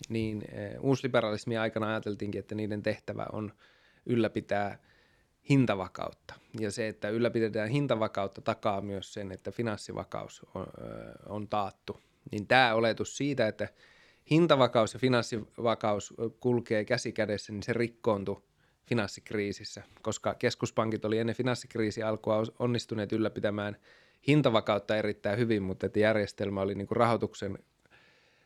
niin 0.09 0.43
ö, 0.43 0.79
uusliberalismin 0.79 1.59
aikana 1.59 1.87
ajateltiinkin, 1.87 2.39
että 2.39 2.55
niiden 2.55 2.83
tehtävä 2.83 3.25
on 3.31 3.53
ylläpitää 4.05 4.79
hintavakautta. 5.49 6.33
Ja 6.59 6.71
se, 6.71 6.87
että 6.87 7.09
ylläpidetään 7.09 7.69
hintavakautta, 7.69 8.41
takaa 8.41 8.81
myös 8.81 9.13
sen, 9.13 9.31
että 9.31 9.51
finanssivakaus 9.51 10.45
on, 10.55 10.67
on 11.25 11.47
taattu. 11.47 11.99
Niin 12.31 12.47
tämä 12.47 12.73
oletus 12.73 13.17
siitä, 13.17 13.47
että 13.47 13.69
hintavakaus 14.31 14.93
ja 14.93 14.99
finanssivakaus 14.99 16.13
kulkee 16.39 16.85
käsi 16.85 17.11
kädessä, 17.11 17.53
niin 17.53 17.63
se 17.63 17.73
rikkoontui 17.73 18.41
finanssikriisissä, 18.85 19.83
koska 20.01 20.33
keskuspankit 20.33 21.05
oli 21.05 21.17
ennen 21.17 21.35
finanssikriisiä 21.35 22.07
alkua 22.07 22.43
onnistuneet 22.59 23.11
ylläpitämään 23.11 23.77
hintavakautta 24.27 24.97
erittäin 24.97 25.39
hyvin, 25.39 25.63
mutta 25.63 25.85
että 25.85 25.99
järjestelmä 25.99 26.61
oli 26.61 26.75
niin 26.75 26.87
kuin 26.87 26.97
rahoituksen 26.97 27.57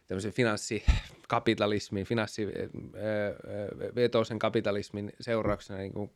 tämmöisen 0.08 0.34
finanssikapitalismin, 0.34 2.06
finanssivetoisen 2.06 4.40
kapitalismin 4.40 5.14
seurauksena 5.22 5.80
niin 5.80 5.94
kuin 5.94 6.12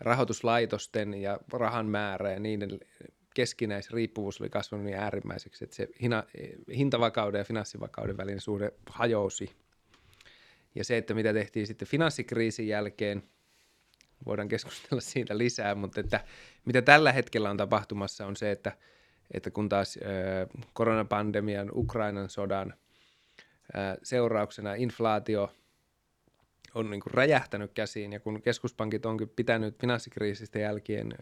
rahoituslaitosten 0.00 1.14
ja 1.14 1.38
rahan 1.52 1.86
määrä 1.86 2.32
ja 2.32 2.40
niiden 2.40 2.80
keskinäisriippuvuus 3.34 4.40
oli 4.40 4.50
kasvanut 4.50 4.86
niin 4.86 4.98
äärimmäiseksi, 4.98 5.64
että 5.64 5.76
se 5.76 5.88
hina, 6.02 6.24
hintavakauden 6.76 7.38
ja 7.38 7.44
finanssivakauden 7.44 8.16
välinen 8.16 8.40
suhde 8.40 8.72
hajosi. 8.90 9.50
Ja 10.74 10.84
se, 10.84 10.96
että 10.96 11.14
mitä 11.14 11.32
tehtiin 11.32 11.66
sitten 11.66 11.88
finanssikriisin 11.88 12.68
jälkeen, 12.68 13.22
voidaan 14.26 14.48
keskustella 14.48 15.00
siitä 15.12 15.38
lisää, 15.38 15.74
mutta 15.74 16.00
että 16.00 16.24
mitä 16.64 16.82
tällä 16.82 17.12
hetkellä 17.12 17.50
on 17.50 17.56
tapahtumassa 17.56 18.26
on 18.26 18.36
se, 18.36 18.50
että, 18.50 18.72
että 19.34 19.50
kun 19.50 19.68
taas 19.68 19.98
koronapandemian, 20.72 21.70
Ukrainan 21.74 22.30
sodan 22.30 22.74
seurauksena 24.02 24.74
inflaatio 24.74 25.52
on 26.74 26.90
niin 26.90 27.00
kuin 27.00 27.14
räjähtänyt 27.14 27.72
käsiin 27.72 28.12
ja 28.12 28.20
kun 28.20 28.42
keskuspankit 28.42 29.06
onkin 29.06 29.28
pitänyt 29.28 29.80
finanssikriisistä 29.80 30.58
jälkeen 30.58 31.14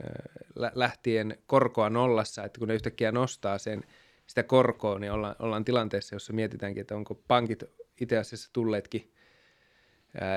lähtien 0.75 1.39
korkoa 1.47 1.91
nollassa, 1.91 2.45
että 2.45 2.59
kun 2.59 2.69
ne 2.69 2.75
yhtäkkiä 2.75 3.13
nostaa 3.13 3.59
sen, 3.59 3.83
sitä 4.27 4.43
korkoa, 4.43 4.99
niin 4.99 5.13
ollaan, 5.13 5.37
ollaan 5.39 5.65
tilanteessa, 5.65 6.15
jossa 6.15 6.33
mietitäänkin, 6.33 6.81
että 6.81 6.97
onko 6.97 7.15
pankit 7.15 7.65
itse 8.01 8.19
asiassa 8.19 8.51
tulleetkin 8.53 9.13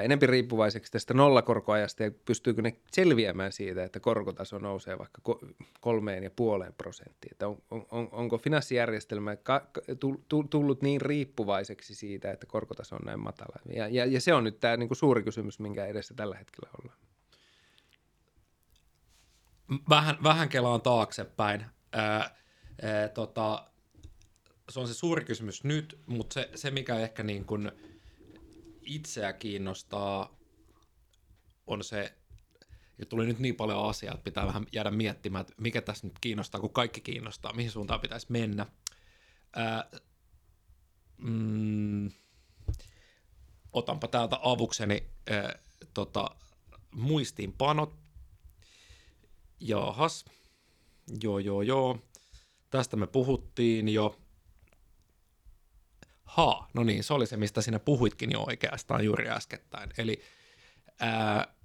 enempi 0.03 0.27
riippuvaiseksi 0.27 0.91
tästä 0.91 1.13
nollakorkoajasta 1.13 2.03
ja 2.03 2.11
pystyykö 2.25 2.61
ne 2.61 2.75
selviämään 2.91 3.51
siitä, 3.51 3.83
että 3.83 3.99
korkotaso 3.99 4.57
nousee 4.57 4.97
vaikka 4.97 5.21
ko- 5.29 5.53
kolmeen 5.79 6.23
ja 6.23 6.31
puoleen 6.31 6.73
prosenttiin. 6.73 7.31
Että 7.31 7.47
on, 7.47 7.57
on, 7.71 7.85
on, 7.91 8.09
onko 8.11 8.37
finanssijärjestelmä 8.37 9.37
tullut 10.49 10.81
niin 10.81 11.01
riippuvaiseksi 11.01 11.95
siitä, 11.95 12.31
että 12.31 12.45
korkotaso 12.45 12.95
on 12.95 13.05
näin 13.05 13.19
matala. 13.19 13.59
Ja, 13.75 13.87
ja, 13.87 14.05
ja 14.05 14.21
se 14.21 14.33
on 14.33 14.43
nyt 14.43 14.59
tämä 14.59 14.77
niinku 14.77 14.95
suuri 14.95 15.23
kysymys, 15.23 15.59
minkä 15.59 15.85
edessä 15.85 16.13
tällä 16.13 16.35
hetkellä 16.35 16.69
ollaan. 16.81 16.97
vähän, 19.89 20.17
vähän 20.23 20.49
kelaan 20.49 20.81
taaksepäin. 20.81 21.65
Ää, 21.91 22.35
ää, 22.81 23.07
tota, 23.07 23.67
se 24.69 24.79
on 24.79 24.87
se 24.87 24.93
suuri 24.93 25.25
kysymys 25.25 25.63
nyt, 25.63 25.99
mutta 26.05 26.33
se, 26.33 26.49
se 26.55 26.71
mikä 26.71 26.99
ehkä 26.99 27.23
niin 27.23 27.45
kuin 27.45 27.71
itseä 28.85 29.33
kiinnostaa, 29.33 30.39
on 31.67 31.83
se, 31.83 32.17
ja 32.97 33.05
tuli 33.05 33.25
nyt 33.25 33.39
niin 33.39 33.55
paljon 33.55 33.89
asiaa, 33.89 34.13
että 34.13 34.23
pitää 34.23 34.47
vähän 34.47 34.65
jäädä 34.71 34.91
miettimään, 34.91 35.41
että 35.41 35.53
mikä 35.57 35.81
tässä 35.81 36.07
nyt 36.07 36.19
kiinnostaa, 36.21 36.61
kun 36.61 36.73
kaikki 36.73 37.01
kiinnostaa, 37.01 37.53
mihin 37.53 37.71
suuntaan 37.71 38.01
pitäisi 38.01 38.27
mennä. 38.29 38.65
Ää, 39.55 39.89
mm, 41.17 42.11
otanpa 43.73 44.07
täältä 44.07 44.39
avukseni 44.41 45.09
ää, 45.29 45.59
tota, 45.93 46.35
muistiinpanot. 46.91 47.95
Jahas. 49.59 50.25
Joo, 51.23 51.39
joo, 51.39 51.61
joo. 51.61 51.99
Tästä 52.69 52.97
me 52.97 53.07
puhuttiin 53.07 53.89
jo. 53.89 54.19
Ha, 56.25 56.67
no 56.73 56.83
niin, 56.83 57.03
se 57.03 57.13
oli 57.13 57.27
se, 57.27 57.37
mistä 57.37 57.61
sinä 57.61 57.79
puhuitkin 57.79 58.31
jo 58.31 58.43
oikeastaan 58.47 59.05
juuri 59.05 59.29
äskettäin. 59.29 59.89
Eli 59.97 60.21
ää, 60.99 61.55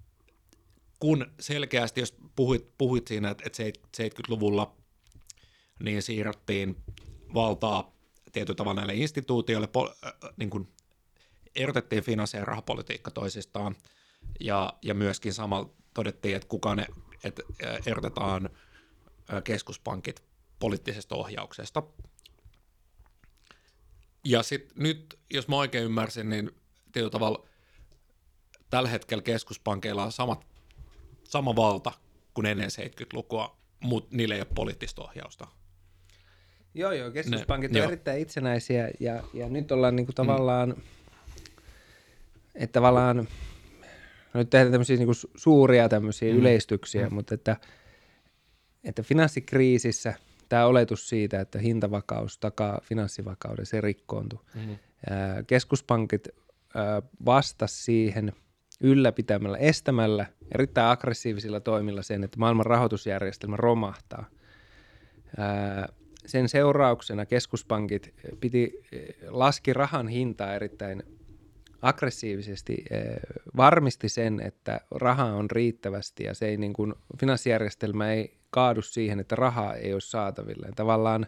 kun 0.99 1.27
selkeästi, 1.41 2.01
jos 2.01 2.17
puhuit, 2.37 2.79
puhuit 2.79 3.07
siinä, 3.07 3.31
että, 3.31 3.45
että 3.47 3.63
70-luvulla 4.03 4.77
niin 5.83 6.03
siirrettiin 6.03 6.77
valtaa 7.35 7.93
tietyllä 8.33 8.57
tavalla 8.57 8.81
näille 8.81 8.95
instituutioille, 8.95 9.67
pol, 9.67 9.89
äh, 10.07 10.13
niin 10.37 10.51
kuin 10.51 10.69
erotettiin 11.57 12.05
finanssi- 12.05 12.37
ja 12.37 12.45
rahapolitiikka 12.45 13.11
toisistaan, 13.11 13.77
ja, 14.41 14.73
ja 14.83 14.95
myöskin 14.95 15.33
samalla 15.33 15.71
todettiin, 15.95 16.37
että 16.37 16.49
kuka 16.49 16.75
ne, 16.75 16.87
että 17.25 17.43
erotetaan 17.87 18.51
keskuspankit 19.45 20.23
poliittisesta 20.59 21.15
ohjauksesta. 21.15 21.83
Ja 24.25 24.43
sitten 24.43 24.83
nyt, 24.83 25.19
jos 25.31 25.49
mä 25.49 25.57
oikein 25.57 25.85
ymmärsin, 25.85 26.29
niin 26.29 26.51
tietyllä 26.93 27.11
tavalla 27.11 27.47
tällä 28.71 28.89
hetkellä 28.89 29.23
keskuspankeilla 29.23 30.05
on 30.05 30.13
samat, 30.13 30.47
sama 31.25 31.57
valta 31.57 31.93
kuin 32.35 32.47
ennen 32.47 32.71
70-lukua, 32.71 33.57
mutta 33.81 34.17
niillä 34.17 34.35
ei 34.35 34.41
ole 34.41 34.49
poliittista 34.55 35.03
ohjausta. 35.03 35.47
Joo, 36.75 36.93
joo, 36.93 37.11
keskuspankit 37.11 37.71
Ne- 37.71 37.79
on 37.79 37.83
joo. 37.83 37.89
erittäin 37.89 38.21
itsenäisiä 38.23 38.91
ja, 39.01 39.23
ja 39.35 39.49
nyt 39.49 39.73
ollaan 39.73 39.97
niinku 39.97 40.13
tavallaan, 40.13 40.69
mm. 40.69 40.83
että 42.55 42.73
tavallaan, 42.73 43.29
nyt 44.35 44.51
tehdään 44.51 44.73
tämmöisiä 44.73 44.97
niinku 44.97 45.13
su- 45.13 45.31
suuria 45.37 45.89
tämmöisiä 45.89 46.33
mm. 46.33 46.39
yleistyksiä, 46.39 47.09
mm. 47.09 47.15
mutta 47.15 47.35
että, 47.35 47.57
että 48.85 49.03
finanssikriisissä 49.03 50.15
tämä 50.51 50.67
oletus 50.67 51.09
siitä, 51.09 51.41
että 51.41 51.59
hintavakaus 51.59 52.39
takaa 52.39 52.81
finanssivakauden, 52.83 53.67
se 53.67 53.81
rikkoontui. 53.81 54.39
Mm-hmm. 54.55 54.77
Keskuspankit 55.47 56.29
vastasi 57.27 57.83
siihen 57.83 58.33
ylläpitämällä, 58.81 59.59
estämällä 59.59 60.27
erittäin 60.55 60.87
aggressiivisilla 60.87 61.61
toimilla 61.61 62.03
sen, 62.03 62.25
että 62.25 62.39
maailman 62.39 62.67
rahoitusjärjestelmä 62.67 63.57
romahtaa. 63.57 64.25
Sen 66.27 66.49
seurauksena 66.49 67.27
keskuspankit 67.27 68.15
piti, 68.41 68.83
laski 69.27 69.73
rahan 69.73 70.09
hintaa 70.09 70.55
erittäin 70.55 71.03
aggressiivisesti, 71.83 72.85
eh, 72.91 73.17
varmisti 73.57 74.09
sen, 74.09 74.41
että 74.41 74.81
raha 74.91 75.25
on 75.25 75.51
riittävästi 75.51 76.25
ja 76.25 76.35
se 76.35 76.47
ei 76.47 76.57
niin 76.57 76.73
kuin, 76.73 76.95
finanssijärjestelmä 77.21 78.13
ei 78.13 78.39
kaadu 78.51 78.83
siihen, 78.83 79.21
että 79.21 79.37
rahaa 79.37 79.75
ei 79.75 79.93
ole 79.93 80.01
saatavilla. 80.01 80.67
Ja 80.67 80.73
tavallaan 80.77 81.27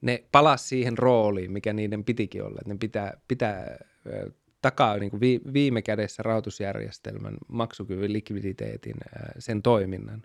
ne 0.00 0.24
palas 0.32 0.68
siihen 0.68 0.98
rooliin, 0.98 1.52
mikä 1.52 1.72
niiden 1.72 2.04
pitikin 2.04 2.42
olla. 2.42 2.58
Että 2.60 2.74
ne 2.74 2.78
pitää, 2.78 3.20
pitää 3.28 3.76
eh, 4.06 4.32
takaa 4.62 4.96
niin 4.96 5.10
kuin 5.10 5.20
vi, 5.20 5.40
viime 5.52 5.82
kädessä 5.82 6.22
rahoitusjärjestelmän 6.22 7.36
maksukyvyn, 7.48 8.12
likviditeetin, 8.12 8.96
eh, 9.16 9.28
sen 9.38 9.62
toiminnan. 9.62 10.22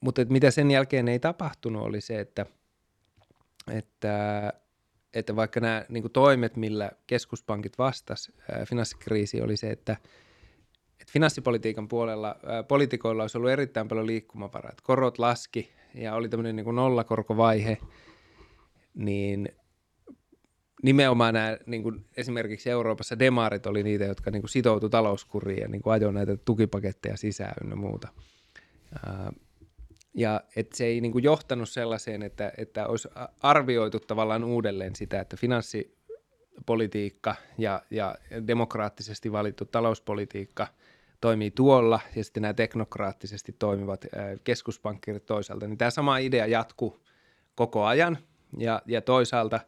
Mutta 0.00 0.22
mitä 0.28 0.50
sen 0.50 0.70
jälkeen 0.70 1.08
ei 1.08 1.18
tapahtunut 1.18 1.82
oli 1.82 2.00
se, 2.00 2.20
että, 2.20 2.46
että, 3.72 4.52
että 5.14 5.36
vaikka 5.36 5.60
nämä 5.60 5.84
niin 5.88 6.02
kuin 6.02 6.12
toimet, 6.12 6.56
millä 6.56 6.90
keskuspankit 7.06 7.78
vastas 7.78 8.32
finanssikriisiin, 8.64 9.44
oli 9.44 9.56
se, 9.56 9.70
että, 9.70 9.96
että 11.00 11.12
finanssipolitiikan 11.12 11.88
puolella 11.88 12.36
ää, 12.46 12.62
poliitikoilla 12.62 13.22
olisi 13.22 13.38
ollut 13.38 13.50
erittäin 13.50 13.88
paljon 13.88 14.06
liikkumavaraa. 14.06 14.70
Että 14.70 14.82
korot 14.86 15.18
laski 15.18 15.70
ja 15.94 16.14
oli 16.14 16.28
tämmöinen 16.28 16.56
niin 16.56 16.64
kuin 16.64 16.76
nollakorkovaihe, 16.76 17.78
niin 18.94 19.48
nimenomaan 20.82 21.34
nämä, 21.34 21.58
niin 21.66 21.82
kuin 21.82 22.04
esimerkiksi 22.16 22.70
Euroopassa 22.70 23.18
demarit 23.18 23.66
oli 23.66 23.82
niitä, 23.82 24.04
jotka 24.04 24.30
niin 24.30 24.42
kuin 24.42 24.50
sitoutui 24.50 24.90
talouskuriin 24.90 25.62
ja 25.62 25.68
niin 25.68 25.82
kuin 25.82 25.92
ajoi 25.92 26.12
näitä 26.12 26.36
tukipaketteja 26.36 27.16
sisään 27.16 27.54
ynnä 27.64 27.76
muuta. 27.76 28.08
Ää, 29.06 29.32
ja 30.14 30.40
että 30.56 30.76
se 30.76 30.84
ei 30.84 31.00
niin 31.00 31.12
kuin 31.12 31.24
johtanut 31.24 31.68
sellaiseen, 31.68 32.22
että, 32.22 32.52
että 32.58 32.86
olisi 32.86 33.08
arvioitu 33.40 34.00
tavallaan 34.00 34.44
uudelleen 34.44 34.96
sitä, 34.96 35.20
että 35.20 35.36
finanssi 35.36 35.96
politiikka 36.66 37.34
ja, 37.58 37.82
ja 37.90 38.14
demokraattisesti 38.46 39.32
valittu 39.32 39.64
talouspolitiikka 39.64 40.66
toimii 41.20 41.50
tuolla 41.50 42.00
ja 42.16 42.24
sitten 42.24 42.42
nämä 42.42 42.54
teknokraattisesti 42.54 43.56
toimivat 43.58 44.06
keskuspankkirit 44.44 45.26
toisaalta, 45.26 45.66
niin 45.66 45.78
tämä 45.78 45.90
sama 45.90 46.18
idea 46.18 46.46
jatkuu 46.46 47.00
koko 47.54 47.84
ajan 47.84 48.18
ja, 48.58 48.82
ja 48.86 49.00
toisaalta 49.00 49.60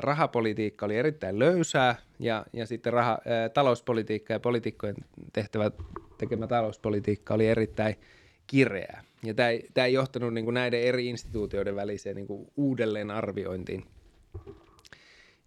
rahapolitiikka 0.00 0.86
oli 0.86 0.96
erittäin 0.96 1.38
löysää 1.38 1.96
ja, 2.18 2.46
ja 2.52 2.66
sitten 2.66 2.92
raha, 2.92 3.18
talouspolitiikka 3.54 4.32
ja 4.32 4.40
poliitikkojen 4.40 4.96
tehtävä 5.32 5.70
tekemä 6.18 6.46
talouspolitiikka 6.46 7.34
oli 7.34 7.46
erittäin 7.46 7.94
kireää. 8.46 9.04
Ja 9.22 9.34
tämä 9.34 9.48
ei, 9.48 9.68
tämä 9.74 9.86
ei 9.86 9.92
johtanut 9.92 10.34
niin 10.34 10.44
kuin 10.44 10.54
näiden 10.54 10.82
eri 10.82 11.06
instituutioiden 11.06 11.76
väliseen 11.76 12.16
niin 12.16 12.26
kuin 12.26 12.48
uudelleenarviointiin. 12.56 13.84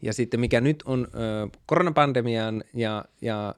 Ja 0.02 0.14
sitten 0.14 0.40
mikä 0.40 0.62
nyt 0.62 0.84
on 0.86 1.08
ö, 1.14 1.50
koronapandemian 1.66 2.64
ja, 2.74 3.06
ja 3.22 3.56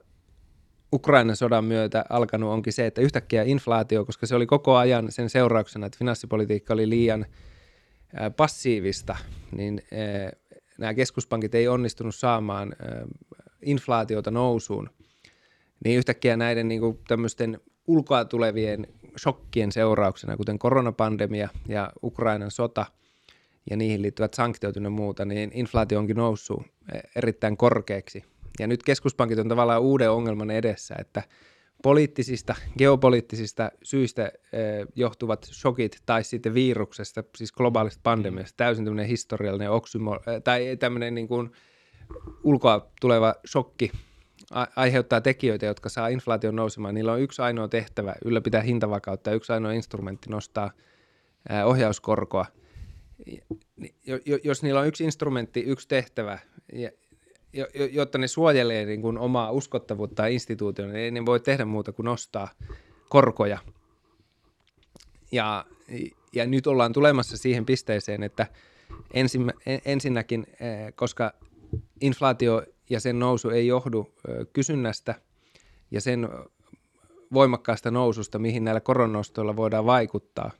Ukrainan 0.92 1.36
sodan 1.36 1.64
myötä 1.64 2.04
alkanut 2.08 2.50
onkin 2.50 2.72
se, 2.72 2.86
että 2.86 3.00
yhtäkkiä 3.00 3.42
inflaatio, 3.42 4.04
koska 4.04 4.26
se 4.26 4.34
oli 4.34 4.46
koko 4.46 4.76
ajan 4.76 5.12
sen 5.12 5.30
seurauksena, 5.30 5.86
että 5.86 5.98
finanssipolitiikka 5.98 6.74
oli 6.74 6.88
liian 6.88 7.26
ö, 7.26 8.30
passiivista, 8.30 9.16
niin 9.56 9.82
ö, 9.92 10.36
nämä 10.78 10.94
keskuspankit 10.94 11.54
ei 11.54 11.68
onnistunut 11.68 12.14
saamaan 12.14 12.72
ö, 12.72 13.06
inflaatiota 13.62 14.30
nousuun. 14.30 14.90
Niin 15.84 15.98
yhtäkkiä 15.98 16.36
näiden 16.36 16.68
niin 16.68 16.80
kuin, 16.80 16.98
tämmöisten 17.08 17.60
ulkoa 17.86 18.24
tulevien 18.24 18.86
shokkien 19.18 19.72
seurauksena, 19.72 20.36
kuten 20.36 20.58
koronapandemia 20.58 21.48
ja 21.68 21.92
Ukrainan 22.02 22.50
sota 22.50 22.86
ja 23.70 23.76
niihin 23.76 24.02
liittyvät 24.02 24.34
sanktiot 24.34 24.76
ja 24.76 24.90
muuta, 24.90 25.24
niin 25.24 25.50
inflaatio 25.54 25.98
onkin 25.98 26.16
noussut 26.16 26.62
erittäin 27.16 27.56
korkeaksi. 27.56 28.24
Ja 28.58 28.66
nyt 28.66 28.82
keskuspankit 28.82 29.38
on 29.38 29.48
tavallaan 29.48 29.82
uuden 29.82 30.10
ongelman 30.10 30.50
edessä, 30.50 30.94
että 30.98 31.22
poliittisista, 31.82 32.54
geopoliittisista 32.78 33.70
syistä 33.82 34.22
eh, 34.24 34.86
johtuvat 34.94 35.48
shokit 35.52 36.02
tai 36.06 36.24
sitten 36.24 36.54
viruksesta, 36.54 37.24
siis 37.36 37.52
globaalista 37.52 38.00
pandemiasta, 38.02 38.56
täysin 38.56 38.84
tämmöinen 38.84 39.06
historiallinen 39.06 39.70
oksymo, 39.70 40.14
eh, 40.14 40.42
tai 40.44 40.76
tämmöinen 40.76 41.14
niin 41.14 41.28
kuin 41.28 41.50
ulkoa 42.44 42.90
tuleva 43.00 43.34
shokki 43.48 43.92
aiheuttaa 44.76 45.20
tekijöitä, 45.20 45.66
jotka 45.66 45.88
saa 45.88 46.08
inflaation 46.08 46.56
nousemaan. 46.56 46.94
Niillä 46.94 47.12
on 47.12 47.20
yksi 47.20 47.42
ainoa 47.42 47.68
tehtävä, 47.68 48.14
ylläpitää 48.24 48.60
hintavakautta 48.60 49.30
ja 49.30 49.36
yksi 49.36 49.52
ainoa 49.52 49.72
instrumentti 49.72 50.30
nostaa 50.30 50.70
ohjauskorkoa. 51.64 52.46
Jos 54.44 54.62
niillä 54.62 54.80
on 54.80 54.86
yksi 54.86 55.04
instrumentti, 55.04 55.60
yksi 55.60 55.88
tehtävä, 55.88 56.38
jotta 57.92 58.18
ne 58.18 58.28
suojelee 58.28 58.84
niin 58.84 59.02
kuin 59.02 59.18
omaa 59.18 59.50
uskottavuutta 59.50 60.26
instituutioon, 60.26 60.92
niin 60.92 61.04
ei 61.04 61.10
ne 61.10 61.26
voi 61.26 61.40
tehdä 61.40 61.64
muuta 61.64 61.92
kuin 61.92 62.04
nostaa 62.04 62.48
korkoja. 63.08 63.58
Ja, 65.32 65.64
ja 66.32 66.46
nyt 66.46 66.66
ollaan 66.66 66.92
tulemassa 66.92 67.36
siihen 67.36 67.66
pisteeseen, 67.66 68.22
että 68.22 68.46
ensinnäkin, 69.84 70.46
koska 70.94 71.32
inflaatio 72.00 72.62
ja 72.90 73.00
sen 73.00 73.18
nousu 73.18 73.50
ei 73.50 73.66
johdu 73.66 74.14
kysynnästä 74.52 75.14
ja 75.90 76.00
sen 76.00 76.28
voimakkaasta 77.32 77.90
noususta, 77.90 78.38
mihin 78.38 78.64
näillä 78.64 78.80
koronnostoilla 78.80 79.56
voidaan 79.56 79.86
vaikuttaa, 79.86 80.50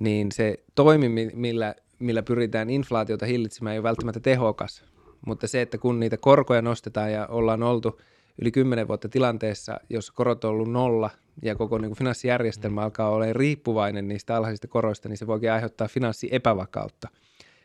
niin 0.00 0.32
se 0.32 0.54
toimi, 0.74 1.30
millä, 1.34 1.74
millä 1.98 2.22
pyritään 2.22 2.70
inflaatiota 2.70 3.26
hillitsemään, 3.26 3.72
ei 3.72 3.78
ole 3.78 3.82
välttämättä 3.82 4.20
tehokas. 4.20 4.84
Mutta 5.26 5.48
se, 5.48 5.62
että 5.62 5.78
kun 5.78 6.00
niitä 6.00 6.16
korkoja 6.16 6.62
nostetaan 6.62 7.12
ja 7.12 7.26
ollaan 7.26 7.62
oltu 7.62 8.00
yli 8.42 8.50
10 8.50 8.88
vuotta 8.88 9.08
tilanteessa, 9.08 9.80
jos 9.90 10.10
korot 10.10 10.44
on 10.44 10.50
ollut 10.50 10.72
nolla 10.72 11.10
ja 11.42 11.54
koko 11.54 11.78
niin 11.78 11.90
kuin 11.90 11.98
finanssijärjestelmä 11.98 12.82
alkaa 12.82 13.10
olla 13.10 13.32
riippuvainen 13.32 14.08
niistä 14.08 14.36
alhaisista 14.36 14.68
koroista, 14.68 15.08
niin 15.08 15.16
se 15.16 15.26
voikin 15.26 15.52
aiheuttaa 15.52 15.88
finanssiepävakautta– 15.88 17.08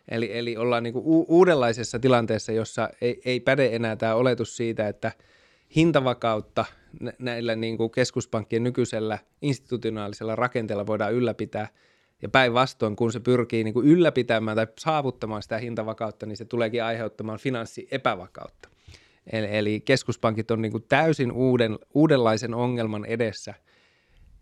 Eli, 0.07 0.37
eli 0.37 0.57
ollaan 0.57 0.83
niin 0.83 0.93
kuin 0.93 1.05
u- 1.05 1.25
uudenlaisessa 1.27 1.99
tilanteessa, 1.99 2.51
jossa 2.51 2.89
ei, 3.01 3.21
ei 3.25 3.39
päde 3.39 3.69
enää 3.75 3.95
tämä 3.95 4.15
oletus 4.15 4.57
siitä, 4.57 4.87
että 4.87 5.11
hintavakautta 5.75 6.65
näillä 7.19 7.55
niin 7.55 7.77
kuin 7.77 7.91
keskuspankkien 7.91 8.63
nykyisellä 8.63 9.19
institutionaalisella 9.41 10.35
rakenteella 10.35 10.87
voidaan 10.87 11.13
ylläpitää. 11.13 11.67
Ja 12.21 12.29
päinvastoin, 12.29 12.95
kun 12.95 13.11
se 13.11 13.19
pyrkii 13.19 13.63
niin 13.63 13.73
kuin 13.73 13.87
ylläpitämään 13.87 14.57
tai 14.57 14.67
saavuttamaan 14.79 15.43
sitä 15.43 15.57
hintavakautta, 15.57 16.25
niin 16.25 16.37
se 16.37 16.45
tuleekin 16.45 16.83
aiheuttamaan 16.83 17.39
finanssiepävakautta. 17.39 18.69
Eli, 19.31 19.47
eli 19.57 19.79
keskuspankit 19.79 20.51
on 20.51 20.61
niin 20.61 20.83
täysin 20.89 21.31
uuden, 21.31 21.79
uudenlaisen 21.93 22.53
ongelman 22.53 23.05
edessä, 23.05 23.53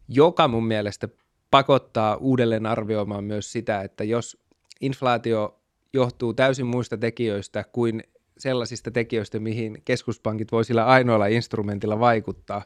joka 0.08 0.48
mun 0.48 0.68
mielestä 0.68 1.08
pakottaa 1.52 2.16
uudelleen 2.16 2.66
arvioimaan 2.66 3.24
myös 3.24 3.52
sitä, 3.52 3.82
että 3.82 4.04
jos 4.04 4.43
inflaatio 4.84 5.60
johtuu 5.94 6.34
täysin 6.34 6.66
muista 6.66 6.98
tekijöistä 6.98 7.64
kuin 7.72 8.04
sellaisista 8.38 8.92
tekijöistä, 8.92 9.40
mihin 9.40 9.82
keskuspankit 9.86 10.52
voi 10.52 10.66
sillä 10.66 10.86
ainoalla 10.86 11.28
instrumentilla 11.28 12.00
vaikuttaa, 12.00 12.64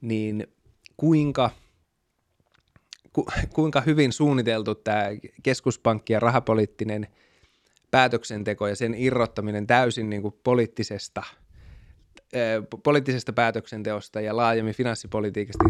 niin 0.00 0.46
kuinka, 0.96 1.50
ku, 3.12 3.26
kuinka 3.54 3.80
hyvin 3.80 4.12
suunniteltu 4.12 4.74
tämä 4.74 5.04
keskuspankki 5.42 6.12
ja 6.12 6.20
rahapoliittinen 6.20 7.06
päätöksenteko 7.90 8.66
ja 8.68 8.76
sen 8.76 8.94
irrottaminen 8.94 9.66
täysin 9.66 10.10
niin 10.10 10.22
kuin 10.22 10.34
poliittisesta, 10.44 11.22
poliittisesta 12.82 13.32
päätöksenteosta 13.32 14.20
ja 14.20 14.36
laajemmin 14.36 14.74
finanssipolitiikasta, 14.74 15.64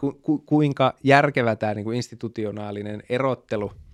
ku, 0.00 0.12
ku, 0.12 0.38
kuinka 0.38 0.94
järkevä 1.04 1.56
tämä 1.56 1.74
niin 1.74 1.84
kuin 1.84 1.96
institutionaalinen 1.96 3.02
erottelu– 3.08 3.72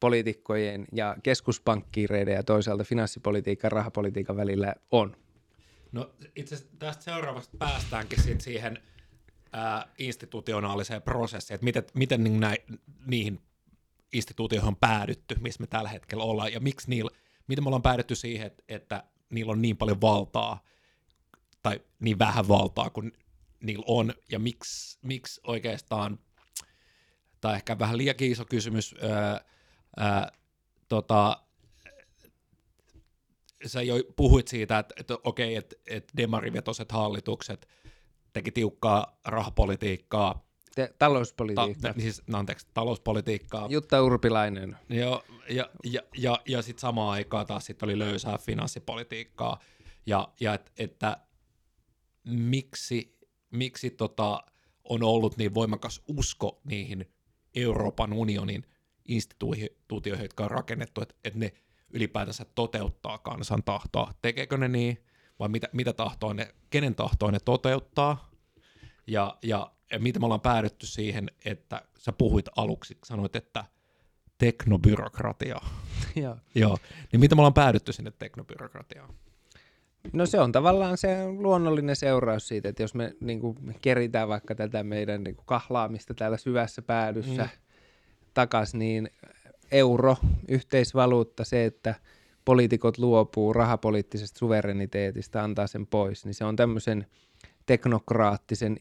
poliitikkojen 0.00 0.86
ja 0.92 1.16
keskuspankkiireiden 1.22 2.34
ja 2.34 2.42
toisaalta 2.42 2.84
finanssipolitiikan 2.84 3.72
rahapolitiikan 3.72 4.36
välillä 4.36 4.74
on? 4.90 5.16
No 5.92 6.14
itse 6.36 6.54
asiassa 6.54 6.76
tästä 6.78 7.04
seuraavasta 7.04 7.56
päästäänkin 7.58 8.22
sit 8.22 8.40
siihen 8.40 8.78
ää, 9.52 9.86
institutionaaliseen 9.98 11.02
prosessiin, 11.02 11.54
että 11.54 11.64
miten, 11.64 11.84
miten 11.94 12.24
niin 12.24 12.40
näin, 12.40 12.58
niihin 13.06 13.40
instituutioihin 14.12 14.68
on 14.68 14.76
päädytty, 14.76 15.36
missä 15.40 15.60
me 15.60 15.66
tällä 15.66 15.88
hetkellä 15.88 16.24
ollaan, 16.24 16.52
ja 16.52 16.60
miksi 16.60 16.90
niillä, 16.90 17.10
miten 17.48 17.64
me 17.64 17.68
ollaan 17.68 17.82
päädytty 17.82 18.14
siihen, 18.14 18.46
että, 18.46 18.62
että 18.68 19.04
niillä 19.30 19.52
on 19.52 19.62
niin 19.62 19.76
paljon 19.76 20.00
valtaa, 20.00 20.64
tai 21.62 21.80
niin 22.00 22.18
vähän 22.18 22.48
valtaa 22.48 22.90
kuin 22.90 23.12
niillä 23.60 23.84
on, 23.86 24.14
ja 24.30 24.38
miksi, 24.38 24.98
miksi 25.02 25.40
oikeastaan, 25.44 26.18
tai 27.40 27.54
ehkä 27.54 27.78
vähän 27.78 27.98
liiankin 27.98 28.32
iso 28.32 28.44
kysymys, 28.44 28.94
ää, 29.00 29.44
ää, 29.96 30.32
tota, 30.88 31.40
sä 33.66 33.82
jo 33.82 33.94
puhuit 34.16 34.48
siitä, 34.48 34.78
että, 34.78 34.94
että 35.00 35.14
okei, 35.24 35.56
että, 35.56 35.76
että 35.90 36.12
demarivetoset 36.16 36.92
hallitukset 36.92 37.68
teki 38.32 38.52
tiukkaa 38.52 39.18
rahapolitiikkaa, 39.24 40.46
Te, 40.74 40.94
talouspolitiikkaa. 40.98 41.92
Ta, 41.92 42.00
siis, 42.00 42.22
no, 42.26 42.38
anteeksi, 42.38 42.66
talouspolitiikkaa. 42.74 43.66
Jutta 43.70 44.02
Urpilainen. 44.02 44.76
Joo, 44.88 45.24
ja, 45.48 45.70
ja, 45.84 46.02
ja, 46.16 46.40
ja 46.48 46.62
sitten 46.62 46.80
samaan 46.80 47.10
aikaan 47.10 47.46
taas 47.46 47.66
sit 47.66 47.82
oli 47.82 47.98
löysää 47.98 48.38
finanssipolitiikkaa. 48.38 49.58
Ja, 50.06 50.28
ja 50.40 50.54
et, 50.54 50.72
että 50.78 51.16
miksi, 52.24 53.18
miksi 53.50 53.90
tota, 53.90 54.42
on 54.84 55.02
ollut 55.02 55.36
niin 55.36 55.54
voimakas 55.54 56.02
usko 56.08 56.60
niihin 56.64 57.10
Euroopan 57.54 58.12
unionin 58.12 58.66
instituutioihin, 59.08 60.24
jotka 60.24 60.44
on 60.44 60.50
rakennettu, 60.50 61.02
että, 61.02 61.14
että 61.24 61.38
ne 61.38 61.52
ylipäätänsä 61.90 62.46
toteuttaa 62.54 63.18
kansan 63.18 63.62
tahtoa. 63.62 64.12
Tekeekö 64.22 64.56
ne 64.56 64.68
niin, 64.68 65.04
vai 65.38 65.48
mitä, 65.48 65.68
mitä 65.72 65.92
tahtoa 65.92 66.34
ne, 66.34 66.54
kenen 66.70 66.94
tahtoa 66.94 67.30
ne 67.30 67.38
toteuttaa, 67.44 68.30
ja, 69.06 69.36
ja, 69.42 69.70
ja 69.92 69.98
miten 69.98 70.22
me 70.22 70.26
ollaan 70.26 70.40
päädytty 70.40 70.86
siihen, 70.86 71.30
että 71.44 71.82
sä 71.98 72.12
puhuit 72.12 72.46
aluksi, 72.56 72.98
sanoit, 73.04 73.36
että 73.36 73.64
teknobyrokratia. 74.38 75.60
Joo. 76.22 76.36
Joo. 76.54 76.78
Niin 77.12 77.20
miten 77.20 77.38
me 77.38 77.40
ollaan 77.40 77.54
päädytty 77.54 77.92
sinne 77.92 78.12
teknobyrokratiaan? 78.18 79.14
No 80.12 80.26
se 80.26 80.40
on 80.40 80.52
tavallaan 80.52 80.96
se 80.96 81.26
luonnollinen 81.26 81.96
seuraus 81.96 82.48
siitä, 82.48 82.68
että 82.68 82.82
jos 82.82 82.94
me 82.94 83.16
niin 83.20 83.40
kuin, 83.40 83.56
keritään 83.82 84.28
vaikka 84.28 84.54
tätä 84.54 84.82
meidän 84.82 85.24
niin 85.24 85.36
kuin, 85.36 85.46
kahlaamista 85.46 86.14
täällä 86.14 86.36
syvässä 86.36 86.82
päädyssä, 86.82 87.42
mm 87.42 87.65
takaisin, 88.36 88.78
niin 88.78 89.10
euro, 89.72 90.16
yhteisvaluutta, 90.48 91.44
se, 91.44 91.64
että 91.64 91.94
poliitikot 92.44 92.98
luopuu 92.98 93.52
rahapoliittisesta 93.52 94.38
suvereniteetista, 94.38 95.42
antaa 95.42 95.66
sen 95.66 95.86
pois, 95.86 96.24
niin 96.24 96.34
se 96.34 96.44
on 96.44 96.56
tämmöisen 96.56 97.06
teknokraattisen 97.66 98.76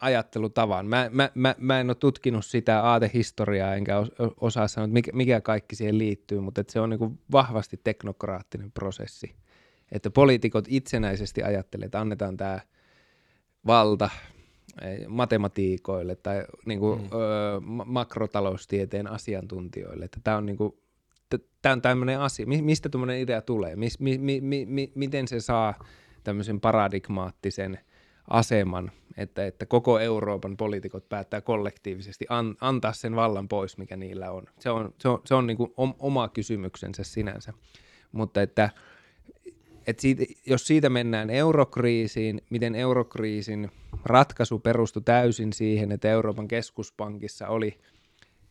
ajattelutavan. 0.00 0.86
Mä, 0.86 1.10
mä, 1.12 1.30
mä, 1.34 1.54
mä 1.58 1.80
en 1.80 1.90
ole 1.90 1.94
tutkinut 1.94 2.46
sitä 2.46 2.80
aatehistoriaa, 2.80 3.74
enkä 3.74 3.94
osaa 4.40 4.68
sanoa, 4.68 4.84
että 4.84 4.92
mikä, 4.92 5.10
mikä 5.14 5.40
kaikki 5.40 5.76
siihen 5.76 5.98
liittyy, 5.98 6.40
mutta 6.40 6.60
että 6.60 6.72
se 6.72 6.80
on 6.80 6.90
niin 6.90 7.20
vahvasti 7.32 7.80
teknokraattinen 7.84 8.72
prosessi. 8.72 9.34
Että 9.92 10.10
poliitikot 10.10 10.64
itsenäisesti 10.68 11.42
ajattelee, 11.42 11.86
että 11.86 12.00
annetaan 12.00 12.36
tämä 12.36 12.60
valta 13.66 14.10
matematiikoille 15.08 16.16
tai 16.16 16.44
niin 16.66 16.80
kuin, 16.80 17.00
mm. 17.00 17.06
ö, 17.06 17.60
makrotaloustieteen 17.84 19.06
asiantuntijoille. 19.06 20.04
Että 20.04 20.20
tämä 20.24 20.36
on 20.36 20.46
niin 20.46 20.56
kuin, 20.56 20.72
tämä 21.62 21.72
on 21.72 21.82
tämmöinen 21.82 22.20
asia, 22.20 22.46
mistä 22.46 22.88
tämmöinen 22.88 23.20
idea 23.20 23.42
tulee, 23.42 23.76
mis, 23.76 24.00
mi, 24.00 24.18
mi, 24.18 24.40
mi, 24.40 24.66
mi, 24.66 24.92
miten 24.94 25.28
se 25.28 25.40
saa 25.40 25.74
tämmöisen 26.24 26.60
paradigmaattisen 26.60 27.78
aseman, 28.30 28.90
että, 29.16 29.46
että 29.46 29.66
koko 29.66 29.98
Euroopan 29.98 30.56
poliitikot 30.56 31.08
päättää 31.08 31.40
kollektiivisesti 31.40 32.26
an, 32.28 32.56
antaa 32.60 32.92
sen 32.92 33.16
vallan 33.16 33.48
pois, 33.48 33.78
mikä 33.78 33.96
niillä 33.96 34.30
on. 34.30 34.44
Se 34.58 34.70
on, 34.70 34.94
se 34.98 35.08
on, 35.08 35.20
se 35.24 35.34
on 35.34 35.46
niin 35.46 35.56
kuin 35.56 35.72
oma 35.98 36.28
kysymyksensä 36.28 37.04
sinänsä, 37.04 37.52
mutta 38.12 38.42
että, 38.42 38.70
että 39.90 40.02
siitä, 40.02 40.24
jos 40.46 40.66
siitä 40.66 40.90
mennään 40.90 41.30
eurokriisiin, 41.30 42.42
miten 42.50 42.74
eurokriisin 42.74 43.70
ratkaisu 44.04 44.58
perustui 44.58 45.02
täysin 45.02 45.52
siihen, 45.52 45.92
että 45.92 46.08
Euroopan 46.08 46.48
keskuspankissa 46.48 47.48
oli– 47.48 47.74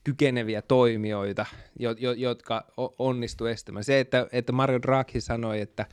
kykeneviä 0.04 0.62
toimijoita, 0.62 1.46
jo, 1.80 1.96
jo, 1.98 2.12
jotka 2.12 2.66
onnistu 3.00 3.46
estämään. 3.46 3.84
Se, 3.84 4.00
että, 4.00 4.28
että 4.32 4.52
Mario 4.52 4.82
Draghi 4.82 5.22
sanoi, 5.22 5.62
että 5.62 5.86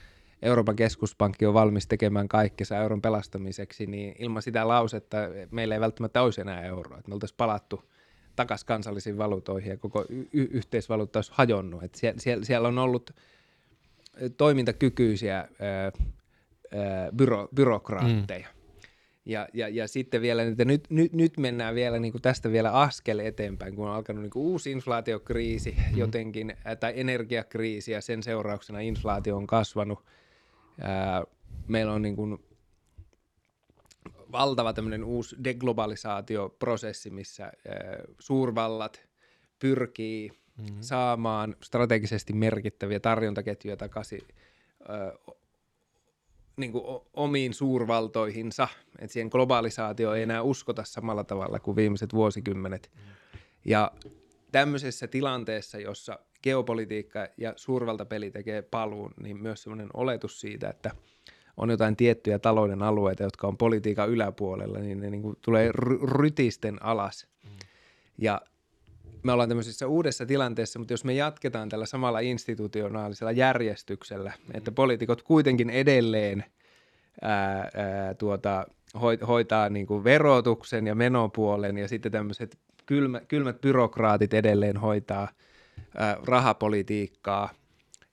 Euroopan 0.42 0.76
keskuspankki 0.76 1.46
on 1.46 1.54
valmis 1.54 1.86
tekemään 1.86 2.28
kaikkensa 2.28 2.76
euron 2.76 3.02
pelastamiseksi, 3.02 3.86
niin 3.86 4.14
ilman 4.18 4.42
sitä 4.42 4.68
lausetta 4.68 5.16
meillä 5.50 5.74
ei 5.74 5.80
välttämättä 5.80 6.22
olisi 6.22 6.40
enää 6.40 6.62
euroa. 6.62 7.00
Me 7.06 7.14
oltaisiin 7.14 7.36
palattu 7.36 7.82
takaisin 8.36 8.66
kansallisiin 8.66 9.18
valuutoihin 9.18 9.70
ja 9.70 9.76
koko 9.76 10.04
y- 10.10 10.26
yhteisvaluutta 10.32 11.18
olisi 11.18 11.32
hajonnut. 11.34 11.82
Että 11.82 11.98
siellä, 11.98 12.20
siellä, 12.20 12.44
siellä 12.44 12.68
on 12.68 12.78
ollut 12.78 13.10
toimintakykyisiä 14.36 15.36
ää, 15.36 15.48
ää, 15.84 15.92
byro, 17.16 17.48
byrokraatteja. 17.54 18.48
Mm. 18.48 18.56
Ja, 19.24 19.48
ja, 19.52 19.68
ja 19.68 19.88
sitten 19.88 20.22
vielä, 20.22 20.42
että 20.42 20.64
nyt, 20.64 20.84
nyt, 20.90 21.12
nyt 21.12 21.38
mennään 21.38 21.74
vielä 21.74 21.98
niin 21.98 22.12
kuin 22.12 22.22
tästä 22.22 22.52
vielä 22.52 22.72
askel 22.72 23.18
eteenpäin, 23.18 23.76
kun 23.76 23.88
on 23.88 23.94
alkanut 23.94 24.22
niin 24.22 24.30
kuin 24.30 24.42
uusi 24.42 24.70
inflaatiokriisi 24.70 25.70
mm. 25.70 25.98
jotenkin, 25.98 26.56
tai 26.80 26.92
energiakriisi 26.96 27.92
ja 27.92 28.00
sen 28.00 28.22
seurauksena 28.22 28.80
inflaatio 28.80 29.36
on 29.36 29.46
kasvanut. 29.46 30.04
Ää, 30.80 31.24
meillä 31.68 31.92
on 31.92 32.02
niin 32.02 32.16
kuin 32.16 32.38
valtava 34.32 34.72
tämmöinen 34.72 35.04
uusi 35.04 35.36
deglobalisaatioprosessi, 35.44 37.10
missä 37.10 37.44
ää, 37.44 37.52
suurvallat 38.18 39.08
pyrkii 39.58 40.30
mm-hmm. 40.58 40.76
saamaan 40.80 41.56
strategisesti 41.62 42.32
merkittäviä 42.32 43.00
tarjontaketjuja 43.00 43.76
takaisin 43.76 44.20
ää, 44.88 45.12
niin 46.56 46.72
kuin 46.72 46.84
omiin 47.14 47.54
suurvaltoihinsa, 47.54 48.68
että 48.98 49.12
siihen 49.12 49.28
globalisaatio 49.32 50.14
ei 50.14 50.22
enää 50.22 50.42
uskota 50.42 50.84
samalla 50.84 51.24
tavalla 51.24 51.58
kuin 51.58 51.76
viimeiset 51.76 52.14
vuosikymmenet. 52.14 52.90
Ja 53.64 53.92
tämmöisessä 54.52 55.06
tilanteessa, 55.06 55.78
jossa 55.78 56.18
geopolitiikka 56.42 57.28
ja 57.36 57.52
suurvaltapeli 57.56 58.30
tekee 58.30 58.62
paluun, 58.62 59.14
niin 59.22 59.42
myös 59.42 59.62
semmoinen 59.62 59.88
oletus 59.94 60.40
siitä, 60.40 60.68
että 60.68 60.90
on 61.56 61.70
jotain 61.70 61.96
tiettyjä 61.96 62.38
talouden 62.38 62.82
alueita, 62.82 63.22
jotka 63.22 63.46
on 63.46 63.56
politiikan 63.56 64.10
yläpuolella, 64.10 64.78
niin 64.78 65.00
ne 65.00 65.10
niin 65.10 65.22
kuin 65.22 65.36
tulee 65.40 65.72
rytisten 66.02 66.82
alas. 66.82 67.28
Mm. 67.44 67.50
Ja 68.18 68.40
me 69.26 69.32
ollaan 69.32 69.48
tämmöisessä 69.48 69.86
uudessa 69.86 70.26
tilanteessa, 70.26 70.78
mutta 70.78 70.92
jos 70.92 71.04
me 71.04 71.14
jatketaan 71.14 71.68
tällä 71.68 71.86
samalla 71.86 72.20
institutionaalisella 72.20 73.32
järjestyksellä, 73.32 74.32
että 74.54 74.72
poliitikot 74.72 75.22
kuitenkin 75.22 75.70
edelleen 75.70 76.44
ää, 77.22 77.70
ää, 77.74 78.14
tuota, 78.14 78.66
hoitaa 79.26 79.68
niin 79.68 79.86
kuin 79.86 80.04
verotuksen 80.04 80.86
ja 80.86 80.94
menopuolen 80.94 81.78
ja 81.78 81.88
sitten 81.88 82.12
tämmöiset 82.12 82.58
kylmä, 82.86 83.20
kylmät 83.28 83.60
byrokraatit 83.60 84.34
edelleen 84.34 84.76
hoitaa 84.76 85.28
ää, 85.96 86.16
rahapolitiikkaa, 86.26 87.50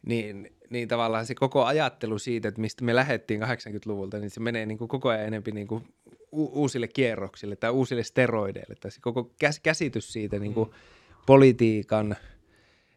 niin, 0.05 0.55
niin 0.70 0.88
tavallaan 0.88 1.26
se 1.26 1.36
koko 1.36 1.66
ajattelu 1.66 2.20
siitä, 2.20 2.47
että 2.47 2.61
mistä 2.61 2.84
me 2.84 2.95
lähdettiin 2.95 3.41
80-luvulta, 3.41 4.20
niin 4.20 4.30
se 4.30 4.39
menee 4.39 4.66
niin 4.66 4.78
kuin 4.78 4.88
koko 4.88 5.09
ajan 5.09 5.28
enemmän 5.28 5.55
niin 5.55 5.68
kuin 5.68 5.84
uusille 6.32 6.88
kierroksille 6.88 7.55
tai 7.55 7.70
uusille 7.70 8.03
steroideille. 8.03 8.76
Tai 8.76 8.91
se 8.91 9.01
koko 9.01 9.32
käsitys 9.64 10.14
siitä 10.14 10.39
niin 10.39 10.53
kuin 10.53 10.70
mm 10.70 10.76
politiikan 11.26 12.15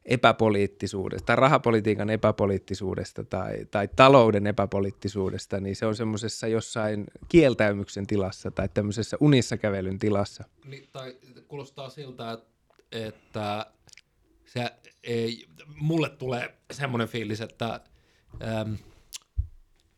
epäpoliittisuudesta 0.06 1.26
tai 1.26 1.36
rahapolitiikan 1.36 2.10
epäpoliittisuudesta 2.10 3.24
tai, 3.24 3.66
tai 3.70 3.88
talouden 3.96 4.46
epäpoliittisuudesta, 4.46 5.60
niin 5.60 5.76
se 5.76 5.86
on 5.86 5.96
semmoisessa 5.96 6.46
jossain 6.46 7.06
kieltäymyksen 7.28 8.06
tilassa 8.06 8.50
tai 8.50 8.68
tämmöisessä 8.74 9.16
unissa 9.20 9.56
kävelyn 9.56 9.98
tilassa. 9.98 10.44
Niin, 10.64 10.88
tai 10.92 11.16
kuulostaa 11.48 11.90
siltä, 11.90 12.38
että, 12.92 13.66
se 14.46 14.70
ei, 15.02 15.46
mulle 15.74 16.08
tulee 16.08 16.54
semmoinen 16.72 17.08
fiilis, 17.08 17.40
että 17.40 17.80
äm, 18.42 18.76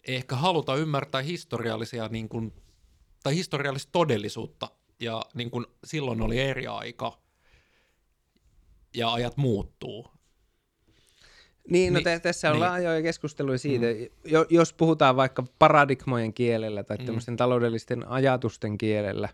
ehkä 0.09 0.37
haluta 0.37 0.76
ymmärtää 0.76 1.22
historiallisia 1.22 2.09
niin 2.09 2.29
kuin, 2.29 2.53
tai 3.22 3.35
historiallista 3.35 3.93
todellisuutta 3.93 4.70
ja 5.01 5.22
niin 5.35 5.51
kuin 5.51 5.66
silloin 5.85 6.20
oli 6.20 6.39
eri 6.39 6.66
aika– 6.66 7.12
ja 8.95 9.12
ajat 9.12 9.36
muuttuu. 9.36 10.11
Niin, 11.70 11.93
no 11.93 12.01
niin, 12.05 12.20
tässä 12.20 12.49
on 12.49 12.53
niin. 12.53 12.61
laajoja 12.61 13.03
keskusteluja 13.03 13.59
siitä, 13.59 13.86
mm. 13.86 14.07
jo, 14.24 14.47
jos 14.51 14.72
puhutaan 14.72 15.16
vaikka 15.16 15.45
paradigmojen 15.59 16.34
kielellä 16.34 16.84
tai 16.84 16.97
mm. 16.97 17.05
tämmöisten 17.05 17.36
taloudellisten 17.36 18.09
ajatusten 18.09 18.78
kielellä, 18.78 19.28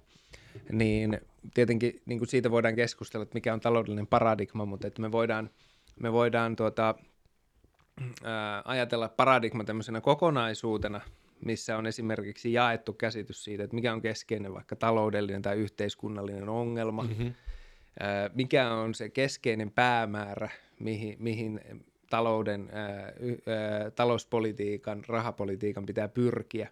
niin 0.73 1.21
tietenkin 1.55 2.03
niin 2.07 2.19
kuin 2.19 2.29
siitä 2.29 2.51
voidaan 2.51 2.75
keskustella, 2.75 3.23
että 3.23 3.35
mikä 3.35 3.55
on 3.55 3.61
taloudellinen 3.61 4.07
paradigma, 4.07 4.65
mutta 4.65 4.87
että 4.87 5.03
me 5.03 5.13
voidaan, 5.13 5.51
me 6.01 6.13
voidaan 6.13 6.57
tuota, 6.57 6.95
ää, 8.25 8.63
ajatella 8.65 9.09
paradigma 9.09 9.65
tämmöisenä 9.65 10.01
kokonaisuutena, 10.01 11.01
missä 11.45 11.77
on 11.77 11.87
esimerkiksi 11.87 12.53
jaettu 12.53 12.93
käsitys 12.93 13.45
siitä, 13.45 13.65
että 13.65 13.75
mikä 13.75 13.93
on 13.93 14.03
keskeinen 14.03 14.55
vaikka 14.55 14.77
taloudellinen 14.77 15.43
tai 15.43 15.57
yhteiskunnallinen 15.57 16.49
ongelma, 16.49 17.03
mm-hmm 17.03 17.35
mikä 18.35 18.73
on 18.73 18.95
se 18.95 19.09
keskeinen 19.09 19.71
päämäärä, 19.71 20.49
mihin, 20.81 21.17
mihin 21.19 21.61
talouden, 22.11 22.71
talouspolitiikan, 23.95 25.03
rahapolitiikan 25.09 25.87
pitää 25.87 26.09
pyrkiä. 26.09 26.69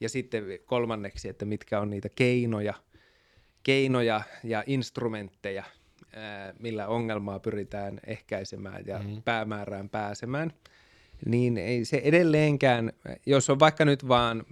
Ja 0.00 0.08
sitten 0.08 0.44
kolmanneksi, 0.66 1.28
että 1.28 1.44
mitkä 1.44 1.80
on 1.80 1.90
niitä 1.90 2.08
keinoja, 2.08 2.74
keinoja 3.62 4.22
ja 4.44 4.64
instrumentteja, 4.66 5.64
millä 6.58 6.86
ongelmaa 6.86 7.38
pyritään 7.38 8.00
ehkäisemään 8.06 8.86
ja 8.86 8.98
mm. 8.98 9.22
päämäärään 9.22 9.88
pääsemään. 9.88 10.52
Niin 11.26 11.58
ei 11.58 11.84
se 11.84 12.00
edelleenkään, 12.04 12.92
jos 13.26 13.50
on 13.50 13.58
vaikka 13.58 13.84
nyt 13.84 14.08
vaan, 14.08 14.44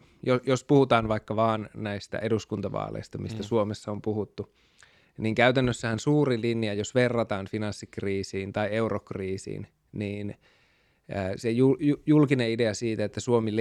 jos 0.46 0.64
puhutaan 0.64 1.08
vaikka 1.08 1.36
vaan 1.36 1.70
näistä 1.74 2.18
eduskuntavaaleista, 2.18 3.18
mistä 3.18 3.38
mm. 3.38 3.44
Suomessa 3.44 3.92
on 3.92 4.02
puhuttu– 4.02 4.48
niin 5.20 5.34
käytännössähän 5.34 5.98
suuri 5.98 6.40
linja, 6.40 6.74
jos 6.74 6.94
verrataan 6.94 7.46
finanssikriisiin 7.50 8.52
tai 8.52 8.68
eurokriisiin, 8.72 9.66
niin 9.92 10.34
se 11.36 11.48
julkinen 12.06 12.50
idea 12.50 12.74
siitä, 12.74 13.04
että 13.04 13.20
Suomi 13.20 13.52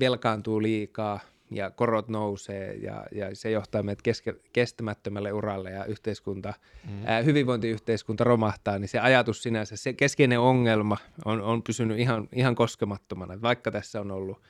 velkaantuu 0.00 0.62
liikaa 0.62 1.20
ja 1.50 1.70
korot 1.70 2.08
nousee 2.08 2.74
ja, 2.74 3.06
ja 3.12 3.36
se 3.36 3.50
johtaa 3.50 3.82
meidät 3.82 4.02
keske, 4.02 4.34
kestämättömälle 4.52 5.32
uralle 5.32 5.70
ja 5.70 5.84
yhteiskunta, 5.84 6.54
mm. 6.90 7.02
ää, 7.06 7.22
hyvinvointiyhteiskunta 7.22 8.24
romahtaa, 8.24 8.78
niin 8.78 8.88
se 8.88 8.98
ajatus 8.98 9.42
sinänsä, 9.42 9.76
se 9.76 9.92
keskeinen 9.92 10.40
ongelma 10.40 10.96
on, 11.24 11.40
on 11.40 11.62
pysynyt 11.62 11.98
ihan, 11.98 12.28
ihan 12.32 12.54
koskemattomana, 12.54 13.42
vaikka 13.42 13.70
tässä 13.70 14.00
on 14.00 14.10
ollut 14.10 14.42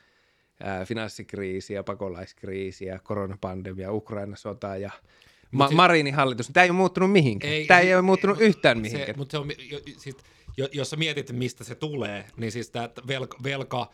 ää, 0.63 0.85
finanssikriisi 0.85 1.73
ja 1.73 1.83
pakolaiskriisi 1.83 2.85
ja 2.85 2.99
koronapandemia, 2.99 3.93
Ukraina-sota 3.93 4.77
ja 4.77 4.91
Ma- 5.51 5.67
siis, 5.67 5.75
Marinin 5.75 6.15
hallitus, 6.15 6.49
tämä 6.53 6.63
ei 6.63 6.69
ole 6.69 6.77
muuttunut 6.77 7.11
mihinkään. 7.11 7.53
Ei, 7.53 7.65
tämä 7.65 7.79
ei 7.79 7.93
ole 7.93 8.01
muuttunut 8.01 8.41
ei, 8.41 8.47
yhtään 8.47 8.77
mihinkään. 8.77 9.07
Se, 9.07 9.17
mutta 9.17 9.31
se 9.31 9.37
on, 9.37 9.49
siis, 9.97 10.17
jos 10.71 10.89
sä 10.89 10.95
mietit, 10.95 11.31
mistä 11.31 11.63
se 11.63 11.75
tulee, 11.75 12.25
niin 12.37 12.51
siis 12.51 12.69
tämä 12.69 12.89
velka, 13.07 13.37
velka 13.43 13.91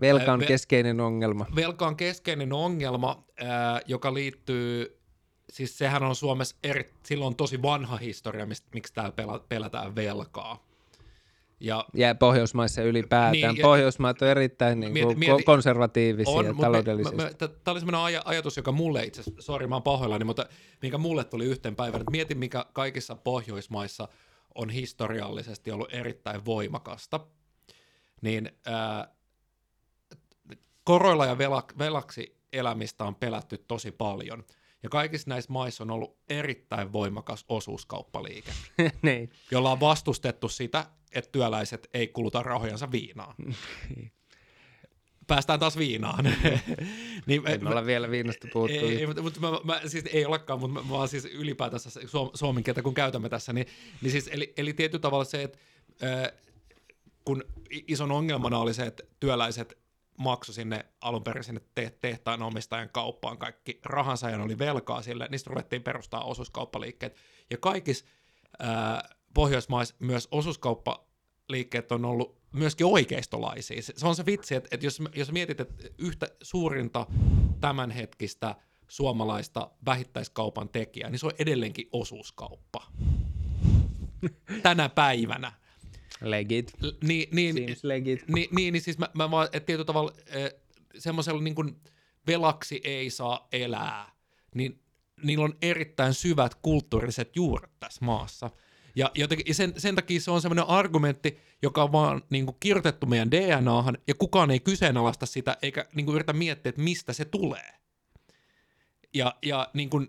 Velka 0.00 0.32
on 0.32 0.44
keskeinen 0.46 1.00
ongelma. 1.00 1.46
Velka 1.56 1.86
on 1.86 1.96
keskeinen 1.96 2.52
ongelma, 2.52 3.24
ää, 3.40 3.80
joka 3.86 4.14
liittyy, 4.14 4.98
siis 5.52 5.78
sehän 5.78 6.02
on 6.02 6.16
Suomessa 6.16 6.56
eri, 6.62 6.90
silloin 7.02 7.36
tosi 7.36 7.62
vanha 7.62 7.96
historia, 7.96 8.46
mistä, 8.46 8.68
miksi 8.74 8.94
täällä 8.94 9.40
pelätään 9.48 9.94
velkaa. 9.94 10.67
Ja, 11.60 11.84
ja 11.94 12.14
Pohjoismaissa 12.14 12.82
ylipäätään. 12.82 13.32
Niin, 13.32 13.56
ja, 13.56 13.62
Pohjoismaat 13.62 14.22
on 14.22 14.28
erittäin 14.28 14.80
niin 14.80 14.92
kuin, 14.92 15.18
mieti, 15.18 15.42
konservatiivisia 15.42 16.34
on, 16.34 16.56
taloudellisesti. 16.60 17.16
Tämä 17.38 17.72
oli 17.72 17.80
sellainen 17.80 18.20
aj- 18.20 18.22
ajatus, 18.24 18.56
joka 18.56 18.72
mulle 18.72 19.04
itse 19.04 19.20
asiassa, 19.20 19.42
sori 19.42 19.66
mä 19.66 19.74
oon 19.74 19.82
pahoillani, 19.82 20.24
mutta 20.24 20.46
minkä 20.82 20.98
mulle 20.98 21.24
tuli 21.24 21.44
yhteen 21.44 21.76
päivänä, 21.76 22.00
että 22.00 22.10
mietin 22.10 22.38
mikä 22.38 22.66
kaikissa 22.72 23.16
Pohjoismaissa 23.16 24.08
on 24.54 24.70
historiallisesti 24.70 25.70
ollut 25.70 25.94
erittäin 25.94 26.44
voimakasta. 26.44 27.20
Niin 28.20 28.52
ää, 28.66 29.08
koroilla 30.84 31.26
ja 31.26 31.34
velak- 31.34 31.78
velaksi 31.78 32.38
elämistä 32.52 33.04
on 33.04 33.14
pelätty 33.14 33.64
tosi 33.68 33.90
paljon– 33.90 34.44
ja 34.82 34.88
kaikissa 34.88 35.30
näissä 35.30 35.52
maissa 35.52 35.84
on 35.84 35.90
ollut 35.90 36.16
erittäin 36.28 36.92
voimakas 36.92 37.44
osuuskauppaliike, 37.48 38.52
niin. 39.02 39.30
jolla 39.50 39.72
on 39.72 39.80
vastustettu 39.80 40.48
sitä, 40.48 40.86
että 41.12 41.32
työläiset 41.32 41.88
ei 41.94 42.08
kuluta 42.08 42.42
rahojansa 42.42 42.92
viinaan. 42.92 43.34
Päästään 45.26 45.60
taas 45.60 45.78
viinaan. 45.78 46.24
niin, 47.26 47.42
en 47.48 47.64
mä, 47.64 47.70
olla 47.70 47.86
vielä 47.86 48.10
viinasta 48.10 48.48
puhuttu. 48.52 48.76
Ei, 48.76 48.96
ei, 48.96 49.06
mutta 49.06 49.40
mä, 49.40 49.50
mä, 49.64 49.80
siis 49.86 50.04
ei 50.12 50.26
olekaan, 50.26 50.60
mutta 50.60 50.80
mä, 50.80 50.88
mä 50.88 50.94
olen 50.94 51.08
siis 51.08 51.24
ylipäätänsä 51.24 52.00
suom, 52.06 52.30
suomen 52.34 52.64
kieltä, 52.64 52.82
kun 52.82 52.94
käytämme 52.94 53.28
tässä, 53.28 53.52
niin, 53.52 53.66
niin 54.02 54.12
siis, 54.12 54.28
eli, 54.32 54.52
eli 54.56 54.72
tietyllä 54.72 55.02
tavalla 55.02 55.24
se, 55.24 55.42
että 55.42 55.58
kun 57.24 57.44
ison 57.68 58.12
ongelmana 58.12 58.58
oli 58.58 58.74
se, 58.74 58.82
että 58.82 59.02
työläiset 59.20 59.78
maksoi 60.18 60.54
sinne 60.54 60.84
alun 61.00 61.24
perin 61.24 61.44
sinne 61.44 61.60
te- 61.74 61.98
tehtaan 62.00 62.42
omistajan 62.42 62.88
kauppaan 62.92 63.38
kaikki 63.38 63.80
rahansa 63.84 64.30
ja 64.30 64.42
oli 64.42 64.58
velkaa 64.58 65.02
sille, 65.02 65.28
niistä 65.30 65.50
ruvettiin 65.50 65.82
perustaa 65.82 66.24
osuuskauppaliikkeet. 66.24 67.16
Ja 67.50 67.56
kaikissa 67.58 68.04
ää, 68.58 69.08
Pohjoismaissa 69.34 69.94
myös 69.98 70.28
osuuskauppaliikkeet 70.30 71.92
on 71.92 72.04
ollut 72.04 72.38
myöskin 72.52 72.86
oikeistolaisia. 72.86 73.82
Se 73.82 74.06
on 74.06 74.16
se 74.16 74.26
vitsi, 74.26 74.54
että, 74.54 74.68
että 74.72 74.86
jos, 74.86 75.02
jos 75.14 75.32
mietit, 75.32 75.60
että 75.60 75.84
yhtä 75.98 76.26
suurinta 76.42 77.06
tämänhetkistä 77.60 78.54
suomalaista 78.88 79.70
vähittäiskaupan 79.86 80.68
tekijää, 80.68 81.10
niin 81.10 81.18
se 81.18 81.26
on 81.26 81.32
edelleenkin 81.38 81.88
osuuskauppa. 81.92 82.86
Tänä 84.62 84.88
päivänä. 84.88 85.52
Legit. 86.20 86.72
Niin, 87.04 87.28
niin, 87.32 87.54
Seems 87.54 87.84
legit. 87.84 88.28
Niin, 88.28 88.48
niin, 88.56 88.72
niin 88.72 88.82
siis 88.82 88.98
mä, 88.98 89.08
mä 89.14 89.30
vaan, 89.30 89.46
että 89.46 89.60
tietyllä 89.60 89.84
tavalla 89.84 90.12
eh, 90.26 90.54
semmoisella 90.98 91.42
niin 91.42 91.54
kuin 91.54 91.76
velaksi 92.26 92.80
ei 92.84 93.10
saa 93.10 93.48
elää, 93.52 94.12
niin 94.54 94.80
niillä 95.22 95.44
on 95.44 95.54
erittäin 95.62 96.14
syvät 96.14 96.54
kulttuuriset 96.54 97.36
juuret 97.36 97.70
tässä 97.80 98.04
maassa. 98.04 98.50
Ja 98.96 99.10
jotenkin, 99.14 99.54
sen, 99.54 99.72
sen 99.76 99.94
takia 99.94 100.20
se 100.20 100.30
on 100.30 100.42
semmoinen 100.42 100.68
argumentti, 100.68 101.38
joka 101.62 101.82
on 101.82 101.92
vaan 101.92 102.22
niin 102.30 102.46
kuin, 102.46 102.56
kirjoitettu 102.60 103.06
meidän 103.06 103.30
DNAhan, 103.30 103.98
ja 104.06 104.14
kukaan 104.14 104.50
ei 104.50 104.60
kyseenalaista 104.60 105.26
sitä, 105.26 105.56
eikä 105.62 105.86
niin 105.94 106.06
kuin, 106.06 106.14
yritä 106.14 106.32
miettiä, 106.32 106.70
että 106.70 106.82
mistä 106.82 107.12
se 107.12 107.24
tulee. 107.24 107.74
Ja, 109.14 109.34
ja 109.42 109.68
niin 109.74 109.90
kuin, 109.90 110.08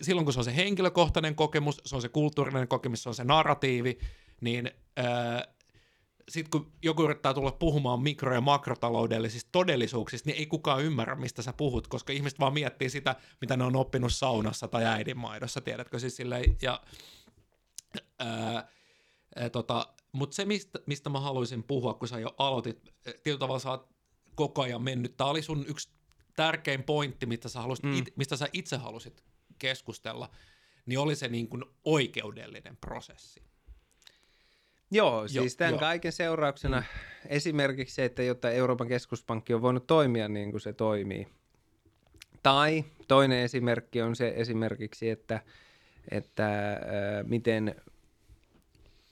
silloin 0.00 0.24
kun 0.24 0.32
se 0.32 0.40
on 0.40 0.44
se 0.44 0.56
henkilökohtainen 0.56 1.34
kokemus, 1.34 1.80
se 1.84 1.96
on 1.96 2.02
se 2.02 2.08
kulttuurinen 2.08 2.68
kokemus, 2.68 3.02
se 3.02 3.08
on 3.08 3.14
se 3.14 3.24
narratiivi, 3.24 3.98
niin 4.40 4.70
sitten 6.28 6.50
kun 6.50 6.72
joku 6.82 7.04
yrittää 7.04 7.34
tulla 7.34 7.52
puhumaan 7.52 8.02
mikro- 8.02 8.34
ja 8.34 8.40
makrotaloudellisista 8.40 9.48
todellisuuksista, 9.52 10.30
niin 10.30 10.38
ei 10.38 10.46
kukaan 10.46 10.84
ymmärrä, 10.84 11.14
mistä 11.14 11.42
sä 11.42 11.52
puhut, 11.52 11.88
koska 11.88 12.12
ihmiset 12.12 12.40
vaan 12.40 12.52
miettii 12.52 12.90
sitä, 12.90 13.16
mitä 13.40 13.56
ne 13.56 13.64
on 13.64 13.76
oppinut 13.76 14.12
saunassa 14.12 14.68
tai 14.68 14.84
äidinmaidossa, 14.84 15.60
tiedätkö 15.60 15.98
siis 15.98 16.16
silleen, 16.16 16.56
ja 16.62 16.82
ää, 18.18 18.68
ää, 19.36 19.50
tota, 19.50 19.86
mutta 20.12 20.34
se, 20.34 20.44
mistä, 20.44 20.78
mistä 20.86 21.10
mä 21.10 21.20
haluaisin 21.20 21.62
puhua, 21.62 21.94
kun 21.94 22.08
sä 22.08 22.18
jo 22.18 22.34
aloitit, 22.38 22.94
tietyllä 23.02 23.38
tavalla 23.38 23.58
sä 23.58 23.70
oot 23.70 23.88
koko 24.34 24.62
ajan 24.62 24.82
mennyt, 24.82 25.16
tämä 25.16 25.30
oli 25.30 25.42
sun 25.42 25.64
yksi 25.68 25.90
tärkein 26.36 26.82
pointti, 26.82 27.26
mistä 27.26 27.48
sä, 27.48 27.60
halusit, 27.60 27.84
mm. 27.84 27.94
it, 27.94 28.16
mistä 28.16 28.36
sä 28.36 28.48
itse 28.52 28.76
halusit 28.76 29.24
keskustella, 29.58 30.30
niin 30.86 30.98
oli 30.98 31.16
se 31.16 31.28
niin 31.28 31.48
kuin 31.48 31.64
oikeudellinen 31.84 32.76
prosessi. 32.76 33.47
Joo, 34.90 35.28
siis 35.28 35.56
tämän 35.56 35.74
jo. 35.74 35.78
kaiken 35.78 36.12
seurauksena 36.12 36.80
mm. 36.80 36.86
esimerkiksi 37.26 37.94
se, 37.94 38.04
että 38.04 38.22
jotta 38.22 38.50
Euroopan 38.50 38.88
keskuspankki 38.88 39.54
on 39.54 39.62
voinut 39.62 39.86
toimia 39.86 40.28
niin 40.28 40.50
kuin 40.50 40.60
se 40.60 40.72
toimii. 40.72 41.28
Tai 42.42 42.84
toinen 43.08 43.38
esimerkki 43.38 44.02
on 44.02 44.16
se 44.16 44.32
esimerkiksi, 44.36 45.10
että, 45.10 45.40
että 46.10 46.72
äh, 46.72 46.78
miten, 47.26 47.74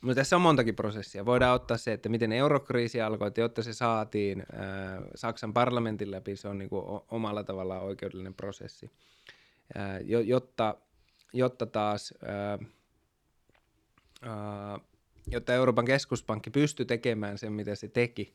no 0.02 0.14
tässä 0.14 0.36
on 0.36 0.42
montakin 0.42 0.76
prosessia. 0.76 1.26
Voidaan 1.26 1.54
ottaa 1.54 1.76
se, 1.76 1.92
että 1.92 2.08
miten 2.08 2.32
eurokriisi 2.32 3.00
alkoi, 3.00 3.28
että 3.28 3.40
jotta 3.40 3.62
se 3.62 3.72
saatiin 3.72 4.40
äh, 4.40 5.04
Saksan 5.14 5.52
parlamentin 5.52 6.10
läpi, 6.10 6.36
se 6.36 6.48
on 6.48 6.58
niin 6.58 6.70
kuin 6.70 7.00
omalla 7.10 7.44
tavallaan 7.44 7.82
oikeudellinen 7.82 8.34
prosessi. 8.34 8.90
Äh, 9.76 10.00
jotta, 10.24 10.76
jotta 11.32 11.66
taas... 11.66 12.14
Äh, 12.22 12.68
äh, 14.26 14.80
jotta 15.26 15.54
Euroopan 15.54 15.84
keskuspankki 15.84 16.50
pystyi 16.50 16.86
tekemään 16.86 17.38
sen, 17.38 17.52
mitä 17.52 17.74
se 17.74 17.88
teki, 17.88 18.34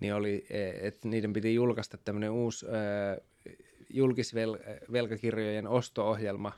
niin 0.00 0.14
oli, 0.14 0.46
e, 0.50 0.86
että 0.86 1.08
niiden 1.08 1.32
piti 1.32 1.54
julkaista 1.54 1.98
tämmöinen 1.98 2.30
uusi 2.30 2.66
julkisvelkakirjojen 3.90 5.66
osto-ohjelma, 5.68 6.52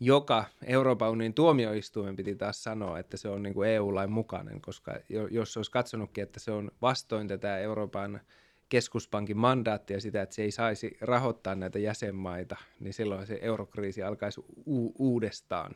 joka 0.00 0.44
Euroopan 0.66 1.10
unionin 1.10 1.34
tuomioistuimen 1.34 2.16
piti 2.16 2.34
taas 2.34 2.64
sanoa, 2.64 2.98
että 2.98 3.16
se 3.16 3.28
on 3.28 3.42
niin 3.42 3.54
kuin 3.54 3.68
EU-lain 3.68 4.10
mukainen, 4.10 4.60
koska 4.60 4.94
jos 5.30 5.56
olisi 5.56 5.70
katsonutkin, 5.70 6.24
että 6.24 6.40
se 6.40 6.50
on 6.50 6.70
vastoin 6.82 7.28
tätä 7.28 7.58
Euroopan 7.58 8.20
keskuspankin 8.68 9.36
mandaattia 9.36 10.00
sitä, 10.00 10.22
että 10.22 10.34
se 10.34 10.42
ei 10.42 10.50
saisi 10.50 10.96
rahoittaa 11.00 11.54
näitä 11.54 11.78
jäsenmaita, 11.78 12.56
niin 12.80 12.94
silloin 12.94 13.26
se 13.26 13.38
eurokriisi 13.42 14.02
alkaisi 14.02 14.40
u- 14.66 14.94
uudestaan. 14.98 15.74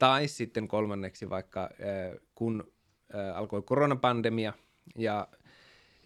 Tai 0.00 0.28
sitten 0.28 0.68
kolmanneksi 0.68 1.30
vaikka 1.30 1.62
äh, 1.62 2.18
kun 2.34 2.72
äh, 3.14 3.36
alkoi 3.36 3.62
koronapandemia 3.62 4.52
ja, 4.96 5.28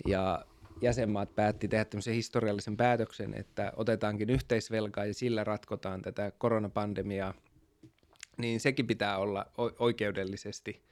ja 0.06 0.44
jäsenmaat 0.80 1.34
päätti 1.34 1.68
tehdä 1.68 1.84
tämmöisen 1.84 2.14
historiallisen 2.14 2.76
päätöksen, 2.76 3.34
että 3.34 3.72
otetaankin 3.76 4.30
yhteisvelkaa 4.30 5.06
ja 5.06 5.14
sillä 5.14 5.44
ratkotaan 5.44 6.02
tätä 6.02 6.32
koronapandemiaa, 6.38 7.34
niin 8.38 8.60
sekin 8.60 8.86
pitää 8.86 9.18
olla 9.18 9.46
oikeudellisesti, 9.78 10.82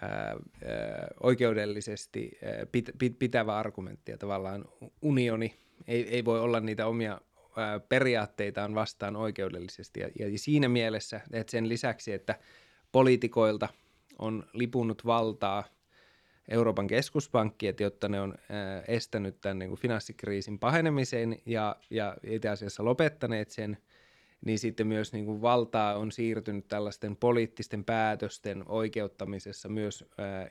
ää, 0.00 0.36
oikeudellisesti 1.22 2.38
pit, 2.72 2.90
pit, 2.98 3.18
pitävä 3.18 3.56
argumentti 3.56 4.12
ja 4.12 4.18
tavallaan 4.18 4.64
unioni. 5.02 5.54
Ei, 5.86 6.08
ei 6.08 6.24
voi 6.24 6.40
olla 6.40 6.60
niitä 6.60 6.86
omia 6.86 7.20
periaatteitaan 7.88 8.74
vastaan 8.74 9.16
oikeudellisesti. 9.16 10.00
Ja, 10.00 10.08
ja 10.18 10.38
siinä 10.38 10.68
mielessä, 10.68 11.20
että 11.32 11.50
sen 11.50 11.68
lisäksi, 11.68 12.12
että 12.12 12.38
poliitikoilta 12.92 13.68
on 14.18 14.46
lipunut 14.52 15.06
valtaa 15.06 15.64
Euroopan 16.48 16.86
keskuspankki, 16.86 17.68
että 17.68 17.82
jotta 17.82 18.08
ne 18.08 18.20
on 18.20 18.34
estänyt 18.88 19.40
tämän 19.40 19.58
niin 19.58 19.68
kuin 19.68 19.80
finanssikriisin 19.80 20.58
pahenemisen 20.58 21.38
ja, 21.46 21.76
ja 21.90 22.16
itse 22.22 22.48
asiassa 22.48 22.84
lopettaneet 22.84 23.50
sen, 23.50 23.78
niin 24.44 24.58
sitten 24.58 24.86
myös 24.86 25.12
niin 25.12 25.24
kuin 25.24 25.42
valtaa 25.42 25.94
on 25.94 26.12
siirtynyt 26.12 26.68
tällaisten 26.68 27.16
poliittisten 27.16 27.84
päätösten 27.84 28.64
oikeuttamisessa 28.66 29.68
myös 29.68 30.04
ää, 30.18 30.48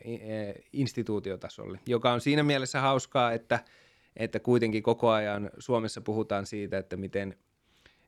instituutiotasolle, 0.74 1.80
joka 1.88 2.14
on 2.14 2.22
siinä 2.22 2.44
mielessä 2.44 2.82
hauskaa, 2.82 3.32
että– 3.32 3.60
että 4.16 4.40
kuitenkin 4.40 4.84
koko 4.84 5.10
ajan 5.10 5.50
Suomessa 5.60 6.02
puhutaan 6.02 6.46
siitä, 6.46 6.78
että 6.78 6.98
miten, 6.98 7.38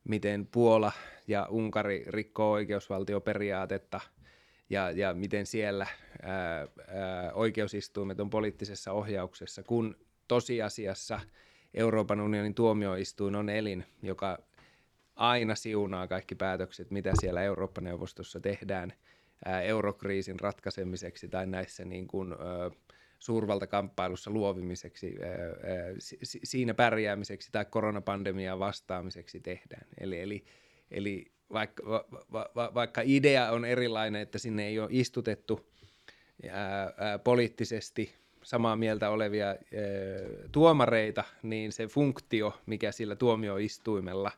miten 0.03 0.47
Puola 0.51 0.91
ja 1.27 1.47
Unkari 1.49 2.03
rikkoo 2.07 2.51
oikeusvaltioperiaatetta 2.51 4.01
ja, 4.69 4.91
ja 4.91 5.13
miten 5.13 5.45
siellä 5.45 5.87
ää, 6.21 6.59
ää, 6.87 7.33
oikeusistuimet 7.33 8.19
on 8.19 8.29
poliittisessa 8.29 8.91
ohjauksessa, 8.91 9.63
kun 9.63 9.95
tosiasiassa 10.27 11.19
Euroopan 11.73 12.21
unionin 12.21 12.55
tuomioistuin 12.55 13.35
on 13.35 13.49
elin, 13.49 13.85
joka 14.01 14.37
aina 15.15 15.55
siunaa 15.55 16.07
kaikki 16.07 16.35
päätökset, 16.35 16.91
mitä 16.91 17.11
siellä 17.21 17.41
Eurooppa-neuvostossa 17.43 18.39
tehdään 18.39 18.93
ää, 19.45 19.61
eurokriisin 19.61 20.39
ratkaisemiseksi 20.39 21.27
tai 21.27 21.45
näissä 21.45 21.85
niin 21.85 22.07
kuin, 22.07 22.31
ää, 22.31 22.71
suurvaltakamppailussa 23.23 24.31
luovimiseksi, 24.31 25.15
siinä 26.43 26.73
pärjäämiseksi 26.73 27.49
tai 27.51 27.65
koronapandemiaan 27.65 28.59
vastaamiseksi 28.59 29.39
tehdään. 29.39 29.87
Eli, 29.99 30.19
eli, 30.19 30.45
eli 30.91 31.31
vaikka, 31.53 31.83
va, 32.31 32.49
va, 32.55 32.71
vaikka 32.73 33.01
idea 33.05 33.51
on 33.51 33.65
erilainen, 33.65 34.21
että 34.21 34.37
sinne 34.37 34.67
ei 34.67 34.79
ole 34.79 34.89
istutettu 34.91 35.69
ää, 36.49 36.93
ää, 36.97 37.19
poliittisesti 37.19 38.13
samaa 38.43 38.75
mieltä 38.75 39.09
olevia 39.09 39.47
ää, 39.47 39.57
tuomareita, 40.51 41.23
niin 41.43 41.71
se 41.71 41.87
funktio, 41.87 42.61
mikä 42.65 42.91
sillä 42.91 43.15
tuomioistuimella 43.15 44.31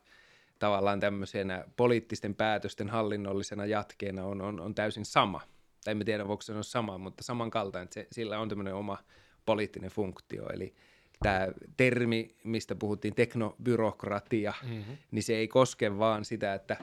tavallaan 0.59 0.99
tämmöisenä 0.99 1.65
poliittisten 1.77 2.35
päätösten 2.35 2.89
hallinnollisena 2.89 3.65
jatkeena 3.65 4.25
on, 4.25 4.41
on, 4.41 4.59
on 4.59 4.75
täysin 4.75 5.05
sama– 5.05 5.41
tai 5.85 5.91
en 5.91 6.05
tiedä 6.05 6.27
voiko 6.27 6.41
sanoa 6.41 6.63
sama, 6.63 6.97
mutta 6.97 7.23
samankaltainen, 7.23 7.83
että 7.83 7.93
se, 7.93 8.07
sillä 8.11 8.39
on 8.39 8.49
tämmöinen 8.49 8.75
oma 8.75 8.97
poliittinen 9.45 9.89
funktio, 9.89 10.49
eli 10.49 10.75
tämä 11.23 11.47
termi, 11.77 12.35
mistä 12.43 12.75
puhuttiin, 12.75 13.15
teknobyrokratia, 13.15 14.53
mm-hmm. 14.63 14.97
niin 15.11 15.23
se 15.23 15.35
ei 15.35 15.47
koske 15.47 15.97
vaan 15.97 16.25
sitä, 16.25 16.53
että, 16.53 16.77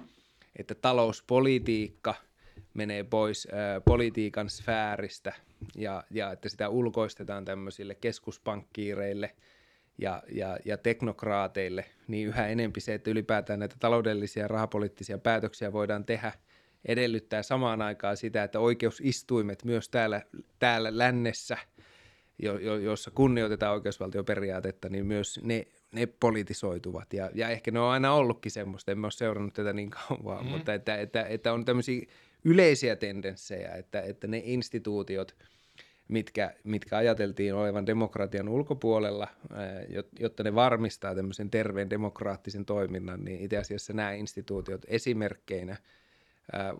että 0.57 0.75
talouspolitiikka 0.75 2.15
menee 2.75 3.05
pois 3.05 3.49
ä, 3.51 3.81
politiikan 3.81 4.51
sfääristä 4.51 5.33
ja, 5.77 6.05
ja 6.11 6.33
että 6.33 6.49
sitä 6.49 6.69
ulkoistetaan 6.69 7.45
tämmöisille 7.45 7.95
keskuspankkiireille 7.95 9.37
ja, 9.99 10.23
ja, 10.33 10.59
ja 10.65 10.79
teknokraateille, 10.79 11.85
niin 12.09 12.29
yhä 12.29 12.47
enempi 12.47 12.81
se, 12.81 12.95
että 12.95 13.11
ylipäätään 13.11 13.59
näitä 13.59 13.77
taloudellisia 13.81 14.43
ja 14.43 14.49
rahapoliittisia 14.49 15.19
päätöksiä 15.19 15.73
voidaan 15.73 16.05
tehdä, 16.05 16.33
edellyttää 16.85 17.43
samaan 17.43 17.83
aikaan 17.83 18.17
sitä, 18.17 18.45
että 18.45 18.61
oikeusistuimet 18.61 19.65
myös 19.65 19.89
täällä, 19.89 20.23
täällä 20.59 20.99
lännessä– 20.99 21.59
jo, 22.43 22.59
jo, 22.59 22.77
jossa 22.77 23.11
kunnioitetaan 23.11 23.75
oikeusvaltioperiaatetta, 23.75 24.89
niin 24.89 25.07
myös 25.07 25.41
ne, 25.43 25.67
ne 25.93 26.07
politisoituvat. 26.07 27.13
Ja, 27.13 27.31
ja 27.35 27.49
ehkä 27.49 27.71
ne 27.71 27.81
on 27.81 27.91
aina 27.91 28.15
ollutkin 28.15 28.53
semmoista, 28.53 28.93
en 28.93 29.05
ole 29.05 29.11
seurannut 29.11 29.55
tätä 29.55 29.73
niin 29.73 29.91
kauan, 29.91 30.45
mm. 30.45 30.51
mutta 30.51 30.75
että, 30.75 30.97
että, 30.97 31.23
että 31.23 31.53
on 31.53 31.65
tämmöisiä 31.65 32.07
yleisiä 32.45 32.97
tendenssejä, 32.97 33.75
että, 33.75 34.01
että 34.01 34.27
ne 34.27 34.43
instituutiot, 34.45 35.37
mitkä, 36.09 36.55
mitkä 36.65 36.97
ajateltiin 36.97 37.55
olevan 37.55 37.87
demokratian 37.87 38.49
ulkopuolella, 38.49 39.29
jotta 40.19 40.43
ne 40.43 40.55
varmistaa 40.55 41.15
tämmöisen 41.15 41.51
terveen 41.51 41.91
demokraattisen 41.91 42.65
toiminnan, 42.65 43.25
niin 43.25 43.41
itse 43.41 43.57
asiassa 43.57 43.93
nämä 43.93 44.13
instituutiot 44.13 44.83
esimerkkeinä, 44.89 45.77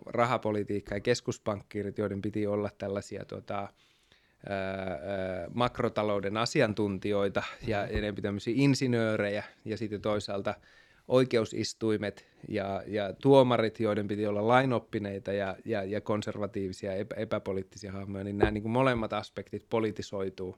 rahapolitiikka 0.05 0.95
ja 0.95 1.01
keskuspankkiirit, 1.01 1.97
joiden 1.97 2.21
piti 2.21 2.47
olla 2.47 2.69
tällaisia 2.77 3.25
tota, 3.25 3.67
makrotalouden 5.53 6.37
asiantuntijoita 6.37 7.43
ja 7.67 7.87
enemmän 7.87 8.23
tämmöisiä 8.23 8.53
insinöörejä 8.57 9.43
ja 9.65 9.77
sitten 9.77 10.01
toisaalta 10.01 10.55
oikeusistuimet 11.07 12.25
ja, 12.47 12.83
ja 12.87 13.13
tuomarit, 13.13 13.79
joiden 13.79 14.07
piti 14.07 14.27
olla 14.27 14.47
lainoppineita 14.47 15.33
ja, 15.33 15.55
ja, 15.65 15.83
ja 15.83 16.01
konservatiivisia 16.01 16.93
epä, 16.93 17.15
epäpoliittisia 17.15 17.91
hahmoja, 17.91 18.23
niin 18.23 18.37
nämä 18.37 18.51
niin 18.51 18.61
kuin 18.61 18.71
molemmat 18.71 19.13
aspektit 19.13 19.65
politisoituu 19.69 20.57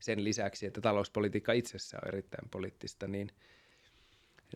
sen 0.00 0.24
lisäksi, 0.24 0.66
että 0.66 0.80
talouspolitiikka 0.80 1.52
itsessään 1.52 2.02
on 2.04 2.08
erittäin 2.08 2.48
poliittista, 2.48 3.08
niin, 3.08 3.30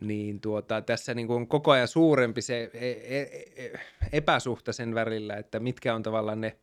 niin 0.01 0.41
tuota, 0.41 0.81
tässä 0.81 1.15
niin 1.15 1.27
kuin 1.27 1.37
on 1.37 1.49
koko 1.49 1.71
ajan 1.71 1.89
suurempi 1.89 2.43
se 2.43 2.71
e, 2.75 2.91
e, 2.91 3.21
e, 3.57 3.81
epäsuhta 4.13 4.73
sen 4.73 4.95
välillä, 4.95 5.37
että 5.37 5.61
mitkä 5.61 5.95
on 5.95 6.03
tavallaan 6.03 6.41
ne– 6.41 6.57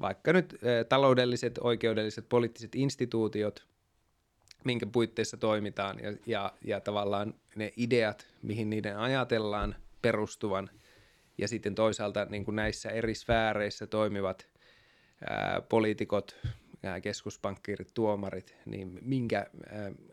vaikka 0.00 0.32
nyt 0.32 0.60
taloudelliset, 0.88 1.58
oikeudelliset, 1.58 2.28
poliittiset 2.28 2.74
instituutiot, 2.74 3.66
minkä 4.64 4.86
puitteissa 4.86 5.36
toimitaan 5.36 5.98
ja, 6.02 6.12
ja, 6.26 6.52
ja 6.64 6.80
tavallaan 6.80 7.34
ne 7.56 7.72
ideat, 7.76 8.26
mihin 8.42 8.70
niiden 8.70 8.98
ajatellaan 8.98 9.74
perustuvan. 10.02 10.70
Ja 11.38 11.48
sitten 11.48 11.74
toisaalta 11.74 12.24
niin 12.24 12.44
kuin 12.44 12.56
näissä 12.56 12.90
eri 12.90 13.14
sfääreissä 13.14 13.86
toimivat 13.86 14.46
ää, 15.28 15.60
poliitikot, 15.60 16.36
ää, 16.82 17.00
keskuspankkiirit, 17.00 17.94
tuomarit, 17.94 18.56
niin 18.66 18.98
minkä 19.02 19.46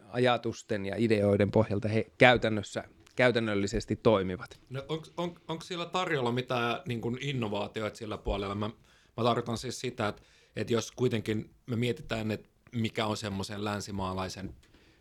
ajatusten 0.07 0.86
ja 0.86 0.95
ideoiden 0.97 1.51
pohjalta 1.51 1.88
he 1.88 2.11
käytännössä 2.18 2.84
käytännöllisesti 3.16 3.95
toimivat. 3.95 4.59
No, 4.70 4.86
onko 4.89 5.07
on, 5.18 5.36
onko 5.47 5.63
siellä 5.63 5.86
tarjolla 5.86 6.32
mitään 6.32 6.82
niin 6.88 7.01
kuin 7.01 7.18
innovaatioita 7.22 7.97
sillä 7.97 8.18
puolella? 8.18 8.55
Mä 8.55 8.70
Mä 9.18 9.24
tarkoitan 9.24 9.57
siis 9.57 9.80
sitä, 9.80 10.07
että, 10.07 10.22
että 10.55 10.74
jos 10.74 10.91
kuitenkin 10.91 11.49
me 11.66 11.76
mietitään, 11.76 12.32
että 12.32 12.49
mikä 12.72 13.05
on 13.05 13.18
semmoisen 13.18 13.63
länsimaalaisen 13.63 14.55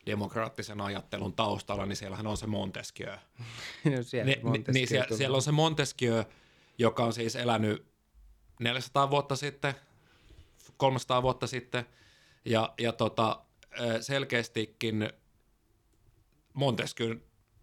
demokraattisen 0.06 0.80
ajattelun 0.80 1.32
taustalla, 1.32 1.86
niin 1.86 1.96
siellähän 1.96 2.26
on 2.26 2.36
se 2.36 2.46
Montesquieu. 2.46 3.16
no 3.96 4.02
siellä, 4.02 4.30
ne, 4.30 4.40
Montesquieu 4.42 4.72
niin 4.72 4.88
siellä, 4.88 5.16
siellä 5.16 5.36
on 5.36 5.42
se 5.42 5.52
Montesquieu, 5.52 6.24
joka 6.78 7.04
on 7.04 7.12
siis 7.12 7.36
elänyt 7.36 7.86
400 8.60 9.10
vuotta 9.10 9.36
sitten, 9.36 9.74
300 10.76 11.22
vuotta 11.22 11.46
sitten, 11.46 11.86
ja, 12.44 12.74
ja 12.78 12.92
tota, 12.92 13.44
selkeästikin 14.00 15.10
Montesquieun 16.54 17.22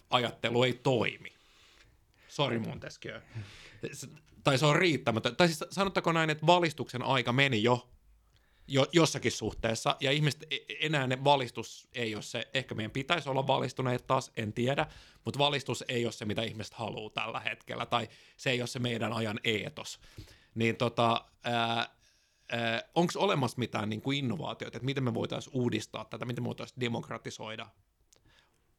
ajattelu 0.09 0.63
ei 0.63 0.73
toimi. 0.73 1.33
Sori 2.27 2.59
Montesquieu 2.59 3.21
tai 4.43 4.57
se 4.57 4.65
on 4.65 4.75
riittämätön. 4.75 5.35
Tai 5.35 5.47
siis 5.47 5.63
sanottako 5.71 6.11
näin, 6.11 6.29
että 6.29 6.47
valistuksen 6.47 7.03
aika 7.03 7.33
meni 7.33 7.63
jo, 7.63 7.89
jo 8.67 8.85
jossakin 8.91 9.31
suhteessa, 9.31 9.95
ja 9.99 10.11
ihmiset 10.11 10.43
e, 10.51 10.57
enää 10.79 11.07
ne 11.07 11.23
valistus 11.23 11.87
ei 11.93 12.15
ole 12.15 12.23
se, 12.23 12.47
ehkä 12.53 12.75
meidän 12.75 12.91
pitäisi 12.91 13.29
olla 13.29 13.47
valistuneet 13.47 14.07
taas, 14.07 14.31
en 14.37 14.53
tiedä, 14.53 14.87
mutta 15.25 15.39
valistus 15.39 15.83
ei 15.87 16.05
ole 16.05 16.11
se, 16.11 16.25
mitä 16.25 16.43
ihmiset 16.43 16.73
haluaa 16.73 17.09
tällä 17.09 17.39
hetkellä, 17.39 17.85
tai 17.85 18.07
se 18.37 18.51
ei 18.51 18.61
ole 18.61 18.67
se 18.67 18.79
meidän 18.79 19.13
ajan 19.13 19.39
eetos. 19.43 19.99
Niin 20.55 20.75
tota, 20.75 21.25
onko 22.95 23.13
olemassa 23.15 23.59
mitään 23.59 23.89
niin 23.89 24.01
kuin 24.01 24.17
innovaatioita, 24.17 24.77
että 24.77 24.85
miten 24.85 25.03
me 25.03 25.13
voitaisiin 25.13 25.55
uudistaa 25.55 26.05
tätä, 26.05 26.25
miten 26.25 26.43
me 26.43 26.47
voitaisiin 26.47 26.79
demokratisoida 26.79 27.67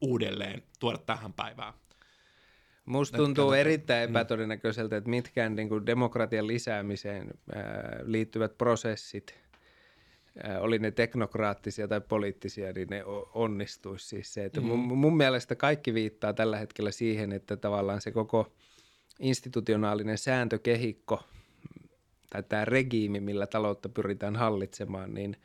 uudelleen, 0.00 0.62
tuoda 0.80 0.98
tähän 0.98 1.32
päivään? 1.32 1.74
Musta 2.84 3.16
tuntuu 3.16 3.52
erittäin 3.52 4.10
mm. 4.10 4.16
epätodennäköiseltä, 4.16 4.96
että 4.96 5.10
mitkään 5.10 5.56
niin 5.56 5.68
kuin 5.68 5.86
demokratian 5.86 6.46
lisäämiseen 6.46 7.30
ää, 7.54 8.00
liittyvät 8.02 8.58
prosessit, 8.58 9.34
ää, 10.42 10.60
oli 10.60 10.78
ne 10.78 10.90
teknokraattisia 10.90 11.88
tai 11.88 12.00
poliittisia, 12.00 12.72
niin 12.72 12.88
ne 12.90 13.04
onnistuisi. 13.34 14.06
Siis 14.06 14.34
se, 14.34 14.44
että 14.44 14.60
mm. 14.60 14.66
mun, 14.66 14.98
mun 14.98 15.16
mielestä 15.16 15.54
kaikki 15.54 15.94
viittaa 15.94 16.32
tällä 16.32 16.58
hetkellä 16.58 16.90
siihen, 16.90 17.32
että 17.32 17.56
tavallaan 17.56 18.00
se 18.00 18.10
koko 18.10 18.52
institutionaalinen 19.20 20.18
sääntökehikko 20.18 21.22
tai 22.33 22.43
tämä 22.43 22.64
regiimi, 22.64 23.20
millä 23.20 23.47
taloutta 23.47 23.89
pyritään 23.89 24.37
hallitsemaan, 24.37 25.14
niin 25.14 25.37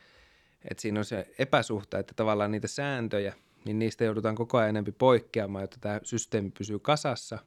että 0.70 0.82
siinä 0.82 1.00
on 1.00 1.04
se 1.04 1.26
epäsuhta, 1.38 1.98
että 1.98 2.12
tavallaan 2.16 2.50
niitä 2.50 2.68
sääntöjä– 2.68 3.32
niin 3.64 3.78
niistä 3.78 4.04
joudutaan 4.04 4.34
koko 4.34 4.58
ajan 4.58 4.68
enemmän 4.68 4.94
poikkeamaan, 4.98 5.62
jotta 5.62 5.76
tämä 5.80 6.00
systeemi 6.02 6.50
pysyy 6.58 6.78
kasassa, 6.78 7.38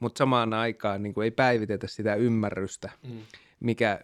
mutta 0.00 0.18
samaan 0.18 0.52
aikaan 0.54 1.02
niin 1.02 1.14
kuin 1.14 1.24
ei 1.24 1.30
päivitetä 1.30 1.86
sitä 1.86 2.14
ymmärrystä, 2.14 2.90
mm. 3.02 3.20
mikä, 3.60 4.00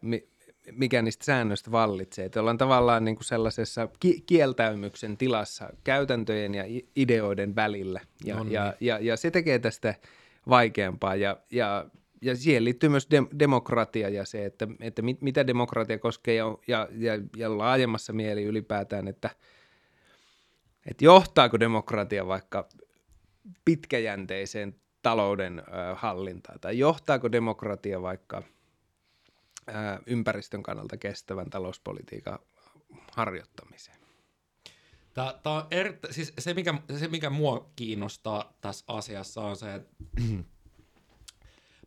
mikä 0.73 1.03
niistä 1.03 1.25
säännöistä 1.25 1.71
vallitsee. 1.71 2.25
Että 2.25 2.41
ollaan 2.41 2.59
tavallaan 2.59 3.05
niin 3.05 3.17
kuin 3.17 3.25
sellaisessa 3.25 3.89
ki- 4.01 4.21
kieltäymyksen 4.27 5.17
tilassa 5.17 5.71
käytäntöjen 5.85 6.55
ja 6.55 6.65
ideoiden 6.97 7.57
välillä, 7.57 8.01
ja, 8.25 8.37
no 8.37 8.43
niin. 8.43 8.53
ja, 8.53 8.75
ja, 8.81 8.99
ja 8.99 9.17
se 9.17 9.31
tekee 9.31 9.59
tästä 9.59 9.95
vaikeampaa, 10.49 11.17
ja, 11.17 11.37
ja 11.51 11.87
ja 12.23 12.37
siihen 12.37 12.65
liittyy 12.65 12.89
myös 12.89 13.09
de- 13.11 13.39
demokratia 13.39 14.09
ja 14.09 14.25
se, 14.25 14.45
että, 14.45 14.69
että 14.81 15.03
mit, 15.03 15.23
mitä 15.23 15.47
demokratia 15.47 15.99
koskee 15.99 16.35
ja, 16.35 16.59
ja, 16.67 16.89
ja, 16.93 17.13
ja 17.37 17.59
laajemmassa 17.59 18.13
mieli 18.13 18.45
ylipäätään, 18.45 19.09
että– 19.09 19.31
että 20.89 21.05
johtaako 21.05 21.61
demokratia 21.61 22.27
vaikka 22.27 22.69
pitkäjänteiseen 23.65 24.81
talouden 25.03 25.63
hallintaan, 25.95 26.61
tai 26.61 26.79
johtaako 26.79 27.33
demokratia 27.33 28.03
vaikka 28.03 28.43
ympäristön 30.07 30.63
kannalta 30.63 30.97
kestävän 30.97 31.51
talouspolitiikan 31.51 32.39
harjoittamiseen? 33.13 33.99
Tämä, 35.15 35.35
tämä 35.43 35.57
on 35.57 35.67
eri, 35.71 35.99
siis 36.11 36.33
se, 36.39 36.55
mikä, 36.55 36.75
se, 36.99 37.09
mikä 37.09 37.31
mua 37.31 37.71
kiinnostaa 37.77 38.57
tässä 38.61 38.85
asiassa 38.89 39.41
on 39.41 39.57
se, 39.57 39.75
että 39.75 39.95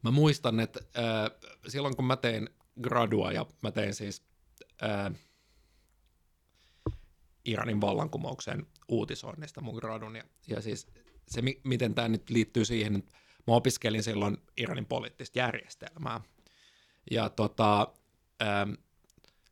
mä 0.03 0.11
muistan, 0.11 0.59
että 0.59 0.79
äh, 0.97 1.51
silloin 1.67 1.95
kun 1.95 2.05
mä 2.05 2.15
tein 2.15 2.49
gradua 2.81 3.31
ja 3.31 3.45
mä 3.61 3.71
tein 3.71 3.95
siis 3.95 4.23
äh, 4.83 5.13
Iranin 7.45 7.81
vallankumouksen 7.81 8.67
uutisoinnista 8.87 9.61
mun 9.61 9.75
gradun. 9.75 10.15
Ja, 10.15 10.23
ja 10.47 10.61
siis 10.61 10.87
se, 11.27 11.41
miten 11.63 11.95
tämä 11.95 12.07
nyt 12.07 12.29
liittyy 12.29 12.65
siihen, 12.65 12.95
että 12.95 13.17
mä 13.47 13.53
opiskelin 13.53 14.03
silloin 14.03 14.37
Iranin 14.57 14.85
poliittista 14.85 15.39
järjestelmää. 15.39 16.21
Ja 17.11 17.29
tota, 17.29 17.87
ähm, 18.41 18.73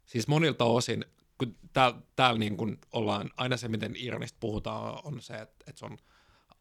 siis 0.05 0.27
monilta 0.27 0.65
osin, 0.65 1.05
kun 1.37 1.55
täällä, 1.73 2.01
täällä 2.15 2.39
niin 2.39 2.57
kun 2.57 2.77
ollaan, 2.91 3.29
aina 3.37 3.57
se 3.57 3.67
miten 3.67 3.95
Iranista 3.95 4.37
puhutaan 4.39 4.99
on 5.03 5.21
se, 5.21 5.33
että, 5.33 5.65
että 5.67 5.79
se 5.79 5.85
on 5.85 5.97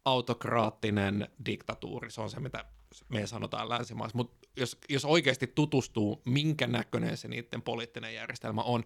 autokraattinen 0.05 1.27
diktatuuri, 1.45 2.11
se 2.11 2.21
on 2.21 2.29
se 2.29 2.39
mitä 2.39 2.65
me 3.09 3.27
sanotaan 3.27 3.69
länsimaissa, 3.69 4.17
mutta 4.17 4.47
jos, 4.57 4.77
jos 4.89 5.05
oikeasti 5.05 5.47
tutustuu, 5.47 6.21
minkä 6.25 6.67
näköinen 6.67 7.17
se 7.17 7.27
niiden 7.27 7.61
poliittinen 7.61 8.15
järjestelmä 8.15 8.61
on, 8.61 8.83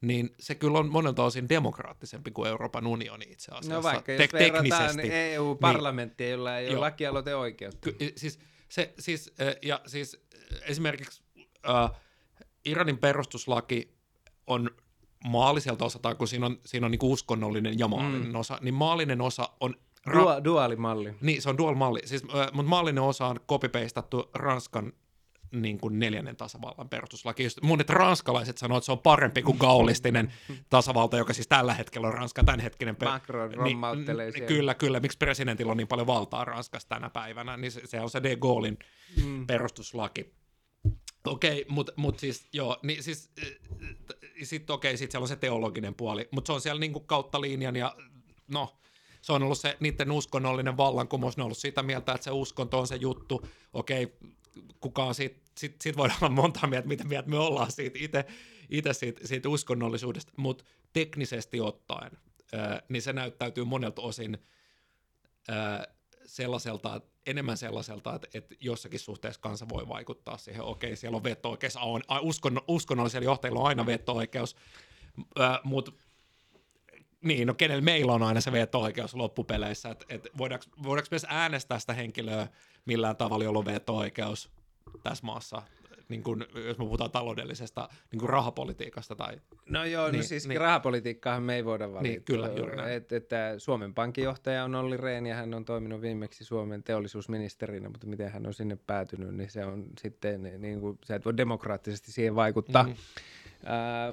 niin 0.00 0.34
se 0.40 0.54
kyllä 0.54 0.78
on 0.78 0.92
monelta 0.92 1.24
osin 1.24 1.48
demokraattisempi 1.48 2.30
kuin 2.30 2.48
Euroopan 2.48 2.86
unioni 2.86 3.24
itse 3.30 3.52
asiassa. 3.52 3.74
No 3.74 3.82
vaikka 3.82 4.12
jos 4.12 4.18
Te- 4.18 4.38
teknisesti. 4.38 5.12
EU-parlamenttia, 5.12 6.26
niin, 6.26 6.32
jolla 6.32 6.58
ei 6.58 6.68
ole 6.68 6.78
lakialoiteoikeutta. 6.78 7.92
Ky- 7.92 8.12
siis, 8.16 8.38
se, 8.68 8.94
siis, 8.98 9.34
ja 9.62 9.80
siis 9.86 10.26
esimerkiksi 10.62 11.22
äh, 11.68 11.90
Iranin 12.64 12.98
perustuslaki 12.98 13.94
on 14.46 14.70
maalliselta 15.24 15.84
osaltaan, 15.84 16.16
kun 16.16 16.28
siinä 16.28 16.46
on, 16.46 16.60
siinä 16.66 16.86
on 16.86 16.90
niin 16.90 17.00
uskonnollinen 17.02 17.78
ja 17.78 17.88
maallinen 17.88 18.28
mm. 18.28 18.34
osa, 18.34 18.58
niin 18.60 18.74
maallinen 18.74 19.20
osa 19.20 19.48
on... 19.60 19.74
Ra- 20.08 20.20
Dua, 20.20 20.44
duaalimalli. 20.44 21.14
Niin, 21.20 21.42
se 21.42 21.50
on 21.50 21.58
dual-malli. 21.58 22.00
Siis, 22.04 22.22
äh, 22.24 22.52
mutta 22.52 22.70
maallinen 22.70 23.02
osa 23.02 23.26
on 23.26 23.40
copy-pastattu 23.48 24.30
Ranskan 24.34 24.92
niin 25.52 25.78
kuin 25.78 25.98
neljännen 25.98 26.36
tasavallan 26.36 26.88
perustuslaki. 26.88 27.42
Just 27.42 27.62
monet 27.62 27.90
ranskalaiset 27.90 28.58
sanoo, 28.58 28.78
että 28.78 28.86
se 28.86 28.92
on 28.92 28.98
parempi 28.98 29.42
kuin 29.42 29.58
gaulistinen 29.58 30.32
tasavalta, 30.70 31.16
joka 31.16 31.32
siis 31.32 31.48
tällä 31.48 31.74
hetkellä 31.74 32.06
on 32.06 32.14
Ranskan 32.14 32.46
tämänhetkinen. 32.46 32.96
Per- 32.96 33.08
Macron 33.08 33.54
rommauttelee 33.54 34.30
niin, 34.30 34.46
Kyllä, 34.46 34.74
kyllä. 34.74 35.00
Miksi 35.00 35.18
presidentillä 35.18 35.70
on 35.70 35.76
niin 35.76 35.88
paljon 35.88 36.06
valtaa 36.06 36.44
Ranskassa 36.44 36.88
tänä 36.88 37.10
päivänä, 37.10 37.56
niin 37.56 37.72
se, 37.72 37.80
se 37.84 38.00
on 38.00 38.10
se 38.10 38.22
de 38.22 38.36
Gaulin 38.36 38.78
mm. 39.24 39.46
perustuslaki. 39.46 40.34
Okei, 41.26 41.62
okay, 41.62 41.74
mutta 41.74 41.92
mut 41.96 42.18
siis, 42.18 42.48
joo, 42.52 42.76
niin 42.82 43.02
siis, 43.02 43.30
sitten 44.42 44.74
okei, 44.74 44.90
okay, 44.90 44.96
sitten 44.96 45.12
siellä 45.12 45.24
on 45.24 45.28
se 45.28 45.36
teologinen 45.36 45.94
puoli, 45.94 46.28
mutta 46.30 46.46
se 46.46 46.52
on 46.52 46.60
siellä 46.60 46.80
niinku 46.80 47.00
kautta 47.00 47.40
linjan 47.40 47.76
ja 47.76 47.96
no, 48.48 48.76
se 49.22 49.32
on 49.32 49.42
ollut 49.42 49.58
se 49.58 49.76
niiden 49.80 50.12
uskonnollinen 50.12 50.76
vallankumous, 50.76 51.36
ne 51.36 51.42
on 51.42 51.44
ollut 51.44 51.58
sitä 51.58 51.82
mieltä, 51.82 52.12
että 52.12 52.24
se 52.24 52.30
uskonto 52.30 52.78
on 52.78 52.86
se 52.86 52.96
juttu, 52.96 53.46
okei, 53.72 54.18
kukaan 54.80 55.14
siitä, 55.14 55.40
sit, 55.58 55.76
sit 55.82 55.96
voidaan 55.96 56.18
olla 56.22 56.34
monta 56.34 56.66
mieltä, 56.66 56.88
mitä 56.88 57.04
mieltä 57.04 57.28
me 57.28 57.38
ollaan 57.38 57.72
siitä 57.72 57.98
itse, 58.00 58.24
itse 58.70 58.92
siitä, 58.92 59.26
siitä 59.26 59.48
uskonnollisuudesta, 59.48 60.32
mutta 60.36 60.64
teknisesti 60.92 61.60
ottaen, 61.60 62.10
ää, 62.52 62.82
niin 62.88 63.02
se 63.02 63.12
näyttäytyy 63.12 63.64
monelta 63.64 64.02
osin 64.02 64.38
ää, 65.48 65.86
sellaiselta, 66.26 67.00
enemmän 67.26 67.56
sellaiselta, 67.56 68.14
että, 68.14 68.28
että 68.34 68.54
jossakin 68.60 69.00
suhteessa 69.00 69.40
kansa 69.40 69.68
voi 69.68 69.88
vaikuttaa 69.88 70.38
siihen, 70.38 70.62
okei, 70.62 70.96
siellä 70.96 71.16
on 71.16 71.24
veto-oikeus, 71.24 71.76
on, 71.76 72.02
uskon, 72.20 72.60
uskonnollisella 72.68 73.24
johtajilla 73.24 73.60
on 73.60 73.66
aina 73.66 73.86
veto-oikeus, 73.86 74.56
mutta 75.64 75.92
niin, 77.22 77.46
no 77.46 77.54
kenellä 77.54 77.82
meillä 77.82 78.12
on 78.12 78.22
aina 78.22 78.40
se 78.40 78.52
veto-oikeus 78.52 79.14
loppupeleissä, 79.14 79.90
että 79.90 80.06
et 80.08 80.28
voidaanko, 80.38 80.66
voidaanko 80.82 81.08
myös 81.10 81.26
äänestää 81.28 81.78
sitä 81.78 81.92
henkilöä 81.92 82.48
millään 82.84 83.16
tavalla, 83.16 83.44
jolla 83.44 83.58
on 83.58 83.64
veto-oikeus 83.64 84.50
tässä 85.02 85.26
maassa, 85.26 85.62
niin 86.08 86.22
kun, 86.22 86.46
jos 86.54 86.78
me 86.78 86.84
puhutaan 86.84 87.10
taloudellisesta 87.10 87.88
niin 88.12 88.20
kuin 88.20 88.30
rahapolitiikasta. 88.30 89.16
Tai, 89.16 89.40
no 89.68 89.84
joo, 89.84 90.04
no 90.04 90.10
niin, 90.10 90.18
no 90.18 90.26
siis 90.26 90.48
niin, 90.48 90.60
rahapolitiikkaahan 90.60 91.42
me 91.42 91.56
ei 91.56 91.64
voida 91.64 91.88
valita. 91.88 92.02
Niin, 92.02 92.22
kyllä, 92.22 92.48
juuri 92.48 92.76
näin. 92.76 92.92
Et, 92.92 93.12
että 93.12 93.54
Suomen 93.58 93.94
pankinjohtaja 93.94 94.64
on 94.64 94.74
Olli 94.74 94.96
Rehn 94.96 95.26
ja 95.26 95.34
hän 95.34 95.54
on 95.54 95.64
toiminut 95.64 96.00
viimeksi 96.00 96.44
Suomen 96.44 96.82
teollisuusministerinä, 96.82 97.88
mutta 97.88 98.06
miten 98.06 98.32
hän 98.32 98.46
on 98.46 98.54
sinne 98.54 98.78
päätynyt, 98.86 99.34
niin 99.34 99.50
se 99.50 99.64
on 99.64 99.86
sitten, 100.00 100.42
niin 100.58 100.80
kuin, 100.80 100.98
sä 101.04 101.14
et 101.14 101.24
voi 101.24 101.36
demokraattisesti 101.36 102.12
siihen 102.12 102.34
vaikuttaa. 102.34 102.82
Mm-hmm. 102.82 102.98
Ää, 103.64 104.04
ää, 104.04 104.12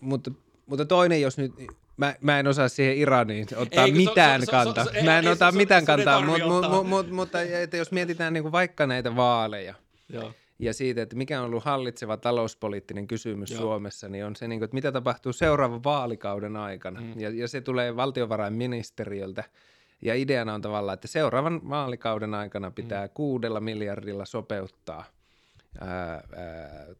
mutta, 0.00 0.30
mutta 0.66 0.84
toinen, 0.84 1.20
jos 1.20 1.38
nyt 1.38 1.52
Mä, 1.96 2.14
mä 2.20 2.40
en 2.40 2.46
osaa 2.46 2.68
siihen 2.68 2.96
Iraniin 2.96 3.46
ottaa 3.56 3.84
ei, 3.84 3.92
mitään 3.92 4.40
so, 4.40 4.46
so, 4.46 4.50
kantaa. 4.50 4.84
So, 4.84 4.90
so, 4.90 5.04
mä 5.04 5.18
en 5.18 5.24
ei, 5.24 5.32
ota 5.32 5.52
mitään 5.52 5.84
kantaa, 5.84 6.26
mutta 6.26 6.46
mut, 6.46 6.70
mut, 6.70 6.88
mut, 6.88 7.10
mutta 7.10 7.40
että 7.42 7.76
jos 7.76 7.92
mietitään 7.92 8.32
niinku 8.32 8.52
vaikka 8.52 8.86
näitä 8.86 9.16
vaaleja 9.16 9.74
Joo. 10.08 10.32
ja 10.58 10.74
siitä, 10.74 11.02
että 11.02 11.16
mikä 11.16 11.40
on 11.40 11.46
ollut 11.46 11.64
hallitseva 11.64 12.16
talouspoliittinen 12.16 13.06
kysymys 13.06 13.50
Joo. 13.50 13.60
Suomessa, 13.60 14.08
niin 14.08 14.24
on 14.24 14.36
se, 14.36 14.48
niinku, 14.48 14.64
että 14.64 14.74
mitä 14.74 14.92
tapahtuu 14.92 15.32
seuraavan 15.32 15.84
vaalikauden 15.84 16.56
aikana. 16.56 17.00
Mm. 17.00 17.20
Ja, 17.20 17.30
ja 17.30 17.48
se 17.48 17.60
tulee 17.60 17.96
valtiovarainministeriöltä. 17.96 19.44
Ja 20.02 20.14
ideana 20.14 20.54
on 20.54 20.62
tavallaan, 20.62 20.94
että 20.94 21.08
seuraavan 21.08 21.68
vaalikauden 21.70 22.34
aikana 22.34 22.70
pitää 22.70 23.06
mm. 23.06 23.10
kuudella 23.14 23.60
miljardilla 23.60 24.24
sopeuttaa 24.24 25.04
ää, 25.80 25.88
ää, 26.14 26.22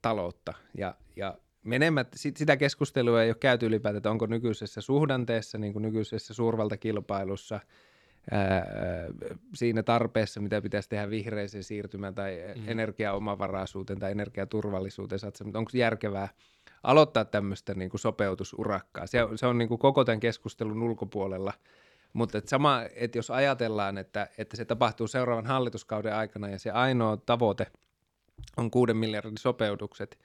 taloutta. 0.03 0.55
Ja, 0.79 0.95
ja 1.17 1.35
menemmät, 1.65 2.09
sitä 2.15 2.57
keskustelua 2.57 3.23
ei 3.23 3.29
ole 3.29 3.37
käyty 3.41 3.67
ylipäätään, 3.67 3.97
että 3.97 4.11
onko 4.11 4.27
nykyisessä 4.27 4.81
suhdanteessa, 4.81 5.59
niin 5.59 5.73
kuin 5.73 5.83
nykyisessä 5.83 6.35
suurvaltakilpailussa, 6.35 7.61
ää, 8.31 8.67
siinä 9.55 9.83
tarpeessa, 9.83 10.41
mitä 10.41 10.63
pitäisi 10.63 10.89
tehdä 10.89 11.11
vihreiseen 11.11 11.65
siirtymään 11.65 12.15
tai 12.15 12.39
mm. 12.57 12.69
energiaomavaraisuuteen 12.69 13.99
tai 13.99 14.11
energiaturvallisuuteen, 14.11 15.21
mutta 15.45 15.59
onko 15.59 15.71
järkevää 15.75 16.29
aloittaa 16.83 17.25
tämmöistä 17.25 17.75
niin 17.75 17.91
kuin 17.91 18.01
sopeutusurakkaa. 18.01 19.07
Se, 19.07 19.19
se 19.37 19.47
on 19.47 19.59
niin 19.59 19.69
kuin 19.69 19.79
koko 19.79 20.05
tämän 20.05 20.21
keskustelun 20.21 20.83
ulkopuolella, 20.83 21.53
mutta 22.13 22.39
et 22.39 22.49
sama, 22.49 22.83
että 22.95 23.19
jos 23.19 23.31
ajatellaan, 23.31 23.99
että, 23.99 24.29
että 24.39 24.57
se 24.57 24.65
tapahtuu 24.65 25.07
seuraavan 25.07 25.47
hallituskauden 25.47 26.15
aikana 26.15 26.49
ja 26.49 26.59
se 26.59 26.71
ainoa 26.71 27.17
tavoite 27.17 27.67
on 28.57 28.71
kuuden 28.71 28.97
miljardin 28.97 29.39
sopeutukset– 29.39 30.19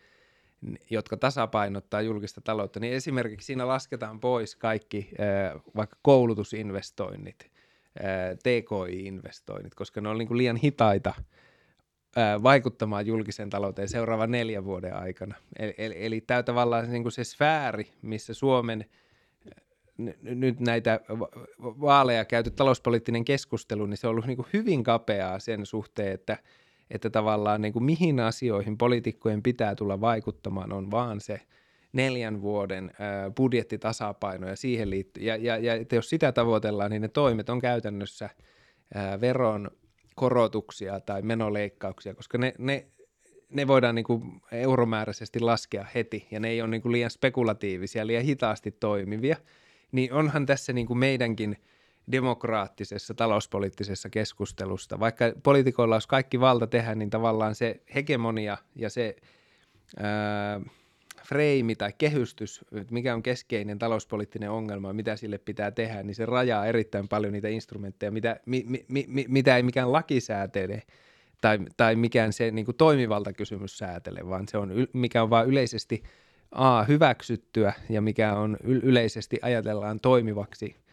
jotka 0.89 1.17
tasapainottaa 1.17 2.01
julkista 2.01 2.41
taloutta, 2.41 2.79
niin 2.79 2.93
esimerkiksi 2.93 3.45
siinä 3.45 3.67
lasketaan 3.67 4.19
pois 4.19 4.55
kaikki 4.55 5.09
vaikka 5.75 5.97
koulutusinvestoinnit, 6.01 7.51
TKI-investoinnit, 8.43 9.75
koska 9.75 10.01
ne 10.01 10.09
on 10.09 10.17
niin 10.17 10.27
kuin 10.27 10.37
liian 10.37 10.55
hitaita 10.55 11.13
vaikuttamaan 12.43 13.05
julkiseen 13.05 13.49
talouteen 13.49 13.89
seuraavan 13.89 14.31
neljän 14.31 14.65
vuoden 14.65 14.95
aikana. 14.95 15.35
Eli, 15.59 15.73
eli, 15.77 16.05
eli 16.05 16.21
tämä 16.21 16.43
tavallaan 16.43 16.91
niin 16.91 17.03
kuin 17.03 17.13
se 17.13 17.23
sfääri, 17.23 17.91
missä 18.01 18.33
Suomen 18.33 18.85
nyt 20.21 20.59
näitä 20.59 20.99
vaaleja 21.59 22.25
käyty 22.25 22.51
talouspoliittinen 22.51 23.25
keskustelu, 23.25 23.85
niin 23.85 23.97
se 23.97 24.07
on 24.07 24.11
ollut 24.11 24.25
niin 24.25 24.37
kuin 24.37 24.47
hyvin 24.53 24.83
kapeaa 24.83 25.39
sen 25.39 25.65
suhteen, 25.65 26.13
että– 26.13 26.37
että 26.91 27.09
tavallaan 27.09 27.61
niin 27.61 27.73
kuin 27.73 27.83
mihin 27.83 28.19
asioihin 28.19 28.77
poliitikkojen 28.77 29.43
pitää 29.43 29.75
tulla 29.75 30.01
vaikuttamaan 30.01 30.73
on 30.73 30.91
vaan 30.91 31.21
se 31.21 31.41
neljän 31.93 32.41
vuoden 32.41 32.91
budjettitasapaino 33.35 34.47
ja 34.47 34.55
siihen 34.55 34.89
liittyy, 34.89 35.23
ja, 35.23 35.35
ja, 35.35 35.57
ja 35.57 35.73
että 35.73 35.95
jos 35.95 36.09
sitä 36.09 36.31
tavoitellaan, 36.31 36.91
niin 36.91 37.01
ne 37.01 37.07
toimet 37.07 37.49
on 37.49 37.59
käytännössä 37.59 38.29
veron 39.21 39.71
korotuksia 40.15 40.99
tai 40.99 41.21
menoleikkauksia, 41.21 42.13
koska 42.13 42.37
ne, 42.37 42.53
ne, 42.57 42.87
ne 43.49 43.67
voidaan 43.67 43.95
niin 43.95 44.05
kuin 44.05 44.41
euromääräisesti 44.51 45.39
laskea 45.39 45.85
heti, 45.95 46.27
ja 46.31 46.39
ne 46.39 46.49
ei 46.49 46.61
ole 46.61 46.69
niin 46.69 46.81
kuin 46.81 46.91
liian 46.91 47.11
spekulatiivisia, 47.11 48.07
liian 48.07 48.23
hitaasti 48.23 48.71
toimivia, 48.71 49.37
niin 49.91 50.13
onhan 50.13 50.45
tässä 50.45 50.73
niin 50.73 50.87
kuin 50.87 50.99
meidänkin– 50.99 51.57
demokraattisessa 52.11 53.13
talouspoliittisessa 53.13 54.09
keskustelusta. 54.09 54.99
Vaikka 54.99 55.25
poliitikoilla 55.43 55.95
olisi 55.95 56.07
kaikki 56.07 56.39
valta 56.39 56.67
tehdä, 56.67 56.95
niin 56.95 57.09
tavallaan 57.09 57.55
se 57.55 57.81
hegemonia 57.95 58.57
ja 58.75 58.89
se 58.89 59.15
ää, 59.99 60.61
freimi 61.23 61.75
tai 61.75 61.93
kehystys, 61.97 62.65
mikä 62.91 63.13
on 63.13 63.23
keskeinen 63.23 63.79
talouspoliittinen 63.79 64.51
ongelma, 64.51 64.93
mitä 64.93 65.15
sille 65.15 65.37
pitää 65.37 65.71
tehdä, 65.71 66.03
niin 66.03 66.15
se 66.15 66.25
rajaa 66.25 66.65
erittäin 66.65 67.07
paljon 67.07 67.33
niitä 67.33 67.47
instrumentteja, 67.47 68.11
mitä, 68.11 68.39
mi, 68.45 68.65
mi, 68.67 69.05
mi, 69.07 69.25
mitä 69.27 69.57
ei 69.57 69.63
mikään 69.63 69.91
laki 69.91 70.21
säätele 70.21 70.83
tai, 71.41 71.59
tai 71.77 71.95
mikään 71.95 72.33
se 72.33 72.51
niin 72.51 72.65
kuin 72.65 72.77
toimivaltakysymys 72.77 73.77
säätele, 73.77 74.29
vaan 74.29 74.47
se 74.47 74.57
on, 74.57 74.71
mikä 74.93 75.23
on 75.23 75.29
vain 75.29 75.49
yleisesti 75.49 76.03
A, 76.51 76.83
hyväksyttyä 76.83 77.73
ja 77.89 78.01
mikä 78.01 78.33
on 78.33 78.57
yleisesti 78.63 79.39
ajatellaan 79.41 79.99
toimivaksi– 79.99 80.75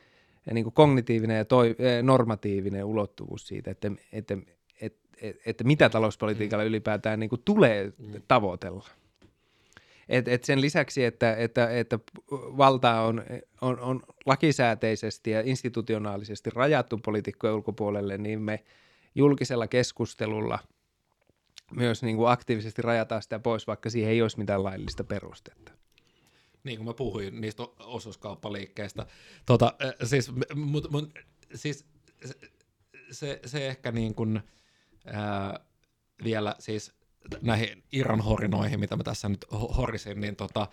niin 0.53 0.65
kuin 0.65 0.75
kognitiivinen 0.75 1.37
ja 1.37 1.45
toi, 1.45 1.77
eh, 1.79 2.03
normatiivinen 2.03 2.85
ulottuvuus 2.85 3.47
siitä, 3.47 3.71
että, 3.71 3.91
että, 4.13 4.39
että, 4.81 5.01
että, 5.23 5.43
että 5.47 5.65
mitä 5.65 5.89
talouspolitiikalla 5.89 6.65
mm. 6.65 6.69
ylipäätään 6.69 7.21
niin 7.21 7.31
kuin 7.31 7.43
tulee 7.45 7.93
mm. 7.99 8.23
tavoitella. 8.29 8.89
Et, 10.09 10.29
et 10.29 10.45
sen 10.45 10.61
lisäksi, 10.61 11.05
että, 11.05 11.37
että, 11.37 11.71
että 11.71 11.99
valta 12.33 13.01
on, 13.01 13.23
on, 13.61 13.81
on 13.81 14.03
lakisääteisesti 14.27 15.31
ja 15.31 15.41
institutionaalisesti 15.41 16.51
rajattu 16.51 16.99
poliitikkojen 16.99 17.57
ulkopuolelle, 17.57 18.19
niin 18.19 18.41
me 18.41 18.65
julkisella 19.15 19.67
keskustelulla 19.67 20.59
myös 21.73 22.03
niin 22.03 22.17
kuin 22.17 22.31
aktiivisesti 22.31 22.83
rajataan 22.83 23.23
sitä 23.23 23.39
pois, 23.39 23.67
vaikka 23.67 23.91
siihen 23.91 24.11
ei 24.11 24.23
olisi 24.23 24.39
mitään 24.39 24.65
laillista 24.65 25.05
perustetta 25.05 25.73
niin 26.65 26.79
kuin 26.79 26.87
mä 26.87 26.95
puhuin 26.95 27.41
niistä 27.41 27.63
osuuskauppaliikkeistä. 27.79 29.07
Tota, 29.47 29.75
siis, 30.05 30.33
mut, 30.55 30.91
mut, 30.91 31.19
siis 31.55 31.87
se, 33.11 33.41
se 33.47 33.69
ehkä 33.69 33.93
niin 33.93 34.15
kuin, 34.15 34.41
ää, 35.07 35.61
vielä 36.25 36.55
siis 36.59 36.93
näihin 37.43 37.83
Iran 37.93 38.21
horinoihin, 38.21 38.81
mitä 38.81 38.97
mä 38.97 39.03
tässä 39.03 39.29
nyt 39.29 39.45
horisin, 39.77 40.21
niin 40.21 40.37
tota, 40.37 40.69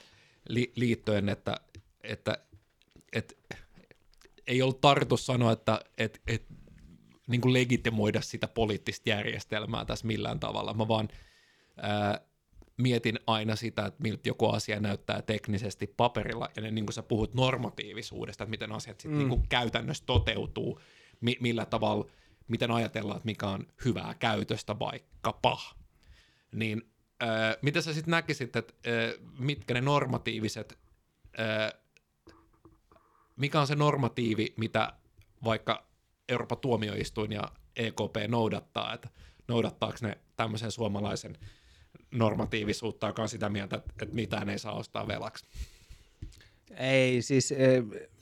li, 0.49 0.71
liittyen, 0.75 1.29
että, 1.29 1.55
että, 2.03 2.37
että 3.13 3.35
ei 4.47 4.61
ollut 4.61 4.81
tarkoitus 4.81 5.25
sanoa, 5.25 5.51
että, 5.51 5.79
että, 5.97 6.19
että 6.27 6.53
niin 7.27 7.41
kuin 7.41 7.53
legitimoida 7.53 8.21
sitä 8.21 8.47
poliittista 8.47 9.09
järjestelmää 9.09 9.85
tässä 9.85 10.07
millään 10.07 10.39
tavalla. 10.39 10.73
Mä 10.73 10.87
vaan 10.87 11.09
ää, 11.77 12.21
mietin 12.81 13.19
aina 13.27 13.55
sitä, 13.55 13.85
että 13.85 14.03
miltä 14.03 14.29
joku 14.29 14.49
asia 14.49 14.79
näyttää 14.79 15.21
teknisesti 15.21 15.93
paperilla, 15.97 16.49
ja 16.55 16.71
niin 16.71 16.85
kuin 16.85 16.93
sä 16.93 17.03
puhut 17.03 17.33
normatiivisuudesta, 17.33 18.43
että 18.43 18.51
miten 18.51 18.71
asiat 18.71 18.99
sitten 18.99 19.21
mm. 19.21 19.29
niin 19.29 19.47
käytännössä 19.49 20.03
toteutuu, 20.05 20.79
mi- 21.21 21.37
millä 21.41 21.65
tavalla, 21.65 22.05
miten 22.47 22.71
ajatellaan, 22.71 23.17
että 23.17 23.25
mikä 23.25 23.47
on 23.47 23.67
hyvää 23.85 24.15
käytöstä 24.19 24.79
vaikkapa, 24.79 25.59
niin 26.51 26.91
Äh, 27.23 27.57
mitä 27.61 27.81
sä 27.81 27.93
sitten 27.93 28.11
näkisit, 28.11 28.55
että 28.55 28.73
äh, 28.87 29.27
mitkä 29.39 29.73
ne 29.73 29.81
normatiiviset, 29.81 30.79
äh, 31.39 31.81
mikä 33.35 33.61
on 33.61 33.67
se 33.67 33.75
normatiivi, 33.75 34.53
mitä 34.57 34.93
vaikka 35.43 35.87
Euroopan 36.29 36.57
tuomioistuin 36.57 37.31
ja 37.31 37.43
EKP 37.75 38.15
noudattaa, 38.27 38.93
että 38.93 39.09
noudattaako 39.47 39.97
ne 40.01 40.17
tämmöisen 40.35 40.71
suomalaisen 40.71 41.37
normatiivisuutta, 42.11 43.07
joka 43.07 43.21
on 43.21 43.29
sitä 43.29 43.49
mieltä, 43.49 43.75
että, 43.75 44.05
mitään 44.15 44.49
ei 44.49 44.59
saa 44.59 44.73
ostaa 44.73 45.07
velaksi? 45.07 45.45
Ei, 46.77 47.21
siis 47.21 47.53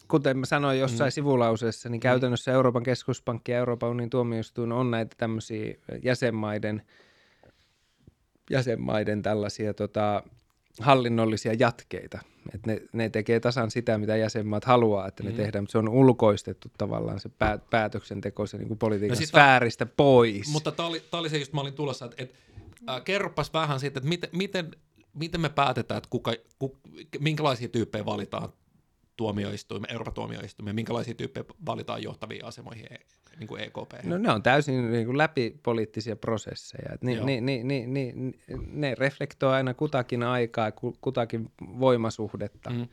kuten 0.08 0.38
mä 0.38 0.46
sanoin 0.46 0.80
jossain 0.80 1.10
mm. 1.10 1.14
sivulauseessa, 1.14 1.90
niin 1.90 2.00
käytännössä 2.00 2.52
Euroopan 2.52 2.84
keskuspankki 2.84 3.52
ja 3.52 3.58
Euroopan 3.58 3.90
unionin 3.90 4.10
tuomioistuin 4.10 4.72
on 4.72 4.92
näitä 4.92 5.16
tämmöisiä 5.18 5.74
jäsenmaiden, 6.04 6.82
jäsenmaiden 8.50 9.22
tällaisia 9.22 9.74
tota, 9.74 10.24
hallinnollisia 10.80 11.54
jatkeita. 11.54 12.20
Et 12.54 12.66
ne, 12.66 12.82
ne 12.94 13.10
tekee 13.10 13.40
tasan 13.40 13.72
sitä, 13.72 13.98
mitä 13.98 14.16
jäsenmaat 14.16 14.66
haluaa, 14.66 15.08
että 15.08 15.24
ne 15.24 15.30
mm. 15.30 15.36
tehdään, 15.36 15.64
mutta 15.64 15.72
se 15.72 15.78
on 15.78 15.90
ulkoistettu 15.90 16.68
tavallaan 16.78 17.20
se 17.20 17.30
pää, 17.30 17.58
päätöksenteko 17.70 18.46
se 18.46 18.58
niin 18.58 18.78
politiikan 18.78 19.14
no 19.14 19.18
siis 19.18 19.30
sfääristä 19.30 19.86
pois. 19.86 20.52
Mutta 20.52 20.72
tämä 20.72 20.88
oli, 20.88 21.04
oli 21.12 21.30
se, 21.30 21.38
just 21.38 21.54
mä 21.54 21.62
olin 21.62 21.74
tulossa, 21.74 22.06
että 22.06 22.24
et, 22.24 22.34
äh, 22.90 23.04
kerropas 23.04 23.54
vähän 23.54 23.80
siitä, 23.80 23.98
että 23.98 24.10
miten, 24.10 24.30
miten, 24.34 24.72
miten 25.14 25.42
me 25.42 25.50
päätetään, 25.50 25.98
että 25.98 26.10
kuka, 26.10 26.34
ku, 26.60 26.78
minkälaisia 27.20 27.68
tyyppejä 27.68 28.06
valitaan 28.06 28.50
tuomioistuimia, 29.18 29.92
Euroopan 29.92 30.14
tuomioistuimia, 30.14 30.74
minkälaisia 30.74 31.14
tyyppejä 31.14 31.44
valitaan 31.66 32.04
johtaviin 32.04 32.46
asemoihin 32.46 32.86
e, 32.94 32.98
niin 33.40 33.48
kuin 33.48 33.62
EKP? 33.62 34.04
No 34.04 34.18
ne 34.18 34.32
on 34.32 34.44
täysin 34.44 34.92
niin 34.92 35.06
kuin 35.06 35.18
läpipoliittisia 35.18 36.16
prosesseja. 36.16 36.98
Ni, 37.02 37.20
ni, 37.24 37.42
ni, 37.42 37.64
ni, 37.64 37.86
ni, 37.88 38.14
ne 38.68 38.96
reflektoi 38.96 39.54
aina 39.54 39.74
kutakin 39.74 40.24
aikaa, 40.24 40.72
kutakin 41.02 41.52
voimasuhdetta, 41.62 42.70
mm. 42.70 42.88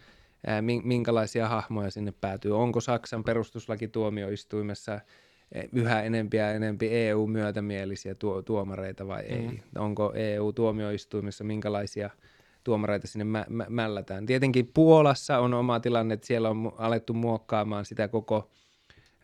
minkälaisia 0.85 1.49
hahmoja 1.49 1.91
sinne 1.91 2.13
päätyy. 2.21 2.59
Onko 2.59 2.81
Saksan 2.81 3.25
perustuslakituomioistuimessa 3.25 5.01
yhä 5.73 6.03
enempiä 6.03 6.47
ja 6.47 6.53
enempi 6.53 6.89
EU-myötämielisiä 6.89 8.15
tuo, 8.15 8.43
tuomareita 8.43 9.07
vai 9.07 9.23
ei? 9.23 9.49
Mm. 9.49 9.59
Onko 9.77 10.13
EU-tuomioistuimessa 10.15 11.45
minkälaisia– 11.45 12.11
tuomareita 12.67 13.07
sinne 13.07 13.25
mä, 13.25 13.47
mä, 13.49 13.67
mällätään. 13.69 14.27
Tietenkin 14.27 14.71
Puolassa 14.75 15.39
on 15.39 15.55
oma 15.55 15.81
tilanne, 15.81 16.15
että 16.15 16.27
siellä 16.27 16.51
on 16.51 16.73
alettu 16.79 17.15
muokkaamaan 17.15 17.85
sitä 17.85 18.09
koko 18.09 18.51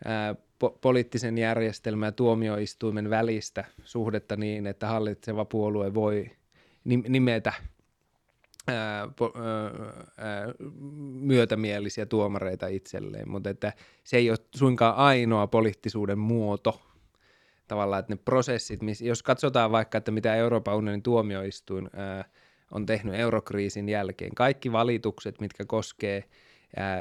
ää, 0.05 0.33
po- 0.33 0.77
poliittisen 0.81 1.37
järjestelmän 1.37 2.07
ja 2.07 2.11
tuomioistuimen 2.11 3.09
välistä 3.09 3.65
suhdetta 3.83 4.35
niin, 4.35 4.67
että 4.67 4.87
hallitseva 4.87 5.45
puolue 5.45 5.93
voi 5.93 6.31
nimetä 6.85 7.53
ää, 8.67 9.07
po, 9.15 9.33
ää, 9.35 10.53
myötämielisiä 11.13 12.05
tuomareita 12.05 12.67
itselleen, 12.67 13.29
mutta 13.29 13.49
että 13.49 13.73
se 14.03 14.17
ei 14.17 14.29
ole 14.29 14.37
suinkaan 14.55 14.95
ainoa 14.95 15.47
poliittisuuden 15.47 16.19
muoto, 16.19 16.81
tavallaan, 17.67 17.99
että 17.99 18.13
ne 18.13 18.19
prosessit, 18.25 18.79
jos 19.01 19.23
katsotaan 19.23 19.71
vaikka, 19.71 19.97
että 19.97 20.11
mitä 20.11 20.35
Euroopan 20.35 20.75
unionin 20.75 21.03
tuomioistuin 21.03 21.89
ää, 21.93 22.25
on 22.71 22.85
tehnyt 22.85 23.15
eurokriisin 23.15 23.89
jälkeen. 23.89 24.35
Kaikki 24.35 24.71
valitukset, 24.71 25.41
mitkä 25.41 25.65
koskee 25.65 26.23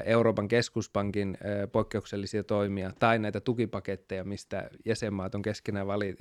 Euroopan 0.04 0.48
keskuspankin 0.48 1.38
poikkeuksellisia 1.72 2.44
toimia 2.44 2.92
tai 2.98 3.18
näitä 3.18 3.40
tukipaketteja, 3.40 4.24
mistä 4.24 4.70
jäsenmaat 4.84 5.34
on 5.34 5.42
keskenään 5.42 5.86
vali, 5.86 6.16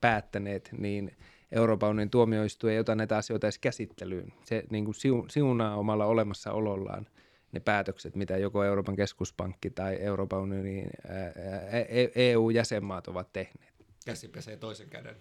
päättäneet, 0.00 0.70
niin 0.78 1.16
Euroopan 1.52 1.90
unionin 1.90 2.10
tuomioistuin 2.10 2.72
ei 2.72 2.78
ota 2.78 2.94
näitä 2.94 3.16
asioita 3.16 3.46
edes 3.46 3.58
käsittelyyn. 3.58 4.32
Se 4.44 4.64
niin 4.70 4.84
kuin 4.84 4.94
siunaa 5.28 5.76
omalla 5.76 6.06
olemassaolollaan 6.06 7.06
ne 7.52 7.60
päätökset, 7.60 8.16
mitä 8.16 8.36
joko 8.36 8.64
Euroopan 8.64 8.96
keskuspankki 8.96 9.70
tai 9.70 9.96
Euroopan 10.00 10.40
unionin 10.40 10.90
EU-jäsenmaat 12.14 13.08
ovat 13.08 13.32
tehneet. 13.32 13.74
Käsi 14.06 14.28
pesee 14.28 14.56
toisen 14.56 14.88
käden. 14.88 15.16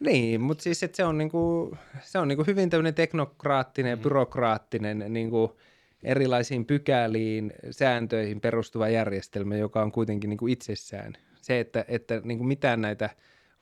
Niin, 0.00 0.40
mutta 0.40 0.62
siis 0.64 0.82
että 0.82 0.96
se 0.96 1.04
on, 1.04 1.18
niinku, 1.18 1.76
se 2.00 2.18
on 2.18 2.28
niinku 2.28 2.44
hyvin 2.46 2.70
tämmöinen 2.70 2.94
teknokraattinen, 2.94 3.98
mm. 3.98 4.02
byrokraattinen, 4.02 5.04
niinku 5.08 5.58
erilaisiin 6.02 6.66
pykäliin, 6.66 7.52
sääntöihin 7.70 8.40
perustuva 8.40 8.88
järjestelmä, 8.88 9.56
joka 9.56 9.82
on 9.82 9.92
kuitenkin 9.92 10.30
niinku 10.30 10.46
itsessään. 10.46 11.12
Se, 11.40 11.60
että, 11.60 11.84
että 11.88 12.20
niinku 12.24 12.44
mitään 12.44 12.80
näitä 12.80 13.10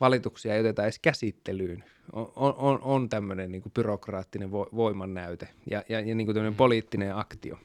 valituksia 0.00 0.54
ei 0.54 0.60
oteta 0.60 0.82
edes 0.82 0.98
käsittelyyn, 0.98 1.84
on, 2.12 2.32
on, 2.36 2.78
on 2.82 3.08
tämmöinen 3.08 3.52
niinku 3.52 3.70
byrokraattinen 3.70 4.50
vo, 4.50 4.68
voimannäyte 4.76 5.48
ja, 5.70 5.82
ja, 5.88 6.00
ja 6.00 6.14
niinku 6.14 6.32
tämmöinen 6.32 6.52
mm. 6.52 6.56
poliittinen 6.56 7.16
aktio. 7.16 7.58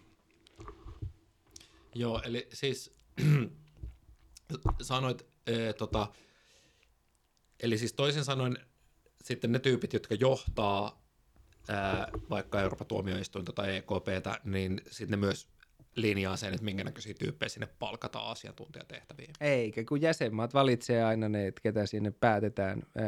Joo, 1.95 2.21
eli 2.25 2.47
siis 2.53 2.93
sanoit, 4.81 5.25
ee, 5.47 5.73
tota, 5.73 6.07
Eli 7.59 7.77
siis 7.77 7.93
toisin 7.93 8.23
sanoen 8.23 8.57
sitten 9.23 9.51
ne 9.51 9.59
tyypit, 9.59 9.93
jotka 9.93 10.15
johtaa 10.15 11.03
ää, 11.67 12.07
vaikka 12.29 12.61
Euroopan 12.61 12.87
tuomioistuinta 12.87 13.53
tai 13.53 13.75
EKPtä, 13.75 14.39
niin 14.43 14.81
sitten 14.91 15.19
ne 15.19 15.25
myös 15.25 15.47
linjaa 15.95 16.37
sen, 16.37 16.53
että 16.53 16.65
minkä 16.65 16.83
näköisiä 16.83 17.13
tyyppejä 17.19 17.49
sinne 17.49 17.67
palkataan 17.79 18.27
asiantuntijatehtäviin. 18.27 19.33
Eikä, 19.41 19.83
kun 19.83 20.01
jäsenmaat 20.01 20.53
valitsee 20.53 21.03
aina 21.03 21.29
ne, 21.29 21.47
että 21.47 21.61
ketä 21.61 21.85
sinne 21.85 22.11
päätetään 22.11 22.83
ää, 22.97 23.05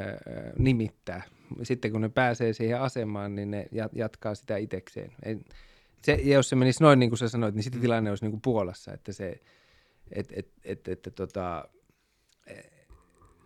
nimittää. 0.57 1.21
Sitten 1.63 1.91
kun 1.91 2.01
ne 2.01 2.09
pääsee 2.09 2.53
siihen 2.53 2.81
asemaan, 2.81 3.35
niin 3.35 3.51
ne 3.51 3.67
jatkaa 3.93 4.35
sitä 4.35 4.57
itekseen. 4.57 5.11
Ei, 5.23 5.37
se, 6.01 6.13
ja 6.13 6.33
jos 6.33 6.49
se 6.49 6.55
menisi 6.55 6.83
noin 6.83 6.99
niin 6.99 7.09
kuin 7.09 7.19
sä 7.19 7.29
sanoit, 7.29 7.55
niin 7.55 7.63
sitten 7.63 7.79
mm. 7.79 7.81
tilanne 7.81 8.09
olisi 8.09 8.23
niin 8.23 8.31
kuin 8.31 8.41
Puolassa, 8.41 8.93
että 8.93 9.13
se, 9.13 9.41
et, 10.11 10.27
et, 10.35 10.51
et, 10.63 10.87
et, 10.87 11.07
tota, 11.15 11.69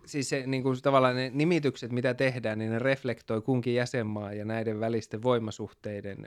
siis 0.04 0.28
se, 0.28 0.46
niin 0.46 0.62
kuin 0.62 0.82
tavallaan 0.82 1.16
ne 1.16 1.30
nimitykset, 1.34 1.92
mitä 1.92 2.14
tehdään, 2.14 2.58
niin 2.58 2.70
ne 2.70 2.78
reflektoi 2.78 3.42
kunkin 3.42 3.74
jäsenmaa 3.74 4.32
ja 4.32 4.44
näiden 4.44 4.80
välisten 4.80 5.22
voimasuhteiden 5.22 6.26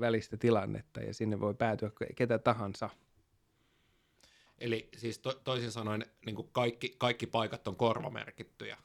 välistä 0.00 0.36
tilannetta, 0.36 1.00
ja 1.00 1.14
sinne 1.14 1.40
voi 1.40 1.54
päätyä 1.54 1.90
ketä 2.16 2.38
tahansa. 2.38 2.90
Eli 4.58 4.88
siis 4.96 5.18
to, 5.18 5.40
toisin 5.44 5.70
sanoen 5.70 6.06
niin 6.26 6.36
kuin 6.36 6.48
kaikki, 6.52 6.94
kaikki 6.98 7.26
paikat 7.26 7.68
on 7.68 7.76
korvamerkittyjä, 7.76 8.76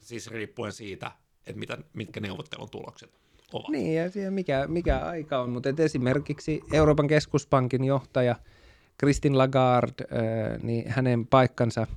siis 0.00 0.30
riippuen 0.30 0.72
siitä, 0.72 1.12
että 1.46 1.60
mitä, 1.60 1.78
mitkä 1.92 2.20
neuvottelun 2.20 2.70
tulokset 2.70 3.10
ovat. 3.52 3.68
Niin, 3.68 3.94
ja 3.94 4.30
mikä, 4.30 4.66
mikä 4.68 4.98
aika 4.98 5.40
on, 5.40 5.50
mutta 5.50 5.68
esimerkiksi 5.78 6.60
Euroopan 6.72 7.08
keskuspankin 7.08 7.84
johtaja 7.84 8.36
Christine 8.98 9.36
Lagarde, 9.36 10.04
niin 10.62 10.88
hänen 10.88 11.26
paikkansa– 11.26 11.86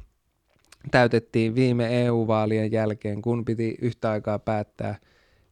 täytettiin 0.92 1.56
viime 1.56 2.06
EU-vaalien 2.06 2.72
jälkeen, 2.72 3.22
kun 3.22 3.46
piti 3.46 3.78
yhtä 3.82 4.12
aikaa 4.12 4.40
päättää 4.40 4.96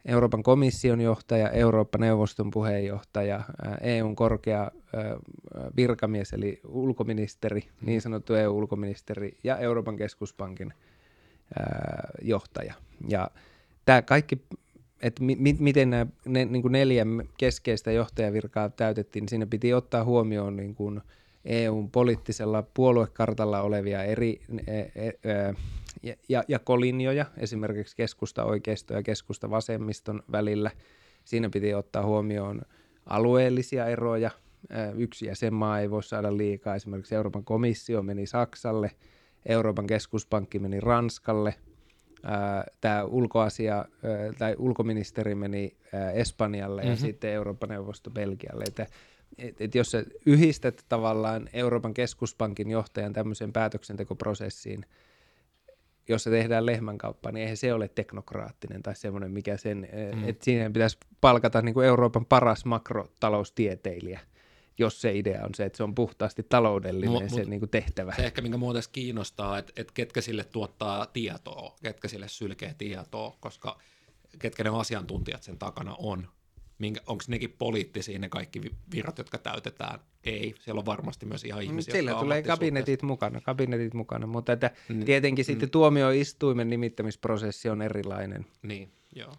Euroopan 0.05 0.43
komission 0.43 1.01
johtaja, 1.01 1.49
Eurooppa-neuvoston 1.49 2.51
puheenjohtaja, 2.51 3.43
EUn 3.81 4.15
korkea 4.15 4.71
virkamies 5.75 6.33
eli 6.33 6.59
ulkoministeri, 6.67 7.61
niin 7.81 8.01
sanottu 8.01 8.33
EU-ulkoministeri 8.33 9.37
ja 9.43 9.57
Euroopan 9.57 9.97
keskuspankin 9.97 10.73
johtaja. 12.21 12.73
Ja 13.07 13.29
tämä 13.85 14.01
kaikki, 14.01 14.41
että 15.01 15.23
mi- 15.23 15.57
miten 15.59 15.89
nämä 15.89 16.05
ne, 16.25 16.45
niin 16.45 16.63
neljä 16.69 17.05
keskeistä 17.37 17.91
johtajavirkaa 17.91 18.69
täytettiin, 18.69 19.21
niin 19.21 19.29
siinä 19.29 19.45
piti 19.45 19.73
ottaa 19.73 20.03
huomioon 20.03 20.55
niin 20.55 20.75
kuin– 20.75 21.01
EUn 21.45 21.91
poliittisella 21.91 22.63
puoluekartalla 22.73 23.61
olevia 23.61 24.03
eri 24.03 24.41
e, 24.68 24.80
e, 24.80 25.07
e, 25.07 25.53
ja, 26.30 26.43
jakolinjoja, 26.47 27.26
esimerkiksi 27.38 27.95
keskusta 27.95 28.43
oikeisto 28.43 28.93
ja 28.93 29.03
keskusta 29.03 29.49
vasemmiston 29.49 30.23
välillä. 30.31 30.72
Siinä 31.26 31.49
piti 31.49 31.73
ottaa 31.73 32.05
huomioon 32.05 32.61
alueellisia 33.05 33.85
eroja. 33.85 34.31
Yksi 34.95 35.26
jäsenmaa 35.26 35.80
ei 35.80 35.89
voi 35.91 36.03
saada 36.03 36.38
liikaa. 36.38 36.76
Esimerkiksi 36.76 37.15
Euroopan 37.15 37.43
komissio 37.43 38.03
meni 38.03 38.26
Saksalle, 38.26 38.91
Euroopan 39.45 39.88
keskuspankki 39.88 40.59
meni 40.59 40.80
Ranskalle, 40.80 41.55
tämä 42.81 43.03
ulkoasia 43.03 43.85
tai 44.38 44.55
ulkoministeri 44.59 45.35
meni 45.35 45.77
Espanjalle 46.13 46.81
mm-hmm. 46.81 46.91
ja 46.91 46.97
sitten 46.97 47.31
Euroopan 47.31 47.69
neuvosto 47.69 48.11
Belgialle. 48.11 48.63
Että 48.68 48.88
että 49.37 49.63
et 49.63 49.75
jos 49.75 49.91
sä 49.91 50.03
yhdistät 50.25 50.85
tavallaan 50.89 51.49
Euroopan 51.53 51.93
keskuspankin 51.93 52.69
johtajan 52.69 53.13
tämmöiseen 53.13 53.53
päätöksentekoprosessiin, 53.53 54.85
jos 56.09 56.23
se 56.23 56.29
tehdään 56.29 56.65
lehmänkauppa, 56.65 57.31
niin 57.31 57.41
eihän 57.41 57.57
se 57.57 57.73
ole 57.73 57.87
teknokraattinen 57.87 58.83
tai 58.83 58.95
semmoinen, 58.95 59.31
mikä 59.31 59.57
sen, 59.57 59.87
e, 59.91 60.15
mm. 60.15 60.29
että 60.29 60.45
siinä 60.45 60.69
pitäisi 60.69 60.97
palkata 61.21 61.61
niin 61.61 61.73
kuin 61.73 61.87
Euroopan 61.87 62.25
paras 62.25 62.65
makrotaloustieteilijä, 62.65 64.19
jos 64.77 65.01
se 65.01 65.17
idea 65.17 65.45
on 65.45 65.55
se, 65.55 65.65
että 65.65 65.77
se 65.77 65.83
on 65.83 65.95
puhtaasti 65.95 66.43
taloudellinen 66.43 67.23
no, 67.23 67.29
se 67.29 67.43
niin 67.43 67.59
kuin 67.59 67.69
tehtävä. 67.69 68.13
Se 68.15 68.25
ehkä, 68.25 68.41
minkä 68.41 68.57
muuten 68.57 68.83
kiinnostaa, 68.91 69.57
että, 69.57 69.73
että 69.75 69.93
ketkä 69.93 70.21
sille 70.21 70.43
tuottaa 70.43 71.05
tietoa, 71.05 71.75
ketkä 71.83 72.07
sille 72.07 72.27
sylkee 72.27 72.75
tietoa, 72.77 73.37
koska 73.39 73.77
ketkä 74.39 74.63
ne 74.63 74.69
asiantuntijat 74.69 75.43
sen 75.43 75.57
takana 75.57 75.95
on. 75.99 76.27
Onko 77.07 77.23
nekin 77.27 77.55
poliittisia 77.59 78.19
ne 78.19 78.29
kaikki 78.29 78.61
virrat, 78.91 79.17
jotka 79.17 79.37
täytetään? 79.37 79.99
Ei, 80.23 80.55
siellä 80.59 80.79
on 80.79 80.85
varmasti 80.85 81.25
myös 81.25 81.43
ihan 81.43 81.63
ihmisiä, 81.63 81.93
Sillä 81.93 82.13
tulee 82.13 82.43
kabinetit 82.43 83.01
mukana, 83.01 83.41
kabinetit 83.41 83.93
mukana, 83.93 84.27
mutta 84.27 84.53
että 84.53 84.71
Mm. 84.89 85.05
tietenkin 85.05 85.45
sitten 85.45 85.69
tuomioistuimen 85.69 86.69
nimittämisprosessi 86.69 87.69
on 87.69 87.81
erilainen. 87.81 88.45
Niin, 88.61 88.91
joo. 89.15 89.33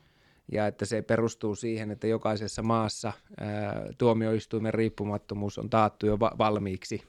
Ja 0.52 0.66
että 0.66 0.84
se 0.84 1.02
perustuu 1.02 1.54
siihen, 1.54 1.90
että 1.90 2.06
jokaisessa 2.06 2.62
maassa 2.62 3.12
ää, 3.40 3.86
tuomioistuimen 3.98 4.74
riippumattomuus 4.74 5.58
on 5.58 5.70
taattu 5.70 6.06
jo 6.06 6.20
va- 6.20 6.34
valmiiksi. 6.38 7.02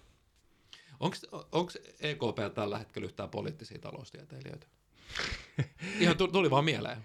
Onko 1.51 1.71
EKP 2.01 2.53
tällä 2.55 2.77
hetkellä 2.77 3.05
yhtään 3.05 3.29
poliittisia 3.29 3.79
taloustieteilijöitä? 3.79 4.67
Ihan 5.99 6.17
tu- 6.17 6.27
tuli 6.27 6.49
vaan 6.51 6.65
mieleen. 6.65 6.97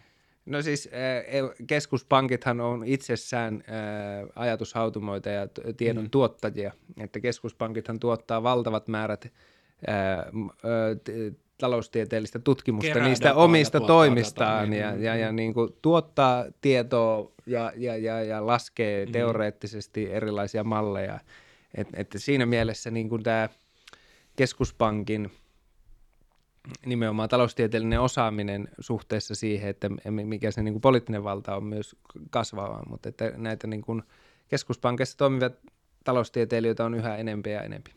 No 0.49 0.63
siis 0.63 0.87
e- 0.93 1.65
keskuspankithan 1.67 2.61
on 2.61 2.85
itsessään 2.85 3.65
ää, 3.67 4.27
ajatushautumoita 4.37 5.29
ja 5.29 5.49
tiedon 5.77 6.05
Mm. 6.05 6.11
tuottajia, 6.11 6.73
että 7.01 7.21
keskuspankithan 7.21 8.01
tuottaa 8.01 8.43
valtavat 8.43 8.89
määrät 8.89 9.33
t- 11.05 11.39
taloustieteellistä 11.59 12.39
tutkimusta 12.39 12.93
Kerää 12.93 13.09
niistä 13.09 13.29
ja 13.29 13.35
omista 13.35 13.81
toimistaan 13.81 14.71
niin, 14.71 14.81
ja, 14.83 14.93
mm, 14.93 15.03
ja, 15.03 15.17
ja 15.17 15.33
mm. 15.33 15.37
niin 15.37 15.55
kuin 15.55 15.71
tuottaa 15.83 16.45
tietoa 16.61 17.33
ja, 17.47 17.73
ja, 17.77 17.97
ja, 17.97 18.23
ja 18.23 18.47
laskee 18.47 19.07
Mm. 19.07 19.13
teoreettisesti 19.13 20.13
erilaisia 20.13 20.65
malleja. 20.65 21.21
Et, 21.75 21.89
että 21.95 22.19
siinä 22.19 22.47
mielessä 22.47 22.91
niin 22.91 23.09
kuin 23.09 23.23
tämä 23.23 23.49
keskuspankin 24.37 25.31
nimenomaan 26.87 27.29
taloustieteellinen 27.29 28.01
osaaminen 28.01 28.69
suhteessa 28.81 29.35
siihen, 29.35 29.71
että 29.71 29.89
mikä 30.11 30.51
se 30.51 30.63
niin 30.63 30.75
kuin 30.75 30.81
poliittinen 30.81 31.25
valta 31.25 31.57
on 31.57 31.65
myös 31.65 31.97
kasvava, 32.31 32.83
mutta 32.89 33.09
että 33.09 33.33
näitä 33.37 33.67
niin 33.67 33.83
kuin 33.83 34.03
keskuspankissa 34.49 35.17
toimivia 35.17 35.51
taloustieteilijöitä 36.05 36.85
on 36.85 36.95
yhä 36.95 37.17
enempi 37.17 37.51
ja 37.51 37.63
enempi. 37.63 37.91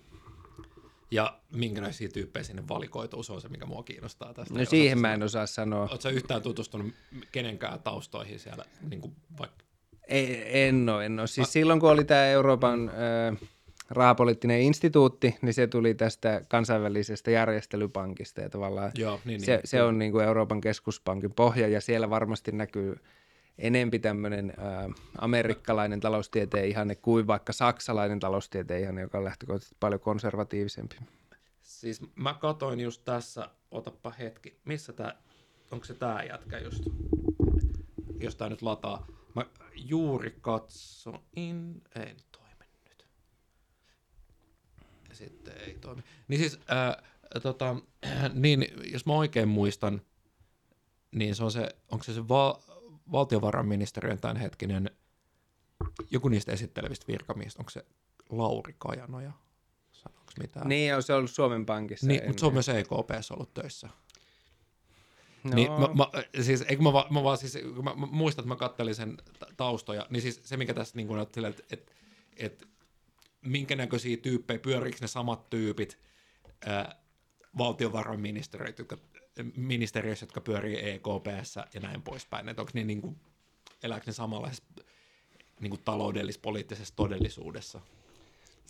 Ja 1.11 1.39
minkälaisia 1.56 2.10
tyyppejä 2.10 2.43
sinne 2.43 2.64
valikoituu, 2.69 3.23
se 3.23 3.34
on 3.34 3.41
se, 3.41 3.49
mikä 3.49 3.65
mua 3.65 3.84
kiinnostaa 3.84 4.34
tästä. 4.34 4.53
No 4.53 4.65
siihen 4.65 4.99
mä 4.99 5.14
en 5.14 5.23
osaa 5.23 5.48
sanoa. 5.48 5.88
Oletko 5.91 6.10
yhtään 6.10 6.41
tutustunut 6.41 6.93
kenenkään 7.31 7.80
taustoihin 7.80 8.39
siellä, 8.39 8.65
niin 8.89 9.02
kuin 9.02 9.15
vaikka 9.39 9.65
Ei, 10.07 10.60
en 10.68 10.89
ole, 10.89 11.06
en 11.06 11.19
ole. 11.19 11.27
Siis 11.27 11.53
silloin 11.53 11.80
kun 11.80 11.91
oli 11.91 12.03
tämä 12.03 12.26
Euroopan 12.26 12.89
äh, 12.89 13.49
rahapoliittinen 13.91 14.61
instituutti, 14.61 15.38
niin 15.41 15.53
se 15.53 15.68
tuli 15.68 15.93
tästä 15.93 16.41
kansainvälisestä 16.47 17.31
järjestelypankista 17.31 18.41
ja 18.41 18.49
tavallaan 18.49 18.91
Joo, 18.95 19.19
niin, 19.26 19.41
se, 19.41 19.55
niin. 19.55 19.61
se 19.65 19.84
on 19.84 19.99
niin 19.99 20.11
kuin 20.11 20.26
Euroopan 20.26 20.61
keskuspankin 20.61 21.34
pohja 21.34 21.68
ja 21.68 21.81
siellä 21.81 22.09
varmasti 22.09 22.51
näkyy 22.51 22.95
enempi 23.57 23.99
tämmöinen 23.99 24.53
äh, 24.59 24.91
amerikkalainen 25.18 25.99
taloustieteen 25.99 26.68
ihanne 26.68 26.95
kuin 26.95 27.27
vaikka 27.27 27.53
saksalainen 27.53 28.19
taloustieteen 28.19 28.81
ihanne, 28.81 29.01
joka 29.01 29.18
on 29.18 29.23
lähtökohtaisesti 29.23 29.76
paljon 29.80 30.01
konservatiivisempi. 30.01 30.95
Siis 31.61 32.01
mä 32.15 32.34
katoin 32.34 32.80
just 32.80 33.01
tässä, 33.05 33.49
otappa 33.72 34.13
hetki, 34.19 34.59
missä 34.65 34.93
tää, 34.93 35.22
onko 35.72 35.85
se 35.85 35.93
tää 35.93 36.23
jätkä 36.23 36.59
just, 36.59 36.84
jos 38.19 38.35
tää 38.35 38.49
nyt 38.49 38.61
lataa. 38.61 39.07
Mä 39.35 39.45
juuri 39.76 40.35
katsoin, 40.41 41.19
ei 41.95 42.05
nyt. 42.05 42.30
Ja 45.11 45.15
sitten 45.15 45.53
ei 45.57 45.77
toimi. 45.81 46.03
Niin 46.27 46.39
siis, 46.39 46.59
ää, 46.67 47.03
tota, 47.43 47.75
niin 48.33 48.65
jos 48.93 49.05
mä 49.05 49.13
oikein 49.13 49.47
muistan, 49.47 50.01
niin 51.11 51.35
se 51.35 51.43
on 51.43 51.51
se, 51.51 51.69
onko 51.91 52.03
se 52.03 52.13
se 52.13 52.27
val, 52.27 52.53
valtiovarainministeriön 53.11 54.19
tämänhetkinen, 54.19 54.91
joku 56.11 56.29
niistä 56.29 56.51
esittelevistä 56.51 57.07
virkamiehistä, 57.07 57.61
onko 57.61 57.69
se 57.69 57.85
Lauri 58.29 58.75
Kajanoja? 58.77 59.31
Sanoks 59.91 60.38
mitään? 60.39 60.69
Niin, 60.69 60.89
joo, 60.89 61.01
se 61.01 61.13
on 61.13 61.17
ollut 61.17 61.31
Suomen 61.31 61.65
Pankissa. 61.65 62.07
Niin, 62.07 62.27
mutta 62.27 62.39
se 62.39 62.45
on 62.45 62.53
myös 62.53 62.69
EKPssä 62.69 63.33
ollut 63.33 63.53
töissä. 63.53 63.89
no, 65.43 65.55
Niin, 65.55 65.71
mä, 65.71 65.89
mä, 65.93 66.07
siis, 66.41 66.61
eikö 66.61 66.83
mä, 66.83 66.93
va, 66.93 67.07
mä 67.09 67.23
vaan 67.23 67.38
siis, 67.38 67.57
mä, 67.83 67.95
mä 67.95 68.07
muistan, 68.11 68.43
että 68.43 68.53
mä 68.53 68.55
kattelin 68.55 68.95
sen 68.95 69.17
ta- 69.39 69.47
taustoja, 69.57 70.07
niin 70.09 70.21
siis 70.21 70.41
se, 70.43 70.57
mikä 70.57 70.73
tässä 70.73 70.95
niin 70.95 71.07
kuin, 71.07 71.21
että, 71.21 71.47
että, 71.47 71.63
että, 71.71 71.91
että 72.38 72.65
minkä 73.41 73.76
näköisiä 73.76 74.18
tyyppejä, 74.18 74.59
pyöriikö 74.59 74.97
ne 75.01 75.07
samat 75.07 75.49
tyypit 75.49 75.99
ää, 76.65 77.01
valtiovarainministeriöt, 77.57 78.80
jotka, 78.80 78.97
ministeriöissä, 79.55 80.23
jotka 80.23 80.41
pyörii 80.41 80.89
EKPssä 80.89 81.68
ja 81.73 81.80
näin 81.80 82.01
poispäin, 82.01 82.49
että 82.49 82.61
onko 82.61 82.72
ne 82.73 82.84
niin 82.84 83.01
kuin, 83.01 83.15
elääkö 83.84 84.05
ne 84.05 84.13
samanlaisessa 84.13 84.63
niin 85.59 85.69
kuin 85.69 85.81
taloudellis-poliittisessa 85.85 86.95
todellisuudessa. 86.95 87.81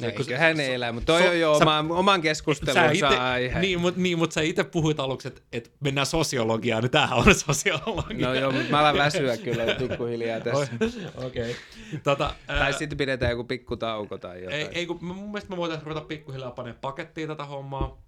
No, 0.02 0.08
eiköhän 0.08 0.56
so- 0.56 0.58
ne 0.58 0.76
elää, 0.76 0.92
mutta 0.92 1.06
toi 1.14 1.22
so- 1.22 1.30
on 1.30 1.40
jo 1.40 1.60
sä- 1.60 1.64
oma, 1.80 1.96
oman 1.96 2.22
keskustelunsa 2.22 2.92
ite, 2.92 3.06
aihe. 3.06 3.60
niin, 3.60 3.80
mutta 3.82 4.02
niin, 4.02 4.18
mut 4.18 4.32
sä 4.32 4.42
itse 4.42 4.64
puhuit 4.64 5.00
aluksi, 5.00 5.28
että, 5.28 5.42
että 5.52 5.70
mennään 5.80 6.08
sosiologiaan, 6.08 6.84
niin 6.84 6.92
tämähän 6.92 7.20
on 7.20 7.36
sosiologia. 7.48 8.28
No 8.28 8.34
joo, 8.34 8.52
mutta 8.52 8.72
mä 8.72 8.80
alan 8.80 8.98
väsyä 8.98 9.38
kyllä 9.38 9.64
pikkuhiljaa 9.76 10.40
tässä. 10.52 10.68
Okei. 11.16 11.52
Okay. 11.52 12.00
Tota, 12.04 12.34
Tai 12.48 12.74
sitten 12.74 12.98
pidetään 12.98 13.32
joku 13.32 13.44
pikku 13.44 13.78
tauko 13.78 14.18
tai 14.18 14.44
jotain. 14.44 14.62
ei, 14.62 14.70
ei, 14.72 14.86
kun 14.86 15.06
mun 15.06 15.18
mielestä 15.32 15.50
me 15.50 15.58
voitaisiin 15.58 15.88
ruveta 15.88 16.06
pikkuhiljaa 16.06 16.52
panemaan 16.52 16.80
pakettiin 16.82 17.28
tätä 17.28 17.46
hommaa. 17.46 18.02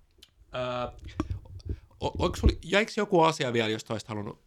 Ää, 0.51 0.91
o, 2.03 2.11
oliko 2.19 2.35
sulla, 2.35 2.53
jäikö 2.65 2.91
joku 2.97 3.21
asia 3.21 3.53
vielä, 3.53 3.69
josta 3.69 3.93
olisit 3.93 4.09
halunnut 4.09 4.41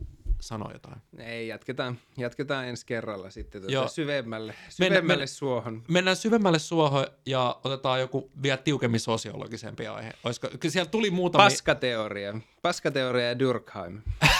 sanoa 0.47 0.71
jotain? 0.73 0.97
Ei, 1.19 1.49
jatketaan, 1.49 1.99
jatketaan 2.17 2.69
ensi 2.69 2.87
kerralla 2.87 3.31
sitten 3.31 3.63
tuota 3.63 3.89
syvemmälle, 3.89 4.55
syvemmälle 4.69 5.03
mennä- 5.03 5.27
suohon. 5.27 5.83
Mennään 5.89 6.17
syvemmälle 6.17 6.59
suohon 6.59 7.07
ja 7.27 7.61
otetaan 7.65 8.01
joku 8.01 8.31
vielä 8.43 8.57
tiukemmin 8.57 9.01
sosiologisempi 9.01 9.87
aihe. 9.87 10.13
Olisiko, 10.25 10.49
kyllä 10.61 10.73
siellä 10.73 10.91
tuli 10.91 11.11
muutamia... 11.11 11.45
Paskateoria. 11.45 12.41
Paskateoria 12.63 13.29
ja 13.29 13.39
Durkheim. 13.39 14.01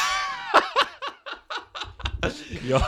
Joo, 2.65 2.81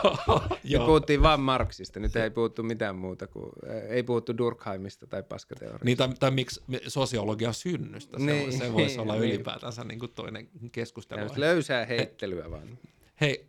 joo. 0.64 0.86
puhuttiin 0.86 1.22
vain 1.22 1.40
Marksista, 1.40 2.00
nyt 2.00 2.16
ei 2.16 2.30
puhuttu 2.30 2.62
mitään 2.62 2.96
muuta 2.96 3.26
kuin, 3.26 3.52
ei 3.88 4.02
puhuttu 4.02 4.38
Durkheimista 4.38 5.06
tai 5.06 5.22
paskateoriasta. 5.22 5.84
Niin, 5.84 5.96
tai, 5.98 6.08
tai 6.20 6.30
miksi 6.30 6.60
sosiologia 6.88 7.52
synnystä, 7.52 8.18
se, 8.18 8.24
Niin, 8.24 8.52
se 8.52 8.72
voisi 8.72 8.88
niin, 8.96 9.00
olla 9.00 9.14
niin. 9.14 9.24
ylipäätänsä 9.24 9.84
niin 9.84 9.98
kuin 9.98 10.12
toinen 10.14 10.48
keskustelu. 10.72 11.30
Löysää 11.36 11.84
heittelyä 11.84 12.50
vaan. 12.50 12.78
Hei, 13.20 13.48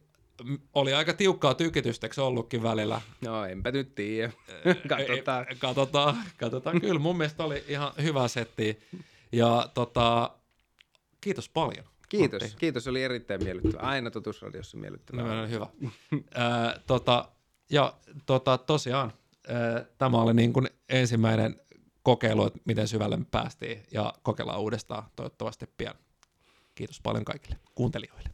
oli 0.73 0.93
aika 0.93 1.13
tiukkaa 1.13 1.53
tykitystä, 1.53 2.07
eikö 2.07 2.23
ollutkin 2.23 2.63
välillä? 2.63 3.01
No 3.21 3.45
enpä 3.45 3.71
nyt 3.71 3.95
tiedä. 3.95 4.33
Katsotaan. 4.89 5.45
Katsotaan, 5.59 6.17
katsotaan. 6.37 6.81
Kyllä 6.81 6.99
mun 6.99 7.17
mielestä 7.17 7.43
oli 7.43 7.63
ihan 7.67 7.93
hyvä 8.01 8.27
setti. 8.27 8.79
Ja 9.31 9.69
tota, 9.73 10.31
kiitos 11.21 11.49
paljon. 11.49 11.85
Kiitos, 12.09 12.41
Matti. 12.41 12.55
kiitos, 12.57 12.87
oli 12.87 13.03
erittäin 13.03 13.43
miellyttävä. 13.43 13.81
Aina 13.81 14.11
totuusradiossa 14.11 14.77
miellyttävää. 14.77 15.41
No, 15.41 15.47
hyvä. 15.47 15.67
Ää, 16.33 16.79
tota, 16.87 17.29
ja 17.69 17.93
tota, 18.25 18.57
tosiaan, 18.57 19.13
ää, 19.47 19.85
tämä 19.97 20.21
oli 20.21 20.33
niin 20.33 20.53
kuin 20.53 20.69
ensimmäinen 20.89 21.61
kokeilu, 22.03 22.45
että 22.45 22.59
miten 22.65 22.87
syvälle 22.87 23.17
me 23.17 23.25
päästiin 23.31 23.83
ja 23.91 24.13
kokeillaan 24.23 24.59
uudestaan 24.59 25.03
toivottavasti 25.15 25.65
pian. 25.77 25.95
Kiitos 26.75 27.01
paljon 27.01 27.25
kaikille 27.25 27.59
kuuntelijoille. 27.75 28.29